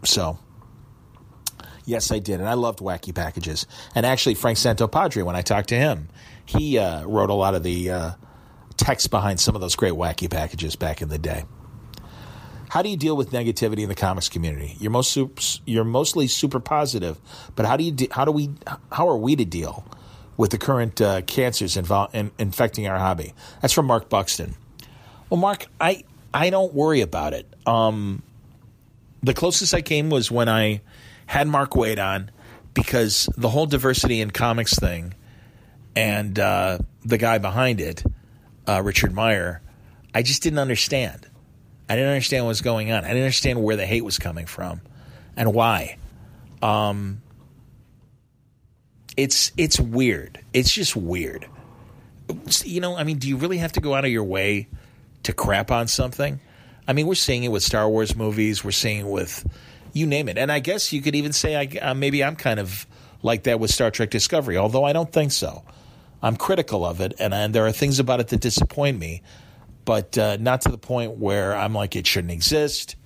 So 0.05 0.39
Yes, 1.87 2.11
I 2.11 2.19
did, 2.19 2.41
and 2.41 2.49
I 2.49 2.55
loved 2.55 2.79
wacky 2.79 3.15
packages. 3.15 3.67
And 3.95 4.07
actually, 4.07 4.35
Frank 4.35 4.59
Santopadre, 4.59 5.23
when 5.23 5.37
I 5.37 5.43
talked 5.43 5.69
to 5.69 5.77
him, 5.77 6.09
he 6.47 6.79
uh, 6.79 7.05
wrote 7.05 7.31
a 7.31 7.35
lot 7.35 7.55
of 7.55 7.63
the 7.63 7.91
uh, 7.91 8.11
text 8.77 9.11
behind 9.11 9.41
some 9.41 9.55
of 9.55 9.61
those 9.61 9.77
great 9.77 9.93
wacky 9.93 10.31
packages 10.31 10.77
back 10.77 11.03
in 11.03 11.09
the 11.09 11.19
day. 11.19 11.45
How 12.71 12.83
do 12.83 12.89
you 12.89 12.97
deal 12.97 13.17
with 13.17 13.31
negativity 13.31 13.81
in 13.81 13.89
the 13.89 13.95
comics 13.95 14.29
community? 14.29 14.77
You're 14.81 14.91
most 14.91 15.13
super, 15.13 15.41
you're 15.65 15.85
mostly 15.85 16.27
super 16.27 16.59
positive, 16.59 17.21
but 17.55 17.67
how 17.67 17.77
do 17.77 17.85
you 17.85 17.93
de- 17.93 18.09
how 18.11 18.25
do 18.25 18.33
we 18.33 18.51
how 18.91 19.09
are 19.09 19.17
we 19.17 19.37
to 19.37 19.45
deal 19.45 19.87
with 20.37 20.51
the 20.51 20.59
current 20.59 21.01
uh, 21.01 21.23
cancers 21.23 21.77
invo- 21.77 22.13
in, 22.13 22.33
infecting 22.37 22.89
our 22.89 22.99
hobby? 22.99 23.33
That's 23.63 23.73
from 23.73 23.87
Mark 23.87 24.09
Buxton. 24.09 24.57
Well, 25.31 25.39
Mark, 25.39 25.67
I 25.81 26.03
I 26.33 26.51
don't 26.51 26.75
worry 26.75 27.01
about 27.01 27.33
it. 27.33 27.47
Um, 27.65 28.23
the 29.23 29.35
closest 29.35 29.73
I 29.73 29.81
came 29.81 30.11
was 30.11 30.33
when 30.33 30.49
I 30.49 30.81
had 31.27 31.49
Mark 31.49 31.71
Waid 31.73 32.03
on 32.03 32.31
because 32.75 33.29
the 33.37 33.49
whole 33.49 33.67
diversity 33.67 34.21
in 34.21 34.31
comics 34.31 34.75
thing 34.75 35.15
and 35.97 36.39
uh, 36.39 36.79
the 37.05 37.19
guy 37.19 37.39
behind 37.39 37.81
it, 37.81 38.03
uh, 38.69 38.83
Richard 38.83 39.13
Meyer, 39.13 39.63
I 40.15 40.23
just 40.23 40.43
didn't 40.43 40.59
understand. 40.59 41.29
I 41.89 41.97
didn't 41.97 42.11
understand 42.11 42.45
what 42.45 42.49
was 42.49 42.63
going 42.63 42.91
on. 42.91 43.05
I 43.05 43.09
didn't 43.09 43.23
understand 43.23 43.63
where 43.63 43.77
the 43.77 43.87
hate 43.87 44.05
was 44.05 44.19
coming 44.19 44.47
from 44.47 44.81
and 45.37 45.53
why. 45.53 45.99
Um, 46.63 47.21
it's 49.17 49.53
it's 49.57 49.79
weird. 49.79 50.41
It's 50.53 50.73
just 50.73 50.97
weird. 50.97 51.47
You 52.65 52.81
know, 52.81 52.97
I 52.97 53.05
mean, 53.05 53.19
do 53.19 53.29
you 53.29 53.37
really 53.37 53.59
have 53.59 53.73
to 53.73 53.81
go 53.81 53.95
out 53.95 54.05
of 54.05 54.11
your 54.11 54.25
way 54.25 54.69
to 55.25 55.33
crap 55.33 55.71
on 55.71 55.89
something? 55.89 56.41
I 56.89 56.93
mean, 56.93 57.07
we're 57.07 57.15
seeing 57.15 57.45
it 57.45 57.49
with 57.49 57.63
Star 57.63 57.89
Wars 57.89 58.17
movies. 58.17 58.65
We're 58.65 58.71
seeing 58.73 59.01
it 59.01 59.07
with 59.07 59.47
you 59.95 60.07
name 60.07 60.29
it. 60.29 60.37
And 60.37 60.53
I 60.53 60.59
guess 60.59 60.93
you 60.93 61.01
could 61.01 61.15
even 61.15 61.33
say 61.33 61.57
I, 61.57 61.79
uh, 61.79 61.95
maybe 61.95 62.23
I'm 62.23 62.37
kind 62.37 62.61
of 62.61 62.87
like 63.23 63.45
that 63.45 63.59
with 63.59 63.71
Star 63.71 63.91
Trek 63.91 64.11
Discovery, 64.11 64.59
although 64.59 64.85
I 64.85 64.93
don't 64.93 65.11
think 65.11 65.33
so. 65.33 65.65
I'm 66.23 66.37
critical 66.37 66.85
of 66.85 67.01
it, 67.01 67.15
and, 67.19 67.35
and 67.35 67.55
there 67.55 67.67
are 67.67 67.73
things 67.73 67.99
about 67.99 68.21
it 68.21 68.29
that 68.29 68.41
disappoint 68.41 68.99
me, 68.99 69.23
but 69.85 70.17
uh, 70.17 70.39
not 70.39 70.63
to 70.63 70.71
the 70.71 70.79
point 70.79 71.19
where 71.19 71.55
I'm 71.55 71.75
like 71.75 71.97
it 71.97 72.07
shouldn't 72.07 72.33
exist, 72.33 72.97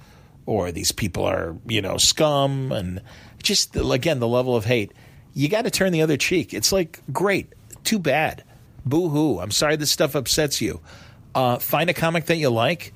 or 0.46 0.70
these 0.70 0.92
people 0.92 1.24
are 1.24 1.56
you 1.66 1.82
know 1.82 1.96
scum, 1.96 2.70
and 2.70 3.02
just 3.42 3.74
again 3.74 4.20
the 4.20 4.28
level 4.28 4.54
of 4.54 4.64
hate. 4.64 4.92
You 5.34 5.48
got 5.48 5.62
to 5.62 5.70
turn 5.70 5.92
the 5.92 6.02
other 6.02 6.16
cheek. 6.16 6.54
It's 6.54 6.70
like 6.70 7.00
great, 7.12 7.52
too 7.82 7.98
bad, 7.98 8.44
boo 8.86 9.08
hoo. 9.08 9.40
I'm 9.40 9.50
sorry 9.50 9.74
this 9.74 9.90
stuff 9.90 10.14
upsets 10.14 10.60
you. 10.60 10.80
Uh, 11.34 11.58
find 11.58 11.90
a 11.90 11.94
comic 11.94 12.26
that 12.26 12.36
you 12.36 12.50
like, 12.50 12.94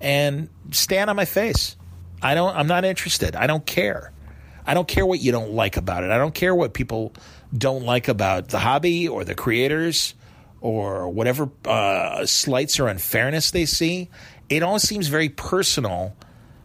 and 0.00 0.48
stand 0.70 1.10
on 1.10 1.16
my 1.16 1.24
face. 1.24 1.76
I 2.24 2.34
don't. 2.34 2.56
I'm 2.56 2.66
not 2.66 2.86
interested. 2.86 3.36
I 3.36 3.46
don't 3.46 3.64
care. 3.66 4.10
I 4.66 4.72
don't 4.72 4.88
care 4.88 5.04
what 5.04 5.20
you 5.20 5.30
don't 5.30 5.52
like 5.52 5.76
about 5.76 6.04
it. 6.04 6.10
I 6.10 6.16
don't 6.16 6.34
care 6.34 6.54
what 6.54 6.72
people 6.72 7.12
don't 7.56 7.84
like 7.84 8.08
about 8.08 8.48
the 8.48 8.58
hobby 8.58 9.06
or 9.06 9.24
the 9.24 9.34
creators 9.34 10.14
or 10.62 11.10
whatever 11.10 11.50
uh, 11.66 12.24
slights 12.24 12.80
or 12.80 12.88
unfairness 12.88 13.50
they 13.50 13.66
see. 13.66 14.08
It 14.48 14.62
all 14.62 14.78
seems 14.78 15.08
very 15.08 15.28
personal 15.28 16.16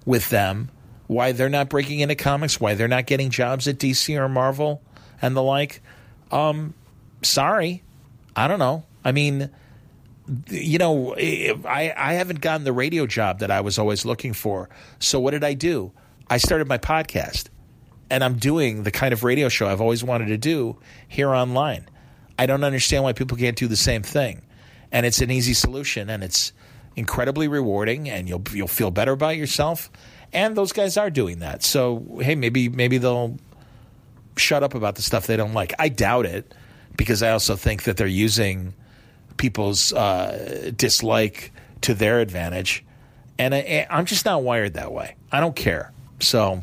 with 0.06 0.30
them. 0.30 0.72
Why 1.08 1.34
they're 1.34 1.50
not 1.50 1.70
breaking 1.70 2.00
into 2.00 2.16
comics? 2.16 2.62
Why 2.62 2.76
they're 2.76 2.88
not 2.88 3.06
getting 3.06 3.30
jobs 3.30 3.68
at 3.68 3.80
DC 3.80 4.18
or 4.18 4.30
Marvel 4.30 4.82
and 5.22 5.36
the 5.36 5.44
like? 5.44 5.82
Um, 6.32 6.74
sorry, 7.22 7.84
I 8.34 8.48
don't 8.48 8.60
know. 8.60 8.86
I 9.04 9.12
mean 9.12 9.50
you 10.50 10.78
know, 10.78 11.16
I, 11.16 11.94
I 11.96 12.14
haven't 12.14 12.42
gotten 12.42 12.64
the 12.64 12.74
radio 12.74 13.06
job 13.08 13.40
that 13.40 13.52
I 13.52 13.62
was 13.62 13.80
always 13.80 14.06
looking 14.06 14.34
for. 14.34 14.70
So 15.00 15.20
what 15.20 15.32
did 15.32 15.44
I 15.44 15.54
do? 15.54 15.92
I 16.30 16.38
started 16.38 16.68
my 16.68 16.78
podcast 16.78 17.48
and 18.10 18.24
I'm 18.24 18.38
doing 18.38 18.84
the 18.84 18.92
kind 18.92 19.14
of 19.14 19.24
radio 19.24 19.50
show 19.50 19.68
I've 19.68 19.82
always 19.82 20.04
wanted 20.04 20.28
to 20.28 20.38
do 20.38 20.78
here 21.08 21.30
online. 21.30 21.88
I 22.38 22.46
don't 22.46 22.64
understand 22.64 23.04
why 23.04 23.14
people 23.14 23.38
can't 23.38 23.58
do 23.58 23.68
the 23.68 23.76
same 23.76 24.04
thing. 24.04 24.42
And 24.92 25.06
it's 25.06 25.22
an 25.22 25.32
easy 25.32 25.54
solution 25.54 26.10
and 26.10 26.24
it's 26.24 26.54
incredibly 26.96 27.48
rewarding 27.48 28.10
and 28.10 28.28
you'll 28.28 28.44
you'll 28.52 28.68
feel 28.68 28.92
better 28.92 29.12
about 29.12 29.38
yourself. 29.38 29.90
And 30.34 30.56
those 30.56 30.72
guys 30.72 30.98
are 30.98 31.10
doing 31.10 31.40
that. 31.40 31.64
So 31.64 32.20
hey, 32.22 32.36
maybe 32.36 32.70
maybe 32.70 32.98
they'll 32.98 33.38
shut 34.38 34.64
up 34.64 34.74
about 34.74 34.96
the 34.96 35.02
stuff 35.02 35.28
they 35.28 35.38
don't 35.38 35.54
like. 35.54 35.74
I 35.80 35.90
doubt 35.90 36.26
it 36.26 36.54
because 36.98 37.22
I 37.24 37.32
also 37.32 37.56
think 37.56 37.84
that 37.84 37.98
they're 37.98 38.08
using 38.08 38.74
people's 39.40 39.92
uh, 39.94 40.72
dislike 40.76 41.52
to 41.82 41.96
their 41.96 42.20
advantage. 42.20 42.86
And 43.40 43.56
I, 43.56 43.88
am 43.90 44.06
just 44.06 44.26
not 44.26 44.44
wired 44.44 44.76
that 44.76 44.92
way. 44.92 45.16
I 45.32 45.40
don't 45.40 45.56
care. 45.56 45.92
So 46.20 46.62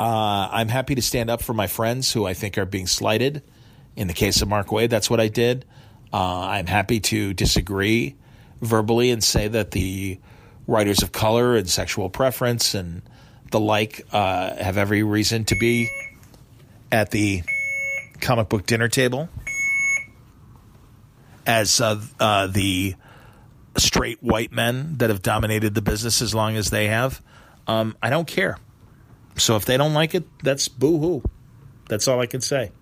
uh, 0.00 0.48
I'm 0.50 0.68
happy 0.68 0.96
to 0.96 1.02
stand 1.02 1.30
up 1.30 1.42
for 1.42 1.54
my 1.54 1.68
friends 1.68 2.12
who 2.12 2.26
I 2.26 2.34
think 2.34 2.58
are 2.58 2.66
being 2.66 2.88
slighted. 2.88 3.44
In 3.94 4.08
the 4.08 4.14
case 4.14 4.42
of 4.42 4.48
Mark 4.48 4.68
Waid, 4.68 4.90
that's 4.90 5.08
what 5.08 5.20
I 5.20 5.28
did. 5.28 5.64
Uh, 6.12 6.40
I'm 6.40 6.66
happy 6.66 7.00
to 7.00 7.34
disagree 7.34 8.16
verbally 8.60 9.10
and 9.10 9.22
say 9.22 9.48
that 9.48 9.70
the 9.70 10.18
writers 10.66 11.02
of 11.02 11.12
color 11.12 11.56
and 11.56 11.68
sexual 11.68 12.08
preference 12.08 12.74
and 12.74 13.02
the 13.50 13.60
like 13.60 14.06
uh, 14.12 14.54
have 14.56 14.76
every 14.76 15.02
reason 15.02 15.44
to 15.44 15.56
be 15.56 15.90
at 16.90 17.10
the 17.10 17.42
comic 18.20 18.48
book 18.48 18.66
dinner 18.66 18.88
table 18.88 19.28
as 21.46 21.80
uh, 21.80 22.00
uh, 22.20 22.46
the 22.48 22.94
straight 23.76 24.22
white 24.22 24.52
men 24.52 24.96
that 24.98 25.10
have 25.10 25.22
dominated 25.22 25.74
the 25.74 25.82
business 25.82 26.20
as 26.22 26.34
long 26.34 26.56
as 26.56 26.70
they 26.70 26.88
have. 26.88 27.22
Um, 27.66 27.96
I 28.02 28.10
don't 28.10 28.26
care. 28.26 28.58
So 29.36 29.56
if 29.56 29.64
they 29.64 29.76
don't 29.76 29.94
like 29.94 30.14
it, 30.14 30.24
that's 30.42 30.68
boo 30.68 30.98
hoo. 30.98 31.22
That's 31.88 32.08
all 32.08 32.20
I 32.20 32.26
can 32.26 32.40
say. 32.40 32.72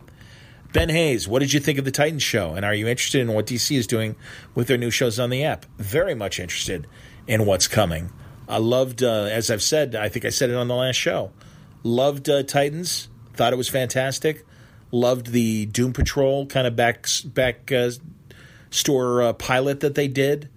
Ben 0.73 0.89
Hayes, 0.89 1.29
what 1.29 1.39
did 1.41 1.53
you 1.53 1.61
think 1.61 1.79
of 1.79 1.85
the 1.85 1.91
Titans 1.91 2.23
show? 2.23 2.55
And 2.55 2.65
are 2.65 2.75
you 2.75 2.89
interested 2.89 3.21
in 3.21 3.33
what 3.33 3.47
DC 3.47 3.77
is 3.77 3.87
doing 3.87 4.17
with 4.55 4.67
their 4.67 4.79
new 4.79 4.91
shows 4.91 5.21
on 5.21 5.31
the 5.31 5.45
app? 5.45 5.67
Very 5.79 6.15
much 6.15 6.41
interested 6.41 6.87
in 7.27 7.47
what's 7.47 7.69
coming. 7.69 8.13
I 8.49 8.59
loved, 8.59 9.03
uh, 9.03 9.25
as 9.25 9.51
I've 9.51 9.63
said, 9.63 9.95
I 9.95 10.09
think 10.09 10.25
I 10.25 10.31
said 10.31 10.51
it 10.51 10.57
on 10.57 10.69
the 10.69 10.75
last 10.75 10.97
show, 10.97 11.31
loved 11.83 12.29
uh, 12.29 12.43
Titans. 12.43 13.09
Thought 13.35 13.53
it 13.53 13.57
was 13.57 13.69
fantastic. 13.69 14.45
Loved 14.91 15.29
the 15.29 15.67
Doom 15.67 15.93
Patrol 15.93 16.47
kind 16.47 16.67
of 16.67 16.77
back 16.77 17.07
back 17.25 17.73
uh, 17.73 17.91
store 18.75 19.23
uh, 19.23 19.33
pilot 19.33 19.81
that 19.81 19.95
they 19.95 20.09
did. 20.09 20.49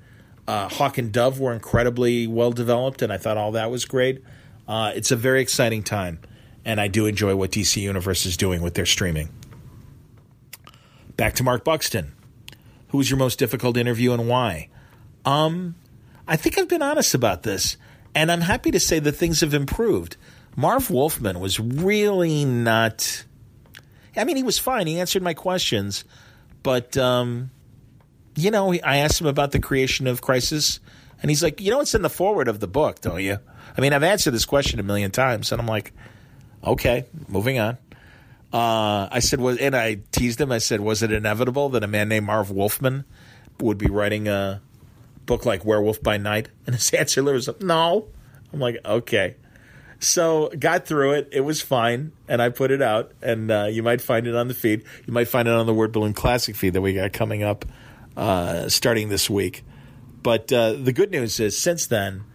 Uh, 0.48 0.68
Hawk 0.69 0.98
and 0.98 1.11
Dove 1.11 1.39
were 1.39 1.53
incredibly 1.53 2.26
well 2.26 2.52
developed, 2.52 3.02
and 3.02 3.11
I 3.11 3.18
thought 3.18 3.38
all 3.38 3.52
that 3.52 3.69
was 3.69 3.85
great. 3.85 4.23
Uh, 4.68 4.91
it's 4.95 5.11
a 5.11 5.15
very 5.15 5.41
exciting 5.41 5.84
time, 5.84 6.19
and 6.65 6.81
I 6.81 6.88
do 6.88 7.06
enjoy 7.06 7.35
what 7.35 7.52
DC 7.52 7.81
Universe 7.81 8.26
is 8.26 8.38
doing 8.38 8.61
with 8.61 8.73
their 8.73 8.85
streaming. 8.85 9.30
Back 11.15 11.35
to 11.35 11.44
Mark 11.44 11.64
Buxton. 11.64 12.14
Who 12.89 12.98
was 12.98 13.10
your 13.10 13.19
most 13.19 13.39
difficult 13.39 13.77
interview 13.77 14.14
and 14.14 14.27
why? 14.27 14.69
Um, 15.26 15.76
I 16.27 16.38
think 16.38 16.57
I've 16.57 16.69
been 16.69 16.81
honest 16.81 17.14
about 17.14 17.44
this, 17.44 17.77
and 18.15 18.31
I'm 18.31 18.41
happy 18.41 18.72
to 18.72 18.80
say 18.80 18.99
that 18.99 19.11
things 19.11 19.41
have 19.41 19.53
improved. 19.53 20.15
Marv 20.56 20.89
Wolfman 20.89 21.39
was 21.39 21.60
really 21.60 22.45
not. 22.45 23.26
I 24.15 24.23
mean, 24.23 24.38
he 24.38 24.44
was 24.44 24.57
fine. 24.57 24.88
He 24.88 24.99
answered 24.99 25.22
my 25.22 25.34
questions, 25.34 26.03
but 26.64 26.98
um, 26.98 27.52
you 28.38 28.51
know, 28.51 28.72
I 28.72 28.97
asked 28.97 29.19
him 29.19 29.27
about 29.27 29.51
the 29.51 29.59
creation 29.59 30.05
of 30.05 30.22
Crisis, 30.22 30.80
and 31.22 31.31
he's 31.31 31.41
like, 31.41 31.59
"You 31.59 31.72
know, 31.72 31.81
it's 31.81 31.95
in 31.95 32.03
the 32.03 32.09
foreword 32.09 32.47
of 32.47 32.59
the 32.59 32.68
book, 32.68 33.01
don't 33.01 33.23
you?" 33.23 33.39
I 33.76 33.81
mean, 33.81 33.93
I've 33.93 34.03
answered 34.03 34.31
this 34.31 34.45
question 34.45 34.80
a 34.80 34.84
million 34.84 35.09
times, 35.09 35.51
and 35.51 35.59
I'm 35.59 35.68
like, 35.68 35.91
"Okay, 36.64 37.05
moving 37.27 37.57
on." 37.57 37.77
Uh, 38.53 39.07
I 39.11 39.19
said, 39.19 39.41
"Was," 39.41 39.57
and 39.57 39.76
I 39.76 39.99
teased 40.11 40.39
him. 40.39 40.51
I 40.51 40.59
said, 40.59 40.81
"Was 40.81 41.01
it 41.01 41.11
inevitable 41.11 41.69
that 41.69 41.84
a 41.84 41.88
man 41.88 42.09
named 42.09 42.27
Marv 42.27 42.51
Wolfman 42.51 43.05
would 43.59 43.80
be 43.80 43.88
writing 43.88 44.27
a 44.27 44.61
book 45.26 45.45
like 45.45 45.65
Werewolf 45.65 46.03
by 46.03 46.18
Night?" 46.18 46.49
And 46.68 46.76
his 46.76 46.89
answer 46.93 47.23
was, 47.23 47.49
"No." 47.59 48.07
I'm 48.53 48.59
like, 48.59 48.77
"Okay." 48.85 49.35
So 49.99 50.51
got 50.59 50.85
through 50.85 51.14
it. 51.14 51.30
It 51.31 51.41
was 51.41 51.59
fine, 51.59 52.11
and 52.27 52.39
I 52.39 52.49
put 52.49 52.69
it 52.69 52.84
out. 52.84 53.14
And 53.23 53.49
uh, 53.49 53.68
you 53.72 53.81
might 53.81 53.99
find 53.99 54.27
it 54.27 54.35
on 54.35 54.47
the 54.47 54.53
feed. 54.53 54.84
You 55.07 55.14
might 55.14 55.27
find 55.27 55.47
it 55.47 55.53
on 55.55 55.65
the 55.65 55.73
Word 55.73 55.91
Balloon 55.91 56.14
Classic 56.14 56.55
feed 56.55 56.73
that 56.73 56.81
we 56.81 56.93
got 56.93 57.14
coming 57.14 57.41
up 57.41 57.65
uh, 58.18 58.68
starting 58.68 59.07
this 59.10 59.30
week. 59.30 59.64
But 60.23 60.52
uh, 60.52 60.73
the 60.73 60.91
good 60.91 61.11
news 61.11 61.39
is, 61.39 61.57
since 61.57 61.88
then, 61.88 62.26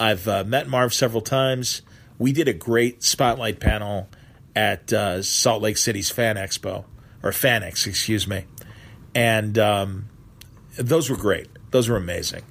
I've 0.00 0.26
uh, 0.26 0.44
met 0.44 0.68
Marv 0.68 0.94
several 0.94 1.20
times. 1.20 1.82
We 2.18 2.32
did 2.32 2.48
a 2.48 2.54
great 2.54 3.02
spotlight 3.02 3.60
panel 3.60 4.08
at 4.56 4.92
uh, 4.92 5.22
Salt 5.22 5.60
Lake 5.60 5.76
City's 5.76 6.10
Fan 6.10 6.36
Expo 6.36 6.84
or 7.22 7.30
FanX, 7.32 7.86
excuse 7.86 8.26
me, 8.26 8.44
and 9.14 9.58
um, 9.58 10.08
those 10.76 11.10
were 11.10 11.16
great. 11.16 11.48
Those 11.70 11.88
were 11.88 11.96
amazing. 11.96 12.42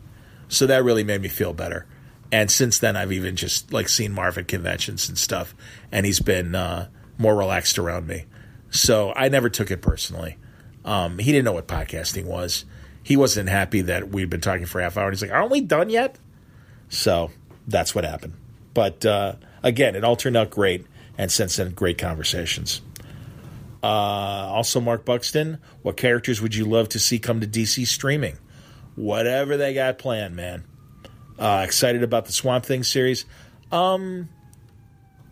So 0.49 0.67
that 0.67 0.83
really 0.83 1.03
made 1.03 1.21
me 1.21 1.29
feel 1.29 1.53
better. 1.53 1.87
And 2.31 2.51
since 2.51 2.79
then, 2.79 2.95
I've 2.95 3.11
even 3.11 3.35
just 3.35 3.71
like 3.71 3.87
seen 3.87 4.11
Marv 4.11 4.37
at 4.37 4.47
conventions 4.47 5.07
and 5.07 5.17
stuff, 5.17 5.55
and 5.91 6.05
he's 6.05 6.19
been 6.19 6.55
uh, 6.55 6.89
more 7.17 7.35
relaxed 7.35 7.79
around 7.79 8.07
me. 8.07 8.25
So 8.69 9.13
I 9.15 9.29
never 9.29 9.49
took 9.49 9.71
it 9.71 9.81
personally. 9.81 10.37
Um, 10.85 11.17
he 11.19 11.31
didn't 11.31 11.45
know 11.45 11.53
what 11.53 11.67
podcasting 11.67 12.25
was. 12.25 12.65
He 13.01 13.17
wasn't 13.17 13.49
happy 13.49 13.81
that 13.81 14.09
we'd 14.09 14.29
been 14.29 14.41
talking 14.41 14.65
for 14.65 14.81
half 14.81 14.97
hour. 14.97 15.05
And 15.05 15.13
he's 15.13 15.21
like, 15.21 15.31
"Aren't 15.31 15.51
we 15.51 15.61
done 15.61 15.89
yet?" 15.89 16.17
So 16.89 17.31
that's 17.67 17.93
what 17.93 18.03
happened. 18.05 18.33
But 18.73 19.05
uh, 19.05 19.35
again, 19.61 19.95
it 19.95 20.03
all 20.03 20.15
turned 20.15 20.37
out 20.37 20.49
great, 20.49 20.85
and 21.17 21.31
since 21.31 21.57
then, 21.57 21.71
great 21.71 21.97
conversations. 21.97 22.81
Uh, 23.83 23.87
also, 23.87 24.79
Mark 24.79 25.03
Buxton, 25.03 25.59
what 25.81 25.97
characters 25.97 26.41
would 26.41 26.55
you 26.55 26.65
love 26.65 26.87
to 26.89 26.99
see 26.99 27.19
come 27.19 27.41
to 27.41 27.47
DC 27.47 27.85
streaming? 27.85 28.37
Whatever 28.95 29.57
they 29.57 29.73
got 29.73 29.97
planned, 29.97 30.35
man. 30.35 30.63
Uh, 31.37 31.63
excited 31.65 32.03
about 32.03 32.25
the 32.25 32.31
Swamp 32.31 32.65
Thing 32.65 32.83
series. 32.83 33.25
Um, 33.71 34.29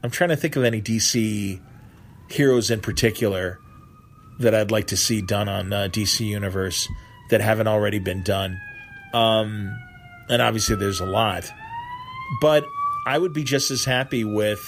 I'm 0.03 0.09
trying 0.09 0.31
to 0.31 0.35
think 0.35 0.57
of 0.57 0.65
any 0.65 0.81
DC 0.81 1.61
heroes 2.27 2.71
in 2.71 2.81
particular 2.81 3.60
that 4.41 4.53
I'd 4.53 4.71
like 4.71 4.87
to 4.87 4.97
see 4.97 5.21
done 5.21 5.49
on 5.49 5.73
uh, 5.73 5.89
DC 5.91 6.25
Universe 6.25 6.87
that 7.29 7.41
haven't 7.41 7.67
already 7.67 7.99
been 7.99 8.23
done. 8.23 8.59
Um, 9.13 9.77
and 10.29 10.41
obviously, 10.41 10.75
there's 10.75 10.99
a 10.99 11.05
lot. 11.05 11.49
But 12.39 12.65
I 13.05 13.17
would 13.17 13.33
be 13.33 13.43
just 13.43 13.71
as 13.71 13.83
happy 13.83 14.23
with 14.23 14.61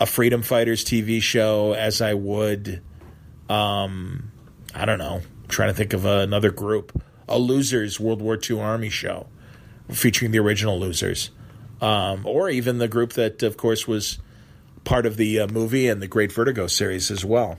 a 0.00 0.06
Freedom 0.06 0.42
Fighters 0.42 0.84
TV 0.84 1.22
show 1.22 1.72
as 1.72 2.00
I 2.00 2.14
would, 2.14 2.82
um, 3.48 4.32
I 4.74 4.84
don't 4.84 4.98
know, 4.98 5.20
I'm 5.22 5.48
trying 5.48 5.68
to 5.68 5.74
think 5.74 5.92
of 5.92 6.04
another 6.04 6.50
group, 6.50 7.00
a 7.28 7.38
Losers 7.38 8.00
World 8.00 8.20
War 8.20 8.38
II 8.38 8.60
Army 8.60 8.90
show 8.90 9.26
featuring 9.90 10.30
the 10.32 10.38
original 10.38 10.78
losers, 10.80 11.30
um, 11.80 12.26
or 12.26 12.48
even 12.48 12.78
the 12.78 12.88
group 12.88 13.12
that, 13.12 13.42
of 13.42 13.56
course, 13.56 13.86
was 13.86 14.18
part 14.84 15.06
of 15.06 15.16
the 15.16 15.40
uh, 15.40 15.46
movie 15.46 15.88
and 15.88 16.02
the 16.02 16.08
Great 16.08 16.32
Vertigo 16.32 16.66
series 16.66 17.10
as 17.10 17.24
well. 17.24 17.58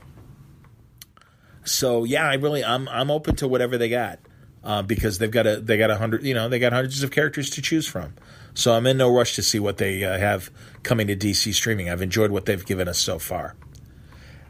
So 1.66 2.04
yeah, 2.04 2.28
I 2.28 2.34
really 2.34 2.64
I'm 2.64 2.88
I'm 2.88 3.10
open 3.10 3.36
to 3.36 3.48
whatever 3.48 3.76
they 3.76 3.88
got 3.88 4.18
uh, 4.64 4.82
because 4.82 5.18
they've 5.18 5.30
got 5.30 5.46
a 5.46 5.60
they 5.60 5.76
got 5.76 5.90
a 5.90 5.96
hundred 5.96 6.24
you 6.24 6.34
know 6.34 6.48
they 6.48 6.58
got 6.58 6.72
hundreds 6.72 7.02
of 7.02 7.10
characters 7.10 7.50
to 7.50 7.62
choose 7.62 7.86
from. 7.86 8.14
So 8.54 8.72
I'm 8.72 8.86
in 8.86 8.96
no 8.96 9.14
rush 9.14 9.36
to 9.36 9.42
see 9.42 9.58
what 9.58 9.76
they 9.76 10.02
uh, 10.04 10.18
have 10.18 10.50
coming 10.82 11.06
to 11.08 11.16
DC 11.16 11.52
streaming. 11.54 11.90
I've 11.90 12.02
enjoyed 12.02 12.30
what 12.30 12.46
they've 12.46 12.64
given 12.64 12.88
us 12.88 12.98
so 12.98 13.18
far. 13.18 13.54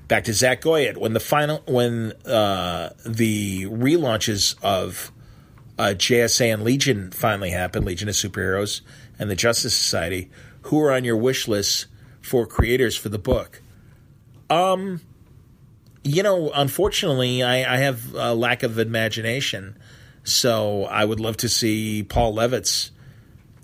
Back 0.09 0.25
to 0.25 0.33
Zach 0.33 0.63
Goyette 0.63 0.97
when 0.97 1.13
the 1.13 1.21
final 1.21 1.63
when 1.67 2.13
uh, 2.25 2.91
the 3.05 3.65
relaunches 3.65 4.55
of 4.63 5.13
uh, 5.79 5.95
JSA 5.97 6.53
and 6.53 6.63
Legion 6.63 7.11
finally 7.11 7.51
happened, 7.51 7.85
Legion 7.85 8.09
of 8.09 8.15
Superheroes 8.15 8.81
and 9.19 9.29
the 9.29 9.35
Justice 9.35 9.77
Society, 9.77 10.31
who 10.63 10.81
are 10.81 10.93
on 10.93 11.05
your 11.05 11.17
wish 11.17 11.49
list 11.49 11.87
for 12.21 12.47
creators 12.47 12.97
for 12.97 13.09
the 13.09 13.19
book? 13.19 13.61
Um, 14.49 15.01
you 16.07 16.23
know, 16.23 16.53
unfortunately, 16.55 17.43
I, 17.43 17.75
I 17.75 17.79
have 17.79 18.15
a 18.15 18.33
lack 18.33 18.63
of 18.63 18.79
imagination, 18.79 19.77
so 20.23 20.85
I 20.85 21.05
would 21.05 21.19
love 21.19 21.37
to 21.39 21.49
see 21.49 22.05
Paul 22.05 22.35
Levitz 22.35 22.91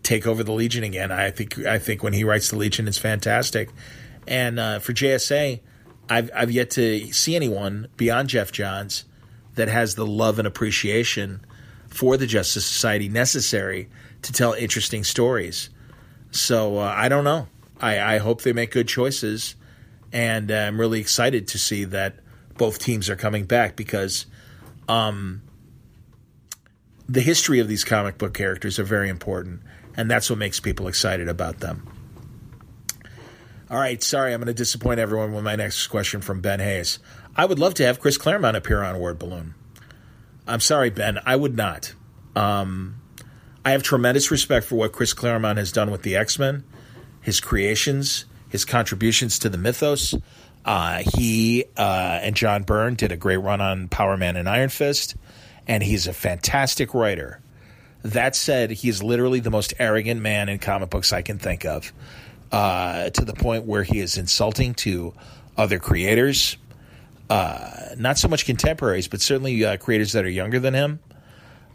take 0.02 0.26
over 0.26 0.42
the 0.42 0.52
Legion 0.52 0.82
again. 0.82 1.12
I 1.12 1.30
think 1.30 1.58
I 1.60 1.78
think 1.78 2.02
when 2.02 2.12
he 2.12 2.24
writes 2.24 2.50
the 2.50 2.56
Legion, 2.56 2.88
it's 2.88 2.98
fantastic. 2.98 3.70
And 4.26 4.58
uh, 4.58 4.80
for 4.80 4.92
JSA, 4.92 5.60
I've 6.10 6.30
I've 6.34 6.50
yet 6.50 6.70
to 6.70 7.12
see 7.12 7.36
anyone 7.36 7.86
beyond 7.96 8.28
Geoff 8.30 8.50
Johns 8.50 9.04
that 9.54 9.68
has 9.68 9.94
the 9.94 10.06
love 10.06 10.40
and 10.40 10.48
appreciation 10.48 11.46
for 11.86 12.16
the 12.16 12.26
Justice 12.26 12.66
Society 12.66 13.08
necessary 13.08 13.88
to 14.22 14.32
tell 14.32 14.52
interesting 14.54 15.04
stories. 15.04 15.70
So 16.32 16.78
uh, 16.78 16.94
I 16.96 17.08
don't 17.08 17.24
know. 17.24 17.46
I, 17.80 18.14
I, 18.14 18.18
hope 18.18 18.42
they 18.42 18.52
make 18.52 18.70
good 18.70 18.88
choices, 18.88 19.56
and 20.12 20.50
uh, 20.50 20.54
I'm 20.54 20.80
really 20.80 21.00
excited 21.00 21.48
to 21.48 21.58
see 21.58 21.84
that 21.86 22.21
both 22.62 22.78
teams 22.78 23.10
are 23.10 23.16
coming 23.16 23.44
back 23.44 23.74
because 23.74 24.24
um, 24.86 25.42
the 27.08 27.20
history 27.20 27.58
of 27.58 27.66
these 27.66 27.82
comic 27.82 28.18
book 28.18 28.34
characters 28.34 28.78
are 28.78 28.84
very 28.84 29.08
important, 29.08 29.62
and 29.96 30.08
that's 30.08 30.30
what 30.30 30.38
makes 30.38 30.60
people 30.60 30.86
excited 30.86 31.28
about 31.28 31.58
them. 31.58 31.84
All 33.68 33.80
right, 33.80 34.00
sorry, 34.00 34.32
I'm 34.32 34.38
going 34.38 34.46
to 34.46 34.54
disappoint 34.54 35.00
everyone 35.00 35.32
with 35.32 35.42
my 35.42 35.56
next 35.56 35.88
question 35.88 36.20
from 36.20 36.40
Ben 36.40 36.60
Hayes. 36.60 37.00
I 37.34 37.46
would 37.46 37.58
love 37.58 37.74
to 37.74 37.84
have 37.84 37.98
Chris 37.98 38.16
Claremont 38.16 38.56
appear 38.56 38.84
on 38.84 39.00
Word 39.00 39.18
Balloon. 39.18 39.54
I'm 40.46 40.60
sorry, 40.60 40.90
Ben. 40.90 41.18
I 41.26 41.34
would 41.34 41.56
not. 41.56 41.94
Um, 42.36 43.00
I 43.64 43.72
have 43.72 43.82
tremendous 43.82 44.30
respect 44.30 44.66
for 44.66 44.76
what 44.76 44.92
Chris 44.92 45.12
Claremont 45.14 45.58
has 45.58 45.72
done 45.72 45.90
with 45.90 46.02
the 46.02 46.14
X 46.14 46.38
Men, 46.38 46.62
his 47.22 47.40
creations, 47.40 48.24
his 48.48 48.64
contributions 48.64 49.40
to 49.40 49.48
the 49.48 49.58
mythos. 49.58 50.14
Uh, 50.64 51.02
he 51.14 51.64
uh, 51.76 52.20
and 52.22 52.36
John 52.36 52.62
Byrne 52.62 52.94
did 52.94 53.12
a 53.12 53.16
great 53.16 53.38
run 53.38 53.60
on 53.60 53.88
Power 53.88 54.16
Man 54.16 54.36
and 54.36 54.48
Iron 54.48 54.68
Fist, 54.68 55.16
and 55.66 55.82
he's 55.82 56.06
a 56.06 56.12
fantastic 56.12 56.94
writer. 56.94 57.40
That 58.02 58.34
said, 58.34 58.70
he's 58.70 59.02
literally 59.02 59.40
the 59.40 59.50
most 59.50 59.74
arrogant 59.78 60.20
man 60.20 60.48
in 60.48 60.58
comic 60.58 60.90
books 60.90 61.12
I 61.12 61.22
can 61.22 61.38
think 61.38 61.64
of, 61.64 61.92
uh, 62.50 63.10
to 63.10 63.24
the 63.24 63.34
point 63.34 63.64
where 63.64 63.82
he 63.82 64.00
is 64.00 64.18
insulting 64.18 64.74
to 64.74 65.14
other 65.56 65.78
creators, 65.78 66.56
uh, 67.30 67.94
not 67.98 68.18
so 68.18 68.28
much 68.28 68.44
contemporaries, 68.44 69.08
but 69.08 69.20
certainly 69.20 69.64
uh, 69.64 69.76
creators 69.76 70.12
that 70.12 70.24
are 70.24 70.30
younger 70.30 70.58
than 70.58 70.74
him. 70.74 71.00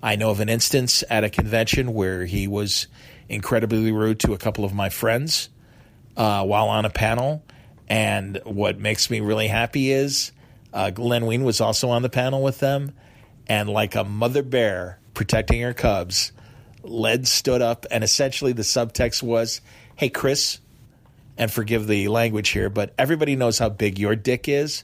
I 0.03 0.15
know 0.15 0.29
of 0.29 0.39
an 0.39 0.49
instance 0.49 1.03
at 1.09 1.23
a 1.23 1.29
convention 1.29 1.93
where 1.93 2.25
he 2.25 2.47
was 2.47 2.87
incredibly 3.29 3.91
rude 3.91 4.19
to 4.21 4.33
a 4.33 4.37
couple 4.37 4.63
of 4.63 4.73
my 4.73 4.89
friends 4.89 5.49
uh, 6.15 6.45
while 6.45 6.67
on 6.67 6.85
a 6.85 6.89
panel. 6.89 7.43
And 7.87 8.41
what 8.43 8.79
makes 8.79 9.09
me 9.09 9.19
really 9.19 9.47
happy 9.47 9.91
is 9.91 10.31
uh, 10.73 10.91
Len 10.97 11.25
Wein 11.25 11.43
was 11.43 11.61
also 11.61 11.89
on 11.89 12.01
the 12.01 12.09
panel 12.09 12.43
with 12.43 12.59
them. 12.59 12.93
And 13.47 13.69
like 13.69 13.95
a 13.95 14.03
mother 14.03 14.43
bear 14.43 14.99
protecting 15.13 15.61
her 15.61 15.73
cubs, 15.73 16.33
Len 16.83 17.23
stood 17.25 17.61
up, 17.61 17.85
and 17.89 18.03
essentially 18.03 18.51
the 18.51 18.63
subtext 18.63 19.23
was, 19.23 19.61
"Hey, 19.95 20.09
Chris." 20.09 20.59
And 21.39 21.51
forgive 21.51 21.85
the 21.85 22.07
language 22.07 22.49
here, 22.49 22.67
but 22.67 22.95
everybody 22.97 23.35
knows 23.35 23.59
how 23.59 23.69
big 23.69 23.99
your 23.99 24.15
dick 24.15 24.49
is. 24.49 24.83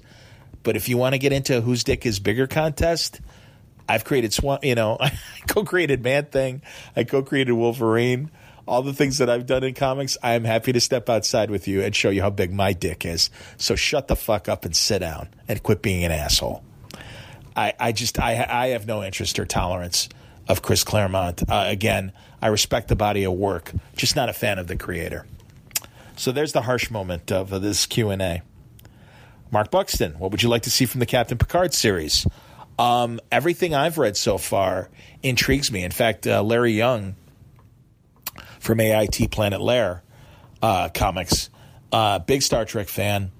But 0.61 0.75
if 0.75 0.87
you 0.87 0.97
want 0.97 1.13
to 1.13 1.19
get 1.19 1.33
into 1.33 1.61
whose 1.61 1.83
dick 1.83 2.05
is 2.05 2.19
bigger 2.19 2.45
contest, 2.45 3.21
I've 3.89 4.05
created 4.05 4.33
Swan. 4.33 4.59
You 4.61 4.75
know, 4.75 4.97
I 5.01 5.17
co-created 5.47 6.03
Man 6.03 6.25
Thing. 6.25 6.61
I 6.95 7.03
co-created 7.03 7.53
Wolverine. 7.53 8.31
All 8.65 8.81
the 8.81 8.93
things 8.93 9.17
that 9.17 9.29
I've 9.29 9.45
done 9.45 9.63
in 9.63 9.73
comics, 9.73 10.17
I 10.23 10.33
am 10.33 10.45
happy 10.45 10.71
to 10.71 10.79
step 10.79 11.09
outside 11.09 11.49
with 11.49 11.67
you 11.67 11.81
and 11.81 11.93
show 11.95 12.09
you 12.09 12.21
how 12.21 12.29
big 12.29 12.53
my 12.53 12.71
dick 12.71 13.05
is. 13.05 13.29
So 13.57 13.75
shut 13.75 14.07
the 14.07 14.15
fuck 14.15 14.47
up 14.47 14.63
and 14.63 14.75
sit 14.75 14.99
down 14.99 15.27
and 15.47 15.61
quit 15.61 15.81
being 15.81 16.03
an 16.05 16.11
asshole. 16.11 16.63
I, 17.55 17.73
I 17.79 17.91
just 17.91 18.19
I 18.19 18.45
I 18.49 18.67
have 18.69 18.87
no 18.87 19.03
interest 19.03 19.37
or 19.37 19.45
tolerance 19.45 20.09
of 20.47 20.61
Chris 20.61 20.83
Claremont. 20.83 21.43
Uh, 21.47 21.65
again, 21.67 22.13
I 22.41 22.47
respect 22.47 22.87
the 22.87 22.95
body 22.95 23.23
of 23.25 23.33
work, 23.33 23.71
just 23.95 24.15
not 24.15 24.29
a 24.29 24.33
fan 24.33 24.59
of 24.59 24.67
the 24.67 24.75
creator. 24.75 25.25
So 26.15 26.31
there's 26.31 26.53
the 26.53 26.61
harsh 26.61 26.89
moment 26.89 27.31
of 27.31 27.51
uh, 27.51 27.59
this 27.59 27.85
Q 27.85 28.09
and 28.09 28.21
A. 28.21 28.41
Mark 29.51 29.71
Buxton, 29.71 30.13
what 30.13 30.31
would 30.31 30.41
you 30.41 30.49
like 30.49 30.63
to 30.63 30.71
see 30.71 30.85
from 30.85 30.99
the 30.99 31.05
Captain 31.05 31.37
Picard 31.37 31.73
series? 31.73 32.25
Um, 32.79 33.19
everything 33.31 33.75
I've 33.75 33.99
read 33.99 34.17
so 34.17 34.39
far 34.39 34.89
intrigues 35.21 35.71
me. 35.71 35.83
In 35.83 35.91
fact, 35.91 36.25
uh, 36.25 36.41
Larry 36.41 36.71
Young 36.71 37.15
from 38.63 38.79
AIT 38.79 39.29
Planet 39.29 39.59
Lar 39.59 40.01
uh, 40.61 40.87
comics, 40.87 41.49
uh, 41.91 42.19
big 42.19 42.41
Star 42.41 42.63
Trek 42.63 42.87
fan, 42.87 43.31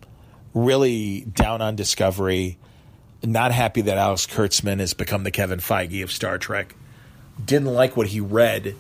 really 0.54 1.22
down 1.22 1.62
on 1.62 1.78
Discovery, 1.78 2.58
not 3.24 3.54
happy 3.54 3.82
that 3.82 3.98
Alex 3.98 4.28
Kurtzman 4.28 4.80
has 4.80 4.94
become 4.94 5.24
the 5.24 5.32
Kevin 5.32 5.60
Feige 5.60 6.04
of 6.04 6.12
Star 6.12 6.38
Trek. 6.38 6.76
Didn't 7.44 7.74
like 7.74 7.96
what 7.96 8.08
he 8.08 8.20
read 8.20 8.76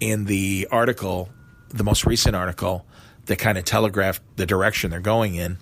in 0.00 0.24
the 0.24 0.66
article, 0.72 1.28
the 1.68 1.84
most 1.84 2.04
recent 2.04 2.34
article 2.34 2.84
that 3.26 3.38
kind 3.38 3.56
of 3.56 3.64
telegraphed 3.64 4.20
the 4.34 4.46
direction 4.46 4.90
they're 4.90 4.98
going 4.98 5.36
in. 5.36 5.58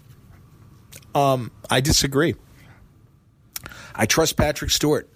Um, 1.14 1.52
I 1.68 1.82
disagree. 1.82 2.36
I 3.94 4.06
trust 4.06 4.38
Patrick 4.38 4.70
Stewart. 4.70 5.10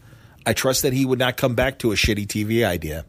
I 0.44 0.52
trust 0.52 0.82
that 0.82 0.92
he 0.92 1.06
would 1.06 1.18
not 1.18 1.38
come 1.38 1.54
back 1.54 1.78
to 1.78 1.92
a 1.92 1.94
shitty 1.94 2.26
TV 2.26 2.66
idea. 2.66 3.06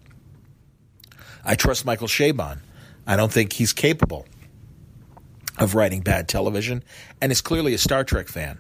I 1.44 1.56
trust 1.56 1.86
Michael 1.86 2.08
Chabon. 2.08 2.60
I 3.06 3.16
don't 3.16 3.32
think 3.32 3.54
he's 3.54 3.74
capable 3.74 4.26
of 5.58 5.76
writing 5.76 6.02
bad 6.02 6.28
television, 6.28 6.84
and 7.22 7.32
is 7.32 7.42
clearly 7.42 7.74
a 7.74 7.78
Star 7.78 8.04
Trek 8.04 8.28
fan. 8.28 8.60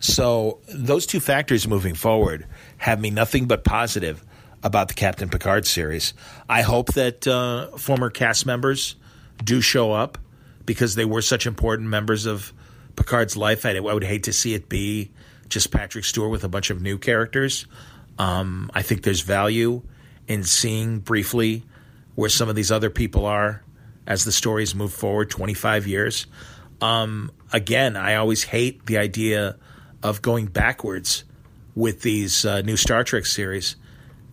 So 0.00 0.60
those 0.68 1.06
two 1.06 1.20
factors 1.20 1.66
moving 1.66 1.94
forward 1.94 2.46
have 2.76 3.00
me 3.00 3.10
nothing 3.10 3.46
but 3.46 3.64
positive 3.64 4.22
about 4.62 4.88
the 4.88 4.94
Captain 4.94 5.28
Picard 5.28 5.66
series. 5.66 6.14
I 6.48 6.62
hope 6.62 6.92
that 6.94 7.26
uh, 7.26 7.76
former 7.76 8.10
cast 8.10 8.46
members 8.46 8.96
do 9.42 9.60
show 9.60 9.92
up 9.92 10.18
because 10.66 10.94
they 10.94 11.04
were 11.04 11.22
such 11.22 11.46
important 11.46 11.88
members 11.88 12.26
of 12.26 12.52
Picard's 12.96 13.36
life. 13.36 13.64
I, 13.64 13.76
I 13.76 13.80
would 13.80 14.04
hate 14.04 14.24
to 14.24 14.32
see 14.32 14.54
it 14.54 14.68
be 14.68 15.10
just 15.48 15.70
Patrick 15.70 16.04
Stewart 16.04 16.30
with 16.30 16.44
a 16.44 16.48
bunch 16.48 16.70
of 16.70 16.82
new 16.82 16.98
characters. 16.98 17.66
Um, 18.18 18.70
I 18.74 18.82
think 18.82 19.02
there's 19.02 19.20
value 19.20 19.82
in 20.26 20.44
seeing 20.44 21.00
briefly 21.00 21.64
where 22.14 22.30
some 22.30 22.48
of 22.48 22.54
these 22.54 22.70
other 22.70 22.90
people 22.90 23.26
are 23.26 23.62
as 24.06 24.24
the 24.24 24.32
stories 24.32 24.74
move 24.74 24.92
forward 24.92 25.30
25 25.30 25.86
years. 25.86 26.26
Um, 26.80 27.30
again, 27.52 27.96
I 27.96 28.16
always 28.16 28.44
hate 28.44 28.86
the 28.86 28.98
idea 28.98 29.56
of 30.02 30.22
going 30.22 30.46
backwards 30.46 31.24
with 31.74 32.02
these 32.02 32.44
uh, 32.44 32.60
new 32.62 32.76
Star 32.76 33.04
Trek 33.04 33.26
series. 33.26 33.76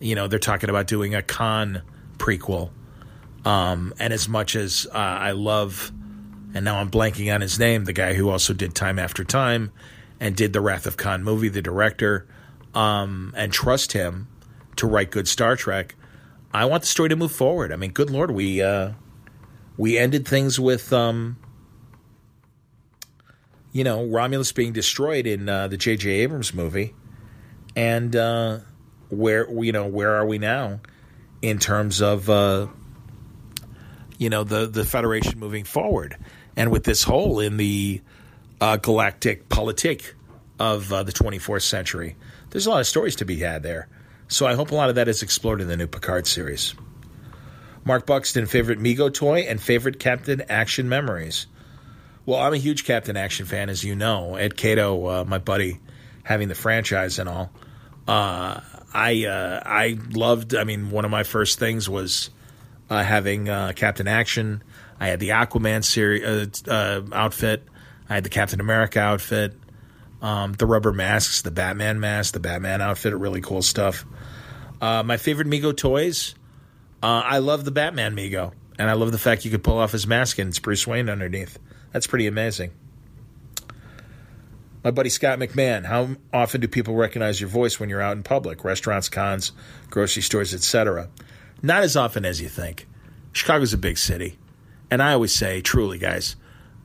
You 0.00 0.14
know, 0.14 0.28
they're 0.28 0.38
talking 0.38 0.70
about 0.70 0.86
doing 0.86 1.14
a 1.14 1.22
Khan 1.22 1.82
prequel. 2.18 2.70
Um, 3.44 3.94
and 3.98 4.12
as 4.12 4.28
much 4.28 4.54
as 4.54 4.86
uh, 4.92 4.98
I 4.98 5.32
love, 5.32 5.90
and 6.54 6.64
now 6.64 6.78
I'm 6.78 6.90
blanking 6.90 7.34
on 7.34 7.40
his 7.40 7.58
name, 7.58 7.84
the 7.84 7.92
guy 7.92 8.14
who 8.14 8.28
also 8.28 8.52
did 8.52 8.74
Time 8.74 8.98
After 8.98 9.24
Time 9.24 9.72
and 10.20 10.36
did 10.36 10.52
the 10.52 10.60
Wrath 10.60 10.86
of 10.86 10.96
Khan 10.96 11.24
movie, 11.24 11.48
the 11.48 11.62
director, 11.62 12.28
um, 12.74 13.34
and 13.36 13.52
trust 13.52 13.92
him 13.92 14.28
to 14.76 14.86
write 14.86 15.10
good 15.10 15.26
Star 15.26 15.56
Trek. 15.56 15.96
I 16.52 16.66
want 16.66 16.82
the 16.82 16.86
story 16.86 17.08
to 17.08 17.16
move 17.16 17.32
forward. 17.32 17.72
I 17.72 17.76
mean, 17.76 17.92
good 17.92 18.10
lord, 18.10 18.30
we 18.30 18.60
uh, 18.60 18.92
we 19.76 19.96
ended 19.96 20.26
things 20.26 20.60
with 20.60 20.92
um, 20.92 21.38
you 23.72 23.84
know 23.84 24.04
Romulus 24.04 24.52
being 24.52 24.72
destroyed 24.72 25.26
in 25.26 25.48
uh, 25.48 25.68
the 25.68 25.76
J.J. 25.76 26.10
Abrams 26.10 26.52
movie, 26.52 26.94
and 27.74 28.14
uh, 28.14 28.58
where 29.08 29.50
you 29.62 29.72
know 29.72 29.86
where 29.86 30.14
are 30.14 30.26
we 30.26 30.38
now 30.38 30.80
in 31.40 31.58
terms 31.58 32.02
of 32.02 32.28
uh, 32.28 32.66
you 34.18 34.28
know 34.28 34.44
the 34.44 34.66
the 34.66 34.84
Federation 34.84 35.38
moving 35.38 35.64
forward, 35.64 36.16
and 36.56 36.70
with 36.70 36.84
this 36.84 37.02
hole 37.02 37.40
in 37.40 37.56
the 37.56 38.02
uh, 38.60 38.76
galactic 38.76 39.48
politique 39.48 40.14
of 40.58 40.92
uh, 40.92 41.02
the 41.02 41.10
24th 41.12 41.62
century. 41.62 42.14
There's 42.50 42.66
a 42.66 42.70
lot 42.70 42.80
of 42.80 42.86
stories 42.86 43.16
to 43.16 43.24
be 43.24 43.38
had 43.40 43.64
there. 43.64 43.88
So 44.32 44.46
I 44.46 44.54
hope 44.54 44.70
a 44.70 44.74
lot 44.74 44.88
of 44.88 44.94
that 44.94 45.08
is 45.08 45.22
explored 45.22 45.60
in 45.60 45.68
the 45.68 45.76
new 45.76 45.86
Picard 45.86 46.26
series. 46.26 46.74
Mark 47.84 48.06
Buxton, 48.06 48.46
favorite 48.46 48.78
Mego 48.78 49.12
toy 49.12 49.40
and 49.40 49.60
favorite 49.60 49.98
Captain 49.98 50.40
Action 50.48 50.88
memories. 50.88 51.46
Well, 52.24 52.40
I'm 52.40 52.54
a 52.54 52.56
huge 52.56 52.84
Captain 52.84 53.14
Action 53.14 53.44
fan, 53.44 53.68
as 53.68 53.84
you 53.84 53.94
know. 53.94 54.36
Ed 54.36 54.54
Catto, 54.54 55.20
uh, 55.20 55.24
my 55.26 55.36
buddy, 55.36 55.80
having 56.22 56.48
the 56.48 56.54
franchise 56.54 57.18
and 57.18 57.28
all. 57.28 57.52
Uh, 58.08 58.60
I 58.94 59.26
uh, 59.26 59.62
I 59.66 59.98
loved. 60.12 60.54
I 60.54 60.64
mean, 60.64 60.90
one 60.90 61.04
of 61.04 61.10
my 61.10 61.24
first 61.24 61.58
things 61.58 61.86
was 61.86 62.30
uh, 62.88 63.02
having 63.02 63.50
uh, 63.50 63.72
Captain 63.76 64.08
Action. 64.08 64.62
I 64.98 65.08
had 65.08 65.20
the 65.20 65.30
Aquaman 65.30 65.84
series 65.84 66.66
uh, 66.66 67.02
outfit. 67.12 67.68
I 68.08 68.14
had 68.14 68.24
the 68.24 68.30
Captain 68.30 68.60
America 68.60 68.98
outfit, 68.98 69.54
um, 70.22 70.52
the 70.54 70.66
rubber 70.66 70.92
masks, 70.92 71.42
the 71.42 71.50
Batman 71.50 72.00
mask, 72.00 72.32
the 72.32 72.40
Batman 72.40 72.80
outfit, 72.80 73.14
really 73.14 73.40
cool 73.40 73.60
stuff. 73.60 74.06
Uh, 74.80 75.02
my 75.02 75.16
favorite 75.16 75.48
Mego 75.48 75.76
toys, 75.76 76.34
uh, 77.02 77.22
I 77.24 77.38
love 77.38 77.64
the 77.64 77.70
Batman 77.72 78.16
Mego, 78.16 78.52
and 78.78 78.88
I 78.88 78.94
love 78.94 79.12
the 79.12 79.18
fact 79.18 79.44
you 79.44 79.50
could 79.50 79.64
pull 79.64 79.78
off 79.78 79.92
his 79.92 80.06
mask 80.06 80.38
and 80.38 80.48
it's 80.48 80.60
Bruce 80.60 80.86
Wayne 80.86 81.10
underneath. 81.10 81.58
That's 81.92 82.06
pretty 82.06 82.26
amazing. 82.26 82.70
My 84.84 84.90
buddy 84.90 85.10
Scott 85.10 85.38
McMahon, 85.38 85.84
how 85.84 86.16
often 86.32 86.60
do 86.60 86.66
people 86.66 86.94
recognize 86.94 87.40
your 87.40 87.50
voice 87.50 87.78
when 87.78 87.88
you're 87.88 88.00
out 88.00 88.16
in 88.16 88.22
public, 88.22 88.64
restaurants, 88.64 89.08
cons, 89.08 89.52
grocery 89.90 90.22
stores, 90.22 90.54
etc.? 90.54 91.08
Not 91.62 91.84
as 91.84 91.96
often 91.96 92.24
as 92.24 92.40
you 92.40 92.48
think. 92.48 92.88
Chicago's 93.32 93.72
a 93.72 93.78
big 93.78 93.98
city. 93.98 94.38
And 94.90 95.00
I 95.00 95.12
always 95.12 95.32
say, 95.32 95.60
truly, 95.60 95.98
guys 95.98 96.34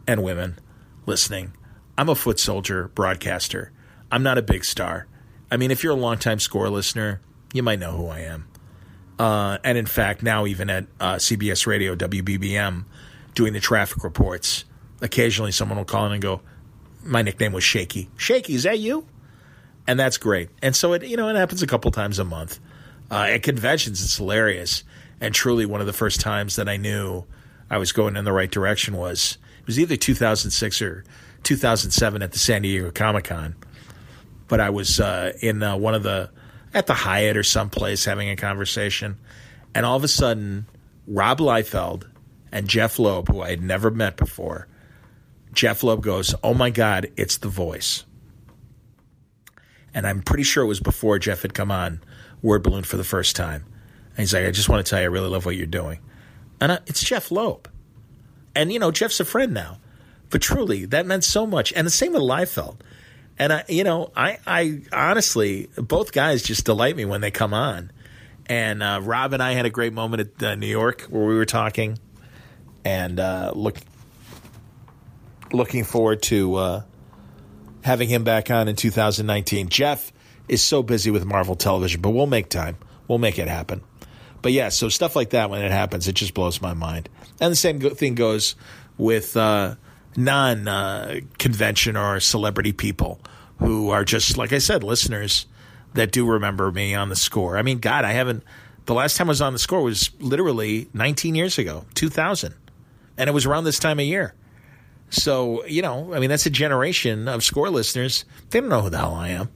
and 0.07 0.23
women, 0.23 0.59
listening, 1.07 1.53
I'm 1.97 2.09
a 2.09 2.15
foot 2.15 2.39
soldier 2.39 2.89
broadcaster. 2.89 3.71
I'm 4.11 4.23
not 4.23 4.37
a 4.37 4.41
big 4.41 4.63
star. 4.63 5.07
I 5.49 5.57
mean, 5.57 5.71
if 5.71 5.83
you're 5.83 5.93
a 5.93 5.97
longtime 5.97 6.39
score 6.39 6.69
listener, 6.69 7.21
you 7.53 7.63
might 7.63 7.79
know 7.79 7.91
who 7.91 8.07
I 8.07 8.19
am. 8.19 8.47
Uh, 9.17 9.57
and 9.63 9.77
in 9.77 9.85
fact, 9.85 10.21
now 10.21 10.45
even 10.45 10.69
at 10.69 10.85
uh, 10.99 11.15
CBS 11.15 11.65
Radio, 11.65 11.95
WBBM, 11.95 12.85
doing 13.33 13.53
the 13.53 13.59
traffic 13.59 14.03
reports, 14.03 14.65
occasionally 15.01 15.51
someone 15.51 15.77
will 15.77 15.85
call 15.85 16.05
in 16.05 16.11
and 16.11 16.21
go, 16.21 16.41
"My 17.03 17.23
nickname 17.23 17.51
was 17.51 17.63
Shaky. 17.63 18.09
Shaky, 18.15 18.53
is 18.53 18.63
that 18.63 18.77
you?" 18.77 19.07
And 19.87 19.99
that's 19.99 20.17
great. 20.17 20.49
And 20.61 20.75
so 20.75 20.93
it, 20.93 21.03
you 21.03 21.17
know, 21.17 21.29
it 21.29 21.35
happens 21.35 21.63
a 21.63 21.67
couple 21.67 21.89
times 21.91 22.19
a 22.19 22.25
month. 22.25 22.59
Uh, 23.09 23.27
at 23.29 23.43
conventions, 23.43 24.03
it's 24.03 24.17
hilarious. 24.17 24.83
And 25.19 25.33
truly, 25.33 25.65
one 25.65 25.81
of 25.81 25.87
the 25.87 25.93
first 25.93 26.19
times 26.19 26.57
that 26.57 26.69
I 26.69 26.77
knew 26.77 27.23
I 27.69 27.77
was 27.77 27.91
going 27.91 28.17
in 28.17 28.25
the 28.25 28.33
right 28.33 28.51
direction 28.51 28.95
was 28.97 29.37
it 29.61 29.65
was 29.67 29.79
either 29.79 29.95
2006 29.95 30.81
or 30.81 31.03
2007 31.47 32.21
at 32.21 32.33
the 32.33 32.39
San 32.39 32.63
Diego 32.63 32.91
Comic 32.91 33.23
Con. 33.23 33.55
But 34.49 34.59
I 34.59 34.69
was 34.69 34.99
uh, 34.99 35.31
in 35.41 35.63
uh, 35.63 35.77
one 35.77 35.95
of 35.95 36.03
the 36.03 36.29
at 36.73 36.87
the 36.87 36.93
Hyatt 36.93 37.37
or 37.37 37.43
someplace 37.43 38.03
having 38.03 38.29
a 38.29 38.35
conversation, 38.35 39.17
and 39.73 39.85
all 39.85 39.95
of 39.95 40.03
a 40.03 40.09
sudden, 40.09 40.67
Rob 41.07 41.39
Liefeld 41.39 42.05
and 42.51 42.67
Jeph 42.67 42.99
Loeb, 42.99 43.29
who 43.29 43.41
I 43.41 43.49
had 43.49 43.61
never 43.61 43.89
met 43.89 44.17
before, 44.17 44.67
Jeph 45.53 45.83
Loeb 45.83 46.03
goes, 46.03 46.35
"Oh 46.43 46.53
my 46.53 46.69
God, 46.69 47.11
it's 47.15 47.37
the 47.37 47.47
voice." 47.47 48.03
And 49.93 50.05
I'm 50.05 50.21
pretty 50.21 50.43
sure 50.43 50.65
it 50.65 50.67
was 50.67 50.81
before 50.81 51.17
Jeph 51.17 51.43
had 51.43 51.53
come 51.53 51.71
on 51.71 52.01
Word 52.41 52.61
Balloon 52.61 52.83
for 52.83 52.97
the 52.97 53.05
first 53.05 53.37
time. 53.37 53.63
And 54.11 54.19
he's 54.19 54.33
like, 54.33 54.45
"I 54.45 54.51
just 54.51 54.67
want 54.67 54.85
to 54.85 54.89
tell 54.89 54.99
you, 54.99 55.05
I 55.05 55.09
really 55.09 55.29
love 55.29 55.45
what 55.45 55.55
you're 55.55 55.65
doing." 55.65 55.99
And 56.59 56.73
I, 56.73 56.79
it's 56.87 57.01
Jeph 57.01 57.31
Loeb. 57.31 57.69
And, 58.53 58.73
you 58.73 58.79
know, 58.79 58.91
Jeph's 58.91 59.21
a 59.21 59.25
friend 59.25 59.53
now. 59.53 59.79
But 60.29 60.41
truly, 60.41 60.85
that 60.85 61.05
meant 61.05 61.23
so 61.23 61.45
much. 61.45 61.71
And 61.73 61.85
the 61.85 61.91
same 61.91 62.13
with 62.13 62.21
Liefeld. 62.21 62.77
And, 63.39 63.53
I, 63.53 63.63
you 63.69 63.83
know, 63.83 64.11
I, 64.15 64.39
I 64.47 64.81
honestly, 64.91 65.69
both 65.77 66.11
guys 66.11 66.41
just 66.43 66.65
delight 66.65 66.95
me 66.95 67.05
when 67.05 67.21
they 67.21 67.31
come 67.31 67.53
on. 67.53 67.91
And 68.47 68.81
uh, 68.81 68.99
Rob 69.03 69.33
and 69.33 69.43
I 69.43 69.51
had 69.53 69.65
a 69.65 69.69
great 69.69 69.93
moment 69.93 70.41
at 70.41 70.43
uh, 70.43 70.55
New 70.55 70.67
York 70.67 71.01
where 71.09 71.25
we 71.25 71.35
were 71.35 71.45
talking 71.45 71.99
and 72.83 73.19
uh, 73.19 73.51
look, 73.53 73.77
looking 75.51 75.83
forward 75.83 76.21
to 76.23 76.55
uh, 76.55 76.83
having 77.83 78.07
him 78.07 78.23
back 78.23 78.49
on 78.49 78.67
in 78.67 78.75
2019. 78.75 79.69
Jeph 79.69 80.13
is 80.47 80.63
so 80.63 80.81
busy 80.81 81.11
with 81.11 81.25
Marvel 81.25 81.55
television, 81.55 82.01
but 82.01 82.11
we'll 82.11 82.27
make 82.27 82.49
time. 82.49 82.77
We'll 83.07 83.19
make 83.19 83.37
it 83.39 83.47
happen. 83.47 83.81
But 84.41 84.53
yeah, 84.53 84.69
so 84.69 84.87
stuff 84.87 85.15
like 85.15 85.31
that 85.31 85.49
when 85.49 85.61
it 85.61 85.71
happens, 85.71 86.07
it 86.07 86.13
just 86.13 86.33
blows 86.33 86.61
my 86.61 86.73
mind. 86.73 87.09
And 87.41 87.51
the 87.51 87.55
same 87.55 87.79
thing 87.79 88.15
goes 88.15 88.55
with 88.97 89.35
uh, 89.35 89.75
non 90.17 90.67
uh, 90.67 91.21
convention 91.37 91.95
or 91.95 92.19
celebrity 92.19 92.73
people 92.73 93.21
who 93.59 93.91
are 93.91 94.03
just, 94.03 94.37
like 94.37 94.51
I 94.51 94.57
said, 94.57 94.83
listeners 94.83 95.45
that 95.93 96.11
do 96.11 96.25
remember 96.25 96.71
me 96.71 96.93
on 96.93 97.09
the 97.09 97.15
score. 97.15 97.57
I 97.57 97.61
mean, 97.61 97.79
God, 97.79 98.03
I 98.03 98.11
haven't. 98.11 98.43
The 98.85 98.93
last 98.93 99.15
time 99.15 99.27
I 99.27 99.29
was 99.29 99.41
on 99.41 99.53
the 99.53 99.59
score 99.59 99.81
was 99.81 100.11
literally 100.19 100.89
19 100.93 101.35
years 101.35 101.57
ago, 101.57 101.85
2000. 101.93 102.53
And 103.17 103.29
it 103.29 103.33
was 103.33 103.45
around 103.45 103.63
this 103.63 103.79
time 103.79 103.99
of 103.99 104.05
year. 104.05 104.33
So, 105.09 105.65
you 105.65 105.81
know, 105.81 106.13
I 106.13 106.19
mean, 106.19 106.29
that's 106.29 106.45
a 106.45 106.51
generation 106.51 107.27
of 107.27 107.43
score 107.43 107.69
listeners. 107.69 108.25
They 108.49 108.59
don't 108.59 108.69
know 108.69 108.81
who 108.81 108.89
the 108.89 108.97
hell 108.97 109.15
I 109.15 109.29
am. 109.29 109.49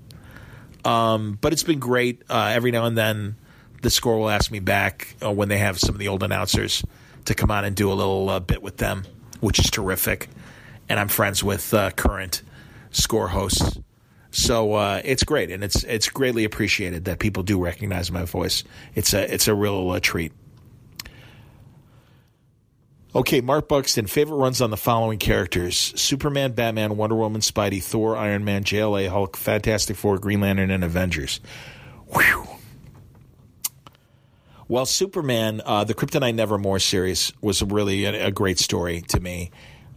Um, 0.83 1.37
but 1.41 1.53
it's 1.53 1.63
been 1.63 1.79
great. 1.79 2.23
Uh, 2.29 2.51
every 2.53 2.71
now 2.71 2.85
and 2.85 2.97
then, 2.97 3.35
the 3.81 3.89
score 3.89 4.17
will 4.17 4.29
ask 4.29 4.51
me 4.51 4.59
back 4.59 5.15
uh, 5.23 5.31
when 5.31 5.49
they 5.49 5.57
have 5.57 5.79
some 5.79 5.95
of 5.95 5.99
the 5.99 6.07
old 6.07 6.23
announcers 6.23 6.83
to 7.25 7.35
come 7.35 7.51
on 7.51 7.65
and 7.65 7.75
do 7.75 7.91
a 7.91 7.93
little 7.93 8.29
uh, 8.29 8.39
bit 8.39 8.61
with 8.63 8.77
them, 8.77 9.03
which 9.39 9.59
is 9.59 9.69
terrific. 9.69 10.29
And 10.91 10.99
I'm 10.99 11.07
friends 11.07 11.41
with 11.41 11.73
uh, 11.73 11.91
current 11.91 12.41
score 12.89 13.29
hosts. 13.29 13.79
So 14.29 14.73
uh, 14.73 15.01
it's 15.05 15.23
great, 15.23 15.49
and 15.49 15.63
it's 15.63 15.85
it's 15.85 16.09
greatly 16.09 16.43
appreciated 16.43 17.05
that 17.05 17.19
people 17.19 17.43
do 17.43 17.63
recognize 17.63 18.11
my 18.11 18.25
voice. 18.25 18.65
It's 18.93 19.13
a 19.13 19.33
it's 19.33 19.47
a 19.47 19.55
real 19.55 19.89
uh, 19.89 20.01
treat. 20.01 20.33
Okay, 23.15 23.39
Mark 23.39 23.69
Buxton, 23.69 24.05
favorite 24.05 24.35
runs 24.35 24.61
on 24.61 24.69
the 24.69 24.75
following 24.75 25.17
characters 25.17 25.77
Superman, 25.95 26.51
Batman, 26.51 26.97
Wonder 26.97 27.15
Woman, 27.15 27.39
Spidey, 27.39 27.81
Thor, 27.81 28.17
Iron 28.17 28.43
Man, 28.43 28.65
JLA, 28.65 29.07
Hulk, 29.07 29.37
Fantastic 29.37 29.95
Four, 29.95 30.17
Green 30.17 30.41
Lantern, 30.41 30.71
and 30.71 30.83
Avengers. 30.83 31.39
Whew. 32.09 32.49
Well, 34.67 34.85
Superman, 34.85 35.61
uh, 35.65 35.85
the 35.85 35.93
Kryptonite 35.93 36.35
Nevermore 36.35 36.79
series 36.79 37.31
was 37.39 37.63
really 37.63 38.03
a, 38.03 38.27
a 38.27 38.31
great 38.31 38.59
story 38.59 38.99
to 39.07 39.21
me 39.21 39.51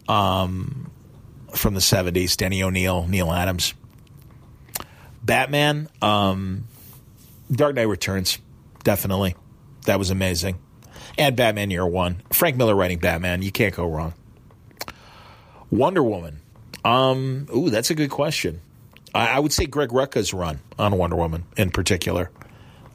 um, 0.09 0.91
from 1.55 1.75
the 1.75 1.81
70s. 1.81 2.37
Denny 2.37 2.63
O'Neil, 2.63 3.07
Neal 3.07 3.33
Adams. 3.33 3.75
Batman, 5.23 5.89
um, 6.03 6.69
Dark 7.51 7.75
Knight 7.75 7.89
Returns, 7.89 8.39
definitely. 8.83 9.37
That 9.87 9.99
was 9.99 10.11
amazing 10.11 10.59
and 11.19 11.37
Batman 11.37 11.71
Year 11.71 11.87
One. 11.87 12.23
Frank 12.33 12.57
Miller 12.57 12.75
writing 12.75 12.99
Batman, 12.99 13.43
you 13.43 13.53
can't 13.53 13.75
go 13.75 13.87
wrong. 13.87 14.15
Wonder 15.71 16.03
Woman. 16.03 16.41
Um, 16.85 17.47
ooh, 17.55 17.71
that's 17.71 17.91
a 17.91 17.95
good 17.95 18.11
question. 18.11 18.61
I, 19.15 19.29
I 19.29 19.39
would 19.39 19.53
say 19.53 19.67
Greg 19.67 19.91
Rucka's 19.91 20.35
run 20.35 20.61
on 20.79 20.97
Wonder 20.97 21.17
Woman 21.17 21.45
in 21.57 21.71
particular. 21.71 22.31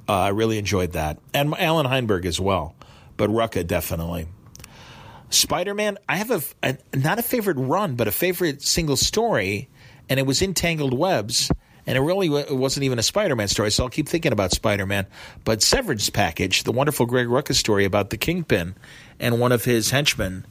Uh, 0.08 0.14
I 0.14 0.28
really 0.30 0.58
enjoyed 0.58 0.94
that, 0.94 1.20
and 1.34 1.54
Allan 1.58 1.86
Heinberg 1.86 2.26
as 2.26 2.40
well, 2.40 2.76
but 3.16 3.30
Rucka 3.30 3.66
definitely. 3.66 4.28
Spider 5.30 5.74
Man, 5.74 5.98
I 6.08 6.18
have 6.18 6.32
a, 6.32 6.42
a 6.64 6.78
not 6.96 7.20
a 7.20 7.24
favorite 7.24 7.58
run, 7.58 7.96
but 7.96 8.08
a 8.08 8.12
favorite 8.12 8.62
single 8.62 8.98
story, 8.98 9.70
and 10.10 10.20
it 10.20 10.26
was 10.26 10.42
in 10.42 10.54
Tangled 10.54 10.98
Webs 10.98 11.52
and 11.90 11.98
it 11.98 12.02
really 12.02 12.28
it 12.28 12.56
wasn't 12.56 12.84
even 12.84 13.00
a 13.00 13.04
Spider-Man 13.04 13.48
story. 13.48 13.72
So 13.72 13.84
I'll 13.84 13.90
keep 13.90 14.08
thinking 14.08 14.32
about 14.32 14.52
Spider-Man. 14.52 15.08
But 15.44 15.64
Severance 15.64 16.12
Package, 16.12 16.62
the 16.62 16.72
wonderful 16.72 17.08
Greg 17.08 17.26
Rucka 17.26 17.56
story 17.56 17.84
about 17.84 18.12
the 18.12 18.18
Kingpin 18.18 18.76
and 19.20 19.40
one 19.40 19.52
of 19.52 19.66
his 19.66 19.90
henchmen 19.90 20.46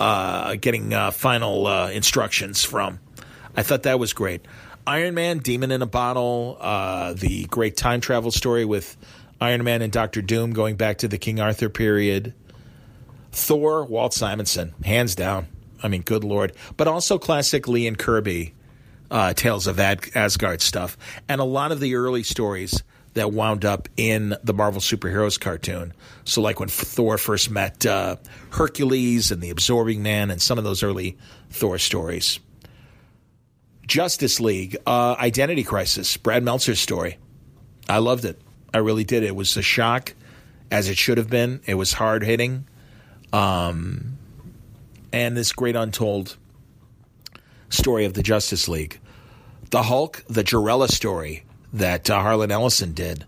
uh, 0.00 0.54
getting 0.54 0.94
uh, 0.94 1.10
final 1.10 1.66
uh, 1.66 1.90
instructions 1.90 2.64
from. 2.64 3.00
I 3.54 3.62
thought 3.64 3.82
that 3.82 3.98
was 3.98 4.14
great. 4.14 4.46
Iron 4.86 5.12
Man, 5.14 5.40
Demon 5.40 5.72
in 5.72 5.82
a 5.82 5.86
Bottle, 5.86 6.56
uh, 6.58 7.12
the 7.12 7.44
great 7.44 7.76
time 7.76 8.00
travel 8.00 8.30
story 8.30 8.64
with 8.64 8.96
Iron 9.42 9.64
Man 9.64 9.82
and 9.82 9.92
Doctor 9.92 10.22
Doom 10.22 10.54
going 10.54 10.76
back 10.76 10.98
to 10.98 11.08
the 11.08 11.18
King 11.18 11.38
Arthur 11.38 11.68
period. 11.68 12.32
Thor, 13.32 13.84
Walt 13.84 14.14
Simonson, 14.14 14.74
hands 14.84 15.14
down. 15.14 15.48
I 15.82 15.88
mean, 15.88 16.02
good 16.02 16.24
lord. 16.24 16.52
But 16.76 16.88
also 16.88 17.18
classic 17.18 17.68
Lee 17.68 17.86
and 17.86 17.98
Kirby 17.98 18.54
uh, 19.10 19.32
Tales 19.34 19.66
of 19.66 19.78
Ad- 19.80 20.10
Asgard 20.14 20.60
stuff, 20.60 20.96
and 21.28 21.40
a 21.40 21.44
lot 21.44 21.72
of 21.72 21.80
the 21.80 21.94
early 21.94 22.22
stories 22.22 22.82
that 23.14 23.32
wound 23.32 23.64
up 23.64 23.88
in 23.96 24.36
the 24.44 24.52
Marvel 24.52 24.80
superheroes 24.80 25.40
cartoon. 25.40 25.92
So, 26.24 26.40
like 26.40 26.60
when 26.60 26.68
Thor 26.68 27.18
first 27.18 27.50
met 27.50 27.86
uh, 27.86 28.16
Hercules 28.50 29.30
and 29.30 29.40
the 29.42 29.50
Absorbing 29.50 30.02
Man, 30.02 30.30
and 30.30 30.40
some 30.40 30.58
of 30.58 30.64
those 30.64 30.82
early 30.82 31.16
Thor 31.50 31.78
stories. 31.78 32.38
Justice 33.86 34.38
League, 34.38 34.76
uh, 34.86 35.16
Identity 35.18 35.64
Crisis, 35.64 36.16
Brad 36.18 36.44
Meltzer's 36.44 36.78
story. 36.78 37.16
I 37.88 37.98
loved 37.98 38.26
it. 38.26 38.38
I 38.74 38.78
really 38.78 39.04
did. 39.04 39.22
It 39.22 39.34
was 39.34 39.56
a 39.56 39.62
shock, 39.62 40.14
as 40.70 40.90
it 40.90 40.98
should 40.98 41.16
have 41.16 41.30
been. 41.30 41.62
It 41.64 41.74
was 41.74 41.94
hard 41.94 42.22
hitting, 42.22 42.68
um, 43.32 44.18
and 45.12 45.36
this 45.36 45.52
great 45.52 45.76
untold 45.76 46.36
story 47.68 48.04
of 48.04 48.14
the 48.14 48.22
Justice 48.22 48.68
League. 48.68 49.00
The 49.70 49.82
Hulk, 49.82 50.24
the 50.28 50.42
Jarella 50.42 50.88
story 50.88 51.44
that 51.72 52.08
uh, 52.08 52.20
Harlan 52.20 52.50
Ellison 52.50 52.92
did 52.92 53.26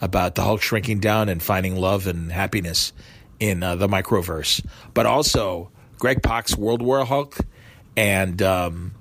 about 0.00 0.34
the 0.34 0.42
Hulk 0.42 0.62
shrinking 0.62 1.00
down 1.00 1.28
and 1.28 1.42
finding 1.42 1.76
love 1.76 2.06
and 2.06 2.32
happiness 2.32 2.92
in 3.38 3.62
uh, 3.62 3.76
the 3.76 3.88
microverse, 3.88 4.64
but 4.94 5.06
also 5.06 5.70
Greg 5.98 6.22
Pak's 6.22 6.56
World 6.56 6.82
War 6.82 7.04
Hulk 7.04 7.38
and 7.96 8.40
um, 8.42 8.94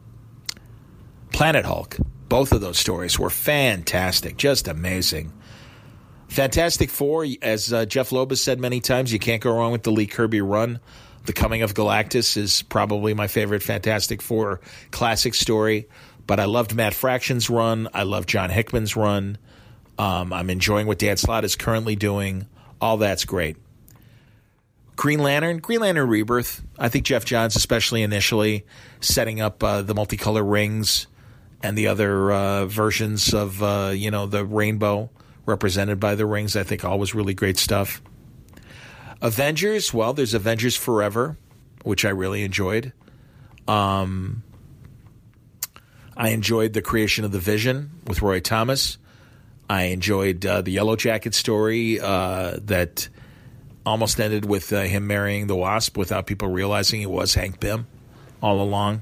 Planet 1.32 1.66
Hulk. 1.66 1.98
Both 2.28 2.52
of 2.52 2.62
those 2.62 2.78
stories 2.78 3.18
were 3.18 3.30
fantastic, 3.30 4.38
just 4.38 4.68
amazing. 4.68 5.32
Fantastic 6.30 6.90
Four, 6.92 7.26
as 7.42 7.74
uh, 7.74 7.86
Jeph 7.86 8.12
Loeb 8.12 8.30
has 8.30 8.42
said 8.42 8.60
many 8.60 8.80
times, 8.80 9.12
you 9.12 9.20
can't 9.20 9.42
go 9.42 9.52
wrong 9.52 9.72
with 9.72 9.84
the 9.84 9.92
Lee 9.92 10.06
Kirby 10.06 10.42
run. 10.42 10.80
The 11.26 11.34
Coming 11.34 11.64
of 11.64 11.74
Galactus 11.74 12.38
is 12.38 12.62
probably 12.62 13.14
my 13.14 13.28
favorite 13.28 13.64
Fantastic 13.64 14.22
Four 14.22 14.62
classic 14.92 15.34
story. 15.34 15.88
But 16.28 16.40
I 16.40 16.46
loved 16.46 16.76
Matt 16.76 16.94
Fraction's 16.94 17.50
run. 17.50 17.90
I 17.94 18.04
love 18.04 18.28
John 18.28 18.52
Hickman's 18.52 18.96
run. 18.96 19.40
Um, 19.98 20.32
I'm 20.32 20.52
enjoying 20.52 20.86
what 20.86 21.00
Dan 21.00 21.18
Slott 21.18 21.44
is 21.44 21.56
currently 21.56 21.96
doing. 21.96 22.46
All 22.80 22.98
that's 22.98 23.26
great. 23.26 23.58
Green 24.96 25.20
Lantern, 25.20 25.58
Green 25.58 25.80
Lantern 25.80 26.08
Rebirth. 26.08 26.62
I 26.78 26.90
think 26.90 27.06
Geoff 27.06 27.26
Johns, 27.26 27.56
especially 27.56 28.04
initially, 28.04 28.66
setting 29.02 29.42
up 29.42 29.64
uh, 29.64 29.82
the 29.82 29.96
multicolor 29.96 30.50
rings 30.50 31.08
and 31.64 31.76
the 31.78 31.88
other 31.88 32.32
uh, 32.32 32.66
versions 32.68 33.34
of 33.34 33.64
uh, 33.64 33.92
you 33.96 34.12
know 34.12 34.28
the 34.28 34.46
rainbow 34.46 35.10
represented 35.50 36.00
by 36.00 36.16
the 36.16 36.26
rings. 36.26 36.56
I 36.56 36.64
think 36.64 36.86
all 36.86 36.98
was 36.98 37.14
really 37.14 37.34
great 37.34 37.58
stuff. 37.58 38.02
Avengers, 39.22 39.94
well, 39.94 40.14
there's 40.14 40.34
Avengers 40.34 40.78
Forever, 40.78 41.38
which 41.84 42.06
I 42.06 42.10
really 42.10 42.44
enjoyed. 42.44 42.94
Um, 43.68 44.44
I 46.16 46.30
enjoyed 46.30 46.74
the 46.74 46.82
creation 46.82 47.26
of 47.26 47.32
the 47.32 47.40
Vision 47.40 47.92
with 48.08 48.22
Roy 48.22 48.40
Thomas. 48.40 48.98
I 49.70 49.84
enjoyed 49.84 50.46
uh, 50.46 50.62
the 50.62 50.72
Yellow 50.72 50.96
Jacket 50.96 51.36
story 51.36 52.00
uh, 52.00 52.58
that 52.64 53.10
almost 53.86 54.20
ended 54.20 54.46
with 54.46 54.72
uh, 54.74 54.82
him 54.82 55.08
marrying 55.08 55.48
the 55.48 55.56
Wasp 55.56 55.98
without 55.98 56.26
people 56.26 56.48
realizing 56.48 57.02
it 57.02 57.10
was 57.10 57.34
Hank 57.34 57.60
Pym 57.60 57.88
all 58.42 58.62
along. 58.62 59.02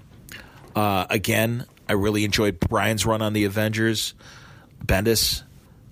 Uh, 0.75 1.05
again, 1.09 1.65
I 1.87 1.93
really 1.93 2.25
enjoyed 2.25 2.59
Brian's 2.59 3.05
run 3.05 3.21
on 3.21 3.33
the 3.33 3.45
Avengers. 3.45 4.13
Bendis. 4.85 5.43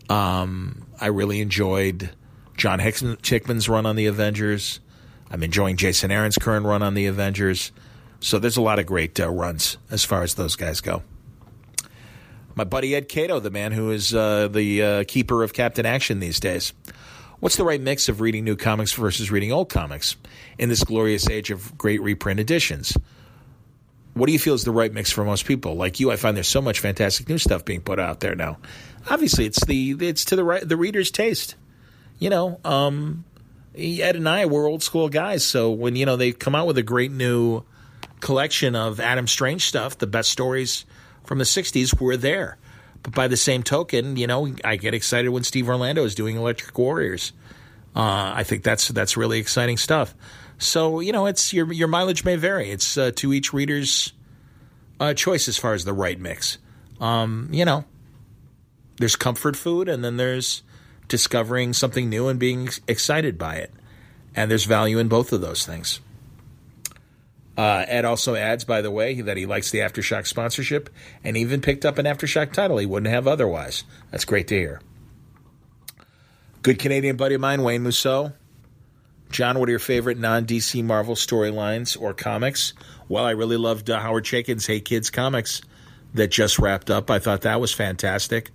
Um, 0.10 0.86
I 1.00 1.08
really 1.08 1.42
enjoyed 1.42 2.12
John 2.58 2.80
Hickman's 2.80 3.68
run 3.68 3.86
on 3.86 3.96
the 3.96 4.06
Avengers. 4.06 4.80
I'm 5.30 5.44
enjoying 5.44 5.78
Jason 5.78 6.12
Aaron's 6.12 6.38
current 6.38 6.66
run 6.66 6.84
on 6.84 6.94
the 6.94 7.08
Avengers. 7.08 7.72
So 8.20 8.40
there's 8.40 8.58
a 8.58 8.62
lot 8.62 8.80
of 8.80 8.86
great 8.86 9.20
uh, 9.20 9.30
runs 9.30 9.78
as 9.90 10.06
far 10.06 10.24
as 10.24 10.36
those 10.36 10.56
guys 10.56 10.82
go. 10.82 11.04
My 12.56 12.64
buddy 12.64 12.96
Ed 12.96 13.10
Catto, 13.10 13.44
the 13.44 13.52
man 13.52 13.74
who 13.74 13.92
is 13.92 14.16
uh, 14.16 14.48
the 14.48 14.82
uh, 14.82 15.04
keeper 15.06 15.44
of 15.44 15.52
Captain 15.52 15.86
Action 15.86 16.20
these 16.20 16.40
days. 16.40 16.72
What's 17.40 17.58
the 17.58 17.66
right 17.66 17.82
mix 17.82 18.08
of 18.08 18.22
reading 18.22 18.46
new 18.46 18.56
comics 18.56 18.94
versus 18.94 19.30
reading 19.30 19.52
old 19.52 19.70
comics 19.70 20.16
in 20.58 20.70
this 20.70 20.84
glorious 20.84 21.30
age 21.30 21.52
of 21.52 21.78
great 21.78 22.02
reprint 22.02 22.40
editions? 22.40 22.98
What 24.14 24.28
do 24.28 24.32
you 24.32 24.40
feel 24.40 24.54
is 24.54 24.64
the 24.64 24.72
right 24.72 24.94
mix 24.94 25.12
for 25.12 25.26
most 25.26 25.46
people? 25.46 25.76
Like 25.76 26.00
you, 26.00 26.10
I 26.12 26.16
find 26.16 26.38
there's 26.38 26.48
so 26.48 26.62
much 26.62 26.80
fantastic 26.80 27.28
new 27.28 27.38
stuff 27.38 27.66
being 27.66 27.82
put 27.82 28.00
out 28.00 28.22
there 28.22 28.36
now. 28.36 28.58
Obviously, 29.10 29.46
it's 29.46 29.64
the 29.66 29.96
it's 30.00 30.26
to 30.26 30.36
the 30.36 30.44
right, 30.44 30.68
the 30.68 30.78
reader's 30.78 31.12
taste 31.12 31.56
you 32.20 32.30
know, 32.30 32.60
um, 32.64 33.26
Ed 33.78 34.16
and 34.16 34.28
I 34.28 34.46
were 34.46 34.66
old 34.66 34.84
school 34.84 35.10
guys. 35.10 35.46
So 35.46 35.72
when, 35.72 35.96
you 35.96 36.06
know, 36.06 36.16
they 36.16 36.32
come 36.32 36.56
out 36.56 36.68
with 36.68 36.78
a 36.78 36.84
great 36.84 37.12
new 37.12 37.64
collection 38.20 38.76
of 38.76 39.00
Adam 39.00 39.28
Strange 39.28 39.66
stuff, 39.66 39.98
the 39.98 40.08
best 40.08 40.30
stories 40.30 40.86
from 41.24 41.40
the 41.40 41.44
60s 41.44 42.00
were 42.00 42.18
there. 42.18 42.58
But 43.04 43.14
by 43.14 43.28
the 43.28 43.38
same 43.38 43.64
token, 43.64 44.18
you 44.18 44.28
know, 44.28 44.54
I 44.64 44.78
get 44.78 44.94
excited 44.94 45.30
when 45.30 45.44
Steve 45.44 45.68
Orlando 45.70 46.04
is 46.04 46.16
doing 46.16 46.38
Electric 46.38 46.78
Warriors. 46.78 47.34
Uh, 47.96 48.34
I 48.36 48.44
think 48.44 48.64
that's 48.64 48.90
that's 48.90 49.16
really 49.16 49.40
exciting 49.40 49.78
stuff. 49.78 50.14
So 50.58 51.00
you 51.00 51.14
know, 51.14 51.28
it's 51.28 51.54
your 51.54 51.72
your 51.72 51.88
mileage 51.88 52.26
may 52.26 52.36
vary. 52.36 52.72
It's 52.72 52.98
uh, 52.98 53.12
to 53.18 53.32
each 53.32 53.54
reader's 53.54 54.12
uh, 55.00 55.14
choice 55.14 55.48
as 55.48 55.58
far 55.58 55.74
as 55.74 55.86
the 55.86 55.94
right 55.94 56.20
mix. 56.20 56.58
Um, 57.00 57.48
you 57.54 57.64
know, 57.64 57.86
there's 58.98 59.16
comfort 59.16 59.56
food, 59.56 59.90
and 59.90 60.04
then 60.04 60.18
there's 60.18 60.64
discovering 61.08 61.74
something 61.74 62.10
new 62.10 62.28
and 62.28 62.40
being 62.40 62.70
excited 62.88 63.38
by 63.38 63.56
it. 63.56 63.72
And 64.36 64.50
there's 64.52 64.66
value 64.66 65.00
in 65.00 65.08
both 65.08 65.32
of 65.32 65.42
those 65.42 65.66
things. 65.66 66.00
Uh, 67.58 67.86
Ed 67.88 68.04
also 68.04 68.36
adds, 68.36 68.66
by 68.66 68.82
the 68.82 68.92
way, 68.92 69.22
that 69.22 69.38
he 69.38 69.46
likes 69.46 69.72
the 69.72 69.80
Aftershock 69.80 70.28
sponsorship 70.28 70.90
and 71.24 71.38
even 71.38 71.62
picked 71.62 71.86
up 71.86 71.98
an 71.98 72.06
Aftershock 72.06 72.52
title 72.52 72.78
he 72.78 72.86
wouldn't 72.86 73.14
have 73.14 73.28
otherwise. 73.28 73.86
That's 74.12 74.26
great 74.26 74.48
to 74.50 74.56
hear. 74.56 74.82
Good 76.64 76.80
Canadian 76.80 77.16
buddy 77.16 77.36
of 77.36 77.42
mine, 77.42 77.64
Wayne 77.64 77.84
Musso. 77.84 78.34
John, 79.30 79.60
what 79.60 79.70
are 79.70 79.72
your 79.72 79.80
favorite 79.80 80.18
non 80.18 80.46
DC 80.46 80.84
Marvel 80.84 81.16
storylines 81.16 82.00
or 82.00 82.14
comics? 82.14 82.74
Well, 83.08 83.26
I 83.26 83.32
really 83.32 83.58
loved 83.58 83.90
uh, 83.90 84.00
Howard 84.00 84.26
Chaykin's 84.26 84.66
Hey 84.66 84.80
Kids 84.80 85.10
comics 85.10 85.62
that 86.14 86.32
just 86.32 86.60
wrapped 86.60 86.90
up. 86.90 87.10
I 87.10 87.20
thought 87.20 87.42
that 87.42 87.62
was 87.62 87.74
fantastic. 87.74 88.52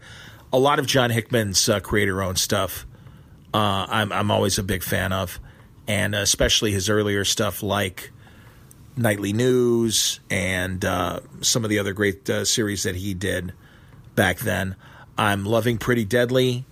A 0.53 0.59
lot 0.59 0.79
of 0.79 0.87
John 0.87 1.11
Hickman's 1.11 1.69
uh, 1.69 1.81
creator 1.81 2.23
owned 2.23 2.39
stuff, 2.39 2.87
uh, 3.55 3.87
I'm, 3.89 4.13
I'm 4.13 4.31
always 4.31 4.59
a 4.59 4.63
big 4.63 4.83
fan 4.83 5.13
of, 5.13 5.39
and 5.87 6.15
especially 6.15 6.73
his 6.73 6.89
earlier 6.89 7.25
stuff 7.25 7.63
like 7.63 8.11
Nightly 8.97 9.33
News 9.33 10.21
and 10.29 10.85
uh, 10.85 11.21
some 11.41 11.65
of 11.65 11.71
the 11.71 11.79
other 11.79 11.93
great 11.93 12.29
uh, 12.29 12.45
series 12.45 12.83
that 12.83 12.97
he 12.97 13.15
did 13.15 13.53
back 14.15 14.39
then. 14.39 14.77
I'm 15.17 15.45
loving 15.45 15.79
Pretty 15.79 16.05
Deadly 16.05 16.65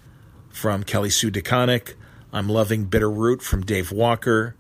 from 0.49 0.83
Kelly 0.83 1.11
Sue 1.11 1.31
DeConnick. 1.31 1.95
I'm 2.33 2.49
loving 2.49 2.85
Bitter 2.85 3.11
Root 3.11 3.43
from 3.43 3.63
Dave 3.63 3.93
Walker 3.93 4.57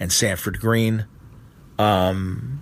and 0.00 0.12
Sanford 0.12 0.60
Greene. 0.60 1.06
Um, 1.78 2.60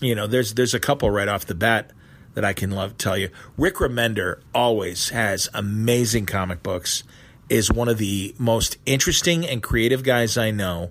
you 0.00 0.14
know, 0.14 0.26
there's 0.26 0.54
there's 0.54 0.74
a 0.74 0.80
couple 0.80 1.10
right 1.10 1.28
off 1.28 1.46
the 1.46 1.54
bat 1.54 1.92
that 2.36 2.44
I 2.44 2.52
can 2.52 2.70
love 2.70 2.98
tell 2.98 3.16
you. 3.16 3.30
Rick 3.56 3.76
Remender 3.76 4.40
always 4.54 5.08
has 5.08 5.48
amazing 5.54 6.26
comic 6.26 6.62
books. 6.62 7.02
Is 7.48 7.72
one 7.72 7.88
of 7.88 7.98
the 7.98 8.34
most 8.38 8.76
interesting 8.86 9.46
and 9.46 9.62
creative 9.62 10.02
guys 10.02 10.36
I 10.36 10.50
know 10.50 10.90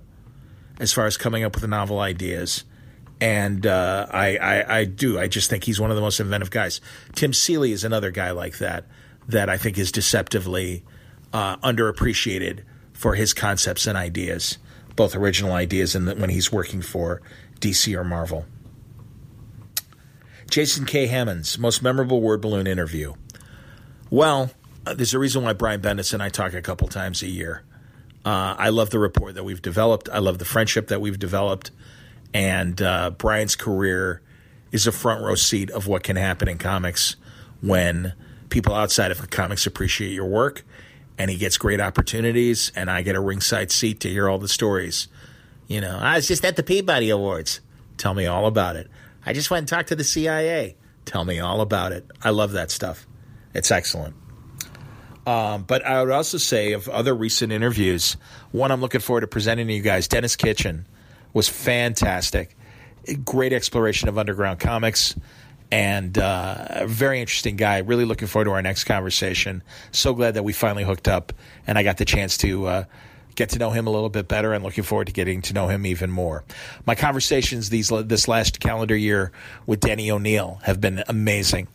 as 0.80 0.92
far 0.92 1.06
as 1.06 1.18
coming 1.18 1.44
up 1.44 1.54
with 1.54 1.68
novel 1.68 2.00
ideas. 2.00 2.64
And 3.22 3.68
uh, 3.68 4.08
I, 4.10 4.38
I, 4.38 4.78
I 4.80 4.86
do. 4.86 5.20
I 5.20 5.28
just 5.28 5.50
think 5.50 5.66
he's 5.66 5.80
one 5.80 5.90
of 5.90 5.96
the 5.96 6.02
most 6.02 6.20
inventive 6.20 6.52
guys. 6.52 6.82
Tim 7.14 7.34
Seeley 7.34 7.74
is 7.74 7.84
another 7.84 8.10
guy 8.10 8.32
like 8.32 8.58
that 8.58 8.86
that 9.28 9.50
I 9.50 9.58
think 9.58 9.78
is 9.78 9.92
deceptively 9.92 10.84
uh, 11.32 11.58
underappreciated 11.58 12.64
for 12.94 13.16
his 13.16 13.34
concepts 13.34 13.86
and 13.86 13.98
ideas, 13.98 14.58
both 14.96 15.16
original 15.16 15.52
ideas 15.52 15.94
and 15.94 16.08
when 16.20 16.30
he's 16.30 16.52
working 16.52 16.82
for 16.82 17.22
DC 17.60 17.94
or 17.96 18.04
Marvel. 18.04 18.46
Jason 20.50 20.86
K. 20.86 21.08
Hammonds, 21.08 21.58
most 21.58 21.82
memorable 21.82 22.22
word 22.22 22.42
balloon 22.42 22.68
interview. 22.68 23.14
Well, 24.10 24.52
uh, 24.86 24.94
there's 24.94 25.14
a 25.14 25.20
reason 25.20 25.44
why 25.44 25.54
Brian 25.54 25.82
Bendis 25.82 26.14
and 26.14 26.22
I 26.22 26.30
talk 26.30 26.54
a 26.54 26.62
couple 26.62 26.88
times 26.88 27.24
a 27.24 27.28
year. 27.28 27.64
Uh, 28.24 28.56
I 28.58 28.70
love 28.70 28.90
the 28.90 29.00
rapport 29.00 29.32
that 29.32 29.44
we've 29.44 29.62
developed. 29.62 30.10
I 30.12 30.20
love 30.20 30.40
the 30.40 30.46
friendship 30.46 30.88
that 30.88 31.02
we've 31.02 31.20
developed. 31.20 31.72
And 32.34 32.82
uh, 32.82 33.12
Brian's 33.12 33.56
career 33.56 34.22
is 34.72 34.88
a 34.88 34.92
front 34.92 35.24
row 35.24 35.36
seat 35.36 35.72
of 35.72 35.88
what 35.88 36.04
can 36.04 36.16
happen 36.16 36.48
in 36.48 36.58
comics 36.58 37.16
when 37.62 38.14
people 38.50 38.74
outside 38.74 39.12
of 39.12 39.30
comics 39.30 39.66
appreciate 39.66 40.12
your 40.12 40.26
work. 40.26 40.64
And 41.18 41.32
he 41.32 41.38
gets 41.38 41.58
great 41.58 41.80
opportunities, 41.80 42.74
and 42.76 42.92
I 42.92 43.02
get 43.02 43.16
a 43.16 43.22
ringside 43.22 43.72
seat 43.72 44.02
to 44.02 44.10
hear 44.10 44.28
all 44.28 44.38
the 44.38 44.50
stories. 44.50 45.08
You 45.68 45.80
know, 45.80 45.98
I 45.98 46.18
was 46.18 46.28
just 46.28 46.44
at 46.44 46.58
the 46.58 46.64
Peabody 46.64 47.10
Awards. 47.10 47.62
Tell 47.98 48.14
me 48.14 48.26
all 48.26 48.48
about 48.48 48.76
it. 48.76 48.90
I 49.26 49.34
just 49.34 49.50
went 49.50 49.60
and 49.60 49.68
talked 49.68 49.90
to 49.90 49.96
the 49.96 50.04
CIA. 50.04 50.76
Tell 51.06 51.26
me 51.26 51.40
all 51.40 51.62
about 51.62 51.92
it. 51.92 52.06
I 52.22 52.30
love 52.30 52.52
that 52.54 52.72
stuff. 52.72 53.08
It's 53.54 53.72
excellent. 53.72 54.16
Um, 55.26 55.64
but 55.64 55.84
I 55.84 56.04
would 56.04 56.12
also 56.12 56.38
say 56.38 56.74
of 56.74 56.88
other 56.90 57.16
recent 57.16 57.52
interviews, 57.52 58.18
one 58.52 58.72
I'm 58.72 58.82
looking 58.82 59.02
forward 59.02 59.22
to 59.22 59.28
presenting 59.28 59.68
to 59.68 59.74
you 59.74 59.82
guys, 59.82 60.08
Denis 60.08 60.36
Kitchen, 60.36 60.88
was 61.34 61.50
fantastic. 61.50 62.56
Great 63.24 63.54
exploration 63.54 64.08
of 64.08 64.18
underground 64.18 64.60
comics 64.60 65.16
and 65.72 66.18
uh, 66.18 66.68
a 66.70 66.88
very 66.88 67.20
interesting 67.20 67.56
guy. 67.56 67.80
Really 67.80 68.06
looking 68.06 68.28
forward 68.28 68.46
to 68.46 68.52
our 68.52 68.62
next 68.62 68.84
conversation. 68.84 69.64
So 69.92 70.14
glad 70.14 70.36
that 70.36 70.44
we 70.44 70.54
finally 70.54 70.84
hooked 70.84 71.08
up 71.08 71.34
and 71.66 71.78
I 71.78 71.84
got 71.84 71.98
the 71.98 72.06
chance 72.06 72.38
to 72.40 72.68
uh, 72.68 72.84
get 73.36 73.50
to 73.50 73.60
know 73.60 73.70
him 73.70 73.88
a 73.88 73.92
little 73.92 74.10
bit 74.10 74.28
better 74.28 74.54
and 74.54 74.64
looking 74.64 74.84
forward 74.84 75.08
to 75.08 75.14
getting 75.14 75.42
to 75.44 75.54
know 75.54 75.68
him 75.68 75.86
even 75.86 76.10
more. 76.10 76.44
My 76.86 76.96
conversations 76.96 77.70
these 77.70 77.90
this 77.90 78.28
last 78.28 78.60
calendar 78.60 78.96
year 78.96 79.32
with 79.66 79.80
Denny 79.80 80.10
O'Neil 80.10 80.60
have 80.64 80.82
been 80.82 81.04
amazing 81.08 81.68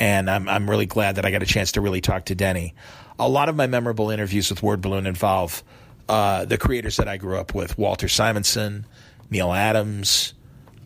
and 0.00 0.30
I'm 0.30 0.48
I'm 0.48 0.68
really 0.68 0.86
glad 0.86 1.16
that 1.16 1.24
I 1.24 1.30
got 1.30 1.42
a 1.42 1.46
chance 1.46 1.72
to 1.72 1.80
really 1.80 2.00
talk 2.00 2.26
to 2.26 2.34
Denny. 2.34 2.74
A 3.18 3.28
lot 3.28 3.48
of 3.48 3.56
my 3.56 3.66
memorable 3.66 4.10
interviews 4.10 4.50
with 4.50 4.62
Word 4.62 4.80
Balloon 4.80 5.06
involve 5.06 5.62
uh, 6.08 6.44
the 6.44 6.58
creators 6.58 6.96
that 6.96 7.08
I 7.08 7.16
grew 7.16 7.36
up 7.36 7.54
with: 7.54 7.76
Walter 7.76 8.08
Simonson, 8.08 8.86
Neal 9.30 9.52
Adams, 9.52 10.34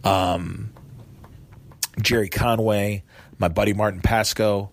um, 0.05 0.73
Gerry 2.01 2.29
Conway, 2.29 3.05
my 3.39 3.49
buddy 3.49 3.75
Martin 3.75 4.01
Pasko, 4.01 4.71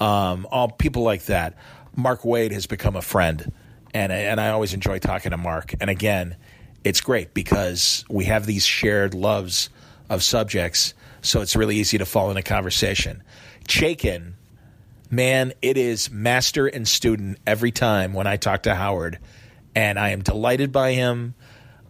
um, 0.00 0.46
all 0.50 0.70
people 0.70 1.02
like 1.02 1.26
that. 1.26 1.56
Mark 1.96 2.22
Waid 2.22 2.50
has 2.52 2.66
become 2.66 2.96
a 2.96 3.02
friend, 3.02 3.52
and 3.94 4.12
and 4.12 4.40
I 4.40 4.50
always 4.50 4.74
enjoy 4.74 4.98
talking 4.98 5.30
to 5.30 5.36
Mark. 5.38 5.74
And 5.80 5.88
again, 5.88 6.36
it's 6.82 7.00
great 7.00 7.32
because 7.32 8.04
we 8.10 8.24
have 8.24 8.44
these 8.44 8.66
shared 8.66 9.14
loves 9.14 9.70
of 10.10 10.22
subjects, 10.22 10.92
so 11.22 11.40
it's 11.40 11.56
really 11.56 11.76
easy 11.76 11.96
to 11.96 12.04
fall 12.04 12.28
into 12.28 12.42
conversation. 12.42 13.22
Chaykin, 13.66 14.34
man, 15.10 15.54
it 15.62 15.78
is 15.78 16.10
master 16.10 16.66
and 16.66 16.86
student 16.86 17.38
every 17.46 17.70
time 17.70 18.12
when 18.12 18.26
I 18.26 18.36
talk 18.36 18.64
to 18.64 18.74
Howard. 18.74 19.18
And 19.76 19.98
I 19.98 20.10
am 20.10 20.22
delighted 20.22 20.70
by 20.70 20.92
him. 20.92 21.34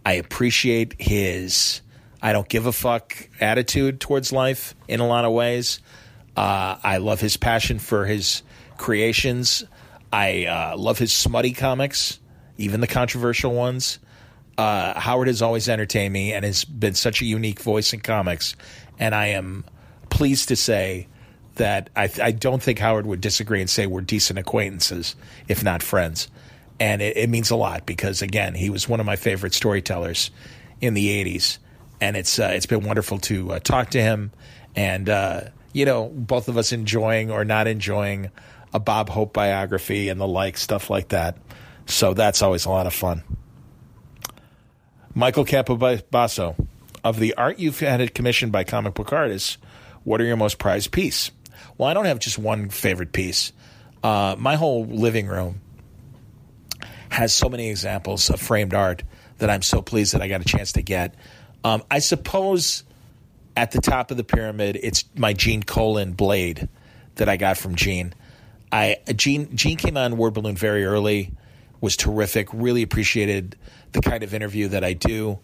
I 0.03 0.13
appreciate 0.13 0.95
his 0.99 1.81
I 2.25 2.33
don't 2.33 2.49
give 2.49 2.65
a 2.65 2.71
fuck 2.71 3.29
attitude 3.39 3.99
towards 3.99 4.31
life 4.31 4.73
in 4.87 4.99
a 4.99 5.07
lot 5.07 5.25
of 5.25 5.31
ways. 5.31 5.79
Uh, 6.35 6.75
I 6.83 6.97
love 6.97 7.21
his 7.21 7.37
passion 7.37 7.77
for 7.77 8.05
his 8.05 8.41
creations. 8.77 9.63
I 10.15 10.45
uh, 10.45 10.77
love 10.77 10.97
his 10.97 11.11
smutty 11.11 11.51
comics, 11.51 12.19
even 12.57 12.79
the 12.79 12.87
controversial 12.87 13.53
ones. 13.53 13.99
Uh, 14.57 14.97
Howard 14.97 15.27
has 15.27 15.41
always 15.41 15.67
entertained 15.67 16.13
me 16.13 16.31
and 16.31 16.45
has 16.45 16.63
been 16.63 16.93
such 16.93 17.21
a 17.21 17.25
unique 17.25 17.59
voice 17.59 17.91
in 17.91 17.99
comics. 17.99 18.55
And 18.97 19.13
I 19.13 19.27
am 19.27 19.65
pleased 20.09 20.47
to 20.47 20.55
say 20.55 21.09
that 21.55 21.89
I, 21.97 22.09
I 22.23 22.31
don't 22.31 22.63
think 22.63 22.79
Howard 22.79 23.05
would 23.05 23.19
disagree 23.19 23.59
and 23.59 23.69
say 23.69 23.87
we're 23.87 23.99
decent 23.99 24.39
acquaintances, 24.39 25.17
if 25.49 25.65
not 25.65 25.83
friends. 25.83 26.29
And 26.79 27.01
it, 27.01 27.17
it 27.17 27.29
means 27.29 27.51
a 27.51 27.57
lot 27.57 27.85
because, 27.85 28.21
again, 28.21 28.55
he 28.55 28.69
was 28.69 28.87
one 28.87 29.01
of 29.01 29.05
my 29.05 29.17
favorite 29.17 29.53
storytellers 29.53 30.31
in 30.79 30.93
the 30.93 31.09
80s. 31.09 31.57
And 31.99 32.15
it's, 32.15 32.39
uh, 32.39 32.51
it's 32.53 32.65
been 32.65 32.85
wonderful 32.85 33.19
to 33.19 33.51
uh, 33.51 33.59
talk 33.59 33.89
to 33.89 34.01
him 34.01 34.31
and, 34.77 35.09
uh, 35.09 35.41
you 35.73 35.83
know, 35.83 36.07
both 36.07 36.47
of 36.47 36.57
us 36.57 36.71
enjoying 36.71 37.31
or 37.31 37.43
not 37.43 37.67
enjoying 37.67 38.31
a 38.75 38.79
Bob 38.79 39.07
Hope 39.07 39.31
biography 39.31 40.09
and 40.09 40.19
the 40.19 40.27
like, 40.27 40.57
stuff 40.57 40.89
like 40.89 41.07
that. 41.07 41.37
So 41.85 42.13
that's 42.13 42.41
always 42.41 42.65
a 42.65 42.69
lot 42.69 42.87
of 42.87 42.93
fun. 42.93 43.23
Michael 45.13 45.45
Campobasso, 45.45 46.67
of 47.01 47.17
the 47.17 47.35
art 47.35 47.57
you've 47.57 47.79
had 47.79 48.13
commissioned 48.13 48.51
by 48.51 48.65
comic 48.65 48.93
book 48.93 49.13
artists, 49.13 49.57
what 50.03 50.19
are 50.19 50.25
your 50.25 50.35
most 50.35 50.57
prized 50.57 50.91
piece? 50.91 51.31
Well, 51.77 51.87
I 51.87 51.93
don't 51.93 52.03
have 52.03 52.19
just 52.19 52.37
one 52.37 52.67
favorite 52.67 53.13
piece. 53.13 53.53
Uh, 54.03 54.35
my 54.37 54.55
whole 54.55 54.85
living 54.85 55.27
room 55.27 55.61
has 57.09 57.33
so 57.33 57.47
many 57.47 57.69
examples 57.69 58.29
of 58.29 58.41
framed 58.41 58.73
art 58.73 59.03
that 59.37 59.49
I'm 59.49 59.61
so 59.61 59.81
pleased 59.81 60.13
that 60.13 60.21
I 60.21 60.27
got 60.27 60.41
a 60.41 60.45
chance 60.45 60.73
to 60.73 60.81
get. 60.81 61.15
Um, 61.63 61.81
I 61.89 61.99
suppose 61.99 62.83
at 63.55 63.71
the 63.71 63.79
top 63.79 64.11
of 64.11 64.17
the 64.17 64.25
pyramid, 64.25 64.77
it's 64.83 65.05
my 65.15 65.31
Gene 65.31 65.63
Colan 65.63 66.11
blade 66.11 66.67
that 67.15 67.29
I 67.29 67.37
got 67.37 67.57
from 67.57 67.75
Gene. 67.75 68.13
I 68.71 68.97
Gene 69.15 69.55
Gene 69.55 69.77
came 69.77 69.97
on 69.97 70.17
Word 70.17 70.33
Balloon 70.33 70.55
very 70.55 70.85
early, 70.85 71.31
was 71.81 71.95
terrific. 71.95 72.49
Really 72.53 72.81
appreciated 72.81 73.55
the 73.91 74.01
kind 74.01 74.23
of 74.23 74.33
interview 74.33 74.67
that 74.69 74.83
I 74.83 74.93
do. 74.93 75.39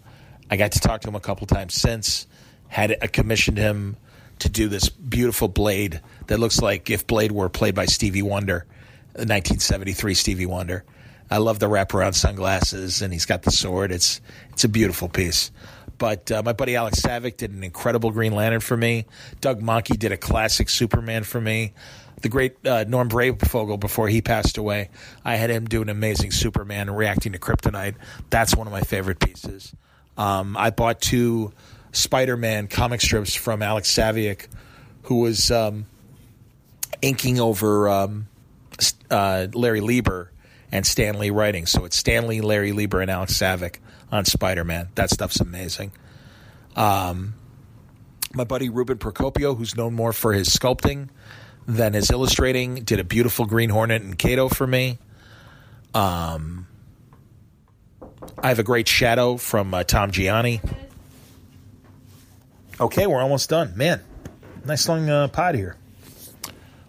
I 0.49 0.57
got 0.57 0.73
to 0.73 0.79
talk 0.79 1.01
to 1.01 1.07
him 1.07 1.15
a 1.15 1.19
couple 1.19 1.47
times 1.47 1.73
since. 1.73 2.27
Had 2.67 2.97
I 3.01 3.07
commissioned 3.07 3.57
him 3.57 3.97
to 4.39 4.49
do 4.49 4.67
this 4.67 4.89
beautiful 4.89 5.47
blade 5.47 6.01
that 6.27 6.39
looks 6.39 6.61
like 6.61 6.89
if 6.89 7.05
Blade 7.05 7.31
were 7.31 7.49
played 7.49 7.75
by 7.75 7.85
Stevie 7.85 8.23
Wonder, 8.23 8.65
1973 9.13 10.13
Stevie 10.13 10.45
Wonder. 10.45 10.83
I 11.29 11.37
love 11.37 11.59
the 11.59 11.67
wraparound 11.67 12.15
sunglasses, 12.15 13.01
and 13.01 13.13
he's 13.13 13.25
got 13.25 13.43
the 13.43 13.51
sword. 13.51 13.91
It's 13.91 14.19
it's 14.51 14.63
a 14.63 14.69
beautiful 14.69 15.07
piece. 15.07 15.51
But 15.97 16.31
uh, 16.31 16.41
my 16.43 16.53
buddy 16.53 16.75
Alex 16.75 16.99
Saviuk 17.01 17.37
did 17.37 17.51
an 17.51 17.63
incredible 17.63 18.09
Green 18.09 18.33
Lantern 18.33 18.59
for 18.59 18.75
me. 18.75 19.05
Doug 19.39 19.61
Mahnke 19.61 19.97
did 19.99 20.11
a 20.11 20.17
classic 20.17 20.67
Superman 20.67 21.23
for 21.23 21.39
me. 21.39 21.73
The 22.21 22.29
great 22.29 22.65
uh, 22.65 22.85
Norm 22.87 23.09
Breyfogle, 23.09 23.79
before 23.79 24.07
he 24.07 24.21
passed 24.21 24.57
away, 24.57 24.89
I 25.25 25.35
had 25.35 25.49
him 25.49 25.65
do 25.65 25.81
an 25.81 25.89
amazing 25.89 26.31
Superman 26.31 26.89
reacting 26.89 27.33
to 27.33 27.39
kryptonite. 27.39 27.95
That's 28.29 28.55
one 28.55 28.67
of 28.67 28.73
my 28.73 28.81
favorite 28.81 29.19
pieces. 29.19 29.73
Um, 30.17 30.55
I 30.55 30.69
bought 30.69 31.01
two 31.01 31.51
Spider-Man 31.93 32.67
comic 32.67 33.01
strips 33.01 33.33
from 33.33 33.61
Alex 33.61 33.91
Saviuk, 33.91 34.47
who 35.03 35.21
was 35.21 35.49
um, 35.51 35.85
inking 37.01 37.39
over 37.39 37.89
um, 37.89 38.27
uh, 39.09 39.47
Larry 39.53 39.81
Lieber 39.81 40.31
and 40.71 40.85
Stan 40.85 41.19
Lee 41.19 41.31
writing. 41.31 41.65
So 41.65 41.85
it's 41.85 41.97
Stan 41.97 42.27
Lee, 42.27 42.41
Larry 42.41 42.71
Lieber, 42.71 43.01
and 43.01 43.11
Alex 43.11 43.33
Saviuk 43.37 43.77
on 44.11 44.25
Spider 44.25 44.63
Man. 44.63 44.89
That 44.95 45.09
stuff's 45.09 45.39
amazing. 45.39 45.91
Um, 46.75 47.33
my 48.33 48.43
buddy 48.43 48.69
Ruben 48.69 48.97
Procopio, 48.97 49.57
who's 49.57 49.75
known 49.75 49.93
more 49.93 50.13
for 50.13 50.33
his 50.33 50.49
sculpting 50.49 51.09
than 51.75 51.93
his 51.93 52.11
illustrating, 52.11 52.75
did 52.75 52.99
a 52.99 53.03
beautiful 53.03 53.45
Green 53.45 53.69
Hornet 53.69 54.01
and 54.01 54.17
Kato 54.17 54.49
for 54.49 54.67
me. 54.67 54.97
Um, 55.93 56.67
I 58.37 58.49
have 58.49 58.59
a 58.59 58.63
great 58.63 58.87
shadow 58.87 59.37
from 59.37 59.73
uh, 59.73 59.83
Tom 59.83 60.11
Gianni. 60.11 60.61
Okay, 62.79 63.07
we're 63.07 63.21
almost 63.21 63.49
done. 63.49 63.73
Man, 63.75 64.01
nice 64.65 64.87
long 64.87 65.09
uh, 65.09 65.27
pod 65.27 65.55
here. 65.55 65.77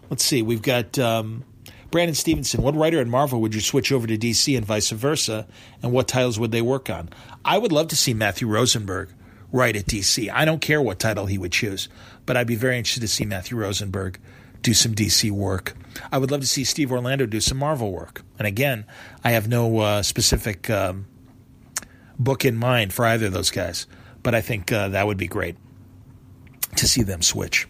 Let's 0.09 0.23
see. 0.23 0.41
We've 0.41 0.61
got 0.61 0.97
um, 0.99 1.43
Brandon 1.91 2.15
Stevenson. 2.15 2.61
What 2.61 2.75
writer 2.75 2.99
in 2.99 3.09
Marvel 3.09 3.41
would 3.41 3.55
you 3.55 3.61
switch 3.61 3.91
over 3.91 4.07
to 4.07 4.17
DC 4.17 4.55
and 4.57 4.65
vice 4.65 4.89
versa? 4.89 5.47
And 5.81 5.91
what 5.91 6.07
titles 6.07 6.39
would 6.39 6.51
they 6.51 6.61
work 6.61 6.89
on? 6.89 7.09
I 7.45 7.57
would 7.57 7.71
love 7.71 7.87
to 7.89 7.95
see 7.95 8.13
Matthew 8.13 8.47
Rosenberg 8.47 9.09
write 9.51 9.75
at 9.75 9.85
DC. 9.85 10.29
I 10.33 10.45
don't 10.45 10.61
care 10.61 10.81
what 10.81 10.99
title 10.99 11.27
he 11.27 11.37
would 11.37 11.51
choose, 11.51 11.87
but 12.25 12.35
I'd 12.35 12.47
be 12.47 12.55
very 12.55 12.77
interested 12.77 13.01
to 13.01 13.07
see 13.07 13.25
Matthew 13.25 13.57
Rosenberg 13.57 14.19
do 14.63 14.73
some 14.73 14.95
DC 14.95 15.29
work. 15.29 15.75
I 16.11 16.17
would 16.17 16.31
love 16.31 16.41
to 16.41 16.47
see 16.47 16.63
Steve 16.63 16.91
Orlando 16.91 17.25
do 17.25 17.39
some 17.39 17.59
Marvel 17.59 17.91
work. 17.91 18.23
And 18.39 18.47
again, 18.47 18.85
I 19.23 19.31
have 19.31 19.47
no 19.47 19.79
uh, 19.79 20.01
specific 20.01 20.69
um, 20.69 21.05
book 22.17 22.45
in 22.45 22.55
mind 22.55 22.93
for 22.93 23.05
either 23.05 23.27
of 23.27 23.33
those 23.33 23.51
guys, 23.51 23.85
but 24.23 24.33
I 24.33 24.41
think 24.41 24.71
uh, 24.71 24.89
that 24.89 25.05
would 25.05 25.17
be 25.17 25.27
great 25.27 25.57
to 26.77 26.87
see 26.87 27.03
them 27.03 27.21
switch. 27.21 27.67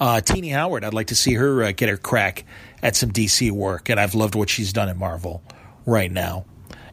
Uh, 0.00 0.20
Tini 0.20 0.48
Howard, 0.48 0.84
I'd 0.84 0.94
like 0.94 1.06
to 1.08 1.14
see 1.14 1.34
her 1.34 1.62
uh, 1.62 1.72
get 1.72 1.88
her 1.88 1.96
crack 1.96 2.44
at 2.82 2.96
some 2.96 3.12
DC 3.12 3.50
work, 3.50 3.88
and 3.88 4.00
I've 4.00 4.14
loved 4.14 4.34
what 4.34 4.50
she's 4.50 4.72
done 4.72 4.88
at 4.88 4.96
Marvel 4.96 5.42
right 5.86 6.10
now. 6.10 6.44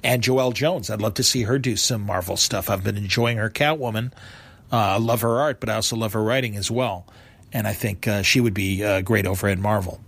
And 0.03 0.21
Joelle 0.21 0.53
Jones, 0.53 0.89
I'd 0.89 1.01
love 1.01 1.15
to 1.15 1.23
see 1.23 1.43
her 1.43 1.57
do 1.57 1.75
some 1.75 2.01
Marvel 2.01 2.37
stuff. 2.37 2.69
I've 2.69 2.83
been 2.83 2.97
enjoying 2.97 3.37
her 3.37 3.49
Catwoman. 3.49 4.11
Uh, 4.71 4.77
I 4.77 4.97
love 4.97 5.21
her 5.21 5.39
art, 5.39 5.59
but 5.59 5.69
I 5.69 5.75
also 5.75 5.95
love 5.95 6.13
her 6.13 6.23
writing 6.23 6.55
as 6.55 6.69
well. 6.69 7.07
And 7.53 7.67
I 7.67 7.73
think 7.73 8.07
uh, 8.07 8.23
she 8.23 8.41
would 8.41 8.53
be 8.53 8.83
uh, 8.83 9.01
great 9.01 9.25
over 9.25 9.47
at 9.47 9.59
Marvel. 9.59 10.01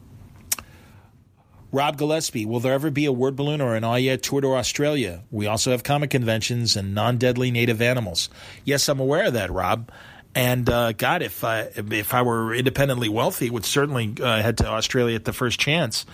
Rob 1.72 1.98
Gillespie, 1.98 2.46
will 2.46 2.62
there 2.62 2.74
ever 2.74 2.90
be 2.90 3.06
a 3.06 3.12
word 3.12 3.36
balloon 3.36 3.60
or 3.60 3.76
an 3.76 3.84
Ayat 3.84 4.22
tour 4.22 4.42
to 4.42 4.56
Australia? 4.56 5.24
We 5.30 5.46
also 5.46 5.72
have 5.72 5.84
comic 5.84 6.10
conventions 6.10 6.78
and 6.78 6.96
non 6.96 7.18
deadly 7.18 7.52
native 7.52 7.82
animals. 7.82 8.30
Yes, 8.64 8.88
I'm 8.88 9.00
aware 9.00 9.26
of 9.26 9.34
that, 9.34 9.52
Rob. 9.52 9.92
And 10.34 10.70
uh, 10.70 10.94
God, 10.94 11.22
if 11.22 11.44
I 11.44 11.70
if 11.76 12.14
I 12.14 12.22
were 12.22 12.54
independently 12.54 13.10
wealthy, 13.10 13.50
would 13.50 13.66
certainly 13.66 14.14
uh, 14.22 14.42
head 14.42 14.58
to 14.60 14.68
Australia 14.68 15.16
at 15.16 15.26
the 15.26 15.34
first 15.34 15.60
chance, 15.60 16.06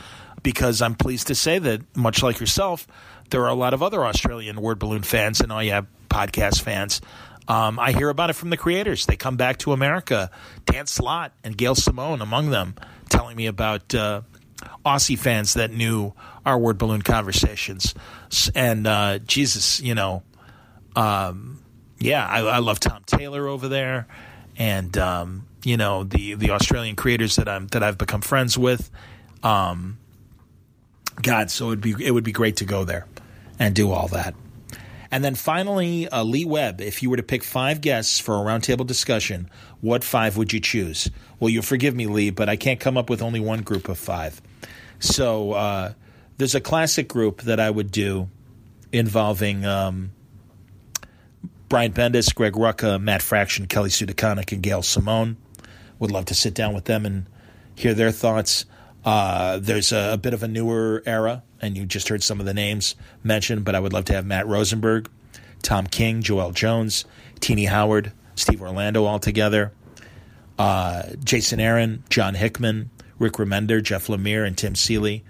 because 0.44 0.82
I'm 0.82 0.96
pleased 0.96 1.28
to 1.28 1.36
say 1.36 1.60
that 1.60 1.82
much 1.96 2.24
like 2.24 2.40
yourself, 2.40 2.88
there 3.30 3.44
are 3.44 3.50
a 3.50 3.56
lot 3.56 3.74
of 3.74 3.82
other 3.82 4.04
Australian 4.06 4.62
word 4.62 4.80
balloon 4.80 5.04
fans 5.04 5.42
and 5.42 5.52
Ayat 5.52 5.86
podcast 6.10 6.62
fans. 6.62 7.02
Um, 7.48 7.80
I 7.80 7.92
hear 7.92 8.10
about 8.10 8.30
it 8.30 8.34
from 8.34 8.50
the 8.50 8.58
creators. 8.58 9.06
They 9.06 9.16
come 9.16 9.36
back 9.36 9.58
to 9.60 9.74
America, 9.74 10.32
Dan 10.66 10.88
Slott 10.88 11.34
and 11.44 11.58
Gail 11.58 11.76
Simone 11.76 12.22
among 12.22 12.50
them, 12.50 12.76
telling 13.10 13.36
me 13.36 13.48
about 13.48 13.94
uh, 13.94 14.22
Aussie 14.86 15.18
fans 15.18 15.56
that 15.56 15.72
knew 15.72 16.14
our 16.46 16.58
word 16.58 16.78
balloon 16.78 17.02
conversations. 17.02 17.94
And 18.56 18.88
uh, 18.88 19.20
Jesus, 19.20 19.82
you 19.82 19.96
know, 19.96 20.24
um, 20.96 21.62
yeah, 22.00 22.26
I, 22.26 22.40
I, 22.42 22.58
love 22.60 22.80
Tom 22.80 23.04
Taylor 23.06 23.48
over 23.48 23.68
there, 23.68 24.08
and 24.58 24.98
um, 24.98 25.48
you 25.64 25.78
know 25.78 26.04
the 26.04 26.34
the 26.34 26.52
Australian 26.52 26.96
creators 26.96 27.36
that 27.36 27.48
I'm 27.48 27.68
that 27.68 27.84
I've 27.84 27.98
become 27.98 28.22
friends 28.22 28.58
with. 28.58 28.90
Um, 29.44 30.00
God, 31.22 31.52
so 31.52 31.68
it'd 31.68 31.82
be 31.82 31.96
it 32.00 32.12
would 32.12 32.24
be 32.24 32.32
great 32.32 32.58
to 32.58 32.66
go 32.66 32.84
there 32.84 33.06
and 33.60 33.76
do 33.76 33.92
all 33.92 34.08
that. 34.10 34.34
And 35.12 35.26
then 35.26 35.36
finally, 35.36 36.08
uh, 36.08 36.24
Lee 36.24 36.46
Webb, 36.46 36.80
if 36.80 37.04
you 37.04 37.10
were 37.10 37.18
to 37.18 37.24
pick 37.24 37.44
five 37.44 37.82
guests 37.82 38.20
for 38.20 38.36
a 38.36 38.40
roundtable 38.40 38.88
discussion, 38.88 39.50
what 39.82 40.04
five 40.06 40.38
would 40.38 40.54
you 40.54 40.62
choose? 40.62 41.12
Well, 41.40 41.50
you'll 41.50 41.64
forgive 41.64 41.94
me, 41.94 42.08
Lee, 42.08 42.30
but 42.30 42.48
I 42.48 42.56
can't 42.56 42.80
come 42.80 42.98
up 42.98 43.10
with 43.10 43.22
only 43.22 43.42
one 43.42 43.62
group 43.62 43.90
of 43.90 43.98
five. 44.00 44.42
So 45.00 45.52
uh, 45.52 45.94
there's 46.38 46.56
a 46.56 46.62
classic 46.62 47.10
group 47.10 47.42
that 47.42 47.60
I 47.60 47.70
would 47.70 47.92
do 47.92 48.30
involving 48.94 49.66
um, 49.66 50.12
Brian 51.68 51.92
Bendis, 51.92 52.34
Greg 52.34 52.54
Rucka, 52.54 53.02
Matt 53.02 53.22
Fraction, 53.22 53.66
Kelly 53.66 53.90
Sue 53.90 54.06
DeConnick, 54.06 54.52
and 54.54 54.64
Gail 54.64 54.82
Simone. 54.82 55.38
Would 56.00 56.12
love 56.12 56.26
to 56.26 56.36
sit 56.36 56.54
down 56.54 56.74
with 56.74 56.86
them 56.86 57.06
and 57.06 57.28
hear 57.76 57.94
their 57.94 58.12
thoughts. 58.12 58.66
Uh, 59.04 59.58
there's 59.60 59.92
a, 59.92 60.14
a, 60.14 60.18
bit 60.18 60.34
of 60.34 60.44
a 60.44 60.48
newer 60.48 61.02
era, 61.06 61.44
and 61.60 61.76
you 61.76 61.86
just 61.86 62.10
heard 62.10 62.22
some 62.22 62.40
of 62.40 62.46
the 62.46 62.54
names 62.54 62.96
mentioned, 63.24 63.66
but 63.66 63.74
I 63.74 63.80
would 63.80 63.94
love 63.94 64.06
to 64.06 64.14
have 64.14 64.26
Matt 64.26 64.48
Rosenberg, 64.48 65.10
Tom 65.64 65.88
King, 65.88 66.22
Joelle 66.22 66.54
Jones, 66.54 67.06
Tini 67.40 67.66
Howard, 67.66 68.12
Steve 68.36 68.62
Orlando 68.62 69.06
all 69.06 69.20
together, 69.20 69.72
uh, 70.60 71.04
Jason 71.24 71.60
Aaron, 71.60 72.04
John 72.10 72.36
Hickman, 72.36 72.92
Rick 73.18 73.34
Remender, 73.34 73.82
Jeff 73.82 74.08
Lemire, 74.08 74.46
and 74.46 74.58
Tim 74.58 74.76
Seeley 74.76 75.24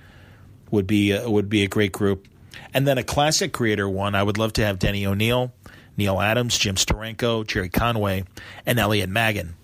would 0.69 0.87
be 0.87 1.13
uh, 1.13 1.29
would 1.29 1.49
be 1.49 1.63
a 1.63 1.67
great 1.67 1.91
group. 1.91 2.27
And 2.73 2.85
then 2.85 2.97
a 2.97 3.03
classic 3.03 3.53
creator 3.53 3.87
one, 3.87 4.15
I 4.15 4.23
would 4.23 4.37
love 4.37 4.53
to 4.53 4.65
have 4.65 4.79
Denny 4.79 5.05
O'Neil, 5.05 5.53
Neal 5.95 6.19
Adams, 6.19 6.57
Jim 6.57 6.75
Steranko, 6.75 7.47
Gerry 7.47 7.69
Conway, 7.69 8.25
and 8.65 8.79
Elliot 8.79 9.09
Maggin 9.09 9.55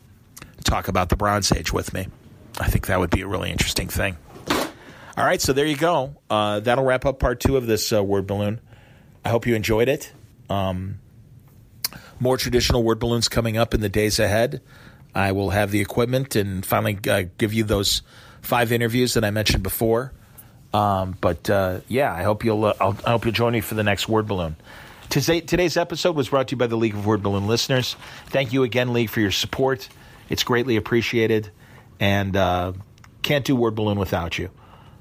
talk 0.63 0.87
about 0.87 1.09
the 1.09 1.15
Bronze 1.15 1.51
Age 1.51 1.73
with 1.73 1.93
me. 1.93 2.07
I 2.59 2.67
think 2.69 2.87
that 2.87 2.99
would 2.99 3.09
be 3.09 3.21
a 3.21 3.27
really 3.27 3.51
interesting 3.51 3.87
thing. 3.87 4.17
All 4.49 5.25
right, 5.25 5.41
so 5.41 5.53
there 5.53 5.65
you 5.65 5.77
go. 5.77 6.15
Uh, 6.29 6.59
that'll 6.59 6.83
wrap 6.83 7.05
up 7.05 7.19
part 7.19 7.39
two 7.39 7.57
of 7.57 7.65
this 7.65 7.91
uh, 7.91 8.03
word 8.03 8.27
balloon. 8.27 8.59
I 9.25 9.29
hope 9.29 9.47
you 9.47 9.55
enjoyed 9.55 9.89
it. 9.89 10.11
Um, 10.49 10.99
more 12.19 12.37
traditional 12.37 12.83
word 12.83 12.99
balloons 12.99 13.27
coming 13.27 13.57
up 13.57 13.73
in 13.73 13.81
the 13.81 13.89
days 13.89 14.19
ahead. 14.19 14.61
I 15.15 15.31
will 15.31 15.49
have 15.49 15.71
the 15.71 15.81
equipment 15.81 16.35
and 16.35 16.65
finally 16.65 16.99
uh, 17.09 17.23
give 17.37 17.53
you 17.53 17.63
those 17.63 18.03
five 18.41 18.71
interviews 18.71 19.15
that 19.15 19.25
I 19.25 19.31
mentioned 19.31 19.63
before. 19.63 20.13
Um, 20.73 21.17
but 21.19 21.49
uh, 21.49 21.79
yeah, 21.87 22.13
I 22.13 22.23
hope 22.23 22.43
you'll 22.43 22.65
uh, 22.65 22.73
i 22.79 23.11
hope 23.11 23.25
you'll 23.25 23.33
join 23.33 23.53
me 23.53 23.61
for 23.61 23.75
the 23.75 23.83
next 23.83 24.07
word 24.07 24.27
balloon. 24.27 24.55
Today, 25.09 25.41
Today's 25.41 25.77
episode 25.77 26.15
was 26.15 26.29
brought 26.29 26.49
to 26.49 26.53
you 26.53 26.57
by 26.57 26.67
the 26.67 26.75
League 26.75 26.93
of 26.93 27.05
Word 27.05 27.23
Balloon 27.23 27.47
listeners. 27.47 27.95
Thank 28.27 28.51
you 28.51 28.63
again, 28.63 28.91
League, 28.91 29.09
for 29.09 29.21
your 29.21 29.31
support. 29.31 29.87
It's 30.29 30.43
greatly 30.43 30.75
appreciated, 30.75 31.49
and 31.99 32.35
uh, 32.35 32.73
can't 33.21 33.45
do 33.45 33.55
Word 33.55 33.75
Balloon 33.75 33.99
without 33.99 34.37
you. 34.37 34.49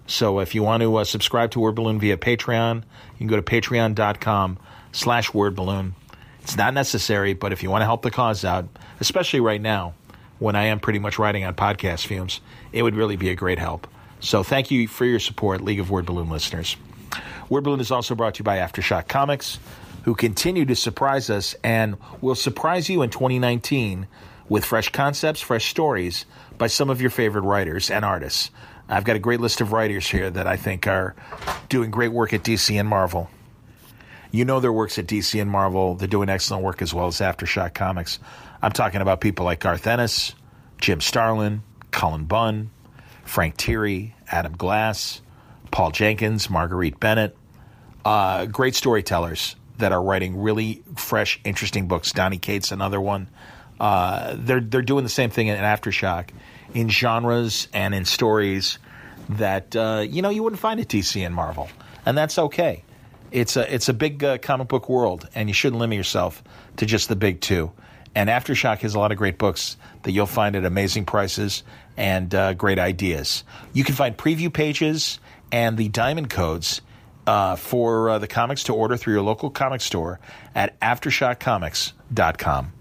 So 0.06 0.38
if 0.40 0.54
you 0.54 0.62
want 0.62 0.82
to 0.82 0.96
uh, 0.96 1.04
subscribe 1.04 1.50
to 1.52 1.60
Word 1.60 1.74
Balloon 1.74 1.98
via 1.98 2.16
Patreon, 2.16 2.76
you 2.76 3.18
can 3.18 3.26
go 3.26 3.36
to 3.36 3.42
patreon.com 3.42 4.58
slash 4.92 5.34
Word 5.34 5.56
Balloon. 5.56 5.94
It's 6.42 6.56
not 6.56 6.74
necessary, 6.74 7.34
but 7.34 7.52
if 7.52 7.62
you 7.62 7.70
want 7.70 7.82
to 7.82 7.86
help 7.86 8.02
the 8.02 8.10
cause 8.10 8.44
out, 8.44 8.68
especially 9.00 9.40
right 9.40 9.60
now, 9.60 9.94
when 10.38 10.54
I 10.54 10.66
am 10.66 10.80
pretty 10.80 10.98
much 10.98 11.18
riding 11.18 11.44
on 11.44 11.54
podcast 11.54 12.06
fumes, 12.06 12.40
it 12.72 12.82
would 12.82 12.94
really 12.94 13.16
be 13.16 13.30
a 13.30 13.34
great 13.34 13.58
help. 13.58 13.88
So 14.20 14.42
thank 14.42 14.70
you 14.70 14.86
for 14.86 15.04
your 15.04 15.18
support, 15.18 15.60
League 15.60 15.80
of 15.80 15.90
Word 15.90 16.06
Balloon 16.06 16.30
listeners. 16.30 16.76
Word 17.48 17.64
Balloon 17.64 17.80
is 17.80 17.90
also 17.90 18.14
brought 18.14 18.34
to 18.34 18.40
you 18.40 18.44
by 18.44 18.58
Aftershock 18.58 19.08
Comics, 19.08 19.58
who 20.04 20.14
continue 20.14 20.64
to 20.66 20.76
surprise 20.76 21.30
us 21.30 21.54
and 21.64 21.96
will 22.20 22.34
surprise 22.34 22.88
you 22.88 23.02
in 23.02 23.10
2019 23.10 24.06
with 24.48 24.64
fresh 24.64 24.90
concepts, 24.90 25.40
fresh 25.40 25.68
stories 25.68 26.26
by 26.58 26.66
some 26.66 26.90
of 26.90 27.00
your 27.00 27.10
favorite 27.10 27.42
writers 27.42 27.90
and 27.90 28.04
artists. 28.04 28.50
I've 28.88 29.04
got 29.04 29.16
a 29.16 29.20
great 29.20 29.40
list 29.40 29.60
of 29.60 29.72
writers 29.72 30.08
here 30.08 30.30
that 30.30 30.46
I 30.46 30.56
think 30.56 30.86
are 30.86 31.14
doing 31.68 31.90
great 31.90 32.12
work 32.12 32.32
at 32.32 32.42
DC 32.42 32.78
and 32.78 32.88
Marvel. 32.88 33.28
You 34.30 34.44
know 34.44 34.60
their 34.60 34.72
works 34.72 34.98
at 34.98 35.06
DC 35.06 35.40
and 35.40 35.50
Marvel. 35.50 35.94
They're 35.94 36.08
doing 36.08 36.28
excellent 36.28 36.62
work 36.62 36.82
as 36.82 36.92
well 36.92 37.06
as 37.06 37.16
Aftershock 37.16 37.74
Comics. 37.74 38.18
I'm 38.62 38.72
talking 38.72 39.00
about 39.00 39.20
people 39.20 39.44
like 39.44 39.60
Garth 39.60 39.86
Ennis, 39.86 40.34
Jim 40.78 41.00
Starlin, 41.00 41.62
Cullen 41.90 42.24
Bunn, 42.24 42.70
Frank 43.24 43.56
Tieri, 43.56 44.12
Adam 44.28 44.56
Glass, 44.56 45.20
Paul 45.70 45.90
Jenkins, 45.90 46.48
Marguerite 46.48 47.00
Bennett. 47.00 47.36
Uh, 48.04 48.46
great 48.46 48.74
storytellers 48.74 49.56
that 49.78 49.92
are 49.92 50.02
writing 50.02 50.40
really 50.40 50.82
fresh, 50.96 51.40
interesting 51.44 51.88
books. 51.88 52.12
Donny 52.12 52.38
Cates, 52.38 52.72
another 52.72 53.00
one. 53.00 53.28
Uh, 53.78 54.34
they're 54.38 54.60
they're 54.60 54.82
doing 54.82 55.04
the 55.04 55.10
same 55.10 55.30
thing 55.30 55.48
in 55.48 55.56
Aftershock, 55.56 56.30
in 56.74 56.88
genres 56.88 57.68
and 57.72 57.94
in 57.94 58.04
stories 58.04 58.78
that 59.28 59.74
uh, 59.76 60.04
you 60.08 60.22
know 60.22 60.30
you 60.30 60.42
wouldn't 60.42 60.60
find 60.60 60.80
at 60.80 60.88
DC 60.88 61.24
and 61.24 61.34
Marvel, 61.34 61.68
and 62.04 62.16
that's 62.16 62.38
okay. 62.38 62.84
It's 63.30 63.56
a 63.56 63.74
it's 63.74 63.88
a 63.88 63.94
big 63.94 64.22
uh, 64.24 64.38
comic 64.38 64.68
book 64.68 64.88
world, 64.88 65.28
and 65.34 65.48
you 65.48 65.54
shouldn't 65.54 65.80
limit 65.80 65.96
yourself 65.96 66.42
to 66.76 66.86
just 66.86 67.08
the 67.08 67.16
big 67.16 67.40
two. 67.40 67.72
And 68.14 68.30
Aftershock 68.30 68.78
has 68.78 68.94
a 68.94 68.98
lot 68.98 69.12
of 69.12 69.18
great 69.18 69.36
books 69.36 69.76
that 70.04 70.12
you'll 70.12 70.24
find 70.24 70.56
at 70.56 70.64
amazing 70.64 71.04
prices 71.04 71.62
and 71.98 72.34
uh, 72.34 72.54
great 72.54 72.78
ideas. 72.78 73.44
You 73.74 73.84
can 73.84 73.94
find 73.94 74.16
preview 74.16 74.50
pages 74.50 75.18
and 75.52 75.76
the 75.76 75.88
diamond 75.90 76.30
codes 76.30 76.80
uh, 77.26 77.56
for 77.56 78.08
uh, 78.08 78.18
the 78.18 78.26
comics 78.26 78.64
to 78.64 78.72
order 78.72 78.96
through 78.96 79.14
your 79.14 79.22
local 79.22 79.50
comic 79.50 79.82
store 79.82 80.18
at 80.54 80.80
aftershockcomics.com. 80.80 82.72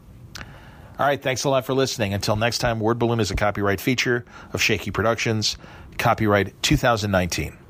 All 0.98 1.06
right, 1.06 1.22
thanks 1.22 1.44
a 1.44 1.50
lot 1.50 1.66
for 1.66 1.74
listening. 1.74 2.14
Until 2.14 2.38
next 2.38 2.60
time, 2.60 2.80
Word 2.80 3.00
Balloon 3.00 3.20
is 3.20 3.30
a 3.30 3.36
copyright 3.36 3.82
feature 3.82 4.24
of 4.54 4.62
Shaky 4.62 4.92
Productions. 4.92 5.58
Copyright 5.98 6.62
2019. 6.64 7.65